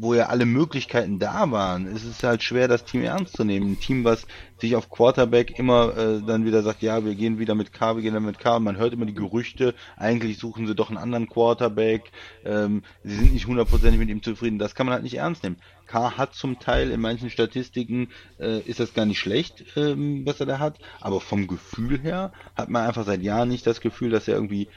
wo 0.00 0.14
ja 0.14 0.26
alle 0.26 0.46
Möglichkeiten 0.46 1.18
da 1.18 1.50
waren, 1.50 1.86
ist 1.86 2.04
es 2.04 2.22
halt 2.22 2.42
schwer, 2.42 2.68
das 2.68 2.84
Team 2.84 3.02
ernst 3.02 3.36
zu 3.36 3.44
nehmen. 3.44 3.72
Ein 3.72 3.80
Team, 3.80 4.04
was 4.04 4.26
sich 4.58 4.76
auf 4.76 4.90
Quarterback 4.90 5.58
immer 5.58 5.96
äh, 5.96 6.22
dann 6.24 6.44
wieder 6.44 6.62
sagt, 6.62 6.82
ja, 6.82 7.04
wir 7.04 7.14
gehen 7.14 7.38
wieder 7.38 7.54
mit 7.54 7.72
K, 7.72 7.96
wir 7.96 8.02
gehen 8.02 8.14
dann 8.14 8.24
mit 8.24 8.38
K. 8.38 8.56
Und 8.56 8.64
man 8.64 8.76
hört 8.76 8.92
immer 8.92 9.06
die 9.06 9.14
Gerüchte, 9.14 9.74
eigentlich 9.96 10.38
suchen 10.38 10.66
sie 10.66 10.74
doch 10.74 10.88
einen 10.88 10.98
anderen 10.98 11.28
Quarterback. 11.28 12.12
Ähm, 12.44 12.82
sie 13.02 13.16
sind 13.16 13.32
nicht 13.32 13.46
hundertprozentig 13.46 13.98
mit 13.98 14.08
ihm 14.08 14.22
zufrieden. 14.22 14.58
Das 14.58 14.74
kann 14.74 14.86
man 14.86 14.94
halt 14.94 15.02
nicht 15.02 15.16
ernst 15.16 15.42
nehmen. 15.42 15.56
K 15.86 16.16
hat 16.16 16.34
zum 16.34 16.60
Teil 16.60 16.90
in 16.90 17.00
manchen 17.00 17.30
Statistiken 17.30 18.08
äh, 18.38 18.60
ist 18.60 18.80
das 18.80 18.94
gar 18.94 19.06
nicht 19.06 19.18
schlecht, 19.18 19.64
ähm, 19.76 20.24
was 20.24 20.38
er 20.40 20.46
da 20.46 20.58
hat. 20.60 20.78
Aber 21.00 21.20
vom 21.20 21.46
Gefühl 21.46 21.98
her 22.00 22.32
hat 22.54 22.68
man 22.68 22.86
einfach 22.86 23.04
seit 23.04 23.22
Jahren 23.22 23.48
nicht 23.48 23.66
das 23.66 23.80
Gefühl, 23.80 24.10
dass 24.10 24.28
er 24.28 24.34
irgendwie 24.34 24.68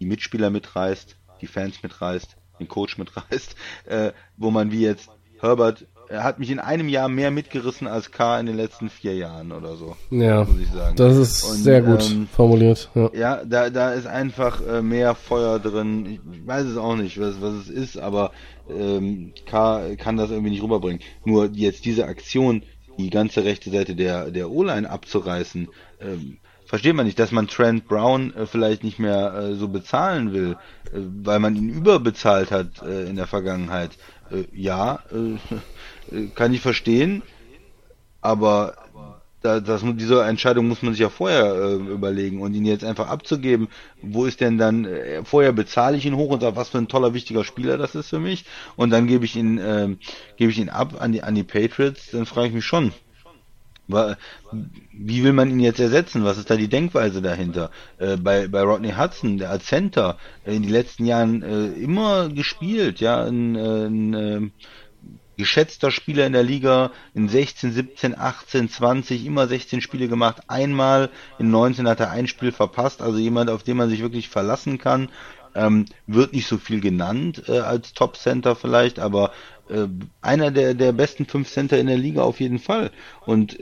die 0.00 0.06
Mitspieler 0.06 0.50
mitreißt, 0.50 1.16
die 1.40 1.46
Fans 1.46 1.82
mitreißt 1.82 2.39
den 2.60 2.68
Coach 2.68 2.98
mitreißt, 2.98 3.56
äh, 3.86 4.12
wo 4.36 4.50
man 4.50 4.70
wie 4.70 4.82
jetzt 4.82 5.10
Herbert, 5.40 5.86
er 6.10 6.24
hat 6.24 6.40
mich 6.40 6.50
in 6.50 6.58
einem 6.58 6.88
Jahr 6.88 7.08
mehr 7.08 7.30
mitgerissen 7.30 7.86
als 7.86 8.10
K 8.10 8.40
in 8.40 8.46
den 8.46 8.56
letzten 8.56 8.90
vier 8.90 9.14
Jahren 9.14 9.52
oder 9.52 9.76
so. 9.76 9.96
Ja, 10.10 10.44
muss 10.44 10.60
ich 10.60 10.68
sagen. 10.68 10.96
das 10.96 11.16
ist 11.16 11.44
Und, 11.44 11.58
sehr 11.58 11.82
gut 11.82 12.02
ähm, 12.10 12.26
formuliert. 12.26 12.90
Ja, 12.94 13.10
ja 13.14 13.44
da, 13.44 13.70
da 13.70 13.92
ist 13.92 14.06
einfach 14.06 14.60
äh, 14.66 14.82
mehr 14.82 15.14
Feuer 15.14 15.60
drin. 15.60 16.18
Ich 16.32 16.46
weiß 16.46 16.66
es 16.66 16.76
auch 16.76 16.96
nicht, 16.96 17.20
was, 17.20 17.40
was 17.40 17.54
es 17.54 17.68
ist, 17.68 17.96
aber 17.96 18.32
ähm, 18.68 19.32
K 19.46 19.94
kann 19.96 20.16
das 20.16 20.30
irgendwie 20.30 20.50
nicht 20.50 20.62
rüberbringen. 20.64 21.00
Nur 21.24 21.48
jetzt 21.52 21.84
diese 21.84 22.06
Aktion, 22.06 22.64
die 22.98 23.10
ganze 23.10 23.44
rechte 23.44 23.70
Seite 23.70 23.94
der, 23.94 24.32
der 24.32 24.50
O-Line 24.50 24.90
abzureißen, 24.90 25.68
ähm, 26.00 26.38
versteht 26.70 26.94
man 26.94 27.04
nicht, 27.04 27.18
dass 27.18 27.32
man 27.32 27.48
Trent 27.48 27.88
Brown 27.88 28.32
äh, 28.32 28.46
vielleicht 28.46 28.84
nicht 28.84 29.00
mehr 29.00 29.34
äh, 29.34 29.54
so 29.56 29.66
bezahlen 29.66 30.32
will, 30.32 30.56
äh, 30.84 30.98
weil 31.24 31.40
man 31.40 31.56
ihn 31.56 31.68
überbezahlt 31.68 32.52
hat 32.52 32.80
äh, 32.82 33.08
in 33.08 33.16
der 33.16 33.26
Vergangenheit. 33.26 33.90
Äh, 34.30 34.44
ja, 34.52 35.00
äh, 35.10 36.26
kann 36.36 36.54
ich 36.54 36.60
verstehen, 36.60 37.22
aber 38.20 38.76
da, 39.42 39.58
das, 39.58 39.82
diese 39.84 40.22
Entscheidung 40.22 40.68
muss 40.68 40.82
man 40.82 40.92
sich 40.92 41.00
ja 41.00 41.08
vorher 41.08 41.72
überlegen 41.72 42.40
und 42.40 42.54
ihn 42.54 42.66
jetzt 42.66 42.84
einfach 42.84 43.08
abzugeben, 43.08 43.66
wo 44.00 44.26
ist 44.26 44.40
denn 44.40 44.58
dann, 44.58 44.86
vorher 45.24 45.52
bezahle 45.52 45.96
ich 45.96 46.04
ihn 46.04 46.14
hoch 46.14 46.30
und 46.30 46.40
sage, 46.40 46.56
was 46.56 46.68
für 46.68 46.76
ein 46.76 46.88
toller, 46.88 47.14
wichtiger 47.14 47.42
Spieler 47.42 47.78
das 47.78 47.94
ist 47.94 48.10
für 48.10 48.18
mich? 48.18 48.44
Und 48.76 48.90
dann 48.90 49.06
gebe 49.06 49.24
ich 49.24 49.36
ihn, 49.36 49.56
gebe 50.36 50.50
ich 50.50 50.58
ihn 50.58 50.68
ab 50.68 51.00
an 51.00 51.12
die, 51.12 51.22
an 51.22 51.34
die 51.34 51.42
Patriots, 51.42 52.10
dann 52.10 52.26
frage 52.26 52.48
ich 52.48 52.52
mich 52.52 52.66
schon, 52.66 52.92
wie 54.92 55.24
will 55.24 55.32
man 55.32 55.50
ihn 55.50 55.60
jetzt 55.60 55.80
ersetzen? 55.80 56.24
Was 56.24 56.38
ist 56.38 56.50
da 56.50 56.56
die 56.56 56.68
Denkweise 56.68 57.22
dahinter? 57.22 57.70
Äh, 57.98 58.16
bei, 58.16 58.48
bei 58.48 58.62
Rodney 58.62 58.92
Hudson, 58.92 59.38
der 59.38 59.50
als 59.50 59.66
Center, 59.66 60.18
in 60.44 60.62
den 60.62 60.70
letzten 60.70 61.06
Jahren 61.06 61.42
äh, 61.42 61.66
immer 61.80 62.28
gespielt, 62.28 63.00
ja, 63.00 63.24
ein, 63.24 63.56
äh, 63.56 63.86
ein 63.86 64.14
äh, 64.14 64.50
geschätzter 65.40 65.90
Spieler 65.90 66.26
in 66.26 66.34
der 66.34 66.42
Liga, 66.42 66.92
in 67.14 67.28
16, 67.28 67.72
17, 67.72 68.18
18, 68.18 68.68
20, 68.68 69.24
immer 69.24 69.48
16 69.48 69.80
Spiele 69.80 70.06
gemacht, 70.06 70.42
einmal 70.48 71.08
in 71.38 71.50
19 71.50 71.88
hat 71.88 71.98
er 71.98 72.10
ein 72.10 72.26
Spiel 72.26 72.52
verpasst, 72.52 73.00
also 73.00 73.18
jemand, 73.18 73.48
auf 73.48 73.62
den 73.62 73.78
man 73.78 73.88
sich 73.88 74.02
wirklich 74.02 74.28
verlassen 74.28 74.76
kann. 74.76 75.08
Ähm, 75.52 75.86
wird 76.06 76.32
nicht 76.32 76.46
so 76.46 76.58
viel 76.58 76.80
genannt 76.80 77.44
äh, 77.48 77.58
als 77.58 77.92
Top 77.92 78.16
Center 78.16 78.54
vielleicht, 78.54 79.00
aber 79.00 79.32
äh, 79.70 79.88
einer 80.20 80.50
der, 80.50 80.74
der 80.74 80.92
besten 80.92 81.26
fünf 81.26 81.48
Center 81.48 81.78
in 81.78 81.86
der 81.86 81.98
Liga 81.98 82.22
auf 82.22 82.40
jeden 82.40 82.58
Fall. 82.58 82.90
Und 83.26 83.58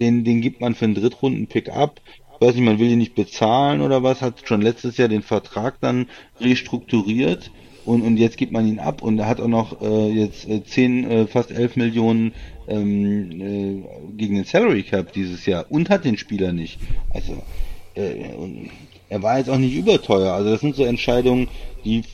den, 0.00 0.24
den 0.24 0.40
gibt 0.40 0.60
man 0.60 0.74
für 0.74 0.86
einen 0.86 0.94
Drittrunden-Pick 0.94 1.70
ab. 1.70 2.00
Ich 2.34 2.46
weiß 2.46 2.54
nicht, 2.54 2.64
man 2.64 2.78
will 2.78 2.90
ihn 2.90 2.98
nicht 2.98 3.14
bezahlen 3.14 3.82
oder 3.82 4.02
was, 4.02 4.22
hat 4.22 4.46
schon 4.46 4.62
letztes 4.62 4.96
Jahr 4.96 5.08
den 5.08 5.22
Vertrag 5.22 5.78
dann 5.80 6.06
restrukturiert 6.40 7.50
und, 7.84 8.02
und 8.02 8.16
jetzt 8.16 8.36
gibt 8.36 8.52
man 8.52 8.66
ihn 8.66 8.78
ab 8.78 9.02
und 9.02 9.18
er 9.18 9.26
hat 9.26 9.40
auch 9.40 9.48
noch 9.48 9.80
äh, 9.80 10.10
jetzt 10.10 10.48
äh, 10.48 10.62
10, 10.62 11.10
äh, 11.10 11.26
fast 11.26 11.50
11 11.50 11.76
Millionen 11.76 12.32
ähm, 12.68 13.40
äh, 13.40 14.16
gegen 14.16 14.36
den 14.36 14.44
Salary 14.44 14.82
Cap 14.82 15.12
dieses 15.12 15.46
Jahr 15.46 15.66
und 15.70 15.90
hat 15.90 16.04
den 16.04 16.16
Spieler 16.16 16.52
nicht. 16.52 16.78
Also 17.10 17.42
äh, 17.94 18.26
er 19.08 19.22
war 19.22 19.38
jetzt 19.38 19.50
auch 19.50 19.58
nicht 19.58 19.74
überteuer. 19.74 20.32
Also 20.32 20.50
das 20.50 20.60
sind 20.60 20.76
so 20.76 20.84
Entscheidungen, 20.84 21.48
die 21.84 22.04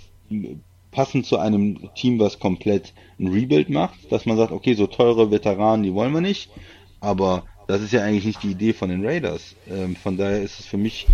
passen 0.93 1.25
zu 1.25 1.39
einem 1.39 1.91
Team, 1.95 2.19
was 2.19 2.39
komplett 2.39 2.95
ein 3.19 3.29
Rebuild 3.29 3.71
macht, 3.71 4.11
dass 4.11 4.27
man 4.27 4.37
sagt, 4.37 4.53
okay, 4.53 4.75
so 4.75 4.87
teure 4.87 5.31
Veteranen, 5.31 5.83
die 5.83 5.95
wollen 5.95 6.13
wir 6.13 6.21
nicht, 6.21 6.51
aber 7.01 7.45
das 7.67 7.81
ist 7.83 7.93
ja 7.93 8.03
eigentlich 8.03 8.25
nicht 8.25 8.43
die 8.43 8.51
Idee 8.51 8.73
von 8.73 8.91
den 8.91 9.05
Raiders. 9.05 9.55
Ähm, 9.69 9.97
von 9.97 10.17
daher 10.17 10.43
ist 10.43 10.61
es 10.61 10.67
für 10.67 10.77
mich 10.77 11.07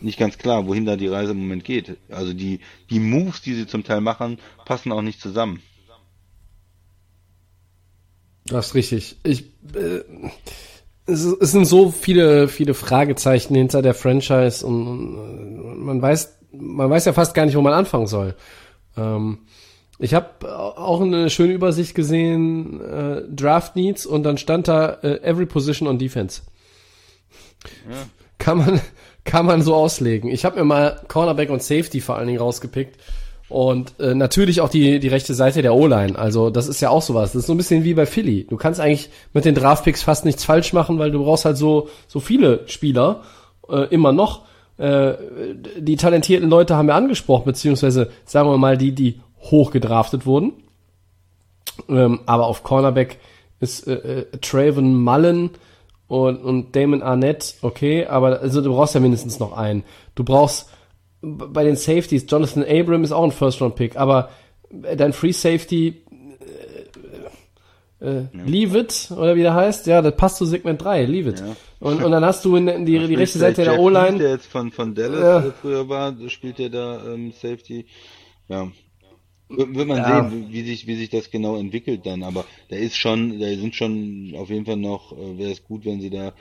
nicht 0.00 0.18
ganz 0.18 0.36
klar, 0.36 0.66
wohin 0.66 0.84
da 0.84 0.96
die 0.96 1.06
Reise 1.06 1.32
im 1.32 1.38
Moment 1.38 1.64
geht. 1.64 1.96
Also 2.10 2.32
die, 2.34 2.60
die 2.90 3.00
Moves, 3.00 3.40
die 3.40 3.54
sie 3.54 3.66
zum 3.66 3.84
Teil 3.84 4.00
machen, 4.00 4.38
passen 4.66 4.92
auch 4.92 5.02
nicht 5.02 5.20
zusammen. 5.20 5.62
Das 8.46 8.68
ist 8.68 8.74
richtig. 8.74 9.16
Ich, 9.22 9.44
äh, 9.74 10.00
es, 11.06 11.24
es 11.24 11.52
sind 11.52 11.64
so 11.64 11.90
viele, 11.90 12.48
viele 12.48 12.74
Fragezeichen 12.74 13.54
hinter 13.54 13.80
der 13.80 13.94
Franchise 13.94 14.66
und, 14.66 14.86
und 14.86 15.84
man 15.84 16.02
weiß, 16.02 16.38
man 16.52 16.90
weiß 16.90 17.06
ja 17.06 17.12
fast 17.12 17.34
gar 17.34 17.46
nicht, 17.46 17.56
wo 17.56 17.62
man 17.62 17.72
anfangen 17.72 18.06
soll. 18.06 18.36
Ähm, 18.96 19.38
ich 19.98 20.14
habe 20.14 20.76
auch 20.76 21.00
eine 21.00 21.30
schöne 21.30 21.52
Übersicht 21.52 21.94
gesehen, 21.94 22.80
äh, 22.80 23.22
Draft 23.28 23.76
Needs 23.76 24.06
und 24.06 24.24
dann 24.24 24.38
stand 24.38 24.68
da 24.68 24.98
äh, 25.02 25.22
Every 25.22 25.46
Position 25.46 25.88
on 25.88 25.98
Defense. 25.98 26.42
Ja. 27.88 27.96
Kann 28.38 28.58
man 28.58 28.80
kann 29.24 29.46
man 29.46 29.62
so 29.62 29.74
auslegen. 29.74 30.30
Ich 30.30 30.44
habe 30.44 30.58
mir 30.58 30.64
mal 30.64 31.00
Cornerback 31.08 31.48
und 31.50 31.62
Safety 31.62 32.00
vor 32.00 32.16
allen 32.16 32.26
Dingen 32.26 32.40
rausgepickt 32.40 32.98
und 33.48 33.98
äh, 34.00 34.14
natürlich 34.14 34.60
auch 34.60 34.68
die 34.68 34.98
die 34.98 35.08
rechte 35.08 35.32
Seite 35.32 35.62
der 35.62 35.74
O-Line. 35.74 36.18
Also 36.18 36.50
das 36.50 36.66
ist 36.66 36.80
ja 36.80 36.90
auch 36.90 37.02
sowas. 37.02 37.32
Das 37.32 37.40
ist 37.40 37.46
so 37.46 37.54
ein 37.54 37.56
bisschen 37.56 37.84
wie 37.84 37.94
bei 37.94 38.04
Philly. 38.04 38.46
Du 38.48 38.56
kannst 38.56 38.80
eigentlich 38.80 39.10
mit 39.32 39.44
den 39.44 39.54
Draftpicks 39.54 40.02
fast 40.02 40.24
nichts 40.24 40.44
falsch 40.44 40.72
machen, 40.72 40.98
weil 40.98 41.10
du 41.10 41.22
brauchst 41.22 41.44
halt 41.44 41.56
so 41.56 41.88
so 42.08 42.20
viele 42.20 42.64
Spieler 42.66 43.22
äh, 43.68 43.86
immer 43.94 44.12
noch. 44.12 44.42
Äh, 44.76 45.14
die 45.78 45.96
talentierten 45.96 46.50
Leute 46.50 46.76
haben 46.76 46.88
wir 46.88 46.96
angesprochen, 46.96 47.44
beziehungsweise 47.44 48.10
sagen 48.24 48.48
wir 48.48 48.58
mal 48.58 48.76
die 48.76 48.92
die 48.92 49.20
hoch 49.50 49.70
gedraftet 49.70 50.26
wurden. 50.26 50.52
Ähm, 51.88 52.20
aber 52.26 52.46
auf 52.46 52.62
Cornerback 52.62 53.18
ist 53.60 53.86
äh, 53.86 53.94
äh, 53.94 54.26
Traven 54.40 55.02
Mullen 55.02 55.50
und, 56.06 56.36
und 56.44 56.76
Damon 56.76 57.02
Arnett, 57.02 57.56
okay, 57.62 58.06
aber 58.06 58.40
also 58.40 58.60
du 58.60 58.72
brauchst 58.72 58.94
ja 58.94 59.00
mindestens 59.00 59.40
noch 59.40 59.56
einen. 59.56 59.84
Du 60.14 60.22
brauchst 60.22 60.68
bei 61.22 61.64
den 61.64 61.76
Safeties, 61.76 62.26
Jonathan 62.28 62.64
Abram 62.64 63.02
ist 63.02 63.12
auch 63.12 63.24
ein 63.24 63.32
First-Round-Pick, 63.32 63.96
aber 63.96 64.28
dein 64.70 65.12
Free 65.12 65.32
Safety 65.32 66.02
äh, 68.00 68.06
äh, 68.06 68.28
ja. 68.32 68.44
Leave 68.44 68.78
it, 68.78 69.10
oder 69.16 69.34
wie 69.34 69.42
der 69.42 69.54
heißt, 69.54 69.86
ja, 69.86 70.02
das 70.02 70.14
passt 70.16 70.36
zu 70.36 70.44
Segment 70.44 70.82
3, 70.82 71.04
Leave 71.04 71.30
it. 71.30 71.40
Ja. 71.40 71.56
Und, 71.80 72.02
und 72.02 72.12
dann 72.12 72.24
hast 72.24 72.44
du 72.44 72.56
in, 72.56 72.68
in 72.68 72.84
die, 72.86 72.98
die 73.06 73.14
rechte 73.14 73.38
Seite 73.38 73.64
der 73.64 73.78
O-Line. 73.78 74.18
Der 74.18 74.30
jetzt 74.30 74.46
von, 74.46 74.70
von 74.70 74.94
Dallas 74.94 75.44
ja. 75.44 75.52
früher 75.60 75.88
war, 75.88 76.14
spielt 76.28 76.58
der 76.58 76.68
da 76.68 77.02
ähm, 77.06 77.32
Safety. 77.32 77.86
Ja, 78.48 78.68
wird 79.56 79.88
man 79.88 79.98
ja. 79.98 80.28
sehen, 80.28 80.46
wie 80.50 80.62
sich, 80.62 80.86
wie 80.86 80.96
sich 80.96 81.10
das 81.10 81.30
genau 81.30 81.56
entwickelt 81.56 82.04
dann, 82.04 82.22
aber 82.22 82.44
da 82.68 82.76
ist 82.76 82.96
schon, 82.96 83.38
da 83.40 83.46
sind 83.46 83.74
schon 83.74 84.34
auf 84.36 84.50
jeden 84.50 84.66
Fall 84.66 84.76
noch, 84.76 85.12
äh, 85.12 85.38
wäre 85.38 85.52
es 85.52 85.64
gut, 85.64 85.84
wenn 85.84 86.00
sie 86.00 86.10
da 86.10 86.32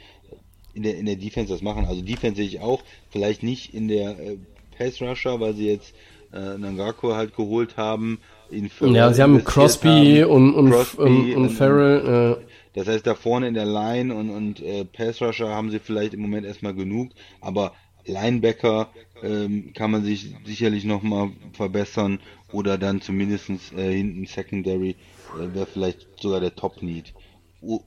in 0.73 0.83
der, 0.83 0.97
in 0.97 1.05
der 1.05 1.15
Defense 1.15 1.51
das 1.51 1.61
machen. 1.61 1.85
Also 1.85 2.01
Defense 2.01 2.37
sehe 2.37 2.47
ich 2.47 2.59
auch, 2.59 2.81
vielleicht 3.09 3.43
nicht 3.43 3.73
in 3.73 3.87
der 3.87 4.19
äh, 4.19 4.37
Pass 4.77 5.01
Rusher, 5.01 5.39
weil 5.39 5.53
sie 5.53 5.67
jetzt 5.67 5.93
äh, 6.33 6.57
Nangako 6.57 7.13
halt 7.13 7.35
geholt 7.35 7.77
haben. 7.77 8.19
In 8.49 8.69
ja, 8.93 9.11
sie 9.11 9.21
haben 9.21 9.43
Crosby 9.43 10.21
haben, 10.21 10.31
und, 10.31 10.53
und, 10.53 10.71
Crosby 10.71 11.01
und, 11.01 11.35
und, 11.35 11.49
Farrell. 11.49 12.37
Äh. 12.39 12.45
Das 12.75 12.87
heißt, 12.87 13.05
da 13.05 13.13
vorne 13.15 13.47
in 13.47 13.53
der 13.53 13.65
Line 13.65 14.13
und, 14.13 14.29
und 14.29 14.61
äh, 14.61 14.83
Pass 14.85 15.21
Rusher 15.21 15.49
haben 15.49 15.69
sie 15.69 15.79
vielleicht 15.79 16.13
im 16.13 16.21
Moment 16.21 16.45
erstmal 16.45 16.73
genug, 16.73 17.11
aber 17.39 17.73
Linebacker 18.05 18.89
ähm, 19.21 19.71
kann 19.73 19.91
man 19.91 20.03
sich 20.03 20.33
sicherlich 20.45 20.83
nochmal 20.83 21.31
verbessern 21.53 22.19
oder 22.53 22.77
dann 22.77 23.01
zumindestens 23.01 23.73
äh, 23.73 23.93
hinten 23.93 24.25
Secondary 24.25 24.95
äh, 25.35 25.53
wäre 25.53 25.65
vielleicht 25.65 26.07
sogar 26.21 26.39
der 26.39 26.55
Top-Need. 26.55 27.13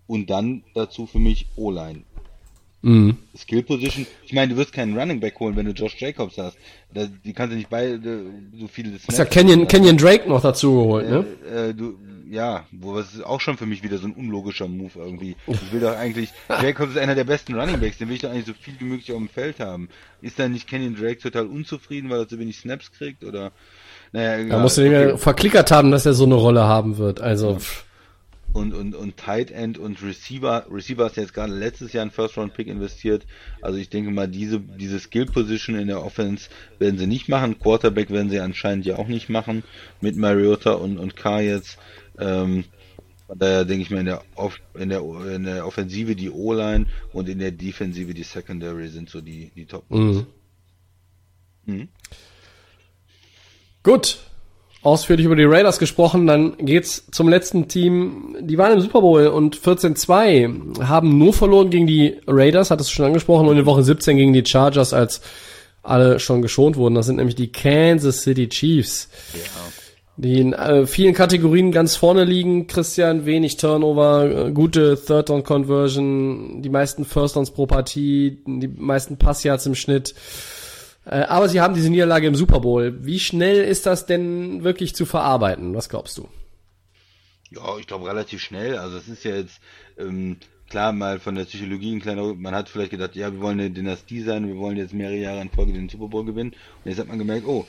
Und 0.06 0.30
dann 0.30 0.64
dazu 0.74 1.06
für 1.06 1.18
mich 1.18 1.48
O-Line. 1.56 2.02
Mhm. 2.82 3.16
Skill 3.36 3.62
Position. 3.62 4.06
Ich 4.24 4.32
meine, 4.32 4.52
du 4.52 4.59
wirst 4.59 4.72
keinen 4.72 4.97
Running 4.97 5.20
Back 5.20 5.38
holen, 5.40 5.56
wenn 5.56 5.66
du 5.66 5.72
Josh 5.72 6.01
Jacobs 6.01 6.38
hast. 6.38 6.56
Da, 6.94 7.06
die 7.06 7.32
kannst 7.32 7.52
du 7.52 7.56
nicht 7.56 7.68
beide 7.68 8.30
so 8.59 8.68
viele. 8.68 8.90
Snaps 8.90 9.09
ist 9.09 9.18
ja 9.18 9.24
Kenyon, 9.24 9.66
Kenyon 9.66 9.97
Drake 9.97 10.28
noch 10.28 10.40
dazu 10.40 10.72
geholt, 10.72 11.10
ne? 11.10 11.26
Äh, 11.51 11.74
du, 11.74 11.98
ja, 12.30 12.66
wo 12.70 12.97
das 12.97 13.14
ist 13.14 13.24
auch 13.24 13.40
schon 13.40 13.56
für 13.56 13.66
mich 13.66 13.82
wieder 13.82 13.98
so 13.98 14.06
ein 14.06 14.12
unlogischer 14.12 14.68
Move 14.68 14.93
irgendwie. 14.94 15.36
Ich 15.47 15.72
will 15.72 15.80
doch 15.80 15.97
eigentlich, 15.97 16.30
Jacobs 16.48 16.93
ist 16.93 16.98
einer 16.98 17.14
der 17.14 17.24
besten 17.24 17.59
Running 17.59 17.80
Backs, 17.80 17.98
den 17.98 18.09
will 18.09 18.16
ich 18.16 18.22
doch 18.22 18.30
eigentlich 18.30 18.47
so 18.47 18.55
viel 18.55 18.74
wie 18.78 18.84
möglich 18.84 19.10
auf 19.10 19.18
dem 19.18 19.28
Feld 19.28 19.60
haben. 19.60 19.88
Ist 20.22 20.38
dann 20.38 20.52
nicht 20.52 20.68
Kenyon 20.68 20.97
Drake 20.97 21.18
total 21.18 21.47
unzufrieden, 21.47 22.09
weil 22.10 22.20
er 22.20 22.28
so 22.28 22.38
wenig 22.38 22.56
Snaps 22.59 22.93
kriegt 22.93 23.24
oder? 23.24 23.52
Naja, 24.12 24.38
egal. 24.38 24.48
Da 24.50 24.58
musst 24.58 24.78
du 24.78 24.82
den 24.82 24.92
ja 24.92 25.16
verklickert 25.16 25.70
haben, 25.70 25.90
dass 25.90 26.06
er 26.06 26.14
so 26.14 26.24
eine 26.24 26.34
Rolle 26.34 26.64
haben 26.64 26.98
wird. 26.98 27.20
Also. 27.20 27.52
Ja. 27.52 27.58
Und, 28.52 28.72
und, 28.72 28.94
und 28.94 29.18
Tight 29.18 29.50
End 29.50 29.76
und 29.76 30.02
Receiver. 30.02 30.64
Receiver 30.70 31.10
du 31.10 31.20
jetzt 31.20 31.34
gerade 31.34 31.52
letztes 31.52 31.92
Jahr 31.92 32.02
einen 32.02 32.10
First 32.10 32.38
Round 32.38 32.54
Pick 32.54 32.68
investiert. 32.68 33.26
Also 33.60 33.78
ich 33.78 33.90
denke 33.90 34.10
mal, 34.10 34.28
diese, 34.28 34.60
diese 34.60 34.98
Skill 34.98 35.26
Position 35.26 35.76
in 35.76 35.88
der 35.88 36.02
Offense 36.02 36.48
werden 36.78 36.98
sie 36.98 37.06
nicht 37.06 37.28
machen. 37.28 37.58
Quarterback 37.58 38.10
werden 38.10 38.30
sie 38.30 38.40
anscheinend 38.40 38.86
ja 38.86 38.96
auch 38.96 39.08
nicht 39.08 39.28
machen. 39.28 39.62
Mit 40.00 40.16
Mariota 40.16 40.72
und, 40.72 40.96
und 40.96 41.16
K 41.16 41.40
jetzt. 41.40 41.76
Ähm, 42.18 42.64
von 43.26 43.38
daher 43.38 43.64
denke 43.64 43.82
ich 43.82 43.90
mal, 43.90 44.00
in 44.00 44.06
der, 44.06 44.22
Off 44.36 44.58
in 44.74 44.88
der, 44.88 45.02
in 45.34 45.42
der 45.44 45.66
Offensive 45.66 46.14
die 46.14 46.30
O-Line 46.30 46.86
und 47.12 47.28
in 47.28 47.40
der 47.40 47.50
Defensive 47.50 48.14
die 48.14 48.22
Secondary 48.22 48.88
sind 48.88 49.10
so 49.10 49.20
die, 49.20 49.50
die 49.54 49.66
Top. 49.66 49.84
Mhm. 49.90 50.26
Mhm. 51.66 51.88
Gut. 53.86 54.18
Ausführlich 54.82 55.26
über 55.26 55.36
die 55.36 55.44
Raiders 55.44 55.78
gesprochen, 55.78 56.26
dann 56.26 56.56
geht's 56.58 57.06
zum 57.12 57.28
letzten 57.28 57.68
Team. 57.68 58.36
Die 58.40 58.58
waren 58.58 58.72
im 58.72 58.80
Super 58.80 59.00
Bowl 59.00 59.28
und 59.28 59.56
14-2 59.56 60.82
haben 60.84 61.18
nur 61.18 61.32
verloren 61.32 61.70
gegen 61.70 61.86
die 61.86 62.20
Raiders, 62.26 62.72
hat 62.72 62.80
es 62.80 62.90
schon 62.90 63.06
angesprochen, 63.06 63.46
und 63.46 63.56
in 63.56 63.64
Woche 63.64 63.84
17 63.84 64.16
gegen 64.16 64.32
die 64.32 64.44
Chargers, 64.44 64.92
als 64.92 65.20
alle 65.84 66.18
schon 66.18 66.42
geschont 66.42 66.76
wurden. 66.76 66.96
Das 66.96 67.06
sind 67.06 67.16
nämlich 67.16 67.36
die 67.36 67.52
Kansas 67.52 68.22
City 68.22 68.48
Chiefs. 68.48 69.08
Ja. 69.34 69.40
Die 70.16 70.40
in 70.40 70.52
äh, 70.52 70.86
vielen 70.86 71.14
Kategorien 71.14 71.70
ganz 71.70 71.94
vorne 71.94 72.24
liegen. 72.24 72.66
Christian, 72.66 73.24
wenig 73.24 73.56
Turnover, 73.56 74.46
äh, 74.46 74.50
gute 74.50 75.00
Third 75.00 75.28
Down 75.28 75.44
Conversion, 75.44 76.60
die 76.60 76.70
meisten 76.70 77.04
First 77.04 77.36
Downs 77.36 77.52
pro 77.52 77.66
Partie, 77.66 78.38
die 78.46 78.68
meisten 78.68 79.16
Passyards 79.16 79.66
im 79.66 79.76
Schnitt. 79.76 80.14
Äh, 81.06 81.22
aber 81.22 81.48
sie 81.48 81.60
haben 81.60 81.74
diese 81.74 81.88
Niederlage 81.88 82.26
im 82.26 82.34
Super 82.34 82.60
Bowl. 82.60 83.04
Wie 83.04 83.20
schnell 83.20 83.62
ist 83.64 83.86
das 83.86 84.06
denn 84.06 84.64
wirklich 84.64 84.94
zu 84.94 85.06
verarbeiten? 85.06 85.74
Was 85.74 85.88
glaubst 85.88 86.18
du? 86.18 86.28
Ja, 87.50 87.78
ich 87.78 87.86
glaube 87.86 88.08
relativ 88.08 88.40
schnell. 88.42 88.76
Also 88.76 88.98
es 88.98 89.08
ist 89.08 89.24
ja 89.24 89.36
jetzt 89.36 89.60
ähm, 89.98 90.36
klar 90.68 90.92
mal 90.92 91.20
von 91.20 91.36
der 91.36 91.44
Psychologie 91.44 91.94
ein 91.94 92.00
kleiner, 92.00 92.34
man 92.34 92.54
hat 92.54 92.68
vielleicht 92.68 92.90
gedacht, 92.90 93.14
ja, 93.14 93.32
wir 93.32 93.40
wollen 93.40 93.60
eine 93.60 93.70
Dynastie 93.70 94.22
sein, 94.22 94.48
wir 94.48 94.56
wollen 94.56 94.76
jetzt 94.76 94.94
mehrere 94.94 95.16
Jahre 95.16 95.40
in 95.40 95.50
Folge 95.50 95.72
den 95.72 95.88
Super 95.88 96.08
Bowl 96.08 96.24
gewinnen. 96.24 96.54
Und 96.84 96.90
jetzt 96.90 96.98
hat 96.98 97.08
man 97.08 97.18
gemerkt, 97.18 97.46
oh, 97.46 97.66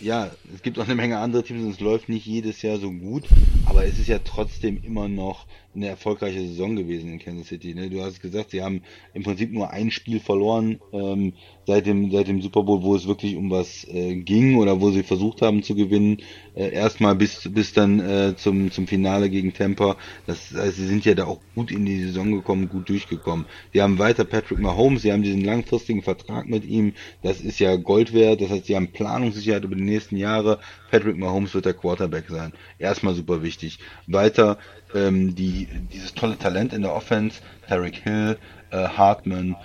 ja, 0.00 0.30
es 0.54 0.62
gibt 0.62 0.78
auch 0.78 0.84
eine 0.84 0.94
Menge 0.94 1.18
andere 1.18 1.42
Teams 1.42 1.62
und 1.62 1.70
es 1.70 1.80
läuft 1.80 2.08
nicht 2.08 2.26
jedes 2.26 2.62
Jahr 2.62 2.78
so 2.78 2.90
gut, 2.90 3.24
aber 3.66 3.84
es 3.84 3.98
ist 3.98 4.08
ja 4.08 4.18
trotzdem 4.18 4.80
immer 4.82 5.08
noch 5.08 5.46
eine 5.74 5.86
erfolgreiche 5.86 6.40
Saison 6.40 6.74
gewesen 6.74 7.12
in 7.12 7.18
Kansas 7.18 7.48
City. 7.48 7.74
Ne? 7.74 7.90
Du 7.90 8.02
hast 8.02 8.20
gesagt, 8.20 8.50
sie 8.50 8.62
haben 8.62 8.82
im 9.14 9.22
Prinzip 9.22 9.52
nur 9.52 9.70
ein 9.70 9.90
Spiel 9.90 10.18
verloren 10.18 10.80
ähm, 10.92 11.34
seit 11.66 11.86
dem 11.86 12.10
seit 12.10 12.26
dem 12.26 12.42
Super 12.42 12.64
Bowl, 12.64 12.82
wo 12.82 12.96
es 12.96 13.06
wirklich 13.06 13.36
um 13.36 13.50
was 13.50 13.84
äh, 13.84 14.16
ging 14.16 14.56
oder 14.56 14.80
wo 14.80 14.90
sie 14.90 15.02
versucht 15.04 15.42
haben 15.42 15.62
zu 15.62 15.74
gewinnen. 15.74 16.18
Äh, 16.60 16.74
erstmal 16.74 17.14
bis 17.14 17.48
bis 17.50 17.72
dann 17.72 18.00
äh, 18.00 18.36
zum 18.36 18.70
zum 18.70 18.86
Finale 18.86 19.30
gegen 19.30 19.54
Tampa. 19.54 19.96
Das 20.26 20.52
heißt, 20.52 20.76
sie 20.76 20.86
sind 20.86 21.06
ja 21.06 21.14
da 21.14 21.24
auch 21.24 21.40
gut 21.54 21.70
in 21.70 21.86
die 21.86 22.02
Saison 22.02 22.32
gekommen, 22.32 22.68
gut 22.68 22.90
durchgekommen. 22.90 23.46
Sie 23.72 23.80
haben 23.80 23.98
weiter 23.98 24.24
Patrick 24.26 24.58
Mahomes, 24.58 25.00
sie 25.00 25.10
haben 25.10 25.22
diesen 25.22 25.42
langfristigen 25.42 26.02
Vertrag 26.02 26.48
mit 26.50 26.66
ihm. 26.66 26.92
Das 27.22 27.40
ist 27.40 27.60
ja 27.60 27.76
Gold 27.76 28.12
wert. 28.12 28.42
Das 28.42 28.50
heißt, 28.50 28.66
sie 28.66 28.76
haben 28.76 28.92
Planungssicherheit 28.92 29.64
über 29.64 29.74
die 29.74 29.82
nächsten 29.82 30.16
Jahre. 30.18 30.58
Patrick 30.90 31.16
Mahomes 31.16 31.54
wird 31.54 31.64
der 31.64 31.72
Quarterback 31.72 32.26
sein. 32.28 32.52
Erstmal 32.78 33.14
super 33.14 33.42
wichtig. 33.42 33.78
Weiter 34.06 34.58
ähm, 34.94 35.34
die, 35.34 35.66
dieses 35.94 36.12
tolle 36.12 36.36
Talent 36.36 36.74
in 36.74 36.82
der 36.82 36.94
Offense, 36.94 37.40
Tarek 37.68 38.02
Hill, 38.02 38.36
äh, 38.70 38.76
Hartman, 38.76 39.56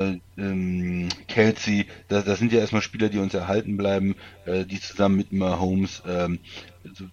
ähm, 0.00 1.08
Kelsey, 1.28 1.86
das, 2.08 2.24
das 2.24 2.38
sind 2.38 2.52
ja 2.52 2.60
erstmal 2.60 2.82
Spieler, 2.82 3.08
die 3.08 3.18
uns 3.18 3.34
erhalten 3.34 3.76
bleiben, 3.76 4.16
äh, 4.46 4.64
die 4.64 4.80
zusammen 4.80 5.16
mit 5.16 5.32
Mahomes 5.32 6.02
ähm, 6.06 6.38
so, 6.94 7.04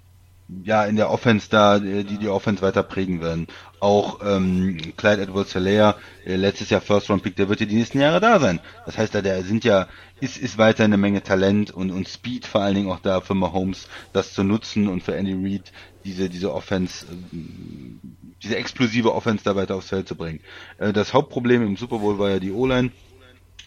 ja 0.64 0.86
in 0.86 0.96
der 0.96 1.10
Offense 1.10 1.50
da, 1.50 1.78
äh, 1.78 2.04
die 2.04 2.18
die 2.18 2.30
Offense 2.30 2.62
weiter 2.62 2.84
prägen 2.84 3.22
werden. 3.22 3.48
Auch 3.80 4.20
ähm, 4.24 4.78
Clyde 4.96 5.24
Edwards 5.24 5.54
Hilaire, 5.54 5.96
äh, 6.26 6.36
letztes 6.36 6.70
Jahr 6.70 6.82
First 6.82 7.10
Round 7.10 7.24
Pick, 7.24 7.36
der 7.36 7.50
wird 7.50 7.60
ja 7.60 7.66
die 7.66 7.76
nächsten 7.76 8.00
Jahre 8.00 8.20
da 8.20 8.40
sein. 8.40 8.60
Das 8.86 8.98
heißt, 8.98 9.14
da 9.14 9.22
der 9.22 9.44
sind 9.44 9.64
ja 9.64 9.88
ist 10.20 10.38
ist 10.38 10.58
weiter 10.58 10.84
eine 10.84 10.98
Menge 10.98 11.22
Talent 11.22 11.72
und 11.72 11.92
und 11.92 12.08
Speed 12.08 12.46
vor 12.48 12.62
allen 12.62 12.76
Dingen 12.76 12.92
auch 12.92 13.00
da 13.00 13.22
für 13.22 13.36
Mahomes, 13.36 13.88
das 14.14 14.34
zu 14.34 14.44
nutzen 14.44 14.88
und 14.88 15.04
für 15.04 15.16
Andy 15.16 15.34
Reid 15.34 15.72
diese 16.06 16.30
diese 16.30 16.54
Offense 16.54 17.06
äh, 17.06 18.27
diese 18.44 18.56
explosive 18.56 19.14
Offense 19.14 19.44
da 19.44 19.56
weiter 19.56 19.76
aufs 19.76 19.90
Feld 19.90 20.08
zu 20.08 20.16
bringen. 20.16 20.40
Äh, 20.78 20.94
das 20.94 21.14
Hauptproblem 21.14 21.64
im 21.64 21.78
Super 21.78 22.00
Bowl 22.00 22.20
war 22.20 22.30
ja 22.30 22.40
die 22.40 22.52
O-Line 22.52 22.92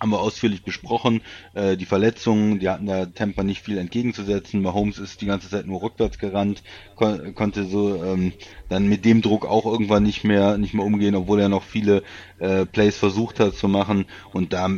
haben 0.00 0.10
wir 0.10 0.20
ausführlich 0.20 0.62
besprochen. 0.62 1.20
Äh, 1.52 1.76
die 1.76 1.84
Verletzungen, 1.84 2.58
die 2.58 2.68
hatten 2.68 2.86
da 2.86 3.04
Temper 3.06 3.44
nicht 3.44 3.62
viel 3.62 3.76
entgegenzusetzen. 3.76 4.62
Mahomes 4.62 4.98
ist 4.98 5.20
die 5.20 5.26
ganze 5.26 5.50
Zeit 5.50 5.66
nur 5.66 5.82
rückwärts 5.82 6.18
gerannt, 6.18 6.62
kon 6.96 7.34
konnte 7.34 7.64
so 7.66 8.02
ähm, 8.02 8.32
dann 8.68 8.88
mit 8.88 9.04
dem 9.04 9.20
Druck 9.20 9.44
auch 9.44 9.66
irgendwann 9.66 10.02
nicht 10.02 10.24
mehr 10.24 10.56
nicht 10.56 10.72
mehr 10.72 10.84
umgehen, 10.84 11.14
obwohl 11.14 11.40
er 11.40 11.50
noch 11.50 11.64
viele 11.64 12.02
äh, 12.38 12.64
Plays 12.64 12.96
versucht 12.96 13.40
hat 13.40 13.54
zu 13.54 13.68
machen. 13.68 14.06
Und 14.32 14.54
da 14.54 14.70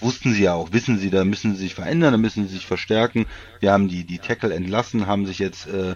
wussten 0.00 0.32
sie 0.32 0.42
ja 0.42 0.54
auch, 0.54 0.72
wissen 0.72 0.98
sie, 0.98 1.10
da 1.10 1.24
müssen 1.24 1.54
sie 1.54 1.62
sich 1.62 1.74
verändern, 1.74 2.12
da 2.12 2.18
müssen 2.18 2.48
sie 2.48 2.54
sich 2.54 2.66
verstärken. 2.66 3.26
Wir 3.60 3.72
haben 3.72 3.88
die 3.88 4.04
die 4.04 4.18
Tackle 4.18 4.52
entlassen, 4.52 5.06
haben 5.06 5.26
sich 5.26 5.38
jetzt 5.38 5.68
äh, 5.68 5.94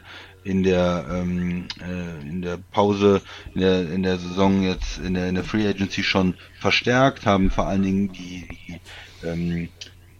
in 0.48 0.62
der 0.62 1.04
ähm, 1.10 1.66
äh, 1.80 2.26
in 2.26 2.40
der 2.40 2.56
Pause 2.56 3.20
in 3.54 3.60
der 3.60 3.92
in 3.92 4.02
der 4.02 4.18
Saison 4.18 4.62
jetzt 4.62 4.98
in 4.98 5.14
der 5.14 5.28
in 5.28 5.34
der 5.34 5.44
Free 5.44 5.68
Agency 5.68 6.02
schon 6.02 6.34
verstärkt, 6.58 7.26
haben 7.26 7.50
vor 7.50 7.66
allen 7.66 7.82
Dingen 7.82 8.12
die, 8.12 8.48
die 8.48 9.26
ähm, 9.26 9.68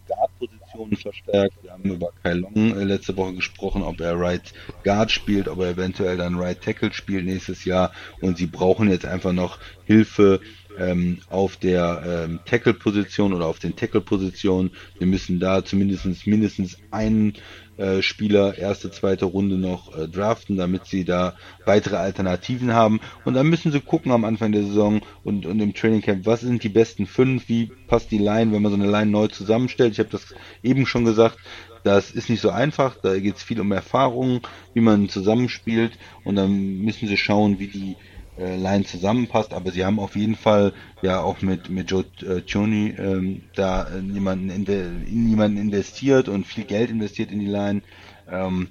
Guard-Positionen 0.07 0.97
verstärkt. 0.97 1.55
Wir 1.63 1.73
haben 1.73 1.85
über 1.85 2.11
Kai 2.23 2.35
Long 2.35 2.79
äh, 2.79 2.85
letzte 2.85 3.17
Woche 3.17 3.35
gesprochen, 3.35 3.83
ob 3.83 4.01
er 4.01 4.19
Right 4.19 4.53
Guard 4.85 5.11
spielt, 5.11 5.49
ob 5.49 5.61
er 5.61 5.71
eventuell 5.71 6.17
dann 6.19 6.39
Right 6.39 6.61
Tackle 6.61 6.93
spielt 6.93 7.25
nächstes 7.25 7.65
Jahr. 7.65 7.93
Und 8.21 8.37
sie 8.37 8.47
brauchen 8.47 8.91
jetzt 8.91 9.07
einfach 9.07 9.33
noch 9.33 9.59
Hilfe 9.85 10.41
ähm, 10.79 11.19
auf 11.29 11.57
der 11.57 12.27
ähm, 12.29 12.41
Tackle-Position 12.45 13.33
oder 13.33 13.47
auf 13.47 13.59
den 13.59 13.77
Tackle-Positionen. 13.77 14.71
Wir 14.99 15.07
müssen 15.07 15.41
da 15.41 15.65
zumindest 15.65 16.27
mindestens 16.27 16.79
einen 16.91 17.35
äh, 17.79 18.03
Spieler 18.03 18.59
erste, 18.59 18.91
zweite 18.91 19.25
Runde 19.25 19.57
noch 19.57 19.97
äh, 19.97 20.09
draften, 20.09 20.57
damit 20.57 20.87
sie 20.87 21.05
da 21.05 21.35
weitere 21.65 21.97
Alternativen 21.97 22.75
haben. 22.75 23.01
Und 23.25 23.35
dann 23.35 23.49
müssen 23.49 23.73
sie 23.73 23.81
gucken 23.81 24.13
am 24.13 24.25
Anfang 24.25 24.53
der 24.53 24.65
Saison 24.65 25.01
und, 25.25 25.47
und 25.47 25.61
im 25.61 25.75
Training 25.75 26.03
Camp, 26.03 26.27
was 26.27 26.41
sind 26.41 26.63
die 26.63 26.69
besten 26.69 27.07
fünf, 27.07 27.49
wie 27.49 27.71
passt 27.87 28.11
die 28.11 28.19
Line, 28.19 28.53
wenn 28.53 28.63
man 28.63 28.73
so 28.73 28.79
eine 28.79 28.91
Line 28.91 29.11
neu 29.11 29.29
zusammenstellt. 29.29 29.93
Ich 29.93 29.99
habe 30.01 30.11
das 30.11 30.35
eben 30.63 30.87
schon 30.87 31.05
gesagt, 31.05 31.39
das 31.85 32.11
ist 32.11 32.29
nicht 32.29 32.41
so 32.41 32.51
einfach, 32.51 32.97
da 32.97 33.19
geht 33.19 33.37
es 33.37 33.43
viel 33.43 33.61
um 33.61 33.73
Erfahrung, 33.73 34.41
wie 34.75 34.81
man 34.81 35.09
zusammenspielt 35.09 35.93
und 36.25 36.37
dann 36.37 36.81
müssen 36.81 37.09
sie 37.09 37.17
schauen, 37.17 37.59
wie 37.59 37.69
die 37.69 37.97
äh, 38.39 38.57
Line 38.57 38.85
zusammenpasst, 38.85 39.53
aber 39.53 39.71
sie 39.71 39.85
haben 39.85 39.99
auf 39.99 40.17
jeden 40.17 40.37
Fall 40.37 40.73
ja 41.03 41.21
auch 41.21 41.43
mit, 41.43 41.69
mit 41.71 41.91
Joe 41.91 42.05
äh, 42.23 42.41
Choni 42.41 42.95
ähm, 42.99 43.43
da 43.55 43.89
äh, 43.89 44.01
jemanden 44.01 44.51
in, 44.51 44.65
de, 44.65 44.87
in 45.07 45.29
jemanden 45.29 45.59
investiert 45.59 46.29
und 46.29 46.47
viel 46.47 46.65
Geld 46.65 46.91
investiert 46.91 47.31
in 47.31 47.41
die 47.41 47.47
Line. 47.47 47.83
Ähm, 48.31 48.69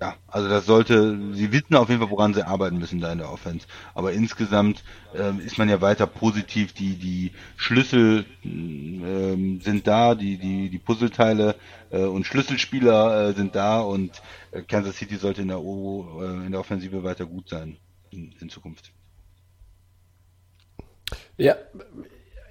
ja, 0.00 0.14
also 0.28 0.48
das 0.48 0.66
sollte, 0.66 1.18
sie 1.32 1.52
wissen 1.52 1.74
auf 1.74 1.88
jeden 1.88 2.00
Fall, 2.02 2.10
woran 2.10 2.34
sie 2.34 2.46
arbeiten 2.46 2.78
müssen 2.78 3.00
da 3.00 3.10
in 3.10 3.18
der 3.18 3.32
Offense. 3.32 3.66
Aber 3.94 4.12
insgesamt 4.12 4.84
ähm, 5.14 5.40
ist 5.40 5.56
man 5.56 5.70
ja 5.70 5.80
weiter 5.80 6.06
positiv. 6.06 6.74
Die, 6.74 6.96
die 6.96 7.32
Schlüssel 7.56 8.26
ähm, 8.44 9.60
sind 9.62 9.86
da, 9.86 10.14
die, 10.14 10.36
die, 10.36 10.68
die 10.68 10.78
Puzzleteile 10.78 11.56
äh, 11.90 12.02
und 12.02 12.26
Schlüsselspieler 12.26 13.30
äh, 13.30 13.32
sind 13.32 13.56
da 13.56 13.80
und 13.80 14.20
äh, 14.52 14.62
Kansas 14.62 14.98
City 14.98 15.16
sollte 15.16 15.42
in 15.42 15.48
der, 15.48 15.60
o, 15.60 16.22
äh, 16.22 16.44
in 16.46 16.52
der 16.52 16.60
Offensive 16.60 17.02
weiter 17.02 17.24
gut 17.24 17.48
sein 17.48 17.78
in, 18.16 18.34
in 18.40 18.48
Zukunft. 18.48 18.92
Ja, 21.36 21.54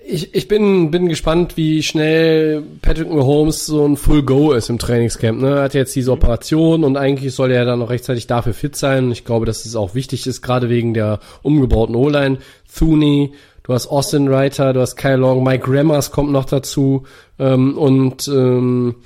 ich, 0.08 0.36
ich 0.36 0.48
bin, 0.48 0.92
bin 0.92 1.10
gespannt, 1.10 1.58
wie 1.58 1.82
schnell 1.82 2.62
Patrick 2.82 3.10
Mahomes 3.10 3.66
so 3.66 3.86
ein 3.86 3.98
Full 3.98 4.22
Go 4.24 4.54
ist 4.54 4.70
im 4.70 4.78
Trainingscamp. 4.78 5.42
Ne? 5.42 5.56
Er 5.56 5.64
hat 5.64 5.74
jetzt 5.74 5.96
diese 5.96 6.12
Operation 6.12 6.84
und 6.84 6.96
eigentlich 6.96 7.34
soll 7.34 7.52
er 7.52 7.66
dann 7.66 7.80
noch 7.80 7.90
rechtzeitig 7.90 8.28
dafür 8.28 8.54
fit 8.54 8.76
sein. 8.76 9.12
Ich 9.12 9.26
glaube, 9.26 9.48
dass 9.48 9.66
es 9.66 9.76
auch 9.76 9.96
wichtig 9.96 10.28
ist, 10.28 10.44
gerade 10.44 10.70
wegen 10.70 10.94
der 10.94 11.20
umgebauten 11.42 11.96
O-Line. 11.96 12.38
Thuney, 12.72 13.34
du 13.64 13.74
hast 13.74 13.88
Austin 13.88 14.28
Reiter, 14.28 14.74
du 14.74 14.82
hast 14.82 14.96
Kyle 14.96 15.16
Long, 15.16 15.44
Mike 15.44 15.66
Rammers 15.68 16.12
kommt 16.12 16.32
noch 16.32 16.46
dazu 16.46 17.04
ähm, 17.40 17.76
und 17.76 18.28
ähm, 18.28 18.98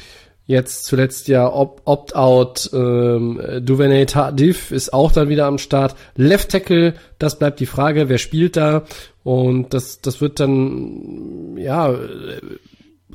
Jetzt 0.50 0.86
zuletzt 0.86 1.28
ja 1.28 1.48
Opt-out, 1.48 2.72
ähm, 2.74 3.40
Duvernay 3.62 4.08
Tardif 4.08 4.72
ist 4.72 4.92
auch 4.94 5.12
dann 5.12 5.30
wieder 5.30 5.46
am 5.46 5.60
Start. 5.60 5.96
Left 6.16 6.50
Tackle, 6.50 6.96
das 7.20 7.38
bleibt 7.38 7.60
die 7.60 7.68
Frage, 7.68 8.10
wer 8.10 8.18
spielt 8.18 8.58
da? 8.58 8.84
Und 9.24 9.76
das, 9.76 10.02
das 10.02 10.22
wird 10.22 10.40
dann, 10.40 11.56
ja, 11.56 11.94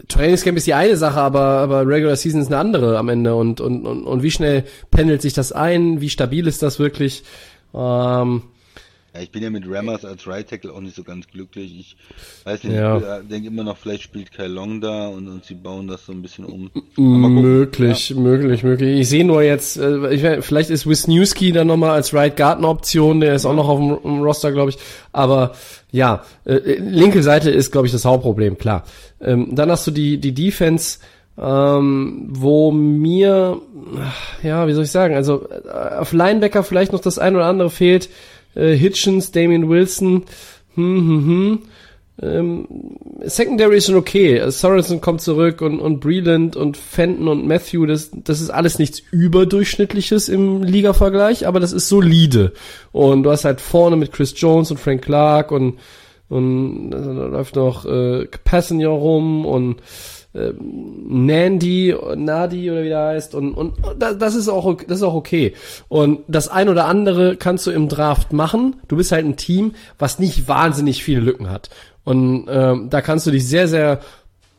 Trainingscamp 0.07 0.57
ist 0.59 0.69
die 0.69 0.75
eine 0.75 0.97
Sache, 0.97 1.21
aber, 1.21 1.41
aber 1.41 1.89
Regular 1.89 2.15
Season 2.15 2.41
ist 2.41 2.53
eine 2.53 2.59
andere 2.59 2.99
am 2.99 3.09
Ende. 3.09 3.35
Und, 3.35 3.61
und, 3.61 3.85
und, 3.85 4.05
und 4.05 4.23
wie 4.23 4.31
schnell 4.31 4.63
pendelt 4.93 5.21
sich 5.21 5.33
das 5.33 5.51
ein? 5.51 6.01
Wie 6.01 6.11
stabil 6.11 6.47
ist 6.47 6.63
das 6.63 6.79
wirklich? 6.79 7.25
Ähm, 7.75 8.43
ja, 9.15 9.21
ich 9.21 9.31
bin 9.31 9.45
ja 9.45 9.51
mit 9.51 9.65
Rammers 9.69 10.05
als 10.05 10.27
Right 10.27 10.49
Tackle 10.49 10.73
auch 10.73 10.81
nicht 10.81 10.97
so 10.97 11.05
ganz 11.05 11.29
glücklich. 11.29 11.79
Ich 11.79 11.97
weiß 12.45 12.65
nicht, 12.65 12.75
ja. 12.75 13.21
ich 13.21 13.29
denke 13.29 13.47
immer 13.47 13.63
noch, 13.63 13.77
vielleicht 13.77 14.03
spielt 14.03 14.33
Kai 14.33 14.49
Long 14.49 14.81
da 14.81 15.07
und, 15.07 15.29
und 15.29 15.45
sie 15.45 15.55
bauen 15.55 15.87
das 15.87 16.07
so 16.07 16.13
ein 16.13 16.21
bisschen 16.21 16.45
um. 16.45 16.71
Möglich, 16.97 18.11
ja. 18.11 18.17
möglich, 18.17 18.65
möglich. 18.65 18.99
Ich 19.01 19.09
sehe 19.09 19.25
nur 19.25 19.43
jetzt, 19.43 19.77
äh, 19.77 20.13
ich, 20.13 20.45
vielleicht 20.45 20.71
ist 20.71 20.89
Wisniewski 20.89 21.53
dann 21.53 21.69
nochmal 21.69 21.91
als 21.91 22.13
Right 22.13 22.37
Guard 22.37 22.59
eine 22.59 22.67
Option, 22.67 23.21
der 23.21 23.37
ist 23.37 23.45
ja. 23.45 23.51
auch 23.51 23.55
noch 23.55 23.69
auf 23.69 23.79
dem, 23.79 24.03
dem 24.03 24.23
Roster, 24.23 24.51
glaube 24.51 24.71
ich. 24.71 24.79
Aber 25.13 25.55
ja, 25.93 26.25
äh, 26.45 26.79
linke 26.79 27.23
Seite 27.23 27.51
ist, 27.51 27.71
glaube 27.71 27.87
ich, 27.87 27.93
das 27.93 28.05
Hauptproblem, 28.05 28.59
klar. 28.59 28.83
Ähm, 29.21 29.55
dann 29.55 29.71
hast 29.71 29.87
du 29.87 29.93
die, 29.93 30.19
die 30.19 30.35
Defense, 30.35 30.99
ähm, 31.41 32.27
wo 32.31 32.73
mir, 32.73 33.61
ja, 34.43 34.67
wie 34.67 34.73
soll 34.73 34.85
ich 34.85 34.91
sagen, 34.91 35.15
also 35.15 35.49
äh, 35.49 35.99
auf 35.99 36.13
Linebacker 36.13 36.65
vielleicht 36.65 36.93
noch 36.93 37.01
das 37.01 37.21
ein 37.21 37.37
oder 37.37 37.47
andere 37.47 37.71
fehlt 37.71 38.09
äh, 38.55 38.75
Hitchens, 38.75 39.31
Damien 39.33 39.69
Wilson, 39.69 40.25
hm, 40.75 40.97
hm, 40.97 41.27
hm. 41.27 41.59
Ähm, 42.23 42.69
Secondary 43.25 43.79
ist 43.79 43.87
schon 43.87 43.97
okay. 43.97 44.49
Sorensen 44.51 45.01
kommt 45.01 45.21
zurück 45.21 45.61
und, 45.61 45.81
und 45.81 45.99
Breland 45.99 46.55
und 46.55 46.77
Fenton 46.77 47.27
und 47.27 47.47
Matthew, 47.47 47.87
das, 47.87 48.11
das 48.13 48.41
ist 48.41 48.51
alles 48.51 48.79
nichts 48.79 49.03
überdurchschnittliches 49.11 50.29
im 50.29 50.63
Liga-Vergleich, 50.63 51.47
aber 51.47 51.59
das 51.59 51.73
ist 51.73 51.89
solide. 51.89 52.53
Und 52.93 53.25
du 53.25 53.31
hast 53.33 53.45
halt 53.45 53.61
vorne 53.61 53.97
mit 53.97 54.13
Chris 54.13 54.33
Jones 54.37 54.71
und 54.71 54.79
Frank 54.79 55.03
Clark 55.03 55.51
und, 55.51 55.79
und 56.29 56.91
da 56.91 56.99
läuft 56.99 57.57
noch 57.57 57.85
äh, 57.85 58.27
Passenger 58.45 58.89
rum 58.89 59.45
und 59.45 59.81
ähm, 60.35 61.27
Nandy, 61.27 61.95
Nadi 62.17 62.71
oder 62.71 62.83
wie 62.83 62.89
der 62.89 63.07
heißt 63.07 63.35
und, 63.35 63.55
und 63.55 63.75
das 63.99 64.35
ist 64.35 64.49
auch 64.49 64.77
das 64.87 64.99
ist 64.99 65.03
auch 65.05 65.15
okay. 65.15 65.55
Und 65.89 66.21
das 66.29 66.49
ein 66.49 66.69
oder 66.69 66.87
andere 66.87 67.37
kannst 67.37 67.67
du 67.67 67.71
im 67.71 67.89
Draft 67.89 68.33
machen. 68.33 68.77
Du 68.89 68.97
bist 68.97 69.13
halt 69.13 69.25
ein 69.25 69.37
Team, 69.37 69.75
was 69.99 70.19
nicht 70.19 70.49
wahnsinnig 70.49 71.05
viele 71.05 71.21
Lücken 71.21 71.51
hat. 71.51 71.71
Und 72.05 72.47
ähm, 72.49 72.91
da 72.91 73.01
kannst 73.01 73.27
du 73.27 73.31
dich 73.31 73.47
sehr, 73.47 73.69
sehr 73.69 74.01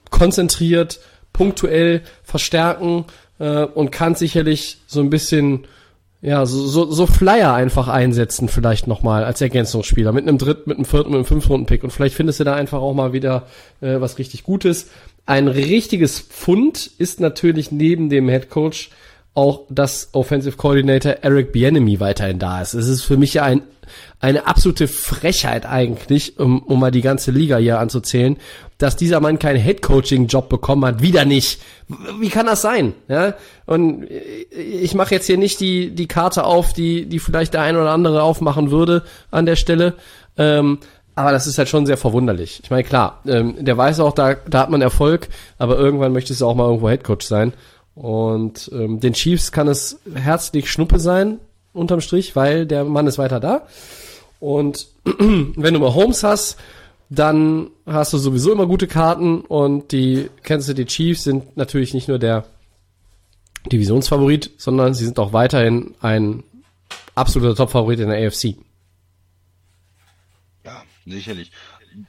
konzentriert, 0.10 1.00
punktuell 1.34 2.02
verstärken 2.24 3.06
äh, 3.40 3.66
und 3.66 3.92
kannst 3.92 4.20
sicherlich 4.20 4.80
so 4.88 5.02
ein 5.02 5.10
bisschen 5.10 5.68
ja, 6.22 6.46
so, 6.48 6.66
so, 6.66 6.92
so 6.92 7.06
Flyer 7.06 7.54
einfach 7.54 7.88
einsetzen, 7.88 8.50
vielleicht 8.50 8.88
nochmal 8.88 9.24
als 9.24 9.42
Ergänzungsspieler 9.42 10.12
mit 10.12 10.28
einem 10.28 10.40
dritten, 10.40 10.64
mit 10.70 10.78
einem 10.78 10.86
vierten, 10.86 11.12
mit 11.12 11.18
einem 11.18 11.26
fünften 11.26 11.52
Runden-Pick. 11.52 11.84
Und 11.84 11.92
vielleicht 11.92 12.16
findest 12.16 12.40
du 12.40 12.44
da 12.44 12.56
einfach 12.56 12.80
auch 12.80 12.96
mal 12.96 13.14
wieder 13.14 13.44
äh, 13.82 14.02
was 14.02 14.18
richtig 14.18 14.44
Gutes. 14.44 14.90
Ein 15.26 15.48
richtiges 15.48 16.20
Pfund 16.20 16.92
ist 16.98 17.20
natürlich 17.20 17.72
neben 17.72 18.10
dem 18.10 18.30
Head 18.30 18.50
Coach 18.50 18.92
auch, 19.34 19.64
dass 19.70 20.10
Offensive 20.14 20.56
Coordinator 20.56 21.18
Eric 21.22 21.52
Bienemy 21.52 22.00
weiterhin 22.00 22.40
da 22.40 22.62
ist. 22.62 22.74
Es 22.74 22.88
ist 22.88 23.04
für 23.04 23.18
mich 23.18 23.34
ja 23.34 23.44
ein, 23.44 23.64
eine 24.22 24.48
absolute 24.48 24.88
Frechheit 24.88 25.66
eigentlich, 25.66 26.40
um, 26.40 26.64
um 26.64 26.80
mal 26.80 26.92
die 26.92 27.02
ganze 27.02 27.32
Liga 27.32 27.58
hier 27.58 27.80
anzuzählen, 27.80 28.38
dass 28.78 28.96
dieser 28.96 29.20
Mann 29.20 29.38
keinen 29.38 29.62
Head 29.62 29.82
Coaching 29.82 30.28
Job 30.28 30.48
bekommen 30.48 30.86
hat. 30.86 31.02
Wieder 31.02 31.26
nicht. 31.26 31.60
Wie 32.20 32.30
kann 32.30 32.46
das 32.46 32.62
sein? 32.62 32.94
Ja? 33.10 33.36
Und 33.66 34.08
ich 34.52 34.96
mache 34.96 35.16
jetzt 35.16 35.28
hier 35.28 35.38
nicht 35.38 35.60
die, 35.60 35.94
die 35.94 36.08
Karte 36.08 36.46
auf, 36.46 36.72
die, 36.72 37.06
die 37.06 37.20
vielleicht 37.20 37.54
der 37.54 37.62
ein 37.62 37.76
oder 37.76 37.92
andere 37.92 38.24
aufmachen 38.24 38.72
würde 38.72 39.04
an 39.32 39.46
der 39.46 39.58
Stelle. 39.58 39.96
Ähm, 40.38 40.80
aber 41.16 41.32
das 41.32 41.48
ist 41.48 41.58
halt 41.58 41.70
schon 41.70 41.86
sehr 41.86 41.98
verwunderlich. 41.98 42.60
Ich 42.64 42.70
meine, 42.70 42.84
klar, 42.84 43.22
ähm, 43.26 43.64
der 43.64 43.78
weiß 43.78 44.02
auch, 44.02 44.14
da, 44.14 44.34
da 44.34 44.60
hat 44.60 44.70
man 44.70 44.82
Erfolg, 44.82 45.30
aber 45.58 45.78
irgendwann 45.78 46.12
möchtest 46.12 46.42
du 46.42 46.46
auch 46.46 46.56
mal 46.56 46.66
irgendwo 46.66 46.90
Headcoach 46.90 47.24
sein. 47.24 47.54
Und 47.96 48.70
ähm, 48.74 49.00
den 49.00 49.14
Chiefs 49.14 49.54
kann 49.54 49.70
es 49.70 50.02
herzlich 50.14 50.70
Schnuppe 50.70 51.00
sein, 51.00 51.40
unterm 51.74 52.02
Strich, 52.02 52.36
weil 52.36 52.66
der 52.66 52.84
Mann 52.84 53.08
ist 53.08 53.18
weiter 53.18 53.40
da. 53.40 53.66
Und 54.42 54.88
wenn 55.06 55.74
du 55.74 55.80
mal 55.80 55.94
Holmes 55.94 56.24
hast, 56.24 56.58
dann 57.10 57.70
hast 57.86 58.12
du 58.12 58.18
sowieso 58.18 58.52
immer 58.52 58.66
gute 58.66 58.88
Karten 58.88 59.42
und 59.42 59.92
die 59.94 60.30
Kansas 60.44 60.68
City 60.68 60.86
Chiefs 60.86 61.24
sind 61.24 61.56
natürlich 61.56 61.94
nicht 61.94 62.10
nur 62.10 62.20
der 62.20 62.44
Divisionsfavorit, 63.72 64.52
sondern 64.58 64.94
sie 64.94 65.06
sind 65.06 65.18
auch 65.20 65.32
weiterhin 65.32 65.94
ein 66.02 66.44
absoluter 67.14 67.56
Topfavorit 67.56 68.00
in 68.00 68.10
der 68.10 68.28
AFC 68.28 68.56
sicherlich. 71.06 71.52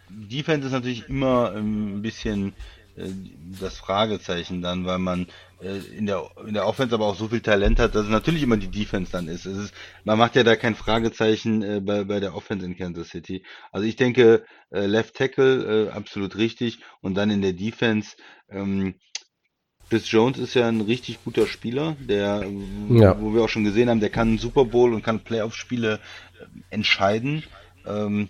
Defense 0.09 0.67
ist 0.67 0.73
natürlich 0.73 1.09
immer 1.09 1.53
ähm, 1.55 1.99
ein 1.99 2.03
bisschen 2.03 2.55
äh, 2.97 3.09
das 3.61 3.79
Fragezeichen 3.79 4.63
dann, 4.63 4.85
weil 4.85 4.99
man 4.99 5.27
äh, 5.61 5.79
in 5.97 6.07
der 6.07 6.29
in 6.47 6.55
der 6.55 6.67
Offense 6.67 6.95
aber 6.95 7.07
auch 7.07 7.17
so 7.17 7.29
viel 7.29 7.41
Talent 7.41 7.79
hat, 7.79 7.95
dass 7.95 8.05
es 8.05 8.11
natürlich 8.11 8.43
immer 8.43 8.57
die 8.57 8.71
Defense 8.71 9.13
dann 9.13 9.29
ist. 9.29 9.47
Es 9.47 9.57
ist 9.59 9.75
man 10.05 10.19
macht 10.19 10.35
ja 10.35 10.43
da 10.43 10.57
kein 10.57 10.75
Fragezeichen 10.75 11.63
äh, 11.63 11.81
bei, 11.81 12.05
bei 12.05 12.21
der 12.21 12.35
Offense 12.35 12.67
in 12.67 12.77
Kansas 12.77 13.11
City. 13.11 13.45
Also 13.71 13.87
ich 13.87 13.97
denke, 13.97 14.45
äh, 14.71 14.87
Left 14.87 15.15
Tackle 15.15 15.89
äh, 15.89 15.91
absolut 15.91 16.37
richtig 16.37 16.79
und 17.01 17.15
dann 17.15 17.31
in 17.31 17.43
der 17.43 17.53
Defense 17.53 18.17
ähm, 18.49 18.95
Chris 19.89 20.11
Jones 20.11 20.39
ist 20.39 20.55
ja 20.55 20.67
ein 20.67 20.81
richtig 20.81 21.23
guter 21.25 21.47
Spieler, 21.47 21.97
der, 22.01 22.45
Ja. 22.91 23.21
wo 23.21 23.33
wir 23.35 23.43
auch 23.43 23.49
schon 23.49 23.63
gesehen 23.65 23.89
haben, 23.89 24.01
der 24.01 24.11
kann 24.11 24.39
Super 24.39 24.65
Bowl 24.65 24.93
und 24.93 25.05
kann 25.05 25.21
Playoff-Spiele 25.21 26.01
äh, 26.41 26.45
entscheiden. 26.71 27.45
Ähm, 27.87 28.29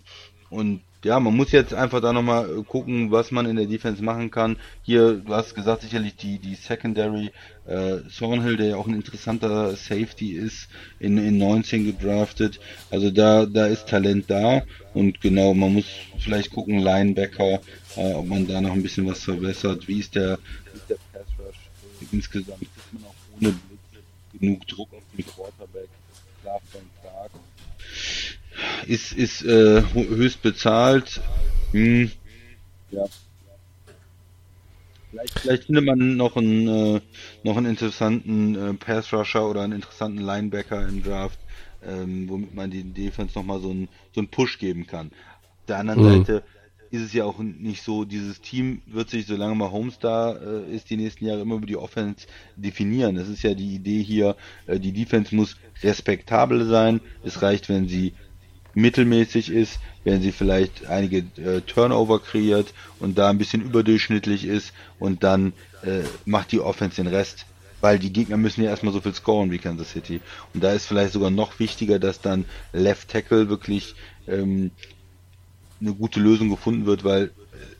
und 0.50 0.80
ja, 1.06 1.20
man 1.20 1.36
muss 1.36 1.52
jetzt 1.52 1.72
einfach 1.72 2.00
da 2.00 2.12
nochmal 2.12 2.64
gucken, 2.64 3.12
was 3.12 3.30
man 3.30 3.46
in 3.46 3.54
der 3.54 3.66
Defense 3.66 4.02
machen 4.02 4.30
kann. 4.32 4.56
Hier, 4.82 5.14
du 5.14 5.32
hast 5.32 5.54
gesagt, 5.54 5.82
sicherlich 5.82 6.16
die, 6.16 6.40
die 6.40 6.56
Secondary, 6.56 7.30
äh, 7.66 7.98
Thornhill, 8.18 8.56
der 8.56 8.66
ja 8.66 8.76
auch 8.76 8.88
ein 8.88 8.94
interessanter 8.94 9.76
Safety 9.76 10.32
ist, 10.32 10.68
in, 10.98 11.16
in 11.18 11.38
19 11.38 11.84
gedraftet. 11.84 12.58
Also 12.90 13.10
da, 13.10 13.46
da 13.46 13.66
ist 13.66 13.88
Talent 13.88 14.28
da. 14.28 14.62
Und 14.94 15.20
genau, 15.20 15.54
man 15.54 15.74
muss 15.74 15.86
vielleicht 16.18 16.50
gucken, 16.50 16.80
Linebacker, 16.80 17.60
äh, 17.96 18.12
ob 18.14 18.26
man 18.26 18.46
da 18.48 18.60
noch 18.60 18.72
ein 18.72 18.82
bisschen 18.82 19.06
was 19.06 19.22
verbessert. 19.22 19.86
Wie 19.86 20.00
ist 20.00 20.16
der, 20.16 20.38
wie 20.72 20.78
ist 20.78 20.90
der 20.90 20.96
Pass 21.12 21.26
Rush 21.38 22.10
insgesamt? 22.10 22.62
Ist 22.62 22.92
man 22.92 23.04
auch 23.04 23.14
ohne 23.36 23.52
Blitz 23.52 24.40
genug 24.40 24.66
Druck 24.66 24.92
auf 24.92 25.02
den 25.16 25.24
Quarterback? 25.24 25.88
Klar, 26.42 26.60
von 26.72 26.80
ist, 28.86 29.12
ist 29.12 29.44
äh, 29.44 29.82
höchst 29.94 30.42
bezahlt. 30.42 31.20
Hm. 31.72 32.10
Ja. 32.90 33.04
Vielleicht, 35.10 35.38
vielleicht 35.38 35.64
findet 35.64 35.84
man 35.84 36.16
noch 36.16 36.36
einen, 36.36 36.68
äh, 36.68 37.00
noch 37.42 37.56
einen 37.56 37.66
interessanten 37.66 38.54
äh, 38.54 38.74
Pass 38.74 39.12
Rusher 39.12 39.48
oder 39.48 39.62
einen 39.62 39.72
interessanten 39.72 40.18
Linebacker 40.20 40.86
im 40.86 41.02
Draft, 41.02 41.38
ähm, 41.82 42.28
womit 42.28 42.54
man 42.54 42.70
die 42.70 42.82
Defense 42.82 43.38
nochmal 43.38 43.60
so 43.60 43.70
einen, 43.70 43.88
so 44.14 44.20
einen 44.20 44.28
Push 44.28 44.58
geben 44.58 44.86
kann. 44.86 45.06
Auf 45.06 45.66
der 45.68 45.78
anderen 45.78 46.02
Mhm. 46.02 46.18
Seite 46.18 46.42
ist 46.90 47.02
es 47.02 47.12
ja 47.12 47.24
auch 47.24 47.38
nicht 47.38 47.82
so, 47.82 48.04
dieses 48.04 48.40
Team 48.40 48.82
wird 48.86 49.10
sich, 49.10 49.26
solange 49.26 49.54
mal 49.54 49.70
Holmes 49.70 49.98
da 49.98 50.32
äh, 50.36 50.74
ist, 50.74 50.90
die 50.90 50.96
nächsten 50.96 51.26
Jahre 51.26 51.40
immer 51.40 51.56
über 51.56 51.66
die 51.66 51.76
Offense 51.76 52.26
definieren. 52.56 53.16
Das 53.16 53.28
ist 53.28 53.42
ja 53.42 53.54
die 53.54 53.74
Idee 53.74 54.02
hier, 54.02 54.36
äh, 54.66 54.78
die 54.78 54.92
Defense 54.92 55.34
muss 55.34 55.56
respektabel 55.82 56.66
sein. 56.66 57.00
Es 57.24 57.42
reicht, 57.42 57.68
wenn 57.68 57.88
sie 57.88 58.14
mittelmäßig 58.76 59.50
ist, 59.50 59.80
wenn 60.04 60.22
sie 60.22 60.30
vielleicht 60.30 60.86
einige 60.86 61.18
äh, 61.42 61.62
Turnover 61.62 62.20
kreiert 62.20 62.72
und 63.00 63.18
da 63.18 63.30
ein 63.30 63.38
bisschen 63.38 63.62
überdurchschnittlich 63.62 64.44
ist 64.44 64.72
und 65.00 65.24
dann 65.24 65.54
äh, 65.82 66.02
macht 66.26 66.52
die 66.52 66.60
Offense 66.60 66.96
den 66.96 67.08
Rest. 67.08 67.46
Weil 67.80 67.98
die 67.98 68.12
Gegner 68.12 68.36
müssen 68.36 68.62
ja 68.62 68.70
erstmal 68.70 68.92
so 68.92 69.00
viel 69.00 69.14
scoren 69.14 69.50
wie 69.50 69.58
Kansas 69.58 69.90
City. 69.90 70.20
Und 70.54 70.62
da 70.62 70.72
ist 70.72 70.86
vielleicht 70.86 71.12
sogar 71.12 71.30
noch 71.30 71.58
wichtiger, 71.58 71.98
dass 71.98 72.20
dann 72.20 72.44
Left 72.72 73.08
Tackle 73.08 73.48
wirklich 73.48 73.94
ähm, 74.28 74.70
eine 75.80 75.92
gute 75.92 76.20
Lösung 76.20 76.48
gefunden 76.48 76.86
wird, 76.86 77.04
weil 77.04 77.30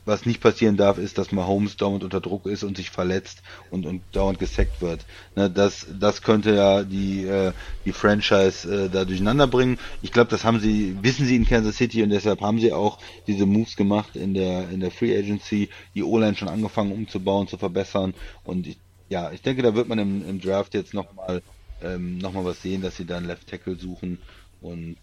was 0.05 0.25
nicht 0.25 0.41
passieren 0.41 0.77
darf, 0.77 0.97
ist, 0.97 1.17
dass 1.17 1.31
Mahomes 1.31 1.77
dauernd 1.77 2.03
unter 2.03 2.21
Druck 2.21 2.45
ist 2.45 2.63
und 2.63 2.77
sich 2.77 2.89
verletzt 2.89 3.41
und, 3.71 3.85
und 3.85 4.01
dauernd 4.13 4.39
gesackt 4.39 4.81
wird. 4.81 5.05
Ne, 5.35 5.49
das, 5.49 5.87
das 5.99 6.21
könnte 6.21 6.55
ja 6.55 6.83
die, 6.83 7.25
äh, 7.25 7.51
die 7.85 7.91
Franchise 7.91 8.85
äh, 8.85 8.89
da 8.89 9.05
durcheinander 9.05 9.47
bringen. 9.47 9.77
Ich 10.01 10.11
glaube, 10.11 10.29
das 10.29 10.43
haben 10.43 10.59
sie, 10.59 10.97
wissen 11.01 11.25
sie 11.25 11.35
in 11.35 11.45
Kansas 11.45 11.77
City 11.77 12.03
und 12.03 12.09
deshalb 12.09 12.41
haben 12.41 12.59
sie 12.59 12.71
auch 12.71 12.99
diese 13.27 13.45
Moves 13.45 13.75
gemacht 13.75 14.15
in 14.15 14.33
der, 14.33 14.69
in 14.69 14.79
der 14.79 14.91
Free 14.91 15.17
Agency, 15.17 15.69
die 15.93 16.03
O-Line 16.03 16.35
schon 16.35 16.47
angefangen 16.49 16.91
umzubauen, 16.91 17.47
zu 17.47 17.57
verbessern 17.57 18.13
und 18.43 18.67
ich, 18.67 18.77
ja, 19.09 19.31
ich 19.31 19.41
denke, 19.41 19.61
da 19.61 19.75
wird 19.75 19.87
man 19.87 19.99
im, 19.99 20.27
im 20.27 20.41
Draft 20.41 20.73
jetzt 20.73 20.93
nochmal 20.93 21.41
ähm, 21.81 22.17
noch 22.17 22.33
was 22.43 22.61
sehen, 22.61 22.81
dass 22.81 22.97
sie 22.97 23.05
dann 23.05 23.25
Left 23.25 23.47
Tackle 23.47 23.75
suchen 23.75 24.19
und 24.61 24.97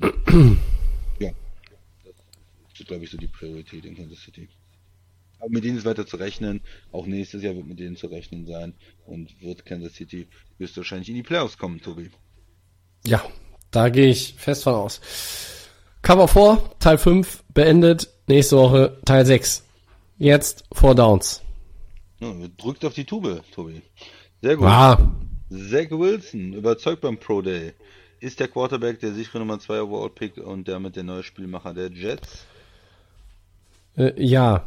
glaube 2.86 3.04
ich, 3.04 3.10
so 3.10 3.16
die 3.16 3.26
Priorität 3.26 3.84
in 3.84 3.96
Kansas 3.96 4.20
City. 4.20 4.48
Aber 5.38 5.50
mit 5.50 5.64
denen 5.64 5.76
ist 5.76 5.84
weiter 5.84 6.06
zu 6.06 6.16
rechnen. 6.16 6.60
Auch 6.92 7.06
nächstes 7.06 7.42
Jahr 7.42 7.54
wird 7.54 7.66
mit 7.66 7.78
denen 7.78 7.96
zu 7.96 8.06
rechnen 8.06 8.46
sein. 8.46 8.74
Und 9.06 9.40
wird 9.42 9.66
Kansas 9.66 9.94
City 9.94 10.26
höchstwahrscheinlich 10.58 11.08
in 11.08 11.16
die 11.16 11.22
Playoffs 11.22 11.58
kommen, 11.58 11.80
Tobi. 11.80 12.10
Ja, 13.06 13.22
da 13.70 13.88
gehe 13.88 14.08
ich 14.08 14.34
fest 14.34 14.64
von 14.64 14.74
aus. 14.74 15.00
Cover 16.02 16.28
4, 16.28 16.70
Teil 16.78 16.98
5, 16.98 17.44
beendet. 17.52 18.08
Nächste 18.26 18.56
Woche 18.56 18.98
Teil 19.04 19.26
6. 19.26 19.64
Jetzt 20.18 20.64
Four 20.72 20.94
Downs. 20.94 21.42
Ja, 22.20 22.32
drückt 22.56 22.84
auf 22.84 22.94
die 22.94 23.04
Tube, 23.04 23.42
Tobi. 23.52 23.82
Sehr 24.40 24.56
gut. 24.56 24.66
Ah, 24.66 25.14
Zach 25.50 25.90
Wilson, 25.90 26.54
überzeugt 26.54 27.02
beim 27.02 27.18
Pro 27.18 27.42
Day. 27.42 27.74
Ist 28.18 28.40
der 28.40 28.48
Quarterback 28.48 28.98
der 29.00 29.12
sichere 29.12 29.38
Nummer 29.38 29.58
2 29.58 29.82
Overall 29.82 30.10
Pick 30.10 30.38
und 30.38 30.66
damit 30.66 30.96
der 30.96 31.04
neue 31.04 31.22
Spielmacher 31.22 31.74
der 31.74 31.92
Jets? 31.92 32.46
Äh, 33.96 34.12
ja. 34.16 34.64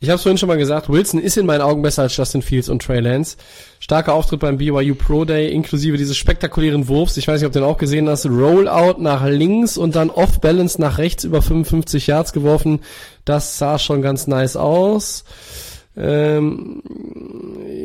Ich 0.00 0.10
habe 0.10 0.16
es 0.16 0.22
vorhin 0.22 0.36
schon 0.36 0.48
mal 0.48 0.58
gesagt, 0.58 0.90
Wilson 0.90 1.18
ist 1.18 1.38
in 1.38 1.46
meinen 1.46 1.62
Augen 1.62 1.80
besser 1.80 2.02
als 2.02 2.14
Justin 2.14 2.42
Fields 2.42 2.68
und 2.68 2.82
Trey 2.82 3.00
Lance. 3.00 3.38
Starker 3.80 4.12
Auftritt 4.12 4.40
beim 4.40 4.58
BYU 4.58 4.94
Pro 4.94 5.24
Day, 5.24 5.50
inklusive 5.50 5.96
dieses 5.96 6.16
spektakulären 6.18 6.88
Wurfs. 6.88 7.16
Ich 7.16 7.26
weiß 7.26 7.40
nicht, 7.40 7.46
ob 7.46 7.54
du 7.54 7.60
den 7.60 7.68
auch 7.68 7.78
gesehen 7.78 8.08
hast. 8.08 8.26
Rollout 8.26 9.00
nach 9.00 9.26
links 9.26 9.78
und 9.78 9.96
dann 9.96 10.10
Off-Balance 10.10 10.78
nach 10.78 10.98
rechts 10.98 11.24
über 11.24 11.40
55 11.40 12.06
Yards 12.06 12.34
geworfen. 12.34 12.80
Das 13.24 13.56
sah 13.56 13.78
schon 13.78 14.02
ganz 14.02 14.26
nice 14.26 14.56
aus. 14.56 15.24
Ähm, 15.96 16.82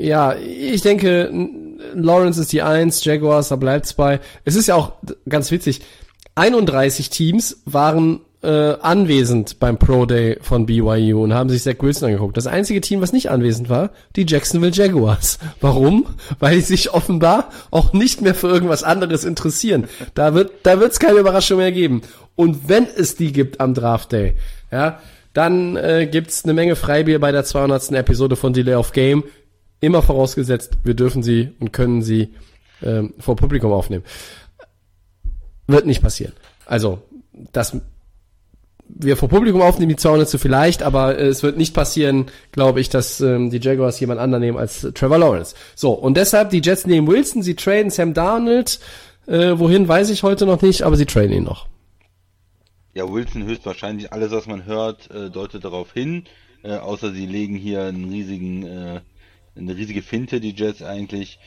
ja, 0.02 0.36
ich 0.36 0.82
denke, 0.82 1.32
Lawrence 1.94 2.42
ist 2.42 2.52
die 2.52 2.64
Eins, 2.64 3.06
Jaguars, 3.06 3.50
da 3.50 3.56
bleibt's 3.56 3.94
bei. 3.94 4.20
Es 4.44 4.56
ist 4.56 4.68
ja 4.68 4.76
auch 4.76 4.94
ganz 5.28 5.52
witzig. 5.52 5.82
31 6.36 7.10
Teams 7.10 7.62
waren 7.66 8.22
äh, 8.42 8.76
anwesend 8.82 9.60
beim 9.60 9.78
Pro 9.78 10.06
Day 10.06 10.38
von 10.42 10.66
BYU 10.66 11.24
und 11.24 11.34
haben 11.34 11.50
sich 11.50 11.64
Zach 11.64 11.76
Wilson 11.80 12.08
angeguckt. 12.08 12.38
Das 12.38 12.48
einzige 12.48 12.80
Team, 12.80 13.02
was 13.02 13.12
nicht 13.12 13.30
anwesend 13.30 13.70
war, 13.70 13.92
die 14.16 14.26
Jacksonville 14.26 14.72
Jaguars. 14.72 15.40
Warum? 15.60 16.06
Weil 16.40 16.56
die 16.56 16.62
sich 16.62 16.94
offenbar 16.94 17.50
auch 17.70 17.92
nicht 17.92 18.22
mehr 18.22 18.36
für 18.36 18.48
irgendwas 18.48 18.84
anderes 18.84 19.26
interessieren. 19.26 19.90
Da 20.14 20.34
wird, 20.34 20.52
da 20.64 20.80
wird's 20.80 21.00
keine 21.00 21.20
Überraschung 21.20 21.58
mehr 21.58 21.74
geben. 21.74 22.02
Und 22.36 22.70
wenn 22.70 22.86
es 22.86 23.16
die 23.16 23.34
gibt 23.34 23.60
am 23.60 23.74
Draft 23.74 24.14
Day, 24.14 24.36
ja, 24.72 25.00
dann 25.34 25.76
äh, 25.76 26.08
gibt's 26.10 26.46
eine 26.46 26.54
Menge 26.54 26.76
Freibier 26.76 27.20
bei 27.20 27.32
der 27.32 27.44
200. 27.44 27.92
Episode 27.92 28.36
von 28.38 28.54
Delay 28.54 28.76
of 28.76 28.94
Game. 28.94 29.26
Immer 29.82 30.02
vorausgesetzt, 30.02 30.78
wir 30.84 30.94
dürfen 30.94 31.24
sie 31.24 31.54
und 31.60 31.74
können 31.74 32.02
sie 32.02 32.34
ähm, 32.82 33.14
vor 33.20 33.36
Publikum 33.36 33.72
aufnehmen. 33.72 34.04
Wird 35.68 35.86
nicht 35.86 36.02
passieren. 36.02 36.34
Also, 36.66 37.02
das 37.52 37.76
wir 38.90 39.16
vor 39.16 39.30
Publikum 39.30 39.62
aufnehmen, 39.62 39.90
die 39.90 39.96
200 39.96 40.28
zu 40.28 40.38
vielleicht, 40.38 40.84
aber 40.84 41.18
äh, 41.18 41.28
es 41.28 41.44
wird 41.44 41.58
nicht 41.58 41.74
passieren, 41.74 42.26
glaube 42.52 42.82
ich, 42.82 42.90
dass 42.90 43.22
ähm, 43.22 43.50
die 43.50 43.60
Jaguars 43.60 44.00
jemand 44.00 44.20
anderen 44.20 44.42
nehmen 44.42 44.58
als 44.58 44.84
äh, 44.84 44.92
Trevor 44.92 45.20
Lawrence. 45.20 45.56
So, 45.76 45.92
und 45.92 46.18
deshalb, 46.18 46.50
die 46.50 46.62
Jets 46.62 46.86
nehmen 46.86 47.08
Wilson, 47.08 47.44
sie 47.44 47.56
traden 47.56 47.92
Sam 47.92 48.14
Darnold, 48.14 48.80
äh, 49.28 49.58
wohin 49.58 49.88
weiß 49.88 50.10
ich 50.10 50.24
heute 50.24 50.46
noch 50.46 50.62
nicht, 50.62 50.82
aber 50.82 50.98
sie 50.98 51.06
traden 51.06 51.32
ihn 51.32 51.44
noch. 51.44 51.68
Ja, 52.94 53.10
Wilson 53.10 53.46
höchstwahrscheinlich. 53.46 54.12
Alles, 54.12 54.32
was 54.32 54.48
man 54.48 54.66
hört, 54.66 55.10
äh, 55.12 55.30
deutet 55.30 55.64
darauf 55.64 55.94
hin. 55.94 56.26
Äh, 56.64 56.78
außer 56.78 57.12
sie 57.12 57.26
legen 57.26 57.56
hier 57.56 57.84
einen 57.84 58.10
riesigen, 58.10 58.64
äh, 58.66 59.02
eine 59.56 59.76
riesige 59.76 60.02
Finte, 60.02 60.40
die 60.40 60.54
Jets 60.56 60.82
eigentlich. 60.82 61.40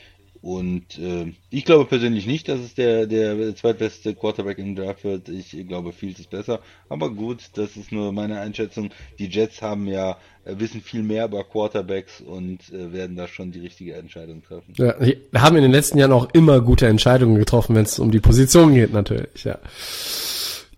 Und 0.43 0.99
äh, 0.99 1.31
ich 1.51 1.63
glaube 1.63 1.85
persönlich 1.85 2.27
nicht, 2.27 2.49
dass 2.49 2.59
es 2.59 2.75
der, 2.75 3.07
der 3.07 3.55
zweitbeste 3.55 4.13
Quarterback 4.13 4.57
im 4.57 4.75
Draft 4.75 5.05
wird. 5.05 5.29
Ich 5.29 5.55
glaube, 5.69 5.93
Fields 5.93 6.19
ist 6.19 6.31
besser. 6.31 6.59
Aber 6.89 7.11
gut, 7.11 7.51
das 7.53 7.77
ist 7.77 7.93
nur 7.93 8.11
meine 8.11 8.41
Einschätzung. 8.41 8.89
Die 9.19 9.27
Jets 9.27 9.61
haben 9.61 9.87
ja, 9.87 10.17
äh, 10.43 10.55
wissen 10.57 10.81
viel 10.81 11.01
mehr 11.01 11.27
über 11.27 11.45
Quarterbacks 11.45 12.19
und 12.19 12.59
äh, 12.73 12.91
werden 12.91 13.15
da 13.15 13.29
schon 13.29 13.53
die 13.53 13.61
richtige 13.61 13.93
Entscheidung 13.93 14.43
treffen. 14.43 14.73
Ja, 14.75 14.95
haben 15.33 15.55
in 15.55 15.63
den 15.63 15.71
letzten 15.71 15.97
Jahren 15.97 16.11
auch 16.11 16.27
immer 16.33 16.59
gute 16.59 16.87
Entscheidungen 16.87 17.37
getroffen, 17.37 17.73
wenn 17.77 17.85
es 17.85 17.97
um 17.97 18.11
die 18.11 18.19
Position 18.19 18.73
geht, 18.73 18.91
natürlich, 18.91 19.45
ja. 19.45 19.59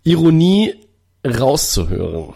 Ironie 0.04 0.76
rauszuhören. 1.26 2.36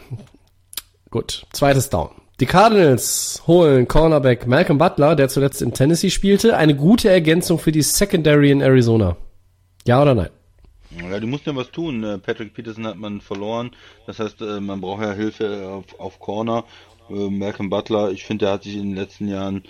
Gut, 1.11 1.45
zweites 1.53 1.91
Down. 1.91 2.09
Die 2.39 2.45
Cardinals 2.45 3.43
holen 3.47 3.85
Cornerback 3.85 4.47
Malcolm 4.47 4.77
Butler, 4.77 5.17
der 5.17 5.27
zuletzt 5.27 5.61
in 5.61 5.73
Tennessee 5.73 6.09
spielte, 6.09 6.55
eine 6.55 6.73
gute 6.73 7.09
Ergänzung 7.09 7.59
für 7.59 7.73
die 7.73 7.81
Secondary 7.81 8.49
in 8.49 8.61
Arizona. 8.61 9.17
Ja 9.85 10.01
oder 10.01 10.15
nein? 10.15 10.29
Ja, 11.11 11.19
die 11.19 11.27
mussten 11.27 11.49
ja 11.49 11.55
was 11.57 11.69
tun. 11.69 12.01
Äh, 12.01 12.17
Patrick 12.17 12.53
Peterson 12.53 12.87
hat 12.87 12.95
man 12.95 13.19
verloren. 13.19 13.71
Das 14.07 14.19
heißt, 14.19 14.41
äh, 14.41 14.61
man 14.61 14.79
braucht 14.79 15.03
ja 15.03 15.11
Hilfe 15.11 15.67
auf, 15.67 15.99
auf 15.99 16.19
Corner. 16.19 16.63
Äh, 17.09 17.29
Malcolm 17.29 17.69
Butler, 17.69 18.11
ich 18.11 18.23
finde, 18.23 18.45
der 18.45 18.53
hat 18.53 18.63
sich 18.63 18.75
in 18.75 18.83
den 18.83 18.95
letzten 18.95 19.27
Jahren 19.27 19.63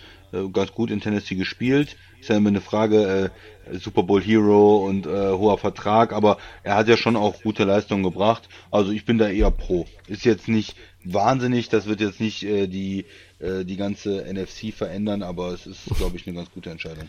ganz 0.54 0.72
gut 0.72 0.92
in 0.92 1.02
Tennessee 1.02 1.36
gespielt. 1.36 1.96
Ist 2.20 2.30
ja 2.30 2.38
immer 2.38 2.50
eine 2.50 2.62
Frage, 2.62 3.32
äh, 3.72 3.78
Super 3.78 4.04
Bowl 4.04 4.22
Hero 4.22 4.86
und 4.86 5.06
äh, 5.06 5.10
hoher 5.10 5.58
Vertrag, 5.58 6.12
aber 6.12 6.38
er 6.64 6.76
hat 6.76 6.88
ja 6.88 6.98
schon 6.98 7.16
auch 7.16 7.42
gute 7.42 7.64
Leistungen 7.64 8.04
gebracht. 8.04 8.50
Also 8.72 8.92
ich 8.92 9.06
bin 9.06 9.18
da 9.18 9.30
eher 9.30 9.52
pro. 9.52 9.86
Ist 10.08 10.26
jetzt 10.26 10.48
nicht 10.48 10.76
wahnsinnig, 11.04 11.70
das 11.70 11.86
wird 11.86 12.02
jetzt 12.02 12.20
nicht 12.20 12.44
äh, 12.44 12.68
die, 12.68 13.06
äh, 13.40 13.64
die 13.64 13.78
ganze 13.78 14.26
NFC 14.32 14.74
verändern, 14.74 15.24
aber 15.24 15.54
es 15.54 15.66
ist, 15.66 15.86
glaube 15.98 16.18
ich, 16.18 16.28
eine 16.28 16.36
ganz 16.36 16.52
gute 16.52 16.70
Entscheidung. 16.70 17.08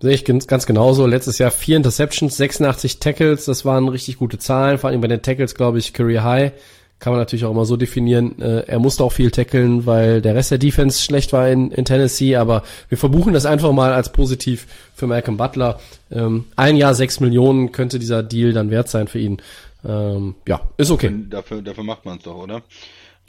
Sehe 0.00 0.12
ich 0.12 0.24
ganz, 0.24 0.46
ganz 0.46 0.64
genauso. 0.64 1.06
Letztes 1.06 1.38
Jahr 1.38 1.50
vier 1.50 1.76
Interceptions, 1.76 2.36
86 2.36 3.00
Tackles, 3.00 3.44
das 3.44 3.64
waren 3.64 3.88
richtig 3.88 4.16
gute 4.16 4.38
Zahlen, 4.38 4.78
vor 4.78 4.88
allem 4.88 5.00
bei 5.00 5.08
den 5.08 5.22
Tackles, 5.22 5.54
glaube 5.54 5.78
ich, 5.78 5.92
Career 5.92 6.24
High. 6.24 6.52
Kann 7.00 7.14
man 7.14 7.20
natürlich 7.20 7.46
auch 7.46 7.50
immer 7.50 7.64
so 7.64 7.78
definieren. 7.78 8.40
Äh, 8.42 8.66
er 8.66 8.78
musste 8.78 9.02
auch 9.02 9.12
viel 9.12 9.30
tackeln, 9.30 9.86
weil 9.86 10.20
der 10.20 10.34
Rest 10.34 10.50
der 10.50 10.58
Defense 10.58 11.02
schlecht 11.02 11.32
war 11.32 11.48
in, 11.48 11.70
in 11.70 11.86
Tennessee, 11.86 12.36
aber 12.36 12.62
wir 12.90 12.98
verbuchen 12.98 13.32
das 13.32 13.46
einfach 13.46 13.72
mal 13.72 13.94
als 13.94 14.12
positiv 14.12 14.66
für 14.94 15.06
Malcolm 15.06 15.38
Butler. 15.38 15.80
Ähm, 16.10 16.44
ein 16.56 16.76
Jahr 16.76 16.94
sechs 16.94 17.18
Millionen 17.18 17.72
könnte 17.72 17.98
dieser 17.98 18.22
Deal 18.22 18.52
dann 18.52 18.70
wert 18.70 18.90
sein 18.90 19.08
für 19.08 19.18
ihn. 19.18 19.40
Ähm, 19.82 20.34
ja, 20.46 20.60
ist 20.76 20.90
okay. 20.90 21.10
Dafür, 21.30 21.62
dafür 21.62 21.84
macht 21.84 22.04
man 22.04 22.18
es 22.18 22.24
doch, 22.24 22.36
oder? 22.36 22.62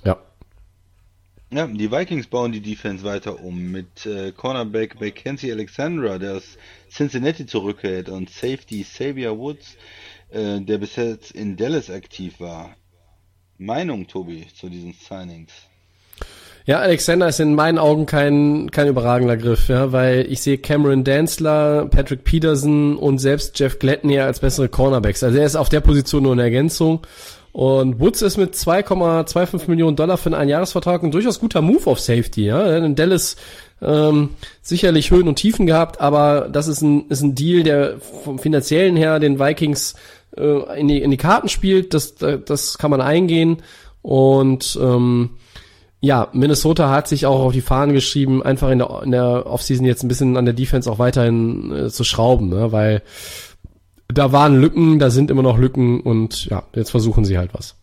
Ja. 0.04 0.18
Ja, 1.50 1.66
die 1.66 1.92
Vikings 1.92 2.28
bauen 2.28 2.52
die 2.52 2.62
Defense 2.62 3.06
weiter 3.06 3.42
um 3.42 3.72
mit 3.72 4.06
äh, 4.06 4.34
Cornerback 4.34 5.00
Mackenzie 5.00 5.52
Alexandra, 5.52 6.18
der 6.18 6.36
aus 6.36 6.58
Cincinnati 6.90 7.46
zurückkehrt 7.46 8.10
und 8.10 8.30
Safety 8.30 8.84
Xavier 8.84 9.38
Woods, 9.38 9.78
äh, 10.30 10.60
der 10.60 10.78
bis 10.78 10.98
jetzt 10.98 11.32
in 11.32 11.56
Dallas 11.56 11.90
aktiv 11.90 12.40
war. 12.40 12.76
Meinung, 13.62 14.08
Tobi, 14.08 14.48
zu 14.60 14.70
diesen 14.70 14.94
Signings? 14.94 15.52
Ja, 16.66 16.80
Alexander 16.80 17.28
ist 17.28 17.40
in 17.40 17.54
meinen 17.54 17.78
Augen 17.78 18.06
kein, 18.06 18.70
kein 18.72 18.88
überragender 18.88 19.38
Griff, 19.38 19.70
ja, 19.70 19.92
weil 19.92 20.26
ich 20.32 20.42
sehe 20.42 20.58
Cameron 20.58 21.04
Danzler, 21.04 21.86
Patrick 21.86 22.24
Peterson 22.24 22.98
und 22.98 23.20
selbst 23.20 23.60
Jeff 23.60 23.78
Gladney 23.78 24.20
als 24.20 24.40
bessere 24.40 24.68
Cornerbacks. 24.68 25.24
Also 25.24 25.38
er 25.38 25.46
ist 25.46 25.56
auf 25.56 25.70
der 25.70 25.82
Position 25.82 26.24
nur 26.24 26.34
eine 26.34 26.44
Ergänzung. 26.44 27.06
Und 27.52 28.00
Woods 28.00 28.22
ist 28.22 28.38
mit 28.38 28.56
2,25 28.56 29.70
Millionen 29.70 29.96
Dollar 29.96 30.18
für 30.18 30.28
einen 30.28 30.36
Einjahresvertrag 30.36 31.04
ein 31.04 31.12
durchaus 31.12 31.40
guter 31.40 31.62
Move 31.62 31.86
auf 31.88 32.00
Safety. 32.00 32.46
Ja? 32.46 32.78
In 32.78 32.96
Dallas 32.96 33.36
ähm, 33.82 34.30
sicherlich 34.62 35.12
Höhen 35.12 35.28
und 35.28 35.36
Tiefen 35.36 35.66
gehabt, 35.66 36.00
aber 36.00 36.48
das 36.52 36.68
ist 36.68 36.82
ein, 36.82 37.08
ist 37.10 37.22
ein 37.22 37.36
Deal, 37.36 37.64
der 37.64 38.00
vom 38.00 38.40
finanziellen 38.40 38.96
her 38.96 39.20
den 39.20 39.40
Vikings 39.40 39.96
äh, 40.38 40.80
in, 40.80 40.88
die, 40.88 41.02
in 41.02 41.12
die 41.12 41.18
Karten 41.18 41.50
spielt. 41.50 41.94
Das, 41.94 42.16
das 42.16 42.78
kann 42.78 42.92
man 42.92 43.02
eingehen. 43.02 43.62
Und 44.02 44.78
ähm, 44.82 45.32
ja, 46.00 46.30
Minnesota 46.34 46.90
hat 46.90 47.08
sich 47.08 47.28
auch 47.28 47.42
auf 47.42 47.54
die 47.54 47.62
Fahnen 47.62 47.94
geschrieben, 47.94 48.42
einfach 48.42 48.70
in 48.72 48.80
der, 48.80 49.02
in 49.04 49.12
der 49.12 49.46
Offseason 49.46 49.86
jetzt 49.86 50.04
ein 50.04 50.08
bisschen 50.08 50.36
an 50.36 50.46
der 50.46 50.56
Defense 50.56 50.92
auch 50.92 50.98
weiterhin 50.98 51.72
äh, 51.72 51.90
zu 51.90 52.04
schrauben, 52.04 52.50
ne? 52.50 52.72
weil 52.72 53.04
da 54.08 54.32
waren 54.32 54.60
Lücken, 54.60 54.98
da 54.98 55.12
sind 55.12 55.30
immer 55.30 55.44
noch 55.44 55.58
Lücken 55.58 56.02
und 56.02 56.46
ja, 56.46 56.64
jetzt 56.76 56.90
versuchen 56.90 57.24
sie 57.24 57.38
halt 57.38 57.54
was. 57.54 57.76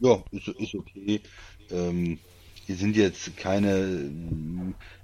Ja, 0.00 0.22
ist, 0.30 0.48
ist 0.48 0.74
okay. 0.74 1.20
Ähm, 1.70 2.18
die 2.68 2.74
sind 2.74 2.96
jetzt 2.96 3.36
keine 3.36 4.10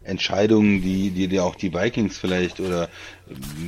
Entscheidungen, 0.08 0.82
die, 0.82 1.10
die, 1.10 1.28
die 1.28 1.40
auch 1.40 1.54
die 1.54 1.72
Vikings 1.72 2.18
vielleicht 2.18 2.60
oder 2.60 2.88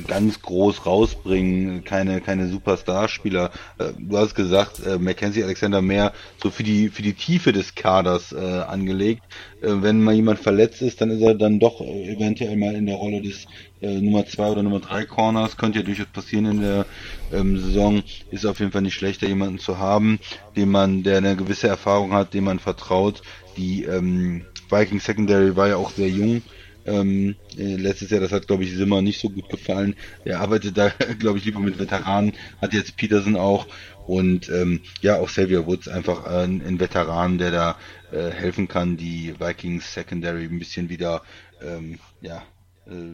ganz 0.07 0.41
groß 0.41 0.85
rausbringen, 0.85 1.83
keine, 1.83 2.21
keine 2.21 2.47
Superstar-Spieler. 2.47 3.51
Äh, 3.77 3.91
du 3.97 4.17
hast 4.17 4.35
gesagt, 4.35 4.85
äh, 4.85 4.97
Mackenzie 4.97 5.43
Alexander 5.43 5.81
mehr 5.81 6.13
so 6.41 6.49
für 6.49 6.63
die, 6.63 6.89
für 6.89 7.01
die 7.01 7.13
Tiefe 7.13 7.51
des 7.51 7.75
Kaders 7.75 8.31
äh, 8.31 8.37
angelegt. 8.37 9.23
Wenn 9.63 10.01
mal 10.01 10.15
jemand 10.15 10.39
verletzt 10.39 10.81
ist, 10.81 11.01
dann 11.01 11.11
ist 11.11 11.21
er 11.21 11.35
dann 11.35 11.59
doch 11.59 11.81
eventuell 11.81 12.57
mal 12.57 12.73
in 12.73 12.87
der 12.87 12.95
Rolle 12.95 13.21
des 13.21 13.45
Nummer 13.79 14.25
zwei 14.25 14.49
oder 14.49 14.63
Nummer 14.63 14.79
drei 14.79 15.05
Corners. 15.05 15.55
Könnte 15.55 15.77
ja 15.77 15.85
durchaus 15.85 16.07
passieren 16.07 16.45
in 16.45 16.61
der 16.61 16.87
ähm, 17.31 17.59
Saison. 17.59 18.01
Ist 18.31 18.47
auf 18.47 18.59
jeden 18.59 18.71
Fall 18.71 18.81
nicht 18.81 18.95
schlechter, 18.95 19.27
jemanden 19.27 19.59
zu 19.59 19.77
haben, 19.77 20.19
den 20.55 20.71
man, 20.71 21.03
der 21.03 21.17
eine 21.17 21.35
gewisse 21.35 21.67
Erfahrung 21.67 22.11
hat, 22.11 22.33
dem 22.33 22.45
man 22.45 22.57
vertraut 22.57 23.21
die 23.57 23.83
ähm, 23.83 24.45
Viking 24.71 24.99
Secondary 24.99 25.55
war 25.55 25.67
ja 25.67 25.75
auch 25.75 25.91
sehr 25.91 26.09
jung. 26.09 26.41
Ähm, 26.83 27.35
äh, 27.57 27.75
letztes 27.75 28.09
Jahr, 28.09 28.21
das 28.21 28.31
hat 28.31 28.47
glaube 28.47 28.63
ich 28.63 28.75
Simmer 28.75 29.01
nicht 29.01 29.19
so 29.19 29.29
gut 29.29 29.49
gefallen. 29.49 29.95
Er 30.25 30.39
arbeitet 30.39 30.77
da, 30.77 30.89
glaube 31.19 31.37
ich, 31.37 31.45
lieber 31.45 31.59
mit 31.59 31.77
Veteranen, 31.77 32.33
hat 32.59 32.73
jetzt 32.73 32.97
Peterson 32.97 33.35
auch 33.35 33.67
und 34.07 34.49
ähm, 34.49 34.81
ja, 35.01 35.19
auch 35.19 35.27
Xavier 35.27 35.67
Woods 35.67 35.87
einfach 35.87 36.25
ein, 36.25 36.61
ein 36.65 36.79
Veteran, 36.79 37.37
der 37.37 37.51
da 37.51 37.77
äh, 38.11 38.31
helfen 38.31 38.67
kann, 38.67 38.97
die 38.97 39.35
Vikings 39.39 39.93
Secondary 39.93 40.45
ein 40.45 40.57
bisschen 40.57 40.89
wieder 40.89 41.21
ähm, 41.61 41.99
ja, 42.21 42.41
äh, 42.87 43.13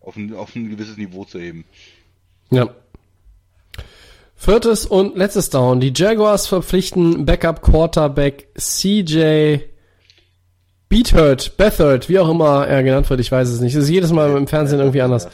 auf, 0.00 0.16
ein, 0.16 0.34
auf 0.34 0.56
ein 0.56 0.68
gewisses 0.68 0.96
Niveau 0.96 1.24
zu 1.24 1.38
heben. 1.38 1.64
Ja, 2.50 2.74
Viertes 4.40 4.86
und 4.86 5.16
letztes 5.16 5.50
Down. 5.50 5.80
Die 5.80 5.92
Jaguars 5.94 6.46
verpflichten 6.46 7.26
Backup 7.26 7.60
Quarterback 7.60 8.48
CJ 8.56 9.58
Beathard, 10.88 11.56
Bethard, 11.56 12.08
wie 12.08 12.18
auch 12.18 12.30
immer 12.30 12.66
er 12.66 12.82
genannt 12.82 13.10
wird, 13.10 13.20
ich 13.20 13.30
weiß 13.30 13.48
es 13.48 13.60
nicht. 13.60 13.76
Das 13.76 13.84
ist 13.84 13.90
jedes 13.90 14.12
Mal 14.12 14.36
im 14.36 14.46
Fernsehen 14.46 14.78
irgendwie 14.78 15.02
anders. 15.02 15.28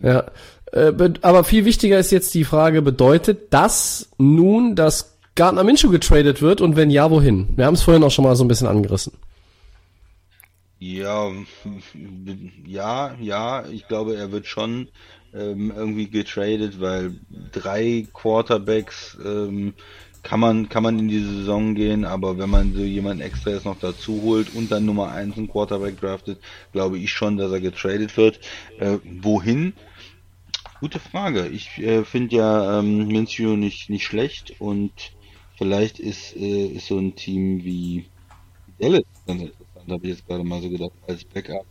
Ja. 0.00 0.24
Äh, 0.72 0.92
aber 1.22 1.44
viel 1.44 1.64
wichtiger 1.64 1.98
ist 1.98 2.10
jetzt 2.10 2.34
die 2.34 2.44
Frage, 2.44 2.82
bedeutet 2.82 3.52
das 3.52 4.08
nun, 4.18 4.76
dass 4.76 5.16
Gardner 5.34 5.64
Minshew 5.64 5.90
getradet 5.90 6.40
wird 6.42 6.60
und 6.60 6.76
wenn 6.76 6.90
ja, 6.90 7.10
wohin? 7.10 7.48
Wir 7.56 7.66
haben 7.66 7.74
es 7.74 7.82
vorhin 7.82 8.02
auch 8.02 8.10
schon 8.10 8.24
mal 8.24 8.36
so 8.36 8.44
ein 8.44 8.48
bisschen 8.48 8.66
angerissen. 8.66 9.12
Ja, 10.78 11.30
ja, 12.66 13.14
ja, 13.20 13.64
ich 13.66 13.88
glaube, 13.88 14.16
er 14.16 14.30
wird 14.30 14.46
schon 14.46 14.88
ähm, 15.34 15.72
irgendwie 15.74 16.08
getradet, 16.08 16.80
weil 16.80 17.14
drei 17.52 18.06
Quarterbacks 18.12 19.16
ähm, 19.24 19.74
kann 20.22 20.40
man 20.40 20.68
kann 20.68 20.82
man 20.82 20.98
in 20.98 21.08
die 21.08 21.20
Saison 21.20 21.74
gehen, 21.74 22.04
aber 22.04 22.38
wenn 22.38 22.50
man 22.50 22.74
so 22.74 22.80
jemanden 22.80 23.22
extra 23.22 23.50
jetzt 23.50 23.64
noch 23.64 23.78
dazu 23.78 24.22
holt 24.22 24.54
und 24.54 24.70
dann 24.70 24.84
Nummer 24.84 25.12
eins 25.12 25.36
einen 25.36 25.48
Quarterback 25.48 26.00
draftet, 26.00 26.40
glaube 26.72 26.98
ich 26.98 27.12
schon, 27.12 27.36
dass 27.36 27.52
er 27.52 27.60
getradet 27.60 28.16
wird. 28.16 28.40
Äh, 28.78 28.98
wohin? 29.22 29.74
Gute 30.80 30.98
Frage. 30.98 31.48
Ich 31.48 31.78
äh, 31.78 32.04
finde 32.04 32.36
ja 32.36 32.78
ähm, 32.80 33.08
Minshew 33.08 33.56
nicht 33.56 33.88
nicht 33.88 34.04
schlecht 34.04 34.54
und 34.58 34.92
vielleicht 35.56 35.98
ist 35.98 36.36
äh, 36.36 36.66
ist 36.66 36.88
so 36.88 36.98
ein 36.98 37.14
Team 37.16 37.64
wie 37.64 38.06
Dallas 38.78 39.04
ganz 39.26 39.42
interessant, 39.42 39.90
habe 39.90 40.04
ich 40.04 40.10
jetzt 40.10 40.26
gerade 40.26 40.44
mal 40.44 40.60
so 40.60 40.68
gedacht 40.68 40.92
als 41.06 41.24
Backup 41.24 41.66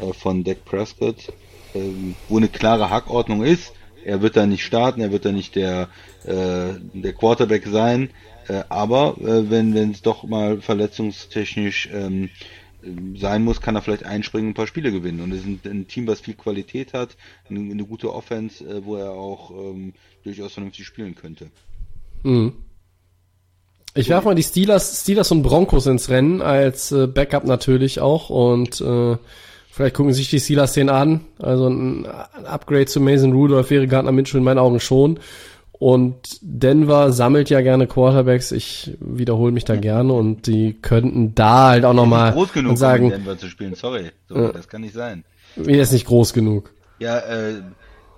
äh, 0.00 0.12
von 0.12 0.44
Dak 0.44 0.64
Prescott 0.64 1.32
ähm, 1.74 2.14
wo 2.28 2.36
eine 2.36 2.48
klare 2.48 2.90
Hackordnung 2.90 3.42
ist. 3.42 3.72
Er 4.04 4.22
wird 4.22 4.36
da 4.36 4.46
nicht 4.46 4.64
starten, 4.64 5.00
er 5.00 5.12
wird 5.12 5.24
da 5.24 5.32
nicht 5.32 5.56
der, 5.56 5.88
äh, 6.24 6.74
der 6.92 7.12
Quarterback 7.12 7.66
sein. 7.66 8.10
Äh, 8.48 8.64
aber 8.68 9.16
äh, 9.20 9.50
wenn 9.50 9.90
es 9.90 10.02
doch 10.02 10.24
mal 10.24 10.60
verletzungstechnisch 10.60 11.88
ähm, 11.92 12.30
sein 13.16 13.44
muss, 13.44 13.60
kann 13.60 13.74
er 13.74 13.82
vielleicht 13.82 14.04
einspringen 14.04 14.48
und 14.48 14.52
ein 14.52 14.56
paar 14.56 14.66
Spiele 14.66 14.92
gewinnen. 14.92 15.20
Und 15.20 15.32
es 15.32 15.40
ist 15.40 15.46
ein, 15.46 15.60
ein 15.64 15.88
Team, 15.88 16.06
was 16.06 16.20
viel 16.20 16.34
Qualität 16.34 16.92
hat, 16.92 17.16
eine, 17.48 17.60
eine 17.60 17.84
gute 17.84 18.12
Offense, 18.12 18.64
äh, 18.64 18.84
wo 18.84 18.96
er 18.96 19.12
auch 19.12 19.50
ähm, 19.50 19.94
durchaus 20.22 20.54
vernünftig 20.54 20.86
spielen 20.86 21.14
könnte. 21.14 21.50
Mhm. 22.22 22.52
Ich 23.96 24.08
werfe 24.08 24.26
mal 24.26 24.34
die 24.34 24.42
Steelers, 24.42 25.02
Steelers 25.02 25.30
und 25.30 25.42
Broncos 25.42 25.86
ins 25.86 26.08
Rennen 26.08 26.42
als 26.42 26.90
äh, 26.90 27.06
Backup 27.06 27.44
natürlich 27.44 28.00
auch 28.00 28.28
und 28.28 28.80
äh, 28.80 29.16
Vielleicht 29.74 29.96
gucken 29.96 30.12
sich 30.12 30.30
die 30.30 30.38
Steelers 30.38 30.72
den 30.72 30.88
an. 30.88 31.22
Also 31.40 31.66
ein 31.66 32.06
Upgrade 32.44 32.86
zu 32.86 33.00
Mason 33.00 33.32
Rudolph 33.32 33.70
wäre 33.70 33.88
Gardner 33.88 34.12
Minshew 34.12 34.38
in 34.38 34.44
meinen 34.44 34.58
Augen 34.58 34.78
schon. 34.78 35.18
Und 35.72 36.38
Denver 36.42 37.10
sammelt 37.10 37.50
ja 37.50 37.60
gerne 37.60 37.88
Quarterbacks. 37.88 38.52
Ich 38.52 38.96
wiederhole 39.00 39.50
mich 39.50 39.64
da 39.64 39.74
gerne 39.74 40.12
und 40.12 40.46
die 40.46 40.74
könnten 40.74 41.34
da 41.34 41.70
halt 41.70 41.84
auch 41.84 41.92
nochmal 41.92 42.30
groß 42.34 42.52
genug, 42.52 42.78
sagen, 42.78 43.06
um 43.06 43.10
Denver 43.10 43.36
zu 43.36 43.48
spielen. 43.48 43.74
Sorry, 43.74 44.12
so, 44.28 44.36
äh, 44.36 44.52
das 44.52 44.68
kann 44.68 44.82
nicht 44.82 44.94
sein. 44.94 45.24
Wie 45.56 45.76
ist 45.76 45.90
nicht 45.90 46.06
groß 46.06 46.34
genug? 46.34 46.72
Ja, 47.00 47.18
äh, 47.18 47.54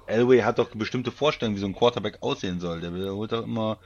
Elway 0.06 0.40
hat 0.40 0.58
doch 0.58 0.68
bestimmte 0.74 1.10
Vorstellungen, 1.10 1.56
wie 1.56 1.60
so 1.60 1.66
ein 1.66 1.74
Quarterback 1.74 2.18
aussehen 2.20 2.60
soll. 2.60 2.82
Der 2.82 2.90
holt 3.14 3.32
doch 3.32 3.44
immer 3.44 3.78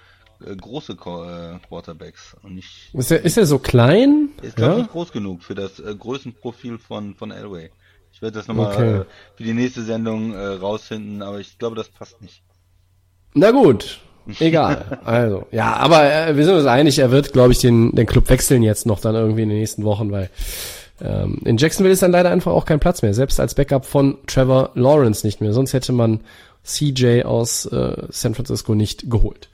große 0.56 0.92
äh, 0.92 1.66
Quarterbacks 1.66 2.36
und 2.42 2.56
nicht. 2.56 2.94
Ist 2.94 3.10
er, 3.10 3.24
ist 3.24 3.36
er 3.36 3.46
so 3.46 3.58
klein? 3.58 4.30
Ist 4.42 4.56
glaube 4.56 4.72
ja? 4.72 4.78
nicht 4.78 4.90
groß 4.90 5.12
genug 5.12 5.42
für 5.42 5.54
das 5.54 5.78
äh, 5.80 5.94
Größenprofil 5.94 6.78
von 6.78 7.14
von 7.14 7.30
Elway. 7.30 7.70
Ich 8.12 8.22
werde 8.22 8.38
das 8.38 8.48
nochmal 8.48 8.74
okay. 8.74 8.96
äh, 9.00 9.04
für 9.36 9.42
die 9.44 9.52
nächste 9.52 9.82
Sendung 9.82 10.34
äh, 10.34 10.38
rausfinden, 10.38 11.22
aber 11.22 11.40
ich 11.40 11.58
glaube, 11.58 11.76
das 11.76 11.88
passt 11.88 12.20
nicht. 12.20 12.42
Na 13.34 13.50
gut, 13.52 14.00
egal. 14.40 14.98
also 15.04 15.46
ja, 15.52 15.76
aber 15.76 16.12
äh, 16.12 16.36
wir 16.36 16.44
sind 16.44 16.54
uns 16.54 16.66
einig, 16.66 16.98
er 16.98 17.10
wird, 17.10 17.32
glaube 17.32 17.52
ich, 17.52 17.58
den 17.58 17.94
den 17.94 18.06
Club 18.06 18.28
wechseln 18.28 18.62
jetzt 18.62 18.86
noch 18.86 19.00
dann 19.00 19.14
irgendwie 19.14 19.42
in 19.42 19.48
den 19.48 19.58
nächsten 19.58 19.84
Wochen, 19.84 20.10
weil 20.10 20.30
ähm, 21.00 21.40
in 21.44 21.56
Jacksonville 21.56 21.92
ist 21.92 22.02
dann 22.02 22.12
leider 22.12 22.30
einfach 22.30 22.52
auch 22.52 22.64
kein 22.64 22.80
Platz 22.80 23.02
mehr, 23.02 23.14
selbst 23.14 23.40
als 23.40 23.54
Backup 23.54 23.86
von 23.86 24.18
Trevor 24.26 24.70
Lawrence 24.74 25.26
nicht 25.26 25.40
mehr. 25.40 25.52
Sonst 25.52 25.72
hätte 25.72 25.92
man 25.92 26.20
CJ 26.64 27.22
aus 27.22 27.66
äh, 27.66 28.06
San 28.10 28.34
Francisco 28.34 28.74
nicht 28.74 29.10
geholt. 29.10 29.48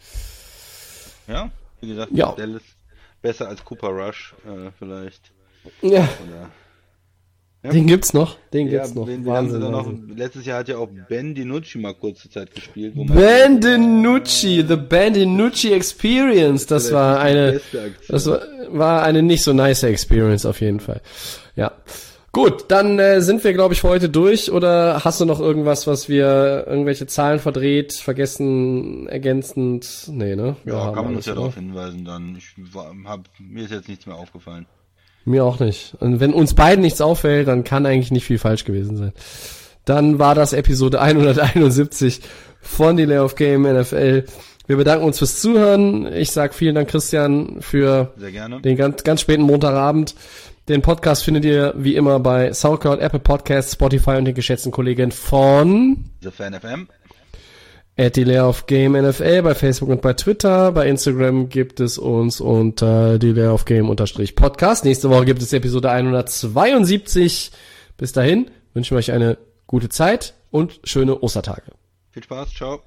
Ja, 1.29 1.51
wie 1.81 1.89
gesagt, 1.89 2.13
ja. 2.13 2.33
Dallas 2.33 2.63
besser 3.23 3.49
als 3.49 3.65
Cooper 3.65 3.89
Rush 3.89 4.35
äh, 4.47 4.71
vielleicht. 4.79 5.33
Ja. 5.83 6.09
Oder, 6.27 6.51
Ja. 7.65 7.71
Den 7.73 7.87
gibt's 7.89 8.13
noch. 8.15 8.37
Den 8.53 8.69
ja, 8.69 8.75
gibt's 8.85 8.95
noch. 8.95 9.09
haben 9.09 9.23
sie 9.25 9.27
Wahnsinn, 9.27 9.61
noch? 9.61 9.93
Letztes 10.17 10.47
Jahr 10.47 10.61
hat 10.61 10.69
ja 10.69 10.77
auch 10.77 10.89
Ben 11.09 11.35
DiNucci 11.35 11.79
mal 11.79 11.95
kurze 11.95 12.31
Zeit 12.31 12.55
gespielt. 12.55 12.93
Wo 12.95 13.03
man- 13.03 13.17
Bandinucci, 13.17 14.65
The 14.69 14.77
Bandinucci 14.77 15.73
Experience, 15.73 16.67
das 16.67 16.85
Das 16.85 16.93
war 16.93 17.19
eine, 17.19 17.61
das 18.09 18.27
war, 18.27 18.41
war 18.69 19.03
eine 19.03 19.23
nicht 19.23 19.43
so 19.43 19.53
nice 19.53 19.83
Experience 19.83 20.47
auf 20.47 20.61
jeden 20.61 20.79
Fall. 20.79 21.01
Ja. 21.57 21.73
Gut, 22.37 22.67
dann 22.69 22.99
äh, 22.99 23.23
sind 23.23 23.43
wir, 23.45 23.55
glaube 23.55 23.73
ich, 23.73 23.81
für 23.81 23.89
heute 23.89 24.11
durch. 24.11 24.53
Oder 24.53 25.03
hast 25.03 25.23
du 25.23 25.25
noch 25.25 25.41
irgendwas, 25.41 25.87
was 25.87 26.11
wir, 26.11 26.67
irgendwelche 26.69 27.07
Zahlen 27.07 27.39
verdreht, 27.39 27.95
vergessen, 27.95 29.09
ergänzend? 29.09 30.05
Nee, 30.09 30.37
ne? 30.37 30.55
Wir 30.63 30.75
Ja, 30.75 30.93
kann 30.93 31.07
man 31.07 31.17
uns 31.17 31.25
ja 31.25 31.35
darauf 31.35 31.55
hinweisen 31.55 32.05
dann. 32.05 32.37
Ich 32.37 32.55
hab, 33.07 33.21
mir 33.39 33.65
ist 33.65 33.73
jetzt 33.73 33.89
nichts 33.89 34.05
mehr 34.05 34.17
aufgefallen. 34.17 34.67
Mir 35.25 35.47
auch 35.47 35.61
nicht. 35.61 35.97
Und 35.99 36.21
wenn 36.21 36.35
uns 36.35 36.53
beiden 36.53 36.83
nichts 36.83 37.01
auffällt, 37.01 37.49
dann 37.49 37.65
kann 37.65 37.87
eigentlich 37.87 38.11
nicht 38.11 38.27
viel 38.27 38.39
falsch 38.39 38.67
gewesen 38.67 38.99
sein. 38.99 39.13
Dann 39.87 40.19
war 40.19 40.35
das 40.35 40.53
Episode 40.53 41.01
171 41.01 42.21
von 42.61 42.99
Delay 42.99 43.17
of 43.17 43.37
Game 43.37 43.63
NFL. 43.63 44.25
Wir 44.67 44.77
bedanken 44.77 45.07
uns 45.07 45.21
fürs 45.21 45.41
Zuhören. 45.41 46.13
Ich 46.13 46.33
sag 46.33 46.53
vielen 46.53 46.75
Dank, 46.75 46.91
Christian, 46.91 47.63
für 47.63 48.13
den 48.63 48.77
ganz, 48.77 49.05
ganz 49.05 49.23
späten 49.23 49.43
Montagabend. 49.43 50.15
Den 50.69 50.83
Podcast 50.83 51.23
findet 51.25 51.45
ihr 51.45 51.75
wie 51.77 51.95
immer 51.95 52.19
bei 52.19 52.53
Soundcloud, 52.53 52.99
Apple 52.99 53.21
Podcasts, 53.21 53.75
Spotify 53.75 54.17
und 54.17 54.25
den 54.25 54.35
geschätzten 54.35 54.73
Kollegen 54.73 55.13
von 55.13 56.11
The 56.23 56.31
Fan 56.33 56.55
FM. 56.55 56.89
at 57.97 58.17
Delay 58.17 58.41
of 58.41 58.67
Game 58.67 58.93
NFL 59.01 59.43
bei 59.43 59.55
Facebook 59.55 59.89
und 59.89 60.03
bei 60.03 60.13
Twitter. 60.15 60.73
Bei 60.73 60.89
Instagram 60.89 61.49
gibt 61.49 61.79
es 61.79 61.99
uns 61.99 62.41
unter 62.41 63.19
Delay 63.19 63.47
of 63.47 63.65
Game 63.65 63.89
unterstrich 63.89 64.35
Podcast. 64.35 64.85
Nächste 64.85 65.09
Woche 65.09 65.25
gibt 65.25 65.41
es 65.41 65.53
Episode 65.53 65.91
172. 65.91 67.53
Bis 67.97 68.13
dahin 68.13 68.51
wünschen 68.75 68.91
wir 68.97 68.99
euch 68.99 69.13
eine 69.13 69.39
gute 69.69 69.89
Zeit 69.89 70.35
und 70.51 70.81
schöne 70.85 71.23
Ostertage. 71.23 71.73
Viel 72.11 72.25
Spaß. 72.25 72.51
Ciao. 72.53 72.83